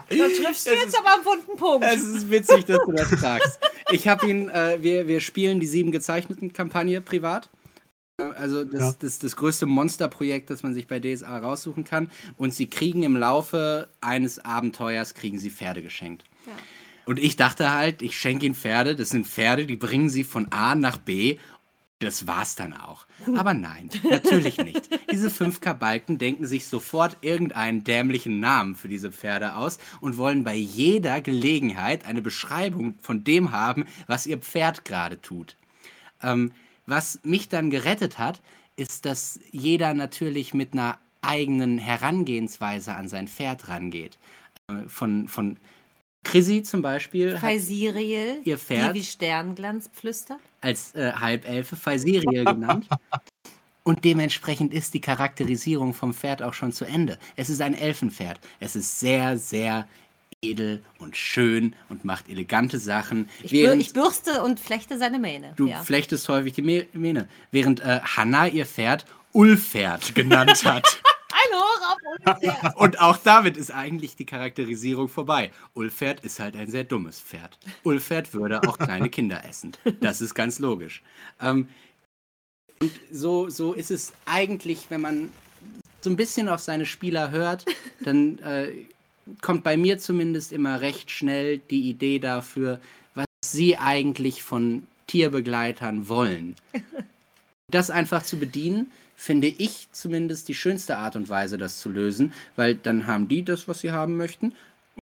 Da 0.09 0.15
triffst 0.27 0.67
du 0.67 0.71
Es 0.71 0.79
jetzt 0.79 0.87
ist- 0.87 0.97
aber 0.99 1.15
einen 1.15 1.25
wunden 1.25 1.57
Punkt. 1.57 1.85
es 1.85 2.03
ist 2.03 2.29
witzig, 2.29 2.65
dass 2.65 2.79
du 2.85 2.91
das 2.91 3.09
fragst. 3.09 3.59
Ich 3.91 4.07
habe 4.07 4.27
ihn, 4.27 4.49
äh, 4.49 4.77
wir, 4.81 5.07
wir 5.07 5.19
spielen 5.21 5.59
die 5.59 5.67
sieben 5.67 5.91
gezeichneten 5.91 6.53
Kampagne 6.53 7.01
privat. 7.01 7.49
Äh, 8.19 8.23
Also 8.23 8.63
das, 8.63 8.79
Ja. 8.81 8.95
das, 8.99 9.19
das 9.19 9.35
größte 9.35 9.65
Monsterprojekt, 9.65 10.49
das 10.49 10.63
man 10.63 10.73
sich 10.73 10.87
bei 10.87 10.99
DSA 10.99 11.37
raussuchen 11.39 11.83
kann. 11.83 12.09
Und 12.37 12.53
sie 12.53 12.67
kriegen 12.67 13.03
im 13.03 13.15
Laufe 13.15 13.89
eines 14.01 14.39
Abenteuers, 14.43 15.13
kriegen 15.13 15.39
sie 15.39 15.49
Pferde 15.49 15.81
geschenkt. 15.81 16.23
Ja. 16.45 16.53
Und 17.05 17.19
ich 17.19 17.37
dachte 17.37 17.71
halt, 17.73 18.01
ich 18.01 18.17
schenke 18.19 18.45
ihnen 18.45 18.55
Pferde. 18.55 18.95
Das 18.95 19.09
sind 19.09 19.27
Pferde, 19.27 19.65
die 19.65 19.77
bringen 19.77 20.09
sie 20.09 20.23
von 20.25 20.51
A 20.51 20.75
nach 20.75 20.97
B. 20.97 21.37
Das 21.99 22.27
war's 22.27 22.55
dann 22.55 22.73
auch. 22.73 23.07
Aber 23.37 23.53
nein, 23.53 23.89
natürlich 24.03 24.57
nicht. 24.57 24.89
Diese 25.11 25.29
fünf 25.29 25.61
Kabalken 25.61 26.17
denken 26.17 26.45
sich 26.45 26.67
sofort 26.67 27.17
irgendeinen 27.21 27.83
dämlichen 27.83 28.39
Namen 28.39 28.75
für 28.75 28.87
diese 28.87 29.11
Pferde 29.11 29.55
aus 29.55 29.79
und 29.99 30.17
wollen 30.17 30.43
bei 30.43 30.55
jeder 30.55 31.21
Gelegenheit 31.21 32.05
eine 32.05 32.21
Beschreibung 32.21 32.95
von 33.01 33.23
dem 33.23 33.51
haben, 33.51 33.85
was 34.05 34.27
ihr 34.27 34.37
Pferd 34.37 34.85
gerade 34.85 35.19
tut. 35.21 35.55
Ähm, 36.21 36.51
was 36.85 37.19
mich 37.23 37.49
dann 37.49 37.69
gerettet 37.69 38.19
hat, 38.19 38.41
ist, 38.75 39.05
dass 39.05 39.39
jeder 39.51 39.93
natürlich 39.93 40.53
mit 40.53 40.73
einer 40.73 40.99
eigenen 41.21 41.79
Herangehensweise 41.79 42.93
an 42.93 43.07
sein 43.07 43.27
Pferd 43.27 43.67
rangeht. 43.67 44.19
Äh, 44.67 44.87
von, 44.87 45.27
von 45.27 45.57
Chrissy 46.31 46.63
zum 46.63 46.81
Beispiel 46.81 47.33
hat 47.33 47.41
Faisiriel, 47.41 48.41
ihr 48.43 48.57
Pferd 48.57 48.95
die 48.95 48.99
wie 48.99 49.03
Sternglanz 49.03 49.89
flüstert. 49.93 50.39
als 50.61 50.93
äh, 50.95 51.11
Halbelfe 51.13 51.75
Faisiriel 51.75 52.45
genannt. 52.45 52.87
Und 53.83 54.03
dementsprechend 54.03 54.73
ist 54.73 54.93
die 54.93 54.99
Charakterisierung 54.99 55.93
vom 55.93 56.13
Pferd 56.13 56.41
auch 56.43 56.53
schon 56.53 56.73
zu 56.73 56.83
Ende. 56.83 57.17
Es 57.37 57.49
ist 57.49 57.61
ein 57.61 57.73
Elfenpferd. 57.73 58.37
Es 58.59 58.75
ist 58.75 58.99
sehr, 58.99 59.37
sehr 59.37 59.87
edel 60.41 60.83
und 60.99 61.15
schön 61.17 61.73
und 61.89 62.03
macht 62.05 62.29
elegante 62.29 62.79
Sachen. 62.79 63.29
Ich, 63.41 63.51
bür 63.51 63.69
während 63.69 63.81
ich 63.81 63.93
bürste 63.93 64.43
und 64.43 64.59
flechte 64.59 64.97
seine 64.97 65.19
Mähne. 65.19 65.53
du 65.55 65.67
ja. 65.67 65.81
flechtest 65.83 66.27
häufig 66.29 66.53
die 66.53 66.61
Mä- 66.63 66.85
Mähne. 66.93 67.27
Während 67.51 67.79
äh, 67.79 68.01
Hannah 68.03 68.47
ihr 68.47 68.65
Pferd 68.65 69.05
Ulpferd 69.31 70.13
genannt 70.15 70.65
hat. 70.65 71.01
Ein 71.37 72.35
uns. 72.35 72.75
Und 72.75 72.99
auch 72.99 73.17
damit 73.17 73.57
ist 73.57 73.71
eigentlich 73.71 74.15
die 74.15 74.25
Charakterisierung 74.25 75.07
vorbei. 75.07 75.51
Ulpferd 75.73 76.21
ist 76.21 76.39
halt 76.39 76.55
ein 76.55 76.69
sehr 76.69 76.83
dummes 76.83 77.19
Pferd. 77.19 77.57
Ulpferd 77.83 78.33
würde 78.33 78.61
auch 78.63 78.77
kleine 78.77 79.09
Kinder 79.09 79.43
essen. 79.45 79.73
Das 80.01 80.21
ist 80.21 80.33
ganz 80.33 80.59
logisch. 80.59 81.03
Ähm, 81.41 81.67
und 82.79 82.91
so, 83.11 83.49
so 83.49 83.73
ist 83.73 83.91
es 83.91 84.13
eigentlich, 84.25 84.87
wenn 84.89 85.01
man 85.01 85.31
so 86.01 86.09
ein 86.09 86.15
bisschen 86.15 86.47
auf 86.47 86.59
seine 86.59 86.85
Spieler 86.85 87.31
hört, 87.31 87.65
dann 88.01 88.39
äh, 88.39 88.71
kommt 89.41 89.63
bei 89.63 89.77
mir 89.77 89.97
zumindest 89.97 90.51
immer 90.51 90.81
recht 90.81 91.11
schnell 91.11 91.57
die 91.57 91.89
Idee 91.89 92.19
dafür, 92.19 92.79
was 93.15 93.25
sie 93.43 93.77
eigentlich 93.77 94.43
von 94.43 94.85
Tierbegleitern 95.07 96.07
wollen. 96.07 96.55
Das 97.69 97.89
einfach 97.89 98.23
zu 98.23 98.37
bedienen, 98.37 98.91
finde 99.17 99.47
ich 99.47 99.89
zumindest 99.91 100.47
die 100.47 100.53
schönste 100.53 100.97
Art 100.97 101.15
und 101.17 101.27
Weise, 101.27 101.57
das 101.57 101.79
zu 101.79 101.89
lösen, 101.89 102.31
weil 102.55 102.75
dann 102.75 103.07
haben 103.07 103.27
die 103.27 103.43
das, 103.43 103.67
was 103.67 103.79
sie 103.79 103.91
haben 103.91 104.15
möchten. 104.15 104.53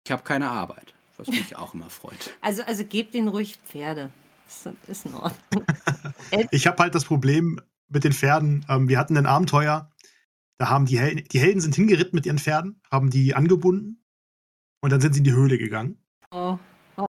Ich 0.04 0.10
habe 0.10 0.24
keine 0.24 0.50
Arbeit, 0.50 0.94
was 1.18 1.28
mich 1.28 1.54
auch 1.54 1.74
immer 1.74 1.90
freut. 1.90 2.34
Also, 2.40 2.62
also 2.64 2.84
gebt 2.84 3.14
ihnen 3.14 3.28
ruhig 3.28 3.58
Pferde. 3.66 4.10
Ist, 4.48 4.68
ist 4.88 5.06
in 5.06 5.14
Ordnung. 5.14 5.64
Ich 6.50 6.66
habe 6.66 6.82
halt 6.82 6.94
das 6.94 7.04
Problem 7.04 7.60
mit 7.88 8.04
den 8.04 8.12
Pferden. 8.12 8.64
Ähm, 8.68 8.88
wir 8.88 8.98
hatten 8.98 9.16
ein 9.16 9.26
Abenteuer, 9.26 9.90
da 10.58 10.68
haben 10.70 10.86
die 10.86 10.98
Helden, 10.98 11.24
die 11.30 11.40
Helden 11.40 11.60
sind 11.60 11.74
hingeritten 11.74 12.16
mit 12.16 12.24
ihren 12.26 12.38
Pferden, 12.38 12.80
haben 12.90 13.10
die 13.10 13.34
angebunden 13.34 14.02
und 14.80 14.90
dann 14.90 15.00
sind 15.00 15.12
sie 15.12 15.18
in 15.18 15.24
die 15.24 15.32
Höhle 15.32 15.58
gegangen 15.58 15.98
Oh, 16.32 16.56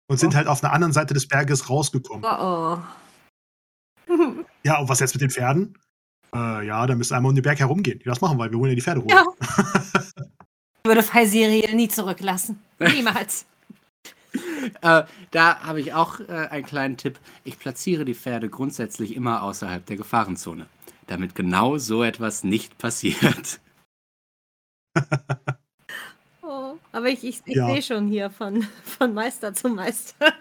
und 0.07 0.19
sind 0.19 0.35
halt 0.35 0.47
auf 0.47 0.63
einer 0.63 0.73
anderen 0.73 0.91
Seite 0.93 1.13
des 1.13 1.27
Berges 1.27 1.69
rausgekommen. 1.69 2.25
oh, 2.25 2.77
oh. 2.77 2.79
Ja, 4.63 4.79
und 4.79 4.89
was 4.89 4.99
jetzt 4.99 5.15
mit 5.15 5.21
den 5.21 5.29
Pferden? 5.29 5.77
Äh, 6.35 6.67
ja, 6.67 6.85
da 6.85 6.95
müsst 6.95 7.11
ihr 7.11 7.15
einmal 7.15 7.29
um 7.29 7.35
den 7.35 7.43
Berg 7.43 7.59
herumgehen. 7.59 7.99
Ja, 8.03 8.11
das 8.11 8.21
machen 8.21 8.37
wir, 8.37 8.51
wir 8.51 8.59
wollen 8.59 8.71
ja 8.71 8.75
die 8.75 8.81
Pferde 8.81 9.01
holen. 9.01 9.09
Ja. 9.09 9.25
Ich 10.83 10.89
würde 10.89 11.01
Faisiriel 11.01 11.73
nie 11.73 11.87
zurücklassen. 11.87 12.61
Niemals. 12.79 13.45
Äh, 14.81 15.03
da 15.31 15.59
habe 15.61 15.79
ich 15.79 15.93
auch 15.93 16.19
äh, 16.19 16.47
einen 16.49 16.65
kleinen 16.65 16.97
Tipp. 16.97 17.19
Ich 17.45 17.57
platziere 17.57 18.03
die 18.03 18.13
Pferde 18.13 18.49
grundsätzlich 18.49 19.15
immer 19.15 19.41
außerhalb 19.43 19.85
der 19.85 19.95
Gefahrenzone, 19.95 20.65
damit 21.07 21.35
genau 21.35 21.77
so 21.77 22.03
etwas 22.03 22.43
nicht 22.43 22.77
passiert. 22.77 23.61
Oh, 26.41 26.75
aber 26.91 27.07
ich, 27.07 27.23
ich, 27.23 27.41
ich 27.45 27.55
Ja. 27.55 27.67
sehe 27.67 27.81
schon 27.81 28.07
hier 28.07 28.29
von, 28.29 28.67
von 28.83 29.13
Meister 29.13 29.53
zu 29.53 29.69
Meister. 29.69 30.33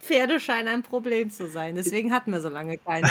Pferde 0.00 0.38
scheinen 0.38 0.68
ein 0.68 0.82
Problem 0.82 1.30
zu 1.30 1.48
sein. 1.48 1.74
Deswegen 1.74 2.12
hatten 2.12 2.32
wir 2.32 2.40
so 2.42 2.48
lange 2.50 2.76
keine. 2.78 3.10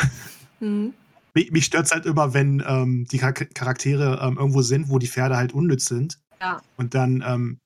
Hm. 0.59 0.93
Mich, 1.37 1.51
mich 1.51 1.65
stört 1.65 1.85
es 1.85 1.91
halt 1.91 2.07
immer, 2.07 2.33
wenn 2.33 2.63
ähm, 2.67 3.05
die 3.11 3.19
Char 3.19 3.31
Charaktere 3.31 4.19
ähm, 4.23 4.39
irgendwo 4.39 4.63
sind, 4.63 4.89
wo 4.89 4.97
die 4.97 5.05
Pferde 5.05 5.37
halt 5.37 5.53
unnütz 5.53 5.85
sind. 5.85 6.17
Ja. 6.41 6.63
Und 6.77 6.95
dann, 6.95 7.23
ähm, 7.27 7.59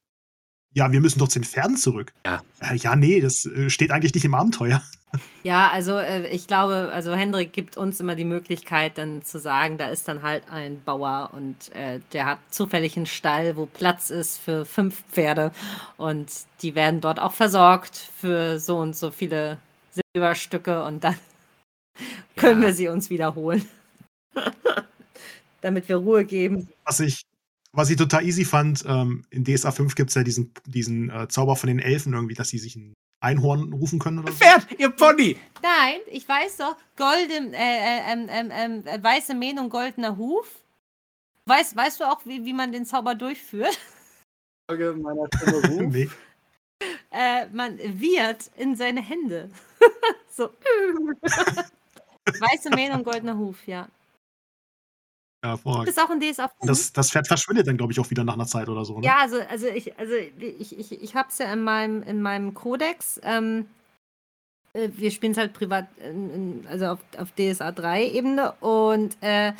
ja, 0.73 0.91
wir 0.91 0.99
müssen 0.99 1.19
doch 1.19 1.29
zu 1.29 1.39
den 1.39 1.45
Pferden 1.45 1.77
zurück. 1.77 2.11
Ja. 2.25 2.41
Äh, 2.59 2.75
ja, 2.75 2.97
nee, 2.97 3.21
das 3.21 3.45
äh, 3.45 3.69
steht 3.69 3.91
eigentlich 3.91 4.13
nicht 4.13 4.25
im 4.25 4.35
Abenteuer. 4.35 4.81
Ja, 5.43 5.69
also 5.71 5.97
äh, 5.97 6.27
ich 6.27 6.47
glaube, 6.47 6.89
also 6.93 7.13
Hendrik 7.13 7.51
gibt 7.51 7.75
uns 7.75 7.99
immer 7.99 8.15
die 8.15 8.23
Möglichkeit, 8.23 8.97
dann 8.97 9.23
zu 9.23 9.39
sagen, 9.39 9.77
da 9.77 9.87
ist 9.89 10.07
dann 10.07 10.21
halt 10.21 10.43
ein 10.49 10.81
Bauer 10.85 11.31
und 11.33 11.75
äh, 11.75 11.99
der 12.13 12.27
hat 12.27 12.39
zufällig 12.49 12.95
einen 12.95 13.07
Stall, 13.07 13.57
wo 13.57 13.65
Platz 13.65 14.09
ist 14.09 14.37
für 14.37 14.63
fünf 14.63 15.03
Pferde 15.11 15.51
und 15.97 16.31
die 16.61 16.75
werden 16.75 17.01
dort 17.01 17.19
auch 17.19 17.33
versorgt 17.33 17.97
für 18.21 18.57
so 18.57 18.77
und 18.77 18.95
so 18.95 19.11
viele 19.11 19.57
Silberstücke 20.13 20.81
und 20.85 21.03
dann 21.03 21.17
können 22.35 22.61
Ja. 22.61 22.67
wir 22.67 22.73
sie 22.73 22.87
uns 22.87 23.09
wiederholen. 23.09 23.67
Damit 25.61 25.87
wir 25.89 25.97
Ruhe 25.97 26.25
geben. 26.25 26.69
Was 26.85 26.99
ich, 26.99 27.21
was 27.71 27.89
ich 27.89 27.97
total 27.97 28.25
easy 28.25 28.45
fand, 28.45 28.83
ähm, 28.87 29.25
in 29.29 29.43
DSA 29.43 29.71
5 29.71 29.95
gibt 29.95 30.09
es 30.09 30.15
ja 30.15 30.23
diesen, 30.23 30.51
diesen 30.65 31.09
äh, 31.09 31.27
Zauber 31.27 31.55
von 31.55 31.67
den 31.67 31.79
Elfen 31.79 32.13
irgendwie, 32.13 32.33
dass 32.33 32.49
sie 32.49 32.57
sich 32.57 32.75
ein 32.75 32.93
Einhorn 33.23 33.71
rufen 33.71 33.99
können 33.99 34.19
oder 34.19 34.31
so. 34.31 34.39
Pferd, 34.39 34.67
ihr 34.79 34.89
Pony! 34.89 35.37
Nein, 35.61 35.99
ich 36.07 36.27
weiß 36.27 36.57
doch, 36.57 36.75
golden, 36.97 37.53
äh, 37.53 37.57
äh, 37.59 38.11
ähm, 38.13 38.27
ähm, 38.29 38.49
ähm, 38.51 38.83
äh, 38.87 39.01
weiße 39.03 39.35
Mähne 39.35 39.61
und 39.61 39.69
goldener 39.69 40.17
Huf. 40.17 40.47
Weißt, 41.45 41.75
weißt 41.75 41.99
du 41.99 42.05
auch, 42.05 42.25
wie, 42.25 42.43
wie 42.45 42.53
man 42.53 42.71
den 42.71 42.85
Zauber 42.85 43.13
durchführt? 43.13 43.77
Meiner 44.69 45.27
nee. 45.89 46.09
Äh, 47.11 47.47
man 47.51 47.77
wird 47.77 48.49
in 48.57 48.75
seine 48.75 49.01
Hände. 49.01 49.49
so. 50.29 50.49
Weiße 52.39 52.69
Mähne 52.71 52.95
und 52.95 53.03
goldener 53.03 53.37
Huf, 53.37 53.65
ja. 53.67 53.87
Ja, 55.43 55.51
Das 55.53 55.59
hervorragend. 55.59 55.89
ist 55.89 55.99
auch 55.99 56.09
ein 56.09 56.19
DSA. 56.19 56.51
Das, 56.61 56.93
das 56.93 57.09
Pferd 57.09 57.27
verschwindet 57.27 57.65
dann, 57.67 57.77
glaube 57.77 57.91
ich, 57.91 57.99
auch 57.99 58.09
wieder 58.11 58.23
nach 58.23 58.35
einer 58.35 58.45
Zeit 58.45 58.69
oder 58.69 58.85
so. 58.85 58.99
Ne? 58.99 59.05
Ja, 59.07 59.17
also, 59.21 59.41
also 59.49 59.67
ich, 59.67 59.97
also 59.97 60.13
ich, 60.13 60.77
ich, 60.77 60.91
ich 61.01 61.15
habe 61.15 61.29
es 61.29 61.39
ja 61.39 61.51
in 61.51 61.63
meinem, 61.63 62.03
in 62.03 62.21
meinem 62.21 62.53
Kodex. 62.53 63.19
Ähm, 63.23 63.67
äh, 64.73 64.89
wir 64.93 65.09
spielen 65.09 65.31
es 65.31 65.39
halt 65.39 65.53
privat, 65.53 65.87
also 66.69 66.85
auf, 66.87 66.99
auf 67.17 67.31
DSA 67.31 67.69
3-Ebene. 67.69 68.51
Und 68.59 69.17
äh, 69.21 69.53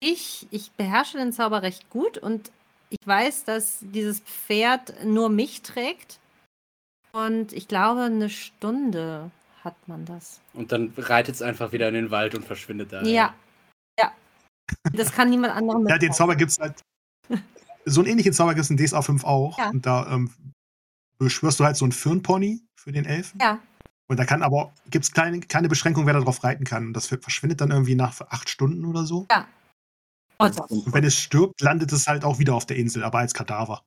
ich, 0.00 0.46
ich 0.50 0.72
beherrsche 0.72 1.18
den 1.18 1.32
Zauber 1.32 1.62
recht 1.62 1.90
gut 1.90 2.16
und 2.16 2.50
ich 2.88 3.06
weiß, 3.06 3.44
dass 3.44 3.78
dieses 3.80 4.20
Pferd 4.20 5.04
nur 5.04 5.28
mich 5.28 5.60
trägt. 5.62 6.18
Und 7.12 7.52
ich 7.52 7.68
glaube, 7.68 8.02
eine 8.02 8.30
Stunde 8.30 9.30
hat 9.64 9.76
man 9.88 10.04
das. 10.04 10.40
Und 10.52 10.72
dann 10.72 10.92
reitet 10.96 11.34
es 11.34 11.42
einfach 11.42 11.72
wieder 11.72 11.88
in 11.88 11.94
den 11.94 12.10
Wald 12.10 12.34
und 12.34 12.44
verschwindet 12.44 12.92
da. 12.92 13.02
Ja. 13.02 13.34
Ja. 13.98 14.12
Das 14.92 15.12
kann 15.12 15.30
niemand 15.30 15.54
anderem 15.54 15.86
Ja, 15.88 15.98
den 15.98 16.12
Zauber 16.12 16.36
gibt 16.36 16.50
es 16.50 16.58
halt. 16.58 16.82
So 17.86 18.00
einen 18.00 18.10
ähnlichen 18.10 18.32
Zauber 18.32 18.54
gibt 18.54 18.64
es 18.64 18.70
in 18.70 18.76
DSA 18.76 19.02
5 19.02 19.24
auch. 19.24 19.58
Ja. 19.58 19.70
Und 19.70 19.84
da 19.84 20.10
ähm, 20.10 20.30
beschwörst 21.18 21.60
du 21.60 21.64
halt 21.64 21.76
so 21.76 21.84
einen 21.84 21.92
Firnpony 21.92 22.62
für 22.76 22.92
den 22.92 23.04
Elfen. 23.04 23.38
Ja. 23.40 23.58
Und 24.06 24.18
da 24.18 24.24
kann 24.24 24.42
aber, 24.42 24.72
gibt 24.90 25.04
es 25.04 25.12
keine, 25.12 25.40
keine 25.40 25.68
Beschränkung, 25.68 26.06
wer 26.06 26.14
darauf 26.14 26.44
reiten 26.44 26.64
kann. 26.64 26.88
Und 26.88 26.92
das 26.94 27.06
verschwindet 27.06 27.60
dann 27.60 27.70
irgendwie 27.70 27.94
nach 27.94 28.20
acht 28.28 28.48
Stunden 28.48 28.84
oder 28.84 29.04
so. 29.04 29.26
Oh, 30.38 30.46
das, 30.46 30.58
Und 30.58 30.92
wenn 30.92 31.04
es 31.04 31.14
stirbt, 31.14 31.60
landet 31.60 31.92
es 31.92 32.06
halt 32.06 32.24
auch 32.24 32.38
wieder 32.38 32.54
auf 32.54 32.66
der 32.66 32.76
Insel, 32.76 33.04
aber 33.04 33.18
als 33.18 33.32
Kadaver. 33.34 33.82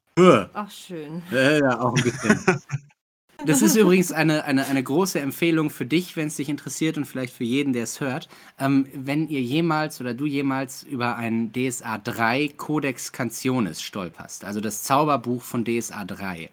Ach, 0.53 0.71
schön. 0.71 1.21
äh, 1.31 1.59
ja, 1.59 1.79
auch 1.79 1.95
ein 1.95 2.03
bisschen. 2.03 2.61
Das 3.45 3.61
ist 3.61 3.75
übrigens 3.75 4.11
eine, 4.11 4.45
eine, 4.45 4.65
eine 4.65 4.81
große 4.81 5.19
Empfehlung 5.19 5.69
für 5.69 5.85
dich, 5.85 6.15
wenn 6.15 6.27
es 6.27 6.37
dich 6.37 6.49
interessiert 6.49 6.97
und 6.97 7.05
vielleicht 7.05 7.33
für 7.33 7.43
jeden, 7.43 7.73
der 7.73 7.83
es 7.83 8.01
hört. 8.01 8.27
Ähm, 8.59 8.87
wenn 8.93 9.27
ihr 9.27 9.41
jemals 9.41 10.01
oder 10.01 10.13
du 10.13 10.25
jemals 10.25 10.83
über 10.83 11.17
ein 11.17 11.51
DSA 11.53 11.99
3 11.99 12.53
Codex 12.57 13.11
Cantiones 13.11 13.81
stolperst, 13.81 14.43
also 14.43 14.59
das 14.59 14.83
Zauberbuch 14.83 15.43
von 15.43 15.65
DSA 15.65 16.05
3, 16.05 16.49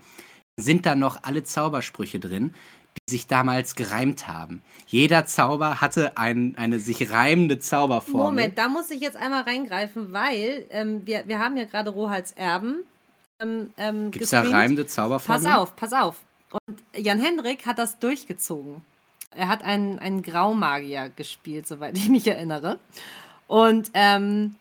sind 0.57 0.87
da 0.87 0.95
noch 0.95 1.23
alle 1.23 1.43
Zaubersprüche 1.43 2.21
drin, 2.21 2.55
die 2.97 3.11
sich 3.11 3.27
damals 3.27 3.75
gereimt 3.75 4.29
haben. 4.29 4.63
Jeder 4.87 5.27
Zauber 5.27 5.81
hatte 5.81 6.17
ein, 6.17 6.55
eine 6.57 6.79
sich 6.79 7.11
reimende 7.11 7.59
Zauberformel. 7.59 8.25
Moment, 8.25 8.59
da 8.59 8.69
muss 8.69 8.91
ich 8.91 9.01
jetzt 9.01 9.17
einmal 9.17 9.43
reingreifen, 9.43 10.13
weil 10.13 10.67
ähm, 10.71 11.03
wir, 11.07 11.25
wir 11.27 11.39
haben 11.39 11.57
ja 11.57 11.65
gerade 11.65 11.91
Rohals 11.91 12.33
Erben. 12.33 12.85
Ähm, 13.41 13.71
ähm, 13.79 14.11
Gibt 14.11 14.25
es 14.25 14.31
da 14.31 14.43
reimende 14.43 14.85
Pass 14.85 14.95
Zauberformeln? 14.95 15.53
auf, 15.55 15.75
pass 15.75 15.93
auf. 15.93 16.17
Jan 16.97 17.21
Hendrik 17.21 17.67
hat 17.67 17.79
das 17.79 17.99
durchgezogen. 17.99 18.83
Er 19.31 19.49
hat 19.49 19.63
einen, 19.63 19.99
einen 19.99 20.23
Graumagier 20.23 21.11
gespielt, 21.11 21.67
soweit 21.67 21.97
ich 21.97 22.09
mich 22.09 22.27
erinnere. 22.27 22.79
Und 23.47 23.91
ähm, 23.95 24.57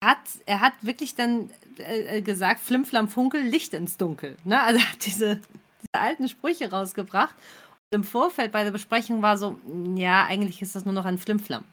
er, 0.00 0.10
hat, 0.10 0.18
er 0.46 0.60
hat 0.60 0.74
wirklich 0.82 1.14
dann 1.14 1.50
äh, 1.78 2.18
äh, 2.18 2.22
gesagt, 2.22 2.60
Flimflam 2.60 3.08
Funkel, 3.08 3.42
Licht 3.42 3.74
ins 3.74 3.96
Dunkel. 3.96 4.36
Ne? 4.44 4.60
Also 4.60 4.80
er 4.80 4.92
hat 4.92 5.06
diese, 5.06 5.36
diese 5.36 6.02
alten 6.02 6.28
Sprüche 6.28 6.70
rausgebracht. 6.70 7.34
Und 7.90 7.96
im 7.96 8.04
Vorfeld 8.04 8.52
bei 8.52 8.64
der 8.64 8.70
Besprechung 8.70 9.22
war 9.22 9.38
so, 9.38 9.58
ja, 9.96 10.26
eigentlich 10.26 10.60
ist 10.60 10.74
das 10.74 10.84
nur 10.84 10.94
noch 10.94 11.04
ein 11.04 11.18
Flimflam. 11.18 11.64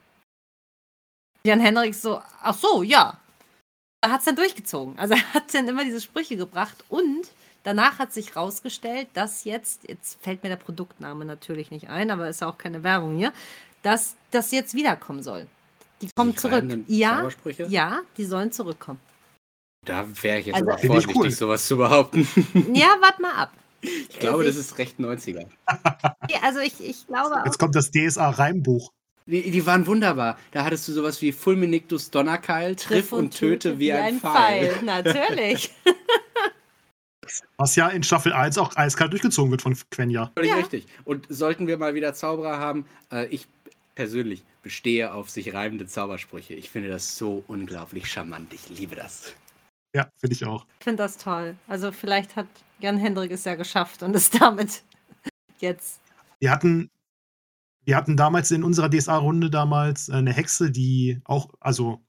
Jan 1.43 1.59
Hendrik 1.59 1.93
so, 1.93 2.21
ach 2.41 2.55
so, 2.55 2.81
ja. 2.83 3.19
Er 4.01 4.11
hat 4.11 4.19
es 4.19 4.25
dann 4.25 4.35
durchgezogen. 4.35 4.97
Also 4.97 5.15
er 5.15 5.33
hat 5.33 5.53
dann 5.53 5.67
immer 5.67 5.83
diese 5.83 6.01
Sprüche 6.01 6.37
gebracht 6.37 6.83
und 6.89 7.27
danach 7.65 7.99
hat 7.99 8.13
sich 8.13 8.37
rausgestellt, 8.37 9.09
dass 9.13 9.43
jetzt, 9.43 9.87
jetzt 9.89 10.23
fällt 10.23 10.41
mir 10.43 10.49
der 10.49 10.55
Produktname 10.55 11.25
natürlich 11.25 11.69
nicht 11.71 11.89
ein, 11.89 12.09
aber 12.11 12.29
ist 12.29 12.39
ja 12.39 12.47
auch 12.47 12.57
keine 12.57 12.83
Werbung 12.83 13.17
hier, 13.17 13.33
dass 13.83 14.15
das 14.31 14.51
jetzt 14.51 14.73
wiederkommen 14.73 15.21
soll. 15.21 15.47
Die 16.01 16.09
kommen 16.15 16.31
Die 16.31 16.37
zurück. 16.37 16.63
Ja, 16.87 17.29
ja, 17.67 17.99
die 18.17 18.25
sollen 18.25 18.51
zurückkommen. 18.53 18.99
Da 19.85 20.05
wäre 20.21 20.39
ich 20.39 20.45
jetzt 20.47 20.55
Also- 20.55 20.69
aber 20.71 20.77
vorsichtig, 20.79 21.15
cool. 21.15 21.31
sowas 21.31 21.67
zu 21.67 21.77
behaupten. 21.77 22.27
Ja, 22.73 22.95
warte 23.01 23.21
mal 23.21 23.33
ab. 23.33 23.51
Ich 23.81 24.17
glaube, 24.19 24.43
das 24.43 24.55
ist 24.55 24.77
recht 24.79 24.99
90er. 24.99 25.45
Ja, 25.67 26.39
Also 26.41 26.59
ich, 26.59 26.79
ich 26.83 27.05
glaube 27.05 27.39
auch. 27.39 27.45
Jetzt 27.45 27.59
kommt 27.59 27.75
das 27.75 27.91
DSA-Reimbuch. 27.91 28.89
Die, 29.27 29.49
die 29.51 29.65
waren 29.65 29.85
wunderbar. 29.87 30.37
Da 30.51 30.63
hattest 30.63 30.87
du 30.87 30.91
sowas 30.93 31.21
wie 31.21 31.31
Fulminictus 31.31 32.09
Donnerkeil, 32.11 32.75
triff 32.75 33.11
und 33.11 33.35
töte 33.35 33.77
wie 33.79 33.91
ein 33.93 34.19
Pfeil. 34.19 34.75
Natürlich. 34.83 35.71
Was 37.57 37.75
ja 37.75 37.87
in 37.89 38.03
Staffel 38.03 38.33
1 38.33 38.57
auch 38.57 38.75
eiskalt 38.75 39.11
durchgezogen 39.11 39.51
wird 39.51 39.61
von 39.61 39.75
Quenya. 39.91 40.31
Völlig 40.35 40.51
Ja. 40.51 40.57
richtig. 40.57 40.85
Und 41.03 41.25
sollten 41.29 41.67
wir 41.67 41.77
mal 41.77 41.93
wieder 41.95 42.13
Zauberer 42.13 42.59
haben, 42.59 42.85
äh, 43.11 43.25
ich 43.27 43.47
persönlich 43.95 44.43
bestehe 44.61 45.13
auf 45.13 45.29
sich 45.29 45.53
reimende 45.53 45.87
Zaubersprüche. 45.87 46.53
Ich 46.53 46.69
finde 46.69 46.89
das 46.89 47.17
so 47.17 47.43
unglaublich 47.47 48.11
charmant. 48.11 48.53
Ich 48.53 48.69
liebe 48.69 48.95
das. 48.95 49.33
Ja, 49.95 50.09
finde 50.17 50.33
ich 50.33 50.45
auch. 50.45 50.65
Ich 50.79 50.83
finde 50.83 51.03
das 51.03 51.17
toll. 51.17 51.55
Also 51.67 51.91
vielleicht 51.91 52.35
hat 52.35 52.47
Jan 52.79 52.97
Hendrik 52.97 53.31
es 53.31 53.45
ja 53.45 53.55
geschafft 53.55 54.03
und 54.03 54.13
ist 54.15 54.35
damit 54.41 54.83
jetzt. 55.59 56.01
Wir 56.39 56.51
hatten, 56.51 56.89
wir 57.85 57.95
hatten 57.95 58.17
damals 58.17 58.51
in 58.51 58.63
unserer 58.63 58.89
DSA-Runde 58.89 59.49
damals 59.49 60.09
eine 60.09 60.33
Hexe, 60.33 60.71
die 60.71 61.21
auch, 61.23 61.53
also 61.61 62.03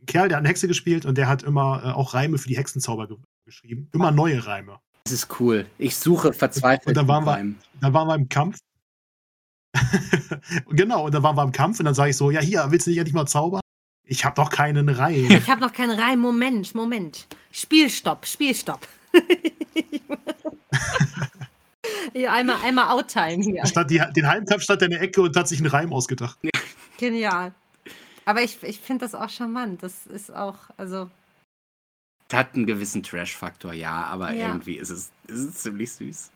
ein 0.00 0.06
Kerl, 0.06 0.28
der 0.28 0.36
hat 0.36 0.42
eine 0.42 0.48
Hexe 0.48 0.68
gespielt 0.68 1.06
und 1.06 1.16
der 1.16 1.28
hat 1.28 1.42
immer 1.42 1.82
äh, 1.84 1.88
auch 1.92 2.12
Reime 2.12 2.36
für 2.36 2.48
die 2.48 2.56
Hexenzauber 2.58 3.08
ge 3.08 3.16
geschrieben. 3.50 3.88
Immer 3.92 4.10
neue 4.12 4.46
Reime. 4.46 4.78
Das 5.04 5.12
ist 5.12 5.40
cool. 5.40 5.66
Ich 5.78 5.96
suche 5.96 6.32
verzweifelt. 6.32 6.86
Und 6.86 6.96
dann 6.96 7.08
waren 7.08 7.24
wir-. 7.24 7.54
Dann 7.80 7.92
waren 7.92 8.08
wir 8.08 8.14
im 8.14 8.28
Kampf. 8.28 8.58
genau, 10.68 11.06
und 11.06 11.14
dann 11.14 11.22
waren 11.22 11.36
wir 11.36 11.42
im 11.42 11.52
Kampf 11.52 11.78
und 11.78 11.84
dann 11.84 11.94
sage 11.94 12.10
ich 12.10 12.16
so, 12.16 12.30
ja 12.30 12.40
hier, 12.40 12.66
willst 12.70 12.86
du 12.86 12.90
nicht 12.90 12.98
endlich 12.98 13.14
mal 13.14 13.26
zaubern? 13.26 13.60
Ich 14.04 14.24
habe 14.24 14.34
doch 14.34 14.50
keinen 14.50 14.88
Reim. 14.88 15.30
Ich 15.30 15.48
habe 15.48 15.60
noch 15.60 15.72
keinen 15.72 15.98
Reim. 15.98 16.18
Moment, 16.18 16.74
Moment. 16.74 17.28
Spielstopp, 17.52 18.26
Spielstopp. 18.26 18.86
ja, 22.14 22.32
einmal, 22.32 22.56
einmal 22.64 22.90
Outtime 22.90 23.42
hier. 23.42 23.64
Statt 23.66 23.90
die, 23.90 24.02
den 24.16 24.26
halben 24.26 24.46
Kampf 24.46 24.62
stand 24.62 24.82
er 24.82 24.86
in 24.86 24.92
der 24.92 25.02
Ecke 25.02 25.22
und 25.22 25.36
hat 25.36 25.46
sich 25.46 25.60
einen 25.60 25.70
Reim 25.70 25.92
ausgedacht. 25.92 26.38
Genial. 26.98 27.52
Aber 28.24 28.42
ich, 28.42 28.62
ich 28.62 28.80
finde 28.80 29.04
das 29.04 29.14
auch 29.14 29.28
charmant. 29.28 29.82
Das 29.82 30.06
ist 30.06 30.32
auch, 30.34 30.56
also. 30.76 31.08
Hat 32.32 32.54
einen 32.54 32.66
gewissen 32.66 33.02
Trash-Faktor, 33.02 33.72
ja, 33.72 34.04
aber 34.04 34.32
Ja. 34.32 34.48
irgendwie 34.48 34.76
ist 34.76 34.90
es, 34.90 35.10
ist 35.26 35.38
es 35.40 35.54
ziemlich 35.62 35.92
süß. 35.92 36.30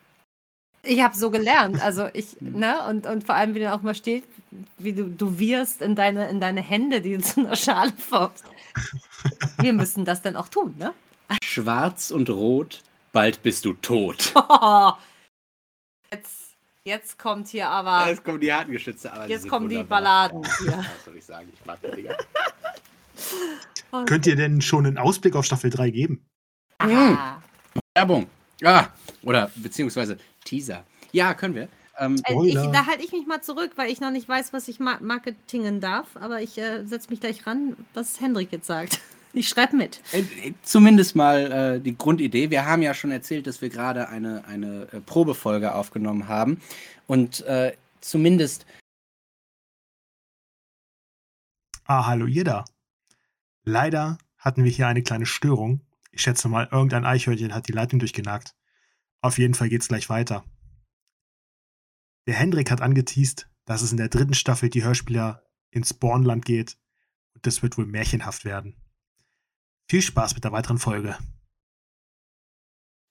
Ich 0.86 1.00
habe 1.02 1.16
so 1.16 1.30
gelernt. 1.30 1.80
Also 1.80 2.08
ich, 2.12 2.36
ne, 2.40 2.86
und, 2.88 3.06
und 3.06 3.24
vor 3.24 3.34
allem, 3.36 3.54
wie 3.54 3.60
dann 3.60 3.72
auch 3.72 3.82
mal 3.82 3.94
steht, 3.94 4.24
wie 4.78 4.92
du, 4.92 5.04
du 5.08 5.38
wirst 5.38 5.80
in 5.82 5.94
deine, 5.94 6.28
in 6.28 6.40
deine 6.40 6.60
Hände, 6.62 7.00
die 7.00 7.16
du 7.16 7.22
zu 7.22 7.40
einer 7.40 7.56
Schale 7.56 7.92
formst. 7.92 8.44
Wir 9.58 9.72
müssen 9.72 10.04
das 10.04 10.20
dann 10.22 10.36
auch 10.36 10.48
tun, 10.48 10.74
ne? 10.78 10.92
Schwarz 11.42 12.10
und 12.10 12.28
rot, 12.28 12.82
bald 13.12 13.42
bist 13.42 13.64
du 13.64 13.72
tot. 13.74 14.34
Jetzt, 16.12 16.54
jetzt 16.84 17.18
kommt 17.18 17.48
hier 17.48 17.68
aber. 17.68 18.06
Jetzt 18.08 18.22
kommen 18.24 18.40
die 18.40 18.52
harten 18.52 18.70
Geschütze. 18.72 19.12
Aber 19.12 19.26
Jetzt 19.26 19.48
kommen 19.48 19.68
die 19.68 19.76
wunderbar. 19.76 20.28
Balladen 20.30 20.42
Ja, 20.42 20.58
hier. 20.58 20.76
Was 20.96 21.04
soll 21.06 21.16
ich 21.16 21.24
sagen? 21.24 21.48
Ich 21.52 21.64
mag 21.66 21.78
die 21.82 21.90
Dinger. 21.96 22.16
Oh, 23.94 24.04
Könnt 24.06 24.26
ihr 24.26 24.34
denn 24.34 24.60
schon 24.60 24.86
einen 24.86 24.98
Ausblick 24.98 25.36
auf 25.36 25.44
Staffel 25.44 25.70
3 25.70 25.90
geben? 25.90 26.26
aha. 26.78 27.40
Werbung. 27.96 28.26
Ah, 28.64 28.88
oder 29.22 29.50
beziehungsweise 29.54 30.18
Teaser. 30.44 30.84
Ja, 31.12 31.32
können 31.34 31.54
wir. 31.54 31.68
Ähm, 31.98 32.16
Äh, 32.24 32.46
ich, 32.48 32.54
da 32.54 32.86
halte 32.86 33.04
ich 33.04 33.12
mich 33.12 33.24
mal 33.26 33.40
zurück, 33.40 33.72
weil 33.76 33.90
ich 33.92 34.00
noch 34.00 34.10
nicht 34.10 34.28
weiß, 34.28 34.52
was 34.52 34.66
ich 34.66 34.80
ma 34.80 34.98
marketingen 35.00 35.80
darf. 35.80 36.08
Aber 36.16 36.42
ich 36.42 36.58
äh, 36.58 36.84
setze 36.84 37.10
mich 37.10 37.20
gleich 37.20 37.46
ran, 37.46 37.76
was 37.94 38.20
Hendrik 38.20 38.50
jetzt 38.52 38.66
sagt. 38.66 39.00
Ich 39.36 39.48
schreibe 39.48 39.74
mit. 39.76 40.00
Äh, 40.12 40.20
äh, 40.20 40.54
Zumindest 40.62 41.16
mal 41.16 41.50
äh, 41.50 41.80
die 41.80 41.98
Grundidee. 41.98 42.50
Wir 42.50 42.66
haben 42.66 42.82
ja 42.82 42.94
schon 42.94 43.10
erzählt, 43.10 43.48
dass 43.48 43.60
wir 43.62 43.68
gerade 43.68 44.08
eine, 44.08 44.44
eine 44.46 44.86
äh, 44.92 45.00
Probefolge 45.00 45.74
aufgenommen 45.74 46.28
haben. 46.28 46.60
Und 47.08 47.40
äh, 47.42 47.72
zumindest 48.00 48.64
Ah, 51.86 52.06
hallo 52.06 52.26
ihr 52.26 52.44
da. 52.44 52.64
Leider 53.64 54.18
hatten 54.36 54.62
wir 54.62 54.70
hier 54.70 54.86
eine 54.88 55.02
kleine 55.02 55.26
Störung. 55.26 55.80
Ich 56.12 56.22
schätze 56.22 56.48
mal, 56.48 56.68
irgendein 56.70 57.04
Eichhörnchen 57.04 57.54
hat 57.54 57.66
die 57.66 57.72
Leitung 57.72 57.98
durchgenagt. 57.98 58.54
Auf 59.20 59.38
jeden 59.38 59.54
Fall 59.54 59.70
geht's 59.70 59.88
gleich 59.88 60.10
weiter. 60.10 60.44
Der 62.26 62.34
Hendrik 62.34 62.70
hat 62.70 62.82
angeteased, 62.82 63.48
dass 63.64 63.82
es 63.82 63.90
in 63.90 63.96
der 63.96 64.08
dritten 64.08 64.34
Staffel 64.34 64.68
die 64.68 64.84
Hörspieler 64.84 65.42
ins 65.70 65.94
Bornland 65.94 66.44
geht 66.44 66.76
und 67.34 67.46
das 67.46 67.62
wird 67.62 67.78
wohl 67.78 67.86
märchenhaft 67.86 68.44
werden. 68.44 68.76
Viel 69.88 70.02
Spaß 70.02 70.34
mit 70.34 70.44
der 70.44 70.52
weiteren 70.52 70.78
Folge. 70.78 71.18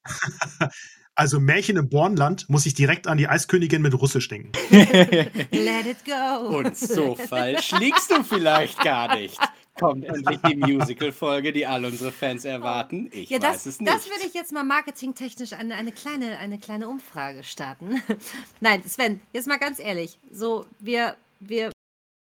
also 1.16 1.40
Märchen 1.40 1.78
im 1.78 1.90
Bornland 1.90 2.50
muss 2.50 2.66
ich 2.66 2.74
direkt 2.74 3.08
an 3.08 3.18
die 3.18 3.28
Eiskönigin 3.28 3.82
mit 3.82 3.94
Russisch 3.94 4.28
denken. 4.28 4.52
Let 4.72 5.86
it 5.86 6.06
go. 6.06 6.58
Und 6.58 6.78
so 6.78 7.16
falsch 7.16 7.72
liegst 7.72 8.12
du 8.12 8.24
vielleicht 8.24 8.80
gar 8.80 9.16
nicht. 9.16 9.40
Kommt 9.84 10.06
endlich 10.06 10.40
die 10.48 10.56
Musical-Folge, 10.56 11.54
die 11.54 11.66
all 11.66 11.86
unsere 11.86 12.12
Fans 12.12 12.46
erwarten. 12.46 13.10
Ich 13.12 13.30
Ja, 13.30 13.42
weiß 13.42 13.64
das, 13.64 13.66
es 13.66 13.80
nicht. 13.80 13.92
das 13.92 14.06
würde 14.10 14.26
ich 14.26 14.34
jetzt 14.34 14.52
mal 14.52 14.64
marketingtechnisch 14.64 15.54
eine, 15.54 15.76
eine, 15.76 15.92
kleine, 15.92 16.38
eine 16.40 16.58
kleine 16.60 16.88
Umfrage 16.88 17.44
starten. 17.44 18.02
Nein, 18.62 18.84
Sven, 18.88 19.22
jetzt 19.34 19.48
mal 19.48 19.58
ganz 19.60 19.80
ehrlich. 19.80 20.18
So, 20.32 20.66
wir, 20.80 21.16
wir 21.40 21.72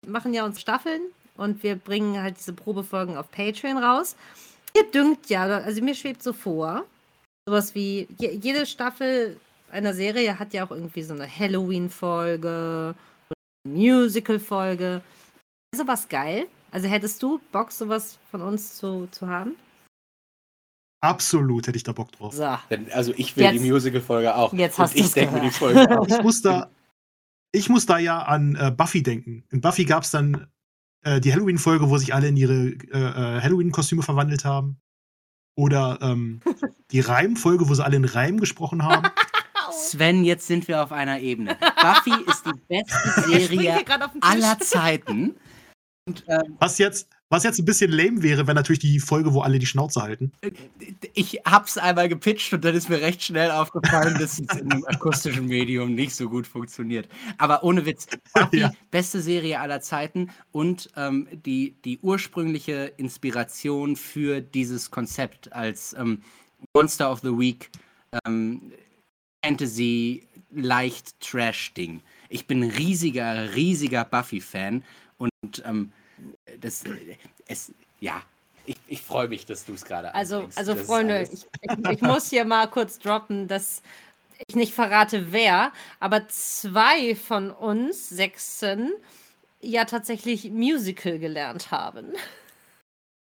machen 0.07 0.35
ja 0.35 0.45
uns 0.45 0.61
Staffeln 0.61 1.03
und 1.37 1.63
wir 1.63 1.77
bringen 1.77 2.21
halt 2.23 2.39
diese 2.39 2.53
Probefolgen 2.53 3.17
auf 3.17 3.31
Patreon 3.31 3.79
raus. 3.79 4.17
Ihr 4.77 4.91
dünkt 4.91 5.29
ja, 5.29 5.45
also 5.45 5.83
mir 5.83 5.95
schwebt 5.95 6.23
so 6.23 6.33
vor, 6.33 6.85
sowas 7.47 7.75
wie 7.75 8.09
je, 8.19 8.31
jede 8.33 8.67
Staffel 8.67 9.39
einer 9.71 9.95
Serie 9.95 10.39
hat 10.39 10.53
ja 10.55 10.65
auch 10.67 10.71
irgendwie 10.71 11.03
so 11.03 11.15
eine 11.15 11.27
Halloween-Folge 11.29 12.95
Musical-Folge. 13.69 15.01
Ist 15.73 15.81
sowas 15.81 16.09
geil? 16.09 16.47
Also 16.73 16.89
hättest 16.89 17.23
du 17.23 17.41
Bock, 17.53 17.71
sowas 17.71 18.19
von 18.31 18.43
uns 18.43 18.77
zu, 18.77 19.07
zu 19.11 19.29
haben? 19.29 19.57
Absolut 21.03 21.67
hätte 21.67 21.77
ich 21.77 21.83
da 21.83 21.93
Bock 21.93 22.13
drauf. 22.13 22.33
So. 22.35 22.57
Denn, 22.71 22.91
also 22.93 23.13
ich 23.17 23.37
will 23.37 23.45
Jetzt- 23.45 23.63
die 23.63 23.71
Musical-Folge 23.71 24.35
auch. 24.35 24.53
Jetzt 24.53 24.79
hast 24.79 24.95
ich 24.95 25.03
du's 25.03 25.13
denke 25.13 25.35
mir 25.35 25.41
die. 25.43 25.51
Folge 25.51 25.81
auch. 26.01 26.07
ich 26.07 26.23
muss 26.23 26.43
da, 26.43 26.71
ich 27.53 27.69
muss 27.69 27.87
da 27.87 27.99
ja 27.99 28.23
an 28.23 28.55
äh, 28.57 28.71
Buffy 28.71 29.03
denken. 29.03 29.45
In 29.51 29.61
Buffy 29.61 29.85
gab 29.85 30.05
es 30.05 30.11
dann 30.13 30.47
äh, 31.05 31.21
die 31.21 31.33
Halloween-Folge, 31.33 31.91
wo 31.91 31.99
sich 31.99 32.15
alle 32.15 32.29
in 32.29 32.37
ihre 32.37 32.55
äh, 32.55 32.77
äh, 32.93 33.41
Halloween-Kostüme 33.43 34.03
verwandelt 34.03 34.45
haben. 34.45 34.79
Oder 35.57 35.99
ähm, 36.01 36.41
die 36.93 37.01
Reim-Folge, 37.01 37.69
wo 37.69 37.75
sie 37.75 37.85
alle 37.85 37.97
in 37.97 38.05
Reim 38.07 38.39
gesprochen 38.39 38.85
haben. 38.85 39.09
Sven, 39.73 40.25
jetzt 40.25 40.47
sind 40.47 40.69
wir 40.69 40.83
auf 40.83 40.93
einer 40.93 41.19
Ebene. 41.21 41.57
Buffy 41.81 42.15
ist 42.31 42.47
die 42.47 42.59
beste 42.69 43.23
Serie 43.29 43.85
aller 44.21 44.59
Zeiten. 44.61 45.35
Und, 46.05 46.25
ähm, 46.27 46.57
was, 46.59 46.79
jetzt, 46.79 47.09
was 47.29 47.45
jetzt 47.45 47.61
ein 47.61 47.65
bisschen 47.65 47.93
lame 47.93 48.23
wäre, 48.23 48.47
wäre 48.47 48.57
natürlich 48.57 48.81
die 48.81 48.99
Folge, 48.99 49.33
wo 49.35 49.41
alle 49.43 49.61
die 49.61 49.67
Schnauze 49.67 50.03
halten. 50.03 50.33
Ich 51.15 51.41
hab's 51.47 51.79
einmal 51.79 52.09
gepitcht 52.09 52.53
und 52.53 52.65
dann 52.65 52.75
ist 52.75 52.89
mir 52.89 53.01
recht 53.01 53.23
schnell 53.23 53.53
aufgefallen, 53.53 54.15
dass 54.19 54.41
es 54.41 54.57
in 54.59 54.73
einem 54.73 54.85
akustischen 54.87 55.47
Medium 55.47 55.95
nicht 55.95 56.17
so 56.17 56.29
gut 56.29 56.47
funktioniert. 56.47 57.09
Aber 57.39 57.63
ohne 57.63 57.87
Witz, 57.87 58.09
Buffy, 58.35 58.59
ja. 58.61 58.73
beste 58.91 59.23
Serie 59.23 59.61
aller 59.61 59.81
Zeiten 59.81 60.31
und 60.51 60.91
ähm, 60.97 61.29
die, 61.31 61.77
die 61.85 62.01
ursprüngliche 62.01 62.93
Inspiration 62.97 63.95
für 63.95 64.41
dieses 64.41 64.91
Konzept 64.91 65.53
als 65.53 65.95
ähm, 65.97 66.23
Monster 66.75 67.13
of 67.13 67.21
the 67.21 67.39
Week 67.39 67.71
ähm, 68.27 68.73
Fantasy 69.45 70.27
leicht 70.51 71.21
Trash-Ding. 71.21 72.03
Ich 72.29 72.47
bin 72.47 72.63
riesiger, 72.63 73.55
riesiger 73.55 74.05
Buffy-Fan 74.05 74.83
und 75.23 75.63
ähm, 75.65 75.93
das, 76.61 76.85
es, 77.47 77.73
ja, 78.01 78.23
ich, 78.67 78.77
ich 78.87 79.03
freue 79.03 79.29
mich, 79.29 79.47
dass 79.47 79.65
du 79.65 79.75
es 79.75 79.85
gerade 79.85 80.15
Also, 80.15 80.49
also 80.55 80.77
Freunde, 80.77 81.23
ich, 81.23 81.47
ich, 81.61 81.91
ich 81.91 82.03
muss 82.03 82.31
hier 82.31 82.45
mal 82.45 82.69
kurz 82.69 82.99
droppen, 82.99 83.49
dass 83.49 83.83
ich 84.47 84.57
nicht 84.57 84.75
verrate, 84.75 85.33
wer, 85.33 85.73
aber 86.01 86.29
zwei 86.29 87.15
von 87.15 87.51
uns 87.51 88.09
Sechsen 88.09 88.93
ja 89.61 89.85
tatsächlich 89.85 90.51
Musical 90.51 91.19
gelernt 91.19 91.71
haben. 91.71 92.13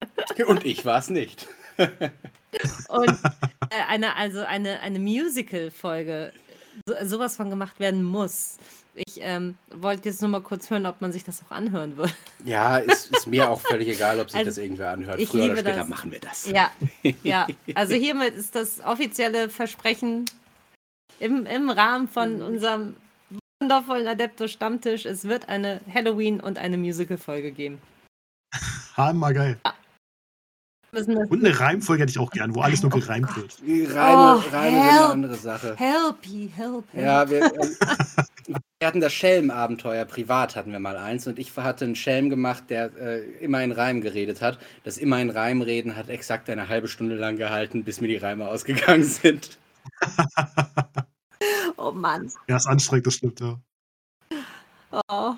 Und 0.47 0.65
ich 0.65 0.85
war 0.85 0.99
es 0.99 1.11
nicht. 1.11 1.49
Und 2.89 3.19
äh, 3.71 3.83
eine, 3.89 4.17
also 4.17 4.41
eine, 4.41 4.81
eine 4.81 4.99
Musical-Folge, 4.99 6.33
so, 6.87 6.95
sowas 7.05 7.37
von 7.37 7.51
gemacht 7.51 7.81
werden 7.81 8.03
muss. 8.03 8.59
Ich 9.07 9.21
ähm, 9.21 9.57
wollte 9.71 10.09
jetzt 10.09 10.21
nur 10.21 10.31
mal 10.31 10.41
kurz 10.41 10.71
hören, 10.71 10.87
ob 10.87 11.01
man 11.01 11.13
sich 11.13 11.25
das 11.25 11.43
auch 11.43 11.51
anhören 11.51 11.97
will. 11.97 12.11
Ja, 12.45 12.79
ist, 12.79 13.15
ist 13.15 13.27
mir 13.27 13.49
auch 13.49 13.61
völlig 13.61 13.89
egal, 13.89 14.19
ob 14.21 14.31
sich 14.31 14.39
also, 14.39 14.51
das 14.51 14.59
irgendwer 14.59 14.91
anhört. 14.91 15.21
Früher 15.23 15.45
oder 15.45 15.57
später 15.59 15.77
das. 15.77 15.89
machen 15.89 16.11
wir 16.11 16.21
das. 16.21 16.47
Ja, 16.47 16.71
ja. 17.23 17.47
Also 17.75 17.95
hiermit 17.95 18.35
ist 18.35 18.55
das 18.55 18.81
offizielle 18.85 19.49
Versprechen 19.49 20.25
im, 21.21 21.47
im 21.47 21.71
Rahmen 21.71 22.09
von 22.09 22.43
unserem 22.43 22.97
wundervollen 23.61 24.07
Adepto-Stammtisch. 24.07 25.05
Es 25.05 25.25
wird 25.25 25.49
eine 25.49 25.81
Halloween- 25.93 26.41
und 26.41 26.59
eine 26.59 26.77
Musical-Folge 26.77 27.53
geben. 27.53 27.81
Hammer 28.97 29.33
geil. 29.33 29.59
Ja. 29.65 29.75
Und 30.91 31.45
eine 31.45 31.61
Reimfolge 31.61 32.03
hätte 32.03 32.11
ich 32.13 32.19
auch 32.19 32.31
gern, 32.31 32.55
wo 32.55 32.63
alles 32.63 32.83
nur 32.83 32.93
oh 32.95 32.99
gereimt 32.99 33.37
wird. 33.37 33.59
Die 33.61 33.85
Reime, 33.85 34.43
oh, 34.43 34.51
Reime 34.51 34.71
sind 34.71 34.89
eine 34.89 35.07
andere 35.07 35.35
Sache. 35.35 35.77
Help, 35.77 36.25
help, 36.25 36.85
help. 36.93 37.05
Ja, 37.05 37.29
wir, 37.29 37.45
äh, 37.45 37.51
wir 38.49 38.87
hatten 38.87 39.01
das 39.01 39.13
Schelm-Abenteuer, 39.13 40.05
privat 40.05 40.57
hatten 40.57 40.73
wir 40.73 40.79
mal 40.79 40.97
eins 40.97 41.27
und 41.27 41.39
ich 41.39 41.57
hatte 41.57 41.85
einen 41.85 41.97
Schelm 41.97 42.31
gemacht, 42.31 42.65
der 42.69 42.97
äh, 42.97 43.21
immer 43.41 43.63
in 43.63 43.73
Reim 43.73 44.01
geredet 44.01 44.41
hat. 44.41 44.59
Das 44.85 44.99
immer 44.99 45.21
in 45.21 45.31
Reim 45.31 45.63
reden 45.63 45.97
hat 45.97 46.09
exakt 46.09 46.49
eine 46.49 46.69
halbe 46.69 46.89
Stunde 46.89 47.17
lang 47.17 47.37
gehalten, 47.37 47.85
bis 47.85 48.01
mir 48.01 48.09
die 48.09 48.17
Reime 48.17 48.49
ausgegangen 48.49 49.05
sind. 49.05 49.59
oh 51.77 51.93
Mann. 51.93 52.31
Ja, 52.49 52.57
ist 52.57 52.67
anstrengend, 52.67 53.07
das 53.07 53.15
stimmt, 53.15 53.41
ja. 53.41 53.59
Oh, 55.09 55.35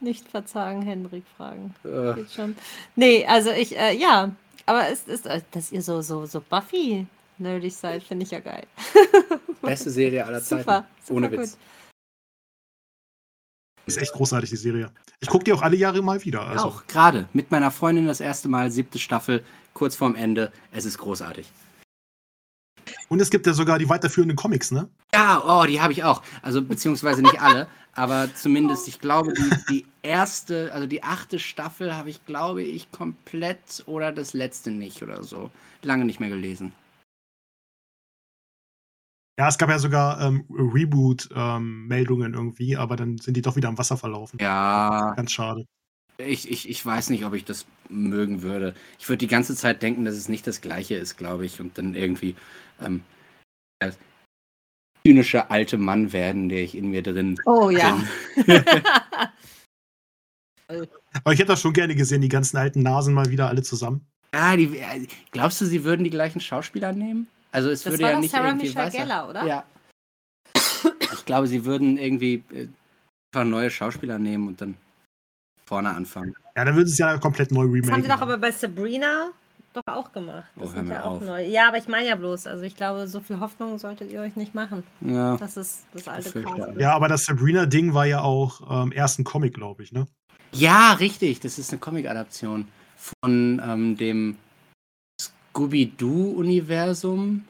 nicht 0.00 0.28
verzagen, 0.28 0.82
Hendrik 0.82 1.24
fragen. 1.36 1.74
Äh. 1.84 2.14
Geht 2.14 2.32
schon. 2.32 2.56
Nee, 2.94 3.26
also 3.26 3.50
ich, 3.50 3.76
äh, 3.76 3.94
ja, 3.96 4.32
aber 4.64 4.88
es 4.88 5.04
ist, 5.04 5.26
äh, 5.26 5.42
dass 5.50 5.72
ihr 5.72 5.82
so, 5.82 6.00
so, 6.02 6.26
so 6.26 6.40
Buffy 6.40 7.06
nerdig 7.38 7.76
seid, 7.76 8.02
finde 8.02 8.24
ich 8.24 8.30
ja 8.30 8.40
geil. 8.40 8.66
Beste 9.60 9.90
Serie 9.90 10.24
aller 10.24 10.40
Zeiten. 10.42 10.62
Super, 10.62 10.84
super 11.04 11.16
Ohne 11.16 11.30
Witz. 11.32 11.52
Gut. 11.52 11.58
Ist 13.86 13.98
echt 13.98 14.12
großartig, 14.12 14.50
die 14.50 14.56
Serie. 14.56 14.90
Ich 15.20 15.28
gucke 15.28 15.44
die 15.44 15.52
auch 15.52 15.62
alle 15.62 15.76
Jahre 15.76 16.02
mal 16.02 16.24
wieder. 16.24 16.42
Also. 16.42 16.64
Auch 16.64 16.86
gerade 16.88 17.28
mit 17.32 17.50
meiner 17.52 17.70
Freundin 17.70 18.06
das 18.06 18.20
erste 18.20 18.48
Mal, 18.48 18.70
siebte 18.70 18.98
Staffel, 18.98 19.44
kurz 19.74 19.94
vorm 19.94 20.16
Ende. 20.16 20.52
Es 20.72 20.84
ist 20.84 20.98
großartig. 20.98 21.46
Und 23.08 23.20
es 23.20 23.30
gibt 23.30 23.46
ja 23.46 23.52
sogar 23.52 23.78
die 23.78 23.88
weiterführenden 23.88 24.36
Comics, 24.36 24.72
ne? 24.72 24.88
Ja, 25.14 25.42
oh, 25.46 25.64
die 25.66 25.80
habe 25.80 25.92
ich 25.92 26.02
auch. 26.02 26.22
Also 26.42 26.62
beziehungsweise 26.62 27.22
nicht 27.22 27.40
alle, 27.40 27.68
aber 27.94 28.28
zumindest, 28.34 28.88
ich 28.88 29.00
glaube, 29.00 29.32
die, 29.32 29.50
die 29.70 29.86
erste, 30.02 30.72
also 30.72 30.86
die 30.86 31.02
achte 31.02 31.38
Staffel 31.38 31.94
habe 31.94 32.10
ich, 32.10 32.24
glaube 32.26 32.62
ich, 32.62 32.90
komplett 32.90 33.84
oder 33.86 34.12
das 34.12 34.32
letzte 34.34 34.70
nicht 34.70 35.02
oder 35.02 35.22
so. 35.22 35.50
Lange 35.82 36.04
nicht 36.04 36.20
mehr 36.20 36.28
gelesen. 36.28 36.72
Ja, 39.38 39.48
es 39.48 39.58
gab 39.58 39.68
ja 39.68 39.78
sogar 39.78 40.20
ähm, 40.22 40.46
Reboot-Meldungen 40.48 42.32
ähm, 42.32 42.38
irgendwie, 42.38 42.76
aber 42.76 42.96
dann 42.96 43.18
sind 43.18 43.36
die 43.36 43.42
doch 43.42 43.56
wieder 43.56 43.68
am 43.68 43.76
Wasser 43.76 43.98
verlaufen. 43.98 44.38
Ja. 44.40 45.12
Ganz 45.14 45.32
schade. 45.32 45.66
Ich, 46.16 46.50
ich, 46.50 46.70
ich 46.70 46.84
weiß 46.84 47.10
nicht, 47.10 47.26
ob 47.26 47.34
ich 47.34 47.44
das 47.44 47.66
mögen 47.90 48.40
würde. 48.40 48.74
Ich 48.98 49.08
würde 49.08 49.18
die 49.18 49.26
ganze 49.26 49.54
Zeit 49.54 49.82
denken, 49.82 50.06
dass 50.06 50.14
es 50.14 50.30
nicht 50.30 50.46
das 50.46 50.62
gleiche 50.62 50.94
ist, 50.94 51.18
glaube 51.18 51.44
ich, 51.44 51.60
und 51.60 51.76
dann 51.76 51.94
irgendwie 51.94 52.34
ähm, 52.80 53.02
der 53.82 53.92
zynische 55.04 55.50
alte 55.50 55.76
Mann 55.76 56.14
werden, 56.14 56.48
der 56.48 56.62
ich 56.62 56.74
in 56.74 56.88
mir 56.90 57.02
drin 57.02 57.38
oh, 57.44 57.68
bin. 57.68 57.76
ja. 57.76 58.02
Aber 60.68 61.32
ich 61.32 61.38
hätte 61.38 61.52
das 61.52 61.60
schon 61.60 61.74
gerne 61.74 61.94
gesehen, 61.94 62.22
die 62.22 62.28
ganzen 62.28 62.56
alten 62.56 62.82
Nasen 62.82 63.12
mal 63.14 63.30
wieder 63.30 63.48
alle 63.48 63.62
zusammen. 63.62 64.06
Ja, 64.34 64.56
die, 64.56 64.80
glaubst 65.30 65.60
du, 65.60 65.66
sie 65.66 65.84
würden 65.84 66.04
die 66.04 66.10
gleichen 66.10 66.40
Schauspieler 66.40 66.92
nehmen? 66.92 67.28
Also 67.56 67.70
es 67.70 67.84
das 67.84 67.92
würde 67.94 68.04
war 68.04 68.10
ja 68.10 68.20
nicht 68.20 68.30
Sarah 68.30 68.48
irgendwie 68.48 68.66
Michelle 68.66 68.90
Geller, 68.90 69.28
oder? 69.30 69.44
Ja. 69.46 69.64
Ich 71.14 71.24
glaube, 71.24 71.46
sie 71.46 71.64
würden 71.64 71.96
irgendwie 71.96 72.44
äh, 72.52 72.68
einfach 73.32 73.48
neue 73.48 73.70
Schauspieler 73.70 74.18
nehmen 74.18 74.48
und 74.48 74.60
dann 74.60 74.76
vorne 75.64 75.88
anfangen. 75.88 76.36
Ja, 76.54 76.66
dann 76.66 76.76
würden 76.76 76.86
sie 76.86 76.92
es 76.92 76.98
ja 76.98 77.16
komplett 77.16 77.52
neu 77.52 77.62
remaken. 77.62 77.82
Das 77.82 77.92
haben 77.92 78.02
sie 78.02 78.08
doch 78.08 78.20
aber 78.20 78.36
bei 78.36 78.50
Sabrina 78.50 79.30
doch 79.72 79.82
auch 79.86 80.12
gemacht. 80.12 80.44
Das 80.54 80.68
oh, 80.68 80.72
sind 80.72 80.90
ja 80.90 81.04
auch 81.04 81.20
neu. 81.22 81.46
Ja, 81.46 81.68
aber 81.68 81.78
ich 81.78 81.88
meine 81.88 82.08
ja 82.08 82.16
bloß, 82.16 82.46
also 82.46 82.62
ich 82.62 82.76
glaube, 82.76 83.08
so 83.08 83.20
viel 83.20 83.40
Hoffnung 83.40 83.78
solltet 83.78 84.12
ihr 84.12 84.20
euch 84.20 84.36
nicht 84.36 84.54
machen. 84.54 84.82
Ja. 85.00 85.38
Das 85.38 85.56
ist 85.56 85.86
das 85.94 86.06
alte 86.08 86.42
Chaos. 86.42 86.74
Ja, 86.76 86.92
aber 86.94 87.08
das 87.08 87.24
Sabrina-Ding 87.24 87.94
war 87.94 88.04
ja 88.04 88.20
auch 88.20 88.84
ähm, 88.84 88.92
erst 88.92 89.18
ein 89.18 89.24
Comic, 89.24 89.54
glaube 89.54 89.82
ich, 89.82 89.92
ne? 89.92 90.06
Ja, 90.52 90.92
richtig. 90.92 91.40
Das 91.40 91.58
ist 91.58 91.70
eine 91.70 91.78
Comic-Adaption 91.78 92.68
von 92.98 93.62
ähm, 93.64 93.96
dem 93.96 94.36
Scooby-Doo-Universum. 95.56 97.44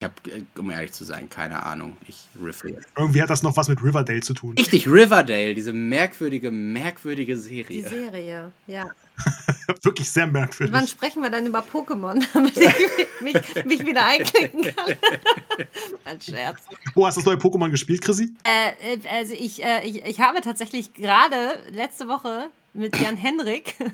Ich 0.00 0.04
habe, 0.04 0.14
äh, 0.30 0.42
um 0.58 0.70
ehrlich 0.70 0.92
zu 0.92 1.04
sein, 1.04 1.28
keine 1.28 1.62
Ahnung. 1.62 1.96
Ich 2.08 2.28
riffle. 2.42 2.80
Irgendwie 2.96 3.22
hat 3.22 3.28
das 3.30 3.42
noch 3.42 3.56
was 3.56 3.68
mit 3.68 3.82
Riverdale 3.82 4.20
zu 4.20 4.32
tun. 4.32 4.54
Richtig, 4.56 4.88
Riverdale, 4.88 5.54
diese 5.54 5.72
merkwürdige, 5.72 6.50
merkwürdige 6.50 7.36
Serie. 7.36 7.82
Die 7.82 7.88
Serie, 7.88 8.52
ja. 8.66 8.90
Wirklich 9.82 10.10
sehr 10.10 10.26
merkwürdig. 10.26 10.74
Wann 10.74 10.88
sprechen 10.88 11.22
wir 11.22 11.30
dann 11.30 11.46
über 11.46 11.60
Pokémon, 11.60 12.24
damit 12.32 12.56
ich 12.56 12.74
mich, 13.20 13.64
mich 13.64 13.86
wieder 13.86 14.06
einklicken 14.06 14.62
kann? 14.62 14.96
Ein 16.04 16.20
Scherz. 16.20 16.62
Oh, 16.94 17.06
hast 17.06 17.18
du 17.18 17.20
das 17.20 17.26
neue 17.26 17.36
Pokémon 17.36 17.70
gespielt, 17.70 18.00
Chrissy? 18.02 18.34
Äh, 18.44 18.94
äh, 18.94 18.98
also 19.08 19.34
ich, 19.34 19.62
äh, 19.62 19.86
ich, 19.86 20.04
ich 20.04 20.20
habe 20.20 20.40
tatsächlich 20.40 20.94
gerade 20.94 21.58
letzte 21.70 22.08
Woche 22.08 22.50
mit 22.74 22.98
Jan 23.00 23.16
Henrik. 23.16 23.76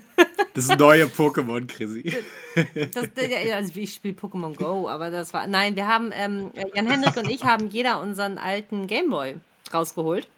Das 0.52 0.66
neue 0.66 1.04
Pokémon, 1.06 1.64
Chrissy. 1.68 2.12
Das, 2.92 3.08
also 3.54 3.72
ich 3.76 3.94
spiele 3.94 4.14
Pokémon 4.14 4.56
Go, 4.56 4.88
aber 4.88 5.08
das 5.12 5.32
war. 5.32 5.46
Nein, 5.46 5.76
wir 5.76 5.86
haben, 5.86 6.10
ähm, 6.12 6.50
Jan 6.74 6.88
Henrik 6.88 7.16
und 7.16 7.30
ich 7.30 7.44
haben 7.44 7.68
jeder 7.68 8.00
unseren 8.00 8.36
alten 8.36 8.88
Gameboy 8.88 9.36
rausgeholt. 9.72 10.28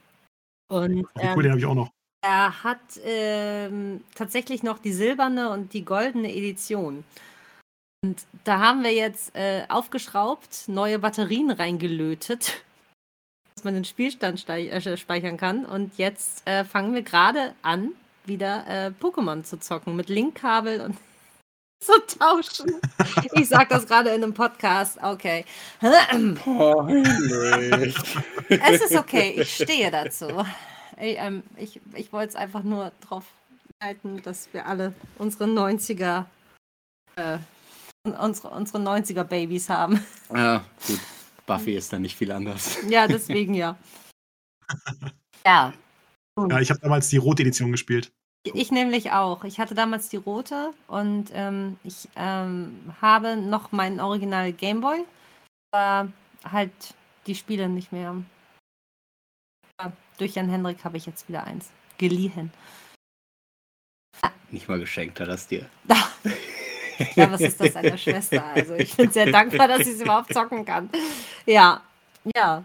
Und, 0.68 1.06
ähm, 1.18 1.32
cool, 1.34 1.42
den 1.42 1.52
habe 1.52 1.60
ich 1.60 1.66
auch 1.66 1.74
noch. 1.74 1.90
Er 2.22 2.62
hat 2.62 2.78
ähm, 3.02 4.02
tatsächlich 4.14 4.62
noch 4.62 4.78
die 4.78 4.92
silberne 4.92 5.48
und 5.50 5.72
die 5.72 5.84
goldene 5.84 6.30
Edition. 6.30 7.04
Und 8.04 8.26
da 8.44 8.60
haben 8.60 8.84
wir 8.84 8.92
jetzt 8.92 9.34
äh, 9.34 9.62
aufgeschraubt, 9.68 10.68
neue 10.68 10.98
Batterien 10.98 11.50
reingelötet, 11.50 12.62
dass 13.54 13.64
man 13.64 13.74
den 13.74 13.84
Spielstand 13.84 14.46
äh, 14.48 14.96
speichern 14.98 15.38
kann. 15.38 15.64
Und 15.64 15.96
jetzt 15.96 16.46
äh, 16.46 16.64
fangen 16.64 16.94
wir 16.94 17.02
gerade 17.02 17.54
an, 17.62 17.92
wieder 18.24 18.66
äh, 18.66 18.92
Pokémon 19.00 19.44
zu 19.44 19.58
zocken 19.58 19.96
mit 19.96 20.08
Linkkabel 20.08 20.80
und 20.80 20.96
zu 21.80 21.92
tauschen. 22.18 22.80
Ich 23.32 23.48
sag 23.48 23.68
das 23.68 23.86
gerade 23.86 24.10
in 24.10 24.22
einem 24.22 24.34
Podcast. 24.34 24.98
Okay. 25.02 25.44
es 28.48 28.80
ist 28.82 28.96
okay, 28.96 29.34
ich 29.40 29.54
stehe 29.54 29.90
dazu. 29.90 30.44
Ich, 31.00 31.18
ähm, 31.18 31.42
ich, 31.56 31.80
ich 31.94 32.12
wollte 32.12 32.28
es 32.30 32.36
einfach 32.36 32.62
nur 32.62 32.92
drauf 33.06 33.24
halten, 33.82 34.22
dass 34.22 34.52
wir 34.52 34.66
alle 34.66 34.94
unsere 35.18 35.44
90er 35.44 36.26
äh, 37.16 37.38
unsere, 38.04 38.48
unsere 38.50 38.78
90er 38.78 39.24
Babys 39.24 39.68
haben. 39.68 40.04
Ja, 40.34 40.64
gut. 40.86 41.00
Buffy 41.46 41.74
ist 41.74 41.92
da 41.92 41.98
nicht 41.98 42.16
viel 42.16 42.32
anders. 42.32 42.78
Ja, 42.88 43.06
deswegen 43.06 43.54
ja. 43.54 43.76
Ja. 45.44 45.72
Ja, 46.38 46.60
ich 46.60 46.70
habe 46.70 46.80
damals 46.80 47.08
die 47.08 47.18
rote 47.18 47.42
Edition 47.42 47.72
gespielt. 47.72 48.12
Ich 48.44 48.72
nämlich 48.72 49.12
auch. 49.12 49.44
Ich 49.44 49.60
hatte 49.60 49.74
damals 49.74 50.08
die 50.08 50.16
rote 50.16 50.72
und 50.88 51.26
ähm, 51.32 51.78
ich 51.84 52.08
ähm, 52.16 52.92
habe 53.00 53.36
noch 53.36 53.70
meinen 53.70 54.00
Original 54.00 54.52
Gameboy. 54.52 55.04
War 55.72 56.12
halt 56.44 56.72
die 57.26 57.36
Spiele 57.36 57.68
nicht 57.68 57.92
mehr. 57.92 58.16
Ja, 59.80 59.92
durch 60.18 60.34
Jan 60.34 60.48
Hendrik 60.48 60.84
habe 60.84 60.96
ich 60.96 61.06
jetzt 61.06 61.28
wieder 61.28 61.44
eins. 61.44 61.70
Geliehen. 61.98 62.52
Nicht 64.50 64.68
mal 64.68 64.80
geschenkt 64.80 65.20
hat 65.20 65.28
das 65.28 65.46
dir. 65.46 65.68
Ja, 67.16 67.32
was 67.32 67.40
ist 67.40 67.58
das 67.58 67.74
einer 67.74 67.96
Schwester? 67.96 68.44
Also 68.54 68.74
ich 68.74 68.96
bin 68.96 69.10
sehr 69.10 69.26
dankbar, 69.26 69.66
dass 69.66 69.80
ich 69.80 69.88
es 69.88 70.02
überhaupt 70.02 70.32
zocken 70.32 70.64
kann. 70.64 70.88
Ja, 71.46 71.82
ja. 72.36 72.62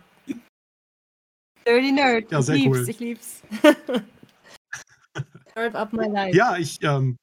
Dirty 1.68 1.92
Nerd. 1.92 2.32
Ja, 2.32 2.40
ich 2.40 2.46
sehr 2.46 2.56
lieb's, 2.56 2.78
cool. 2.78 2.90
ich 2.90 3.00
lieb's. 3.00 3.42
Nerd 5.56 5.76
up 5.76 5.92
my 5.94 6.08
life. 6.08 6.36
Ja, 6.36 6.58
ich, 6.58 6.82
ähm, 6.84 7.18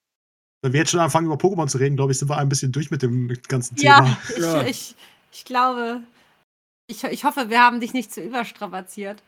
wenn 0.63 0.73
wir 0.73 0.81
jetzt 0.81 0.91
schon 0.91 1.01
anfangen, 1.01 1.27
über 1.27 1.37
Pokémon 1.37 1.69
zu 1.69 1.79
reden, 1.79 1.97
glaube 1.97 2.13
ich, 2.13 2.19
sind 2.19 2.29
wir 2.29 2.37
ein 2.39 2.49
bisschen 2.49 2.73
durch 2.73 2.91
mit 2.91 3.03
dem 3.03 3.29
ganzen 3.49 3.77
Thema. 3.77 4.07
Ja, 4.07 4.19
ich, 4.37 4.39
Ja. 4.43 4.63
ich, 4.67 4.97
ich 5.33 5.45
glaube, 5.45 6.01
ich, 6.89 7.05
ich 7.05 7.25
hoffe, 7.25 7.49
wir 7.51 7.61
haben 7.61 7.81
dich 7.81 7.93
nicht 7.93 8.13
zu 8.13 8.21
überstrapaziert. 8.21 9.23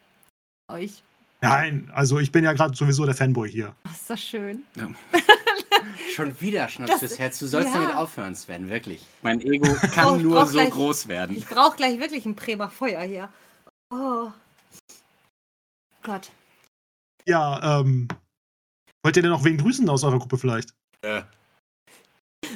Euch. 0.70 1.02
Nein, 1.40 1.90
also 1.94 2.18
ich 2.18 2.32
bin 2.32 2.42
ja 2.44 2.52
gerade 2.54 2.74
sowieso 2.74 3.04
der 3.06 3.14
Fanboy 3.14 3.48
hier. 3.50 3.74
Ach, 3.84 3.92
ist 3.94 4.10
das 4.10 4.20
schön. 4.22 4.62
Schon 6.14 6.40
wieder 6.40 6.68
Schnaps 6.68 6.90
Das- 6.92 7.00
fürs 7.00 7.18
Herz. 7.18 7.38
Du 7.38 7.46
sollst 7.46 7.72
ja. 7.72 7.80
damit 7.80 7.94
aufhören, 7.94 8.34
Sven, 8.34 8.68
wirklich. 8.68 9.04
Mein 9.22 9.40
Ego 9.42 9.72
kann 9.92 10.04
brauch- 10.06 10.18
nur 10.18 10.46
so 10.46 10.52
gleich- 10.52 10.70
groß 10.70 11.08
werden. 11.08 11.36
Ich 11.36 11.46
brauche 11.46 11.76
gleich 11.76 12.00
wirklich 12.00 12.24
ein 12.26 12.34
Bremer 12.34 12.70
Feuer 12.70 13.02
hier. 13.02 13.28
Oh. 13.90 14.30
Gott. 16.06 16.30
Ja, 17.26 17.80
ähm, 17.80 18.06
wollt 19.02 19.16
ihr 19.16 19.22
denn 19.22 19.32
noch 19.32 19.42
wen 19.42 19.58
grüßen 19.58 19.88
aus 19.90 20.04
eurer 20.04 20.20
Gruppe 20.20 20.38
vielleicht? 20.38 20.72
Äh, 21.02 21.22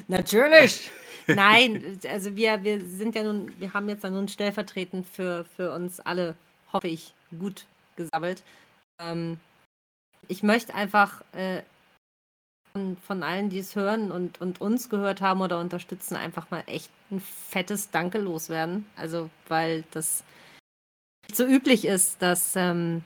Natürlich. 0.06 0.88
Nein, 1.26 1.98
also 2.08 2.36
wir, 2.36 2.62
wir 2.62 2.80
sind 2.84 3.16
ja 3.16 3.24
nun, 3.24 3.52
wir 3.58 3.74
haben 3.74 3.88
jetzt 3.88 4.04
ja 4.04 4.10
nun 4.10 4.28
stellvertretend 4.28 5.04
für, 5.04 5.44
für 5.56 5.72
uns 5.72 5.98
alle, 5.98 6.36
hoffe 6.72 6.86
ich, 6.86 7.12
gut 7.40 7.66
gesammelt. 7.96 8.44
Ähm, 9.00 9.40
ich 10.28 10.44
möchte 10.44 10.72
einfach 10.72 11.22
äh, 11.32 11.62
von, 12.72 12.96
von 12.98 13.24
allen, 13.24 13.50
die 13.50 13.58
es 13.58 13.74
hören 13.74 14.12
und, 14.12 14.40
und 14.40 14.60
uns 14.60 14.88
gehört 14.88 15.20
haben 15.20 15.40
oder 15.40 15.58
unterstützen, 15.58 16.14
einfach 16.14 16.52
mal 16.52 16.62
echt 16.66 16.90
ein 17.10 17.20
fettes 17.20 17.90
Danke 17.90 18.18
loswerden. 18.18 18.86
Also, 18.94 19.28
weil 19.48 19.82
das 19.90 20.22
nicht 21.26 21.36
so 21.36 21.44
üblich 21.44 21.84
ist, 21.84 22.22
dass 22.22 22.54
ähm, 22.54 23.02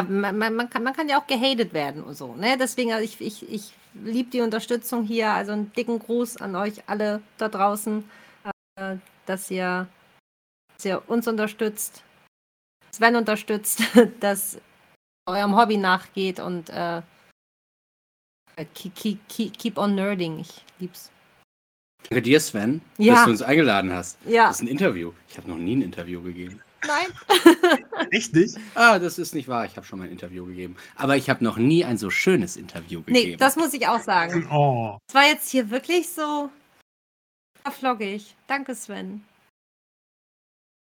man, 0.00 0.38
man, 0.38 0.70
kann, 0.70 0.82
man 0.82 0.94
kann 0.94 1.08
ja 1.08 1.20
auch 1.20 1.26
gehatet 1.26 1.72
werden 1.74 2.02
und 2.02 2.14
so. 2.14 2.34
Ne? 2.34 2.56
Deswegen, 2.58 2.92
also 2.92 3.04
ich, 3.04 3.20
ich, 3.20 3.50
ich 3.50 3.72
liebe 3.94 4.30
die 4.30 4.40
Unterstützung 4.40 5.04
hier. 5.04 5.30
Also 5.30 5.52
einen 5.52 5.72
dicken 5.72 5.98
Gruß 5.98 6.38
an 6.38 6.56
euch 6.56 6.82
alle 6.88 7.22
da 7.36 7.48
draußen, 7.48 8.08
äh, 8.76 8.96
dass, 9.26 9.50
ihr, 9.50 9.86
dass 10.76 10.84
ihr 10.84 11.02
uns 11.08 11.28
unterstützt, 11.28 12.02
Sven 12.90 13.16
unterstützt, 13.16 13.82
dass 14.20 14.58
eurem 15.26 15.56
Hobby 15.56 15.76
nachgeht 15.76 16.40
und 16.40 16.70
äh, 16.70 17.02
keep, 18.74 18.94
keep, 18.94 19.28
keep, 19.28 19.58
keep 19.58 19.78
on 19.78 19.94
nerding. 19.94 20.38
Ich 20.40 20.64
lieb's. 20.78 21.10
danke 22.08 22.22
dir, 22.22 22.40
Sven, 22.40 22.80
Ja. 22.98 23.14
dass 23.14 23.24
du 23.24 23.30
uns 23.30 23.42
eingeladen 23.42 23.92
hast. 23.92 24.18
Ja. 24.26 24.48
Das 24.48 24.56
ist 24.56 24.62
ein 24.62 24.68
Interview. 24.68 25.12
Ich 25.28 25.36
habe 25.36 25.48
noch 25.48 25.58
nie 25.58 25.76
ein 25.76 25.82
Interview 25.82 26.22
gegeben. 26.22 26.62
Nein. 26.86 27.06
Echt 28.10 28.34
nicht? 28.34 28.56
Ah, 28.74 28.98
das 28.98 29.18
ist 29.18 29.34
nicht 29.34 29.48
wahr. 29.48 29.64
Ich 29.66 29.76
habe 29.76 29.86
schon 29.86 29.98
mal 29.98 30.06
ein 30.06 30.12
Interview 30.12 30.44
gegeben. 30.46 30.76
Aber 30.96 31.16
ich 31.16 31.30
habe 31.30 31.44
noch 31.44 31.56
nie 31.56 31.84
ein 31.84 31.96
so 31.98 32.10
schönes 32.10 32.56
Interview 32.56 33.02
gegeben. 33.02 33.30
Nee, 33.30 33.36
das 33.36 33.56
muss 33.56 33.72
ich 33.72 33.86
auch 33.86 34.00
sagen. 34.00 34.48
Oh, 34.50 34.98
Es 35.08 35.14
war 35.14 35.24
jetzt 35.26 35.48
hier 35.50 35.70
wirklich 35.70 36.08
so 36.08 36.50
floggig. 37.70 38.34
Danke, 38.48 38.74
Sven. 38.74 39.22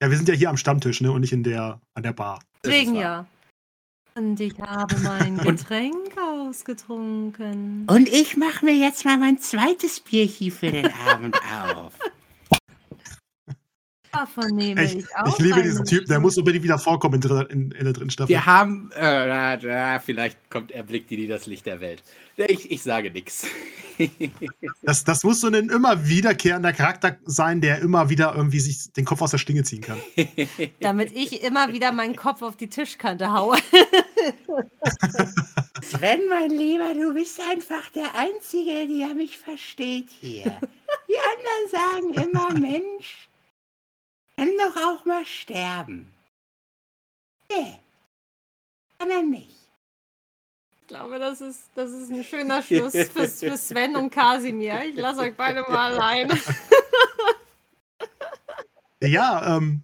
ja, 0.01 0.09
wir 0.09 0.17
sind 0.17 0.27
ja 0.27 0.33
hier 0.33 0.49
am 0.49 0.57
Stammtisch, 0.57 1.01
ne, 1.01 1.11
und 1.11 1.21
nicht 1.21 1.33
in 1.33 1.43
der, 1.43 1.79
an 1.93 2.03
der 2.03 2.13
Bar. 2.13 2.39
Das 2.63 2.71
Deswegen 2.71 2.95
ja. 2.95 3.25
Und 4.15 4.39
ich 4.41 4.59
habe 4.59 4.97
mein 4.99 5.37
Getränk 5.43 6.17
ausgetrunken. 6.17 7.85
Und 7.87 8.09
ich 8.09 8.35
mache 8.35 8.65
mir 8.65 8.73
jetzt 8.75 9.05
mal 9.05 9.17
mein 9.17 9.37
zweites 9.37 9.99
Bierchen 9.99 10.51
für 10.51 10.71
den 10.71 10.91
Abend 11.07 11.37
auf. 11.75 11.93
Davon 14.13 14.55
nehme 14.55 14.83
Ich, 14.83 14.97
ich 14.97 15.15
auch. 15.15 15.27
ich 15.27 15.37
liebe 15.39 15.61
diesen 15.63 15.85
Typ, 15.85 16.05
der 16.05 16.19
muss 16.19 16.37
unbedingt 16.37 16.63
wieder 16.63 16.77
vorkommen 16.79 17.15
in, 17.15 17.21
dr- 17.21 17.49
in, 17.49 17.71
in 17.71 17.83
der 17.85 17.93
dritten 17.93 18.09
Staffel. 18.09 18.29
Wir 18.29 18.45
haben, 18.45 18.91
äh, 18.95 19.27
na, 19.27 19.57
na, 19.61 19.99
vielleicht 19.99 20.37
kommt, 20.49 20.71
erblickt 20.71 21.09
die 21.09 21.17
nie 21.17 21.27
das 21.27 21.45
Licht 21.45 21.65
der 21.65 21.79
Welt. 21.79 22.03
Ich, 22.37 22.71
ich 22.71 22.81
sage 22.83 23.11
nichts. 23.11 23.45
Das, 24.81 25.03
das 25.03 25.23
muss 25.23 25.41
so 25.41 25.47
ein 25.47 25.69
immer 25.69 26.07
wiederkehrender 26.07 26.73
Charakter 26.73 27.15
sein, 27.25 27.61
der 27.61 27.77
immer 27.79 28.09
wieder 28.09 28.33
irgendwie 28.35 28.59
sich 28.59 28.91
den 28.93 29.05
Kopf 29.05 29.21
aus 29.21 29.29
der 29.29 29.37
Schlinge 29.37 29.61
ziehen 29.63 29.81
kann. 29.81 29.99
Damit 30.79 31.11
ich 31.15 31.43
immer 31.43 31.71
wieder 31.71 31.91
meinen 31.91 32.15
Kopf 32.15 32.41
auf 32.41 32.57
die 32.57 32.67
Tischkante 32.67 33.31
haue. 33.31 33.57
Sven, 35.83 36.21
mein 36.29 36.49
Lieber, 36.49 36.95
du 36.95 37.13
bist 37.13 37.39
einfach 37.47 37.89
der 37.93 38.15
Einzige, 38.15 38.87
der 38.87 39.13
mich 39.13 39.37
versteht 39.37 40.09
hier. 40.19 40.57
Die 41.07 41.19
anderen 41.29 41.69
sagen 41.71 42.13
immer, 42.29 42.51
Mensch, 42.59 43.29
kann 44.41 44.57
doch 44.57 44.75
auch 44.75 45.05
mal 45.05 45.23
sterben. 45.23 46.11
Nee, 47.51 47.77
kann 48.97 49.11
er 49.11 49.21
nicht. 49.21 49.55
Ich 50.81 50.87
glaube, 50.87 51.19
das 51.19 51.41
ist, 51.41 51.69
das 51.75 51.91
ist 51.91 52.09
ein 52.09 52.23
schöner 52.23 52.63
Schluss 52.63 52.93
für, 52.93 53.27
für 53.27 53.55
Sven 53.55 53.95
und 53.95 54.09
Kasimir. 54.09 54.83
Ich 54.83 54.95
lasse 54.95 55.21
euch 55.21 55.35
beide 55.35 55.61
mal 55.61 55.93
allein. 55.93 56.29
Ja, 59.03 59.57
ähm, 59.57 59.81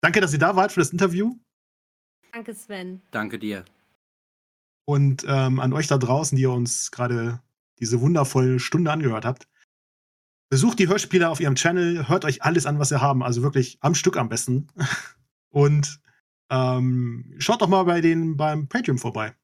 danke, 0.00 0.20
dass 0.20 0.32
ihr 0.32 0.38
da 0.38 0.54
wart 0.54 0.70
für 0.70 0.78
das 0.78 0.90
Interview. 0.90 1.36
Danke, 2.32 2.54
Sven. 2.54 3.02
Danke 3.10 3.40
dir. 3.40 3.64
Und 4.84 5.24
ähm, 5.26 5.58
an 5.58 5.72
euch 5.72 5.88
da 5.88 5.98
draußen, 5.98 6.36
die 6.36 6.42
ihr 6.42 6.52
uns 6.52 6.92
gerade 6.92 7.40
diese 7.80 8.00
wundervolle 8.00 8.60
Stunde 8.60 8.92
angehört 8.92 9.24
habt. 9.24 9.48
Besucht 10.48 10.78
die 10.78 10.88
Hörspiele 10.88 11.28
auf 11.28 11.40
ihrem 11.40 11.56
Channel, 11.56 12.08
hört 12.08 12.24
euch 12.24 12.42
alles 12.42 12.66
an, 12.66 12.78
was 12.78 12.90
sie 12.90 13.00
haben. 13.00 13.22
Also 13.22 13.42
wirklich 13.42 13.78
am 13.80 13.94
Stück 13.94 14.16
am 14.16 14.28
besten. 14.28 14.68
Und 15.50 16.00
ähm, 16.50 17.34
schaut 17.38 17.62
doch 17.62 17.68
mal 17.68 17.82
bei 17.84 18.00
denen 18.00 18.36
beim 18.36 18.68
Patreon 18.68 18.98
vorbei. 18.98 19.34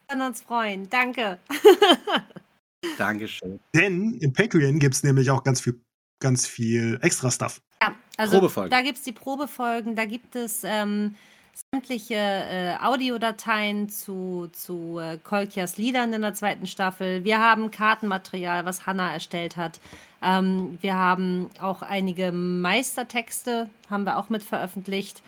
Wir 0.00 0.08
können 0.08 0.28
uns 0.28 0.42
freuen. 0.42 0.88
Danke. 0.90 1.38
Dankeschön. 2.98 3.60
Denn 3.74 4.14
im 4.14 4.32
Patreon 4.32 4.78
gibt 4.78 4.94
es 4.94 5.02
nämlich 5.02 5.30
auch 5.30 5.44
ganz 5.44 5.60
viel, 5.60 5.80
ganz 6.20 6.46
viel 6.46 6.98
extra 7.02 7.30
Stuff. 7.30 7.62
Ja, 7.80 7.94
also 8.16 8.38
Probefolgen. 8.38 8.70
da 8.70 8.82
gibt 8.82 8.98
es 8.98 9.04
die 9.04 9.12
Probefolgen, 9.12 9.94
da 9.94 10.04
gibt 10.04 10.36
es 10.36 10.62
ähm, 10.64 11.14
sämtliche 11.54 12.14
äh, 12.14 12.76
Audiodateien 12.80 13.88
zu, 13.88 14.48
zu 14.52 14.98
äh, 14.98 15.18
Kolkias 15.18 15.76
Liedern 15.76 16.12
in 16.12 16.22
der 16.22 16.34
zweiten 16.34 16.66
Staffel. 16.66 17.24
Wir 17.24 17.38
haben 17.38 17.70
Kartenmaterial, 17.70 18.64
was 18.64 18.86
Hannah 18.86 19.12
erstellt 19.12 19.56
hat. 19.56 19.80
Ähm, 20.22 20.78
wir 20.80 20.94
haben 20.96 21.50
auch 21.60 21.82
einige 21.82 22.32
Meistertexte, 22.32 23.70
haben 23.90 24.04
wir 24.04 24.18
auch 24.18 24.30
mit 24.30 24.42
veröffentlicht. 24.42 25.22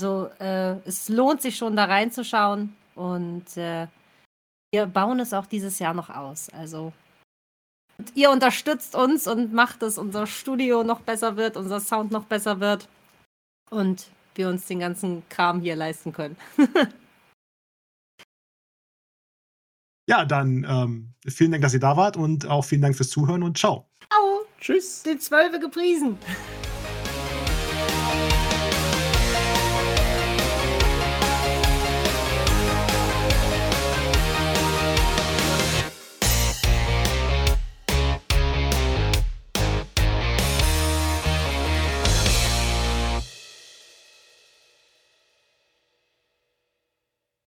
Also 0.00 0.30
äh, 0.40 0.76
es 0.86 1.08
lohnt 1.08 1.42
sich 1.42 1.56
schon 1.56 1.76
da 1.76 1.84
reinzuschauen 1.84 2.74
und 2.94 3.56
äh, 3.56 3.86
wir 4.72 4.86
bauen 4.86 5.20
es 5.20 5.32
auch 5.32 5.46
dieses 5.46 5.78
Jahr 5.78 5.94
noch 5.94 6.10
aus. 6.10 6.48
Also 6.50 6.92
ihr 8.14 8.30
unterstützt 8.30 8.94
uns 8.94 9.26
und 9.26 9.52
macht, 9.52 9.82
dass 9.82 9.98
unser 9.98 10.26
Studio 10.26 10.82
noch 10.82 11.00
besser 11.00 11.36
wird, 11.36 11.56
unser 11.56 11.80
Sound 11.80 12.10
noch 12.10 12.24
besser 12.24 12.60
wird 12.60 12.88
und 13.70 14.06
wir 14.34 14.48
uns 14.48 14.66
den 14.66 14.80
ganzen 14.80 15.22
Kram 15.28 15.60
hier 15.60 15.76
leisten 15.76 16.12
können. 16.12 16.36
Ja, 20.08 20.24
dann 20.24 20.66
ähm, 20.68 21.14
vielen 21.28 21.52
Dank, 21.52 21.62
dass 21.62 21.74
ihr 21.74 21.80
da 21.80 21.96
wart 21.96 22.16
und 22.16 22.46
auch 22.46 22.64
vielen 22.64 22.82
Dank 22.82 22.96
fürs 22.96 23.08
Zuhören 23.08 23.42
und 23.42 23.56
ciao. 23.56 23.88
Au, 24.10 24.40
Tschüss. 24.60 25.04
den 25.04 25.20
Zwölfe 25.20 25.60
gepriesen. 25.60 26.18